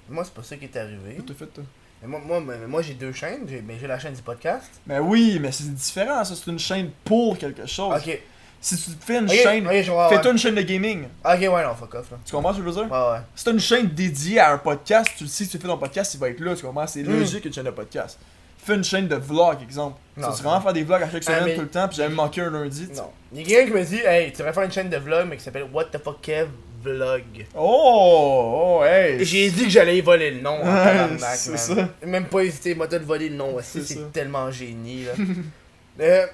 [0.09, 1.17] Moi, c'est pas ça qui est arrivé.
[1.27, 1.65] Tout fait, toi?
[2.03, 3.47] Mais moi, moi, mais moi j'ai deux chaînes.
[3.49, 4.71] J'ai mais j'ai la chaîne du podcast.
[4.87, 7.95] Mais oui, mais c'est différent, ça, c'est une chaîne pour quelque chose.
[8.07, 8.19] Ok.
[8.61, 11.05] Si tu fais une chaîne, fais-toi une chaîne de gaming.
[11.25, 12.17] Ok, ouais, non, fuck off, là.
[12.25, 12.91] Tu comprends ce que je veux dire?
[12.93, 13.19] Ouais, ouais.
[13.35, 15.79] Si t'as une chaîne dédiée à un podcast, tu le sais, si tu fais ton
[15.79, 16.87] podcast, il va être là, tu comprends?
[16.87, 17.19] C'est Mm.
[17.19, 18.19] logique une chaîne de podcast.
[18.67, 19.99] Fais une chaîne de vlog, exemple.
[20.17, 21.97] Non, tu vraiment faire des vlogs à chaque Ah, semaine mais- tout le temps, puis
[21.99, 22.89] j'avais manqué un lundi.
[22.97, 23.11] Non.
[23.33, 25.29] Il y a quelqu'un qui me dit, hey, tu devrais faire une chaîne de vlog,
[25.29, 26.49] mais qui s'appelle What the fuck Kev
[26.83, 27.47] Vlog.
[27.57, 29.25] Oh, oh, hey!
[29.25, 31.59] J'ai dit que j'allais y voler le nom Ouais, c'est man.
[31.59, 31.89] ça.
[32.07, 35.13] Même pas hésité, moi, de voler le nom aussi, C'est c'est tellement génie, là.
[36.01, 36.27] Euh,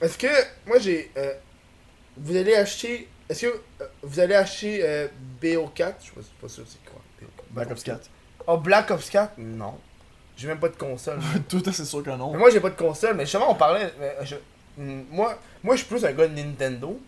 [0.00, 0.26] est-ce que,
[0.66, 1.32] moi j'ai, euh,
[2.16, 5.06] vous allez acheter, est-ce que euh, vous allez acheter euh,
[5.40, 7.00] BO4 Je suis pas, pas sûr c'est quoi.
[7.22, 7.54] BO4.
[7.54, 8.00] Black Ops 4.
[8.48, 9.74] Oh, Black Ops 4 Non.
[10.36, 11.18] J'ai même pas de console.
[11.48, 12.32] Tout c'est sûr que non.
[12.32, 13.92] Mais moi j'ai pas de console, mais justement on parlait.
[14.00, 14.34] mais je-
[14.82, 17.00] mm, moi, moi je suis plus un gars de Nintendo.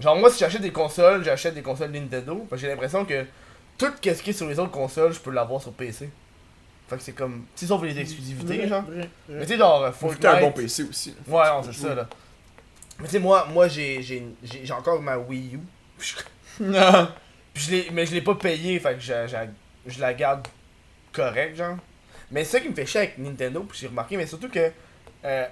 [0.00, 2.44] Genre moi si j'achète des consoles, j'achète des consoles Nintendo.
[2.50, 3.24] Parce que j'ai l'impression que
[3.78, 6.10] tout ce qui est sur les autres consoles, je peux l'avoir sur PC.
[6.88, 7.44] Fait que c'est comme.
[7.56, 8.84] Tu sais, sauf les exclusivités, genre.
[9.28, 10.16] Mais tu sais, genre Faut Fortnite.
[10.16, 11.14] que t'aies un bon PC aussi.
[11.28, 12.08] Ouais, non, c'est ça là.
[12.98, 15.60] Mais tu sais, moi, moi j'ai, j'ai, j'ai, j'ai encore ma Wii U.
[15.98, 16.14] Puis
[16.60, 17.08] je- Non.
[17.54, 20.46] puis je l'ai, mais je l'ai pas payé, fait que je, je- je la garde
[21.12, 21.76] correct, genre.
[22.30, 24.70] Mais c'est ça qui me fait chier avec Nintendo, puis j'ai remarqué, mais surtout que
[25.24, 25.46] euh,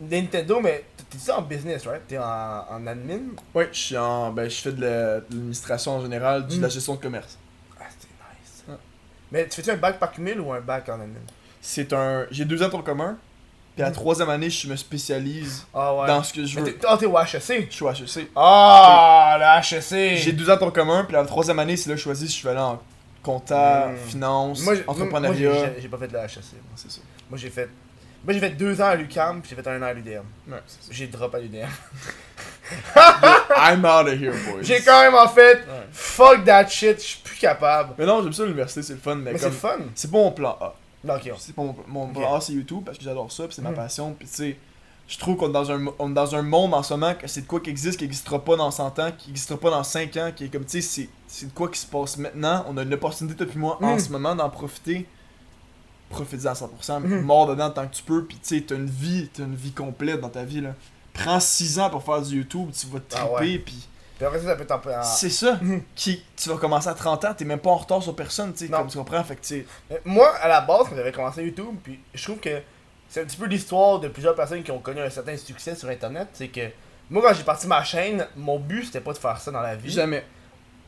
[0.00, 2.06] Nintendo, mais t'es ça en business, right?
[2.06, 2.22] T'es en,
[2.70, 3.20] en admin?
[3.54, 4.30] Ouais, je suis en.
[4.30, 6.70] Ben, je fais de la- de l'administration en général, de la Mm.
[6.70, 7.36] gestion de commerce.
[7.80, 8.78] Ah, c'est nice.
[9.32, 11.18] Mais tu fais-tu un bac par cumul ou un bac en admin?
[11.60, 12.26] C'est un.
[12.30, 13.18] J'ai deux ans de commun,
[13.74, 16.06] puis à la troisième année, je me spécialise Ah ouais.
[16.06, 16.78] dans ce que je veux.
[16.86, 17.66] ah, t'es au HEC?
[17.68, 18.30] Je suis au HEC.
[18.36, 20.16] Ah, le HEC!
[20.18, 22.34] J'ai deux ans de commun, puis la troisième année, c'est là que je choisis si
[22.36, 22.80] je suis allé en
[23.32, 23.96] compta, Mm.
[24.08, 25.50] finance, Moi, entrepreneuriat.
[25.52, 26.36] moi, j'ai, pas fait de la HEC.
[26.36, 26.72] moi.
[26.76, 27.00] C'est ça.
[27.28, 27.68] Moi, j'ai fait...
[28.24, 30.22] Moi, j'ai fait deux ans à l'UQAM, puis j'ai fait un an à l'UDM.
[30.48, 30.92] Ouais, c'est.
[30.92, 31.66] J'ai drop à l'UDM.
[32.96, 34.62] I'm out of here, boys.
[34.62, 35.86] J'ai quand même en fait, Ouais.
[35.92, 37.94] fuck that shit, je suis plus capable.
[37.98, 39.54] Mais non, j'aime ça l'université, c'est le fun, mais, Mais c'est comme.
[39.54, 39.78] fun.
[39.94, 40.74] C'est pas mon plan A.
[41.04, 41.32] Non, ok.
[41.38, 43.74] C'est pas mon, plan A, c'est YouTube, parce que j'adore ça, puis c'est ma Mm.
[43.74, 44.56] passion, puis tu sais.
[45.06, 47.14] Je trouve qu'on est, dans un, mo- on est dans un monde en ce moment
[47.14, 49.70] que c'est de quoi qui existe, qui n'existera pas dans 100 ans, qui n'existera pas
[49.70, 52.64] dans 5 ans, qui est comme, tu sais, c'est- de quoi qui se passe maintenant.
[52.68, 54.00] On a une opportunité, toi puis moi, en Mm.
[54.00, 55.06] ce moment, d'en profiter.
[56.10, 57.20] Profite-en à 100%, Mhm.
[57.20, 59.72] mort dedans tant que tu peux, puis tu sais, t'as une vie, t'as une vie
[59.72, 60.70] complète dans ta vie, là.
[61.12, 63.58] Prends 6 ans pour faire du YouTube, tu vas Ah triper, ouais.
[63.58, 63.86] puis
[64.16, 65.60] Puis après ça, ça peut t'en en- c'est ça.
[65.94, 68.66] Qui, tu vas commencer à 30 ans, t'es même pas en retard sur personne, tu
[68.66, 68.78] sais, Non.
[68.78, 69.98] comme tu comprends, fait que tu sais.
[70.04, 72.60] Moi, à la base, quand j'avais commencé YouTube, puis je trouve que
[73.08, 75.88] c'est un petit peu l'histoire de plusieurs personnes qui ont connu un certain succès sur
[75.88, 76.26] Internet.
[76.32, 76.62] C'est que
[77.10, 79.76] moi, quand j'ai parti ma chaîne, mon but c'était pas de faire ça dans la
[79.76, 79.90] vie.
[79.90, 80.24] Jamais.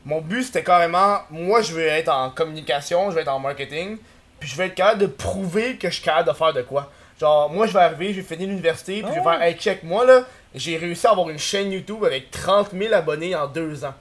[0.05, 3.97] Mon but c'était carrément, moi je veux être en communication, je veux être en marketing,
[4.39, 6.91] puis je veux être capable de prouver que je suis capable de faire de quoi.
[7.19, 9.31] Genre, moi je vais arriver, je vais finir l'université, puis je vais Ah.
[9.33, 10.23] faire, hey check, moi là,
[10.55, 13.93] j'ai réussi à avoir une chaîne YouTube avec 30 000 abonnés en deux ans.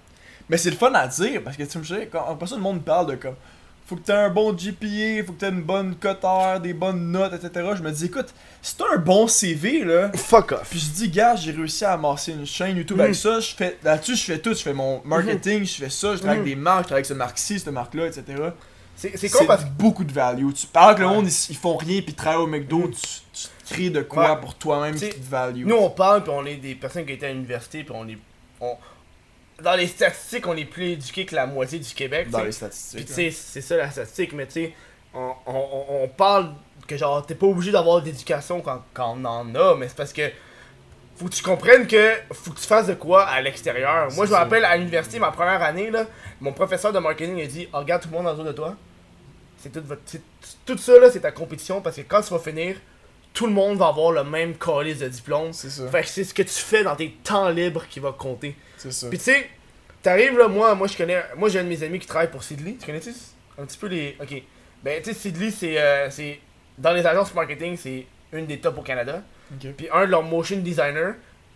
[0.49, 2.63] Mais c'est le fun à dire parce que tu me sais, quand après ça, le
[2.63, 3.37] monde parle de comme
[3.91, 7.11] faut que t'aies un bon GPA, faut que t'aies une bonne cote heure, des bonnes
[7.13, 7.71] notes, etc.
[7.77, 10.69] Je me dis, écoute, si t'as un bon CV là, Fuck off.
[10.71, 13.03] puis je dis, gars, j'ai réussi à amasser une chaîne YouTube Mhm.
[13.05, 16.13] avec ça, je fais là-dessus, je fais tout, je fais mon marketing, je fais ça,
[16.15, 18.25] je travaille avec des marques, je travaille avec cette marque-ci, cette marque-là, etc.
[18.97, 19.69] C'est c'est con parce que.
[19.71, 20.53] beaucoup de value.
[20.53, 22.91] Tu parles que le monde, ils, ils font rien, puis ils travaillent au McDo, Mhm.
[22.93, 24.41] tu, tu crées de quoi Ouais.
[24.41, 25.65] pour toi-même qui te value.
[25.67, 28.19] Nous on parle, puis on est des personnes qui étaient à l'université, puis on est.
[28.61, 28.77] On...
[29.63, 32.31] Dans les statistiques, on est plus éduqués que la moitié du Québec.
[32.31, 32.45] dans t'sais.
[32.45, 33.07] les Puis statistiques.
[33.07, 34.75] tu sais, c'est ça la statistique, mais tu sais,
[35.15, 36.53] on, on, on- parle
[36.87, 40.13] que genre, t'es pas obligé d'avoir d'éducation quand, quand on en a, mais c'est parce
[40.13, 40.31] que
[41.17, 44.11] faut que tu comprennes que faut que tu fasses de quoi à l'extérieur.
[44.13, 46.07] Moi, je me rappelle à l'université, ma première année, là,
[46.41, 48.75] mon professeur de marketing a dit oh, Regarde tout le monde en dessous de toi.
[49.59, 50.01] C'est tout, votre,
[50.65, 52.77] tout ça, là, c'est ta compétition parce que quand tu vas finir,
[53.35, 55.53] tout le monde va avoir le même calice de diplôme.
[55.53, 55.87] C'est ça.
[55.89, 58.57] Fait que c'est ce que tu fais dans tes temps libres qui va compter.
[58.81, 59.09] C'est ça.
[59.09, 59.49] Puis tu sais,
[60.03, 62.43] t'arrives là, moi, moi je connais, moi j'ai un de mes amis qui travaille pour
[62.43, 62.77] Sidley.
[62.81, 63.11] Tu connais-tu
[63.59, 64.43] un petit peu les, ok.
[64.83, 66.41] Ben tu sais Sidley c'est, euh, c'est
[66.79, 69.23] dans les agences marketing, c'est une des tops au Canada.
[69.53, 69.73] Ok.
[69.77, 71.13] Puis un de leurs motion designers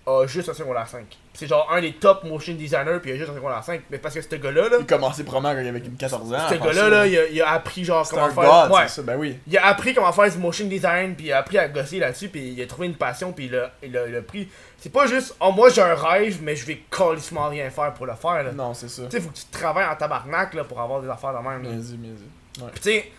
[0.07, 1.07] a juste un secondaire 5.
[1.09, 3.83] Puis c'est genre un des top motion designers, puis il a juste un secondaire 5.
[3.91, 6.39] Mais parce que ce gars-là, là, Il commençait probablement quand il avait 14 ans.
[6.51, 8.45] ce gars-là, là, il a, il a appris genre comment un faire.
[8.69, 8.89] god, ouais.
[8.89, 9.39] ça, ben oui.
[9.47, 12.29] Il a appris comment faire du motion design, puis il a appris à gosser là-dessus,
[12.29, 14.49] puis il a trouvé une passion, puis il a, il a, il a pris.
[14.79, 18.05] C'est pas juste, oh moi j'ai un rêve, mais je vais calissement rien faire pour
[18.05, 18.43] le faire.
[18.43, 18.53] Là.
[18.53, 19.05] Non, c'est ça.
[19.05, 21.63] Tu sais, faut que tu travailles en tabarnak là, pour avoir des affaires de même.
[21.63, 21.71] là.
[21.71, 22.63] Vas-y, vas-y.
[22.63, 22.71] Ouais.
[22.73, 23.11] Puis tu sais,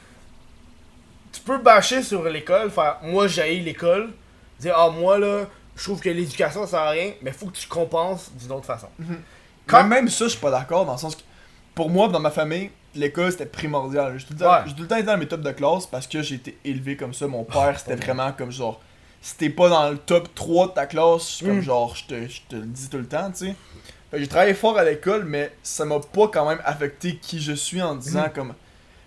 [1.33, 4.09] tu peux bâcher sur l'école, faire moi j'ai l'école,
[4.59, 5.45] dire ah moi là,
[5.75, 8.65] je trouve que l'éducation ça sert à rien, mais faut que tu compenses d'une autre
[8.65, 8.87] façon.
[9.67, 11.21] Quand Quand- même ça, je suis pas d'accord dans le sens que
[11.73, 14.17] pour moi, dans ma famille, l'école c'était primordial.
[14.17, 14.59] J'ai tout, le temps- Ouais.
[14.67, 16.95] j'ai tout le temps été dans mes tops de classe parce que j'ai été élevé
[16.95, 17.27] comme ça.
[17.27, 18.79] Mon père, c'était vraiment comme genre.
[19.21, 21.61] Si t'es pas dans le top 3 de ta classe, comme Mm.
[21.61, 23.55] genre, je te, je te le dis tout le temps, tu sais.
[24.11, 27.41] Fait que j'ai travaillé fort à l'école, mais ça m'a pas quand même affecté qui
[27.41, 28.33] je suis en disant Mm.
[28.35, 28.53] comme.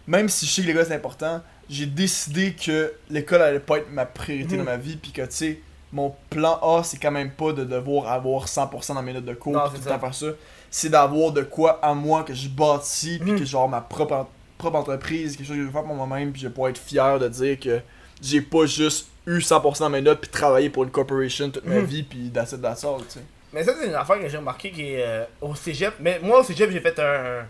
[0.08, 1.40] Même si je sais que l'école c'est important,
[1.70, 4.64] j'ai décidé que l'école allait pas être ma priorité Mhm.
[4.64, 5.60] dans ma vie, puis que tu sais,
[5.92, 9.34] mon plan A c'est quand même pas de devoir avoir 100% dans mes notes de
[9.34, 10.26] cours, Non, tout le temps faire ça.
[10.70, 13.38] C'est d'avoir de quoi à moi que je bâtis, puis Mhm.
[13.38, 14.26] que genre ma propre,
[14.58, 16.78] propre entreprise, quelque chose que je veux faire pour moi-même, puis je vais pouvoir être
[16.78, 17.80] fier de dire que
[18.20, 21.76] j'ai pas juste eu 100% dans mes notes, puis travaillé pour une corporation toute ma
[21.76, 21.84] Mhm.
[21.84, 22.52] vie, puis it, that's
[22.84, 23.20] all, tu sais.
[23.52, 25.94] Mais ça, c'est une affaire que j'ai remarqué qui est euh, au cégep.
[26.00, 27.46] Mais moi, au cégep, j'ai fait un.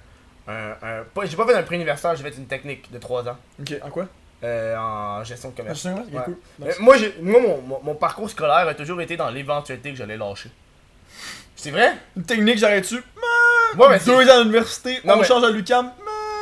[0.47, 3.37] un, un- pas, j'ai pas fait un pré-universitaire, j'ai fait une technique de 3 ans
[3.61, 4.07] Ok, en quoi?
[4.45, 5.85] Euh, en gestion de Ah, commerce.
[5.85, 6.21] Ouais.
[6.25, 6.37] cool.
[6.59, 10.51] Mais moi, mon, mon, mon parcours scolaire a toujours été dans l'éventualité que j'allais lâcher.
[11.57, 11.95] C'est vrai?
[12.17, 12.97] Une technique, j'arrête-tu?
[13.77, 15.91] Ouais, mais Deux ans à l'université, Non, on mais- change à l'UCAM.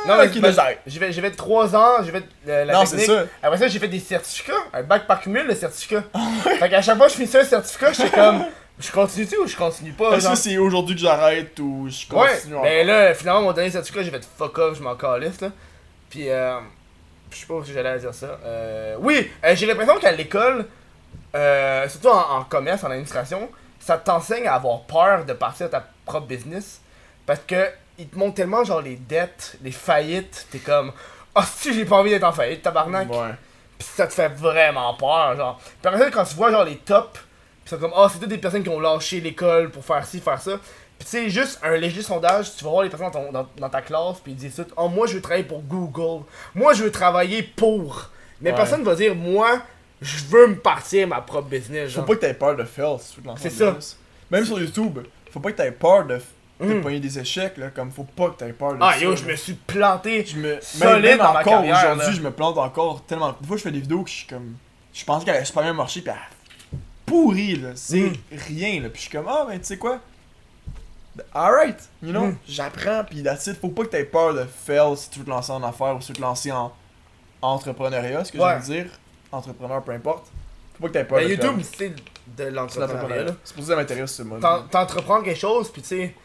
[0.07, 0.79] Non, mais ok, c'est là, parce- j'arrête.
[0.87, 3.07] j'ai fait, fait 3 ans, j'ai fait euh, la Non, technique.
[3.07, 3.25] ça.
[3.43, 6.03] Après ça, j'ai fait des certificats, un bac par cumul de certificats.
[6.59, 8.45] fait qu'à chaque fois que je finissais un certificat, j'étais comme,
[8.79, 10.15] je continue-tu ou je continue pas?
[10.15, 12.85] Est-ce que c'est aujourd'hui que j'arrête ou je Ouais, continue mais encore?
[12.85, 15.49] là, finalement, mon dernier certificat, j'ai fait fuck off, je m'en calisse, là.
[16.09, 16.57] Puis, euh,
[17.31, 18.39] je sais pas si j'allais dire ça.
[18.43, 20.65] Euh, oui, euh, j'ai l'impression qu'à l'école,
[21.35, 23.49] euh, surtout en, en commerce, en administration,
[23.79, 26.81] ça t'enseigne à avoir peur de partir ta propre business.
[27.25, 30.91] Parce que, ils te montrent tellement, genre, les dettes, les faillites, t'es comme,
[31.35, 33.09] oh, si j'ai pas envie d'être en faillite, tabarnak.
[33.09, 33.33] Ouais.
[33.77, 35.59] Pis ça te fait vraiment peur, genre.
[35.59, 37.19] Puis après ça, quand tu vois, genre, les tops, pis
[37.65, 40.41] c'est comme, oh, c'est toutes des personnes qui ont lâché l'école pour faire ci, faire
[40.41, 40.53] ça.
[40.99, 43.47] Pis tu sais, juste un léger sondage, tu vas voir les personnes dans, ton- dans,
[43.57, 46.23] dans ta classe, puis ils disent tout, oh, moi, je veux travailler pour Google.
[46.55, 48.09] Moi, je veux travailler pour.
[48.41, 48.55] Mais Ouais.
[48.55, 49.61] personne va dire, moi,
[50.01, 53.15] je veux me partir ma propre business, Faut pas que t'aies peur de fail si
[53.15, 53.75] tu veux C'est ça.
[54.31, 54.99] Même sur YouTube,
[55.31, 56.19] faut pas que t'aies peur de,
[56.59, 56.81] de Mm.
[56.81, 57.69] pogner des échecs, là.
[57.69, 60.25] Comme faut pas que t'aies peur de Ah, ça, yo, je me suis planté.
[60.25, 60.57] Je me.
[60.61, 63.35] solide même, même dans encore aujourd'hui, je me plante encore tellement.
[63.39, 64.55] Des fois, je fais des vidéos que je suis comme.
[64.93, 66.15] Je pense qu'elle a super bien marché, pis elle
[67.05, 67.69] pourri, là.
[67.75, 68.13] C'est Mm.
[68.49, 68.89] rien, là.
[68.89, 69.99] Pis je suis comme, ah, ben, tu sais quoi?
[71.33, 72.37] Alright, you know, Mm.
[72.47, 73.59] j'apprends, pis that's it.
[73.59, 76.01] Faut pas que t'aies peur de fail si tu veux te lancer en affaires ou
[76.01, 76.73] si tu veux te lancer en
[77.41, 78.53] entrepreneuriat, ce que Ouais.
[78.61, 78.85] je veux dire.
[79.31, 80.27] Entrepreneur, peu importe.
[80.75, 81.93] Faut pas que t'aies peur Mais de YouTube, c'est
[82.37, 83.35] de l'entrepreneuriat.
[83.43, 84.41] C'est pour ça que ça m'intéresse, ce mode.
[84.41, 86.15] T'en- t'entreprends quelque chose, puis tu sais.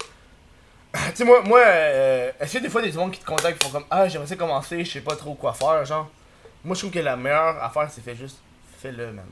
[0.93, 3.66] Tu sais, moi, moi euh, est-ce que des fois, des gens qui te contactent qui
[3.66, 6.10] font comme Ah, j'aimerais ça commencer, je sais pas trop quoi faire, genre.
[6.64, 8.39] Moi, je trouve que la meilleure affaire, c'est fait juste,
[8.78, 9.24] fais-le, man.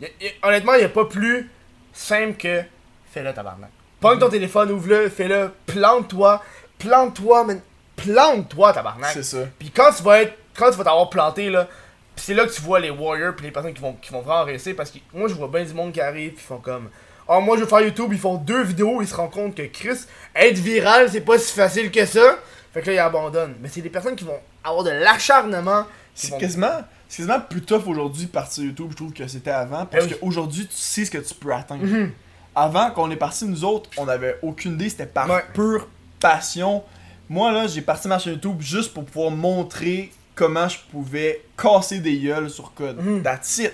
[0.00, 1.50] Y a- y a- honnêtement, il a pas plus
[1.94, 2.62] simple que
[3.10, 3.70] fais-le, tabarnak.
[4.00, 6.42] Pogne ton téléphone, ouvre-le, fais-le, plante-toi,
[6.78, 7.60] plante-toi, man.
[7.96, 9.12] Plante-toi, tabarnak.
[9.12, 9.38] C'est ça.
[9.58, 11.66] Puis quand tu vas être, quand tu vas t'avoir planté là,
[12.14, 14.44] c'est là que tu vois les warriors puis les personnes qui vont, qui vont vraiment
[14.44, 16.88] réussir parce que moi je vois bien du monde qui arrive puis ils font comme,
[17.28, 19.62] oh moi je veux faire YouTube, ils font deux vidéos, ils se rendent compte que
[19.62, 19.98] Chris
[20.34, 22.38] être viral c'est pas si facile que ça,
[22.72, 23.56] fait que là ils abandonnent.
[23.60, 25.84] Mais c'est des personnes qui vont avoir de l'acharnement.
[26.14, 29.50] C'est vont- quasiment, c'est quasiment plus tough aujourd'hui de partir YouTube, je trouve, que c'était
[29.50, 29.84] avant.
[29.86, 30.16] Parce oui.
[30.18, 31.84] qu'aujourd'hui, tu sais ce que tu peux atteindre.
[31.84, 32.12] Mhm.
[32.58, 35.44] Avant, quand on est parti, nous autres, on avait aucune idée, c'était par Ouais.
[35.52, 35.86] pure
[36.18, 36.82] passion.
[37.28, 41.98] Moi, là, j'ai parti ma chaîne YouTube juste pour pouvoir montrer comment je pouvais casser
[41.98, 42.98] des gueules sur code.
[43.22, 43.72] That's it.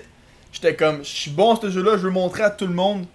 [0.52, 3.06] J'étais comme, je suis bon à ce jeu-là, je veux montrer à tout le monde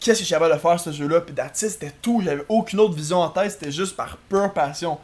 [0.00, 1.20] qu'est-ce que je capable de faire ce jeu-là.
[1.20, 2.22] Puis that's it, c'était tout.
[2.24, 4.98] J'avais aucune autre vision en tête, c'était juste par pure passion.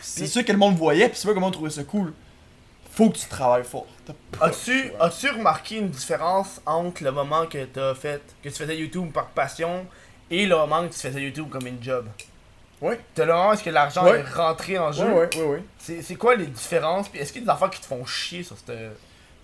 [0.00, 2.12] C'est sûr que le monde voyait, puis c'est pas comment on trouvait ça cool.
[3.00, 3.86] Faut que tu travailles fort.
[4.42, 9.10] As-tu as-tu remarqué une différence entre le moment que t'as fait, que tu faisais YouTube
[9.10, 9.86] par passion
[10.30, 12.06] et le moment que tu faisais YouTube comme une job?
[12.82, 13.00] Ouais.
[13.14, 15.10] T'as le moment est-ce que l'argent est rentré en jeu?
[15.10, 15.62] Ouais, ouais, ouais.
[16.02, 17.08] C'est quoi les différences?
[17.08, 18.76] Puis est-ce qu'il y a des affaires qui te font chier sur cette.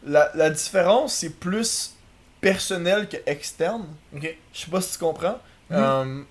[0.05, 1.95] La, la différence, c'est plus
[2.43, 3.87] personnel que externe.
[4.15, 4.37] Ok.
[4.53, 5.39] Je sais pas si tu comprends.
[5.71, 5.77] Mhm.
[5.79, 6.23] Euh,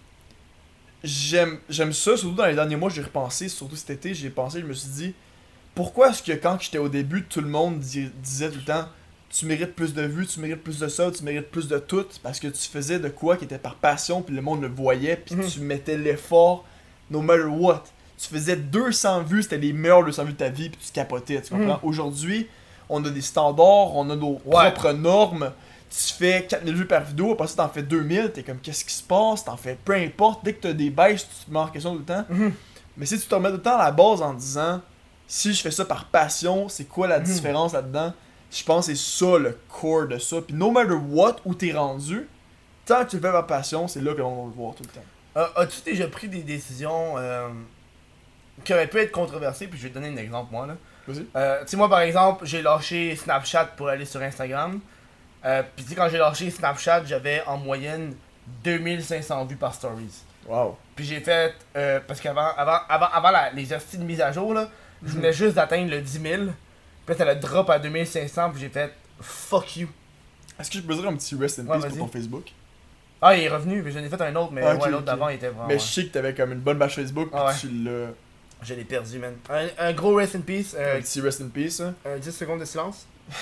[1.03, 4.59] J'aime j'aime ça, surtout dans les derniers mois, j'ai repensé, surtout cet été, j'ai pensé,
[4.61, 5.15] je me suis dit,
[5.75, 8.85] pourquoi est-ce que quand j'étais au début, tout le monde di- disait tout le temps,
[9.29, 12.05] tu mérites plus de vues, tu mérites plus de ça, tu mérites plus de tout,
[12.23, 15.17] parce que tu faisais de quoi qui était par passion, puis le monde le voyait,
[15.17, 15.47] puis Mhm.
[15.47, 16.63] tu mettais l'effort,
[17.11, 17.83] no matter what.
[18.17, 21.41] Tu faisais 200 vues, c'était les meilleurs 200 vues de ta vie, puis tu capotais,
[21.41, 21.79] tu comprends?
[21.83, 22.47] Aujourd'hui,
[22.87, 24.71] on a des standards, on a nos Ouais.
[24.71, 25.51] propres normes.
[25.89, 28.93] Tu fais 4000 vues par vidéo, après ça t'en fais 2000, t'es comme qu'est-ce qui
[28.93, 31.67] se passe, t'en fais peu importe, dès que t'as des baisses, tu te mets en
[31.67, 32.25] question tout le temps.
[32.29, 32.53] Mhm.
[32.97, 34.81] Mais si tu te remets tout le temps à la base en disant
[35.27, 37.25] si je fais ça par passion, c'est quoi la Mhm.
[37.25, 38.13] différence là-dedans?
[38.51, 40.37] Je pense que c'est ça le core de ça.
[40.41, 42.27] Puis no matter what, où t'es rendu,
[42.85, 44.83] tant que tu le fais par passion, c'est là que l'on va le voir tout
[44.83, 45.05] le temps.
[45.37, 47.49] Euh, As-tu déjà pris des décisions euh,
[48.63, 49.67] qui auraient pu être controversées?
[49.67, 50.67] Puis je vais te donner un exemple, moi.
[50.67, 50.75] là.
[51.07, 51.25] Vas-y.
[51.35, 54.79] Euh, tu sais, moi, par exemple, j'ai lâché Snapchat pour aller sur Instagram.
[55.43, 58.15] Euh, Puis tu sais, quand j'ai lâché Snapchat, j'avais en moyenne
[58.63, 60.23] 2500 vues par stories.
[60.47, 60.77] Wow.
[60.95, 61.53] Puis j'ai fait,
[62.07, 64.69] parce qu'avant avant, avant, avant la- les hosties de mise à jour, là,
[65.05, 66.41] je venais juste d'atteindre le 10 000.
[66.43, 66.49] Puis
[67.09, 68.91] là, ça le drop à 2500, puis j'ai fait,
[69.21, 69.87] fuck you.
[70.59, 72.45] Est-ce que je peux dire un petit rest in Ouais, peace pour ton Facebook?
[73.21, 75.29] Ah, il est revenu, mais j'en ai fait un autre, mais Ah, ouais, l'autre d'avant
[75.29, 75.67] il était vraiment.
[75.67, 78.09] Mais je sais que t'avais comme une bonne page Facebook, puis Ah tu l'as.
[78.61, 79.33] Je l'ai perdu, man.
[79.49, 80.73] Un, un gros rest in peace.
[80.75, 81.81] euh, Un petit rest in peace.
[81.81, 81.93] hein.
[82.05, 83.05] euh, 10 secondes de silence.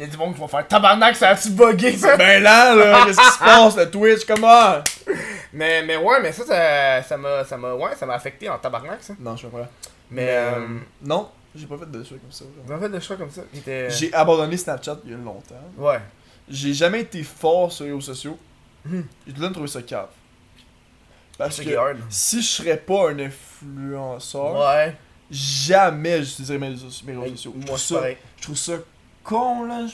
[0.00, 2.16] Il y a du monde qui va faire tabarnak, ça a-tu bugué ça?
[2.16, 4.82] Ben là, là, qu'est-ce qui se passe, le Twitch, comment
[5.52, 8.58] Mais, mais ouais, mais ça, ça, ça m'a, ça m'a, ouais, ça m'a affecté en
[8.58, 9.12] tabarnak ça.
[9.20, 9.68] Non, je sais pas.
[10.10, 10.66] Mais, euh,
[11.02, 12.46] non, j'ai pas fait de choix comme ça.
[12.64, 13.42] vous avez fait des choix comme ça.
[13.90, 15.54] J'ai abandonné Snapchat il y a longtemps.
[15.76, 16.00] Ouais.
[16.48, 18.38] J'ai jamais été fort sur les réseaux sociaux.
[18.86, 19.04] Mhm.
[19.26, 20.08] J'ai temps trouvé ça cave.
[21.36, 21.98] Parce que hard.
[22.08, 24.96] si je serais pas un influenceur, Ouais.
[25.30, 27.52] jamais j'utiliserais mes réseaux, mes réseaux sociaux.
[27.52, 28.02] Je Moi, trouve, ça,
[28.38, 28.72] je trouve ça
[29.30, 29.86] con là.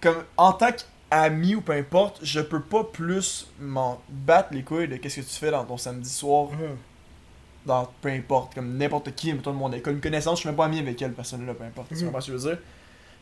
[0.00, 4.88] Comme en tant qu'ami ou peu importe, je peux pas plus m'en battre les couilles
[4.88, 6.76] de qu'est-ce que tu fais dans ton samedi soir, Mhm.
[7.66, 10.56] dans peu importe, comme n'importe qui, mettons de mon école, une connaissance, je suis même
[10.56, 12.04] pas ami avec elle personne-là, peu importe, tu Mhm.
[12.06, 12.58] comprends ce que je veux dire?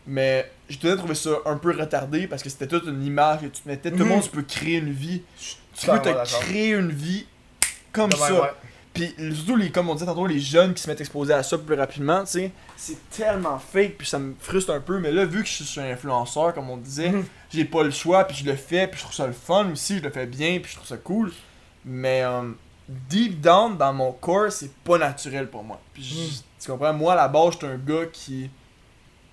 [0.05, 3.63] Mais j'ai trouvé ça un peu retardé parce que c'était toute une image que tu
[3.63, 3.91] te mettais.
[3.93, 4.11] Tout le Mhm.
[4.11, 5.23] monde, tu peux créer une vie.
[5.79, 6.09] Tu peux te
[6.43, 7.25] créer une vie
[7.93, 8.57] comme ça.
[8.95, 11.57] Puis surtout, les, comme on disait tantôt, les jeunes qui se mettent exposés à ça
[11.57, 14.99] plus rapidement, tu sais, c'est tellement fake, puis ça me frustre un peu.
[14.99, 17.25] Mais là, vu que je suis un influenceur, comme on disait, Mhm.
[17.51, 19.99] j'ai pas le choix, puis je le fais, puis je trouve ça le fun aussi,
[19.99, 21.33] je le fais bien, puis je trouve ça cool.
[21.87, 22.51] Mais euh,
[22.87, 25.81] deep down, dans mon corps, c'est pas naturel pour moi.
[25.95, 26.31] Puis je- Mhm.
[26.61, 28.51] tu comprends, moi à la base, j'étais un gars qui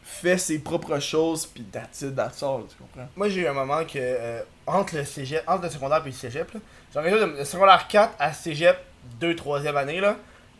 [0.03, 2.01] fait ses propres choses, puis that's
[2.41, 3.07] all, tu comprends.
[3.15, 6.15] Moi, j'ai eu un moment que, euh, entre le cégep, entre le secondaire et le
[6.15, 8.77] cégep, là, eu de de secondaire 4 à cégep
[9.19, 10.17] 2 3e année, là,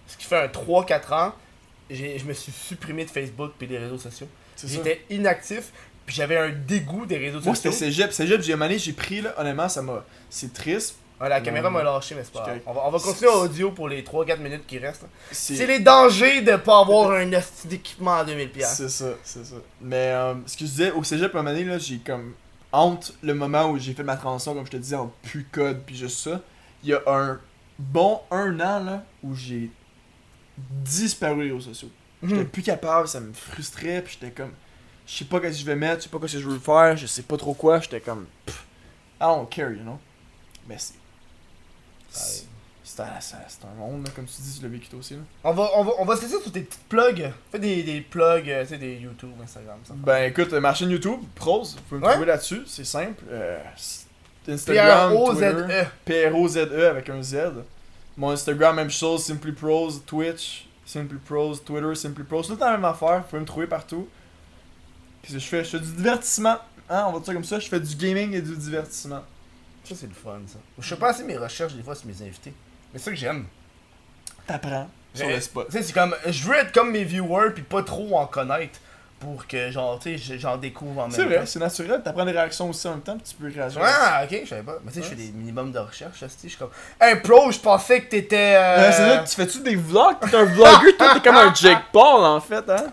[0.08, 1.34] ce qui fait un 3-4 ans,
[1.90, 4.28] je me suis supprimé de Facebook et des réseaux sociaux.
[4.64, 5.72] J'étais inactif,
[6.06, 7.86] puis j'avais un dégoût des réseaux Moi, c'était sociaux.
[7.88, 8.12] cégep.
[8.12, 10.04] Cégep, j'ai année, j'ai pris, là, honnêtement, ça m'a.
[10.30, 10.96] C'est triste.
[11.22, 11.74] Ouais, la caméra Ouais.
[11.74, 12.60] m'a lâché, mais c'est pas grave.
[12.66, 15.06] On va, on va continuer audio pour les 3-4 minutes qui restent.
[15.32, 18.48] C'est les dangers de pas avoir un hostie d'équipement à 2000$.
[18.50, 18.76] piastres.
[18.78, 19.56] C'est ça, c'est ça.
[19.82, 22.34] Mais euh, ce que je disais, au cégep, à un moment donné, là, j'ai comme
[22.72, 25.82] honte le moment où j'ai fait ma transition, comme je te disais, en plus code,
[25.86, 26.40] puis juste ça.
[26.84, 27.40] Il y a un
[27.80, 29.72] bon un an, là, où j'ai
[30.58, 31.90] disparu réseaux sociaux.
[32.22, 32.50] J'étais Mhm.
[32.50, 34.52] plus capable, ça me frustrait, puis j'étais comme,
[35.08, 36.60] je sais pas qu'est-ce que je vais mettre, je sais pas qu'est-ce que je veux
[36.60, 38.66] faire, je sais pas trop quoi, j'étais comme, pff,
[39.22, 39.98] I don't care, you know.
[40.68, 40.94] Mais c'est.
[42.84, 43.02] C'est
[43.66, 45.14] un, monde, là, comme tu dis, tu l'as vécu toi aussi.
[45.14, 45.20] Là.
[45.44, 47.32] On va, on va, on va se laisser sur tes petites plugs.
[47.52, 49.94] Fais des, des plugs, euh, tu sais, des YouTube, Instagram, ça.
[49.96, 52.12] Ben écoute, ma chaîne YouTube, Prose, vous pouvez me Ouais.
[52.14, 53.24] trouver là-dessus, c'est simple.
[53.30, 53.62] Euh,
[54.48, 55.88] Instagram, Twitter, P-R-O-Z-E.
[56.06, 57.38] P-R-O-Z-E avec un Z.
[58.18, 62.86] Mon Instagram, même chose, Simply Prose, Twitch, Simply Prose, Twitter, Simply Prose, tout la même
[62.86, 64.08] affaire, vous pouvez me trouver partout.
[65.22, 66.58] Puis je fais, je fais du divertissement,
[66.90, 69.24] hein, on va dire ça comme ça, je fais du gaming et du divertissement.
[69.84, 70.60] Ça, c'est le fun, ça.
[70.78, 72.54] Je fais pas assez mes recherches des fois sur mes invités.
[72.94, 73.46] Mais c'est ça que j'aime.
[74.46, 75.68] T'apprends sur le spot.
[75.68, 76.16] Tu sais, c'est comme.
[76.28, 78.80] Je veux être comme mes viewers, puis pas trop en connaître.
[79.20, 81.46] Pour que, genre, tu sais, j'en découvre en même C'est vrai, temps.
[81.46, 83.82] c'est naturel, t'apprends des réactions aussi en même temps, puis tu peux réagir.
[83.84, 84.78] Ah, ok, je savais pas.
[84.84, 85.16] Mais tu sais, je Ouais.
[85.18, 86.70] fais des minimums de recherche, je suis comme.
[87.02, 88.56] Hey, pro, je pensais que t'étais.
[88.56, 88.78] Euh...
[88.80, 90.16] Euh, c'est là, tu fais-tu des vlogs?
[90.22, 92.86] T'es un vlogger, toi, t'es comme un Jake Paul en fait, hein?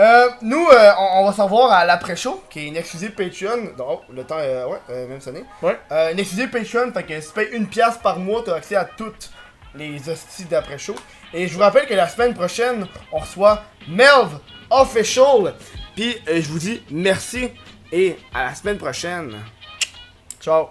[0.00, 3.70] Euh, nous, euh, on, on va savoir à l'après-show, qui est une exclusive Patreon.
[3.78, 5.44] Non, le temps, euh, ouais, euh, même sonné.
[5.62, 5.78] Ouais.
[5.92, 8.74] Euh, une exclusive Patreon, fait que si tu payes une pièce par mois, t'as accès
[8.74, 9.30] à toutes
[9.76, 10.94] les hosties d'après-show.
[11.32, 14.30] Et je vous rappelle que la semaine prochaine, on reçoit Melv
[14.74, 15.54] Official.
[15.94, 17.48] Puis euh, je vous dis merci
[17.92, 19.36] et à la semaine prochaine.
[20.40, 20.68] Ciao.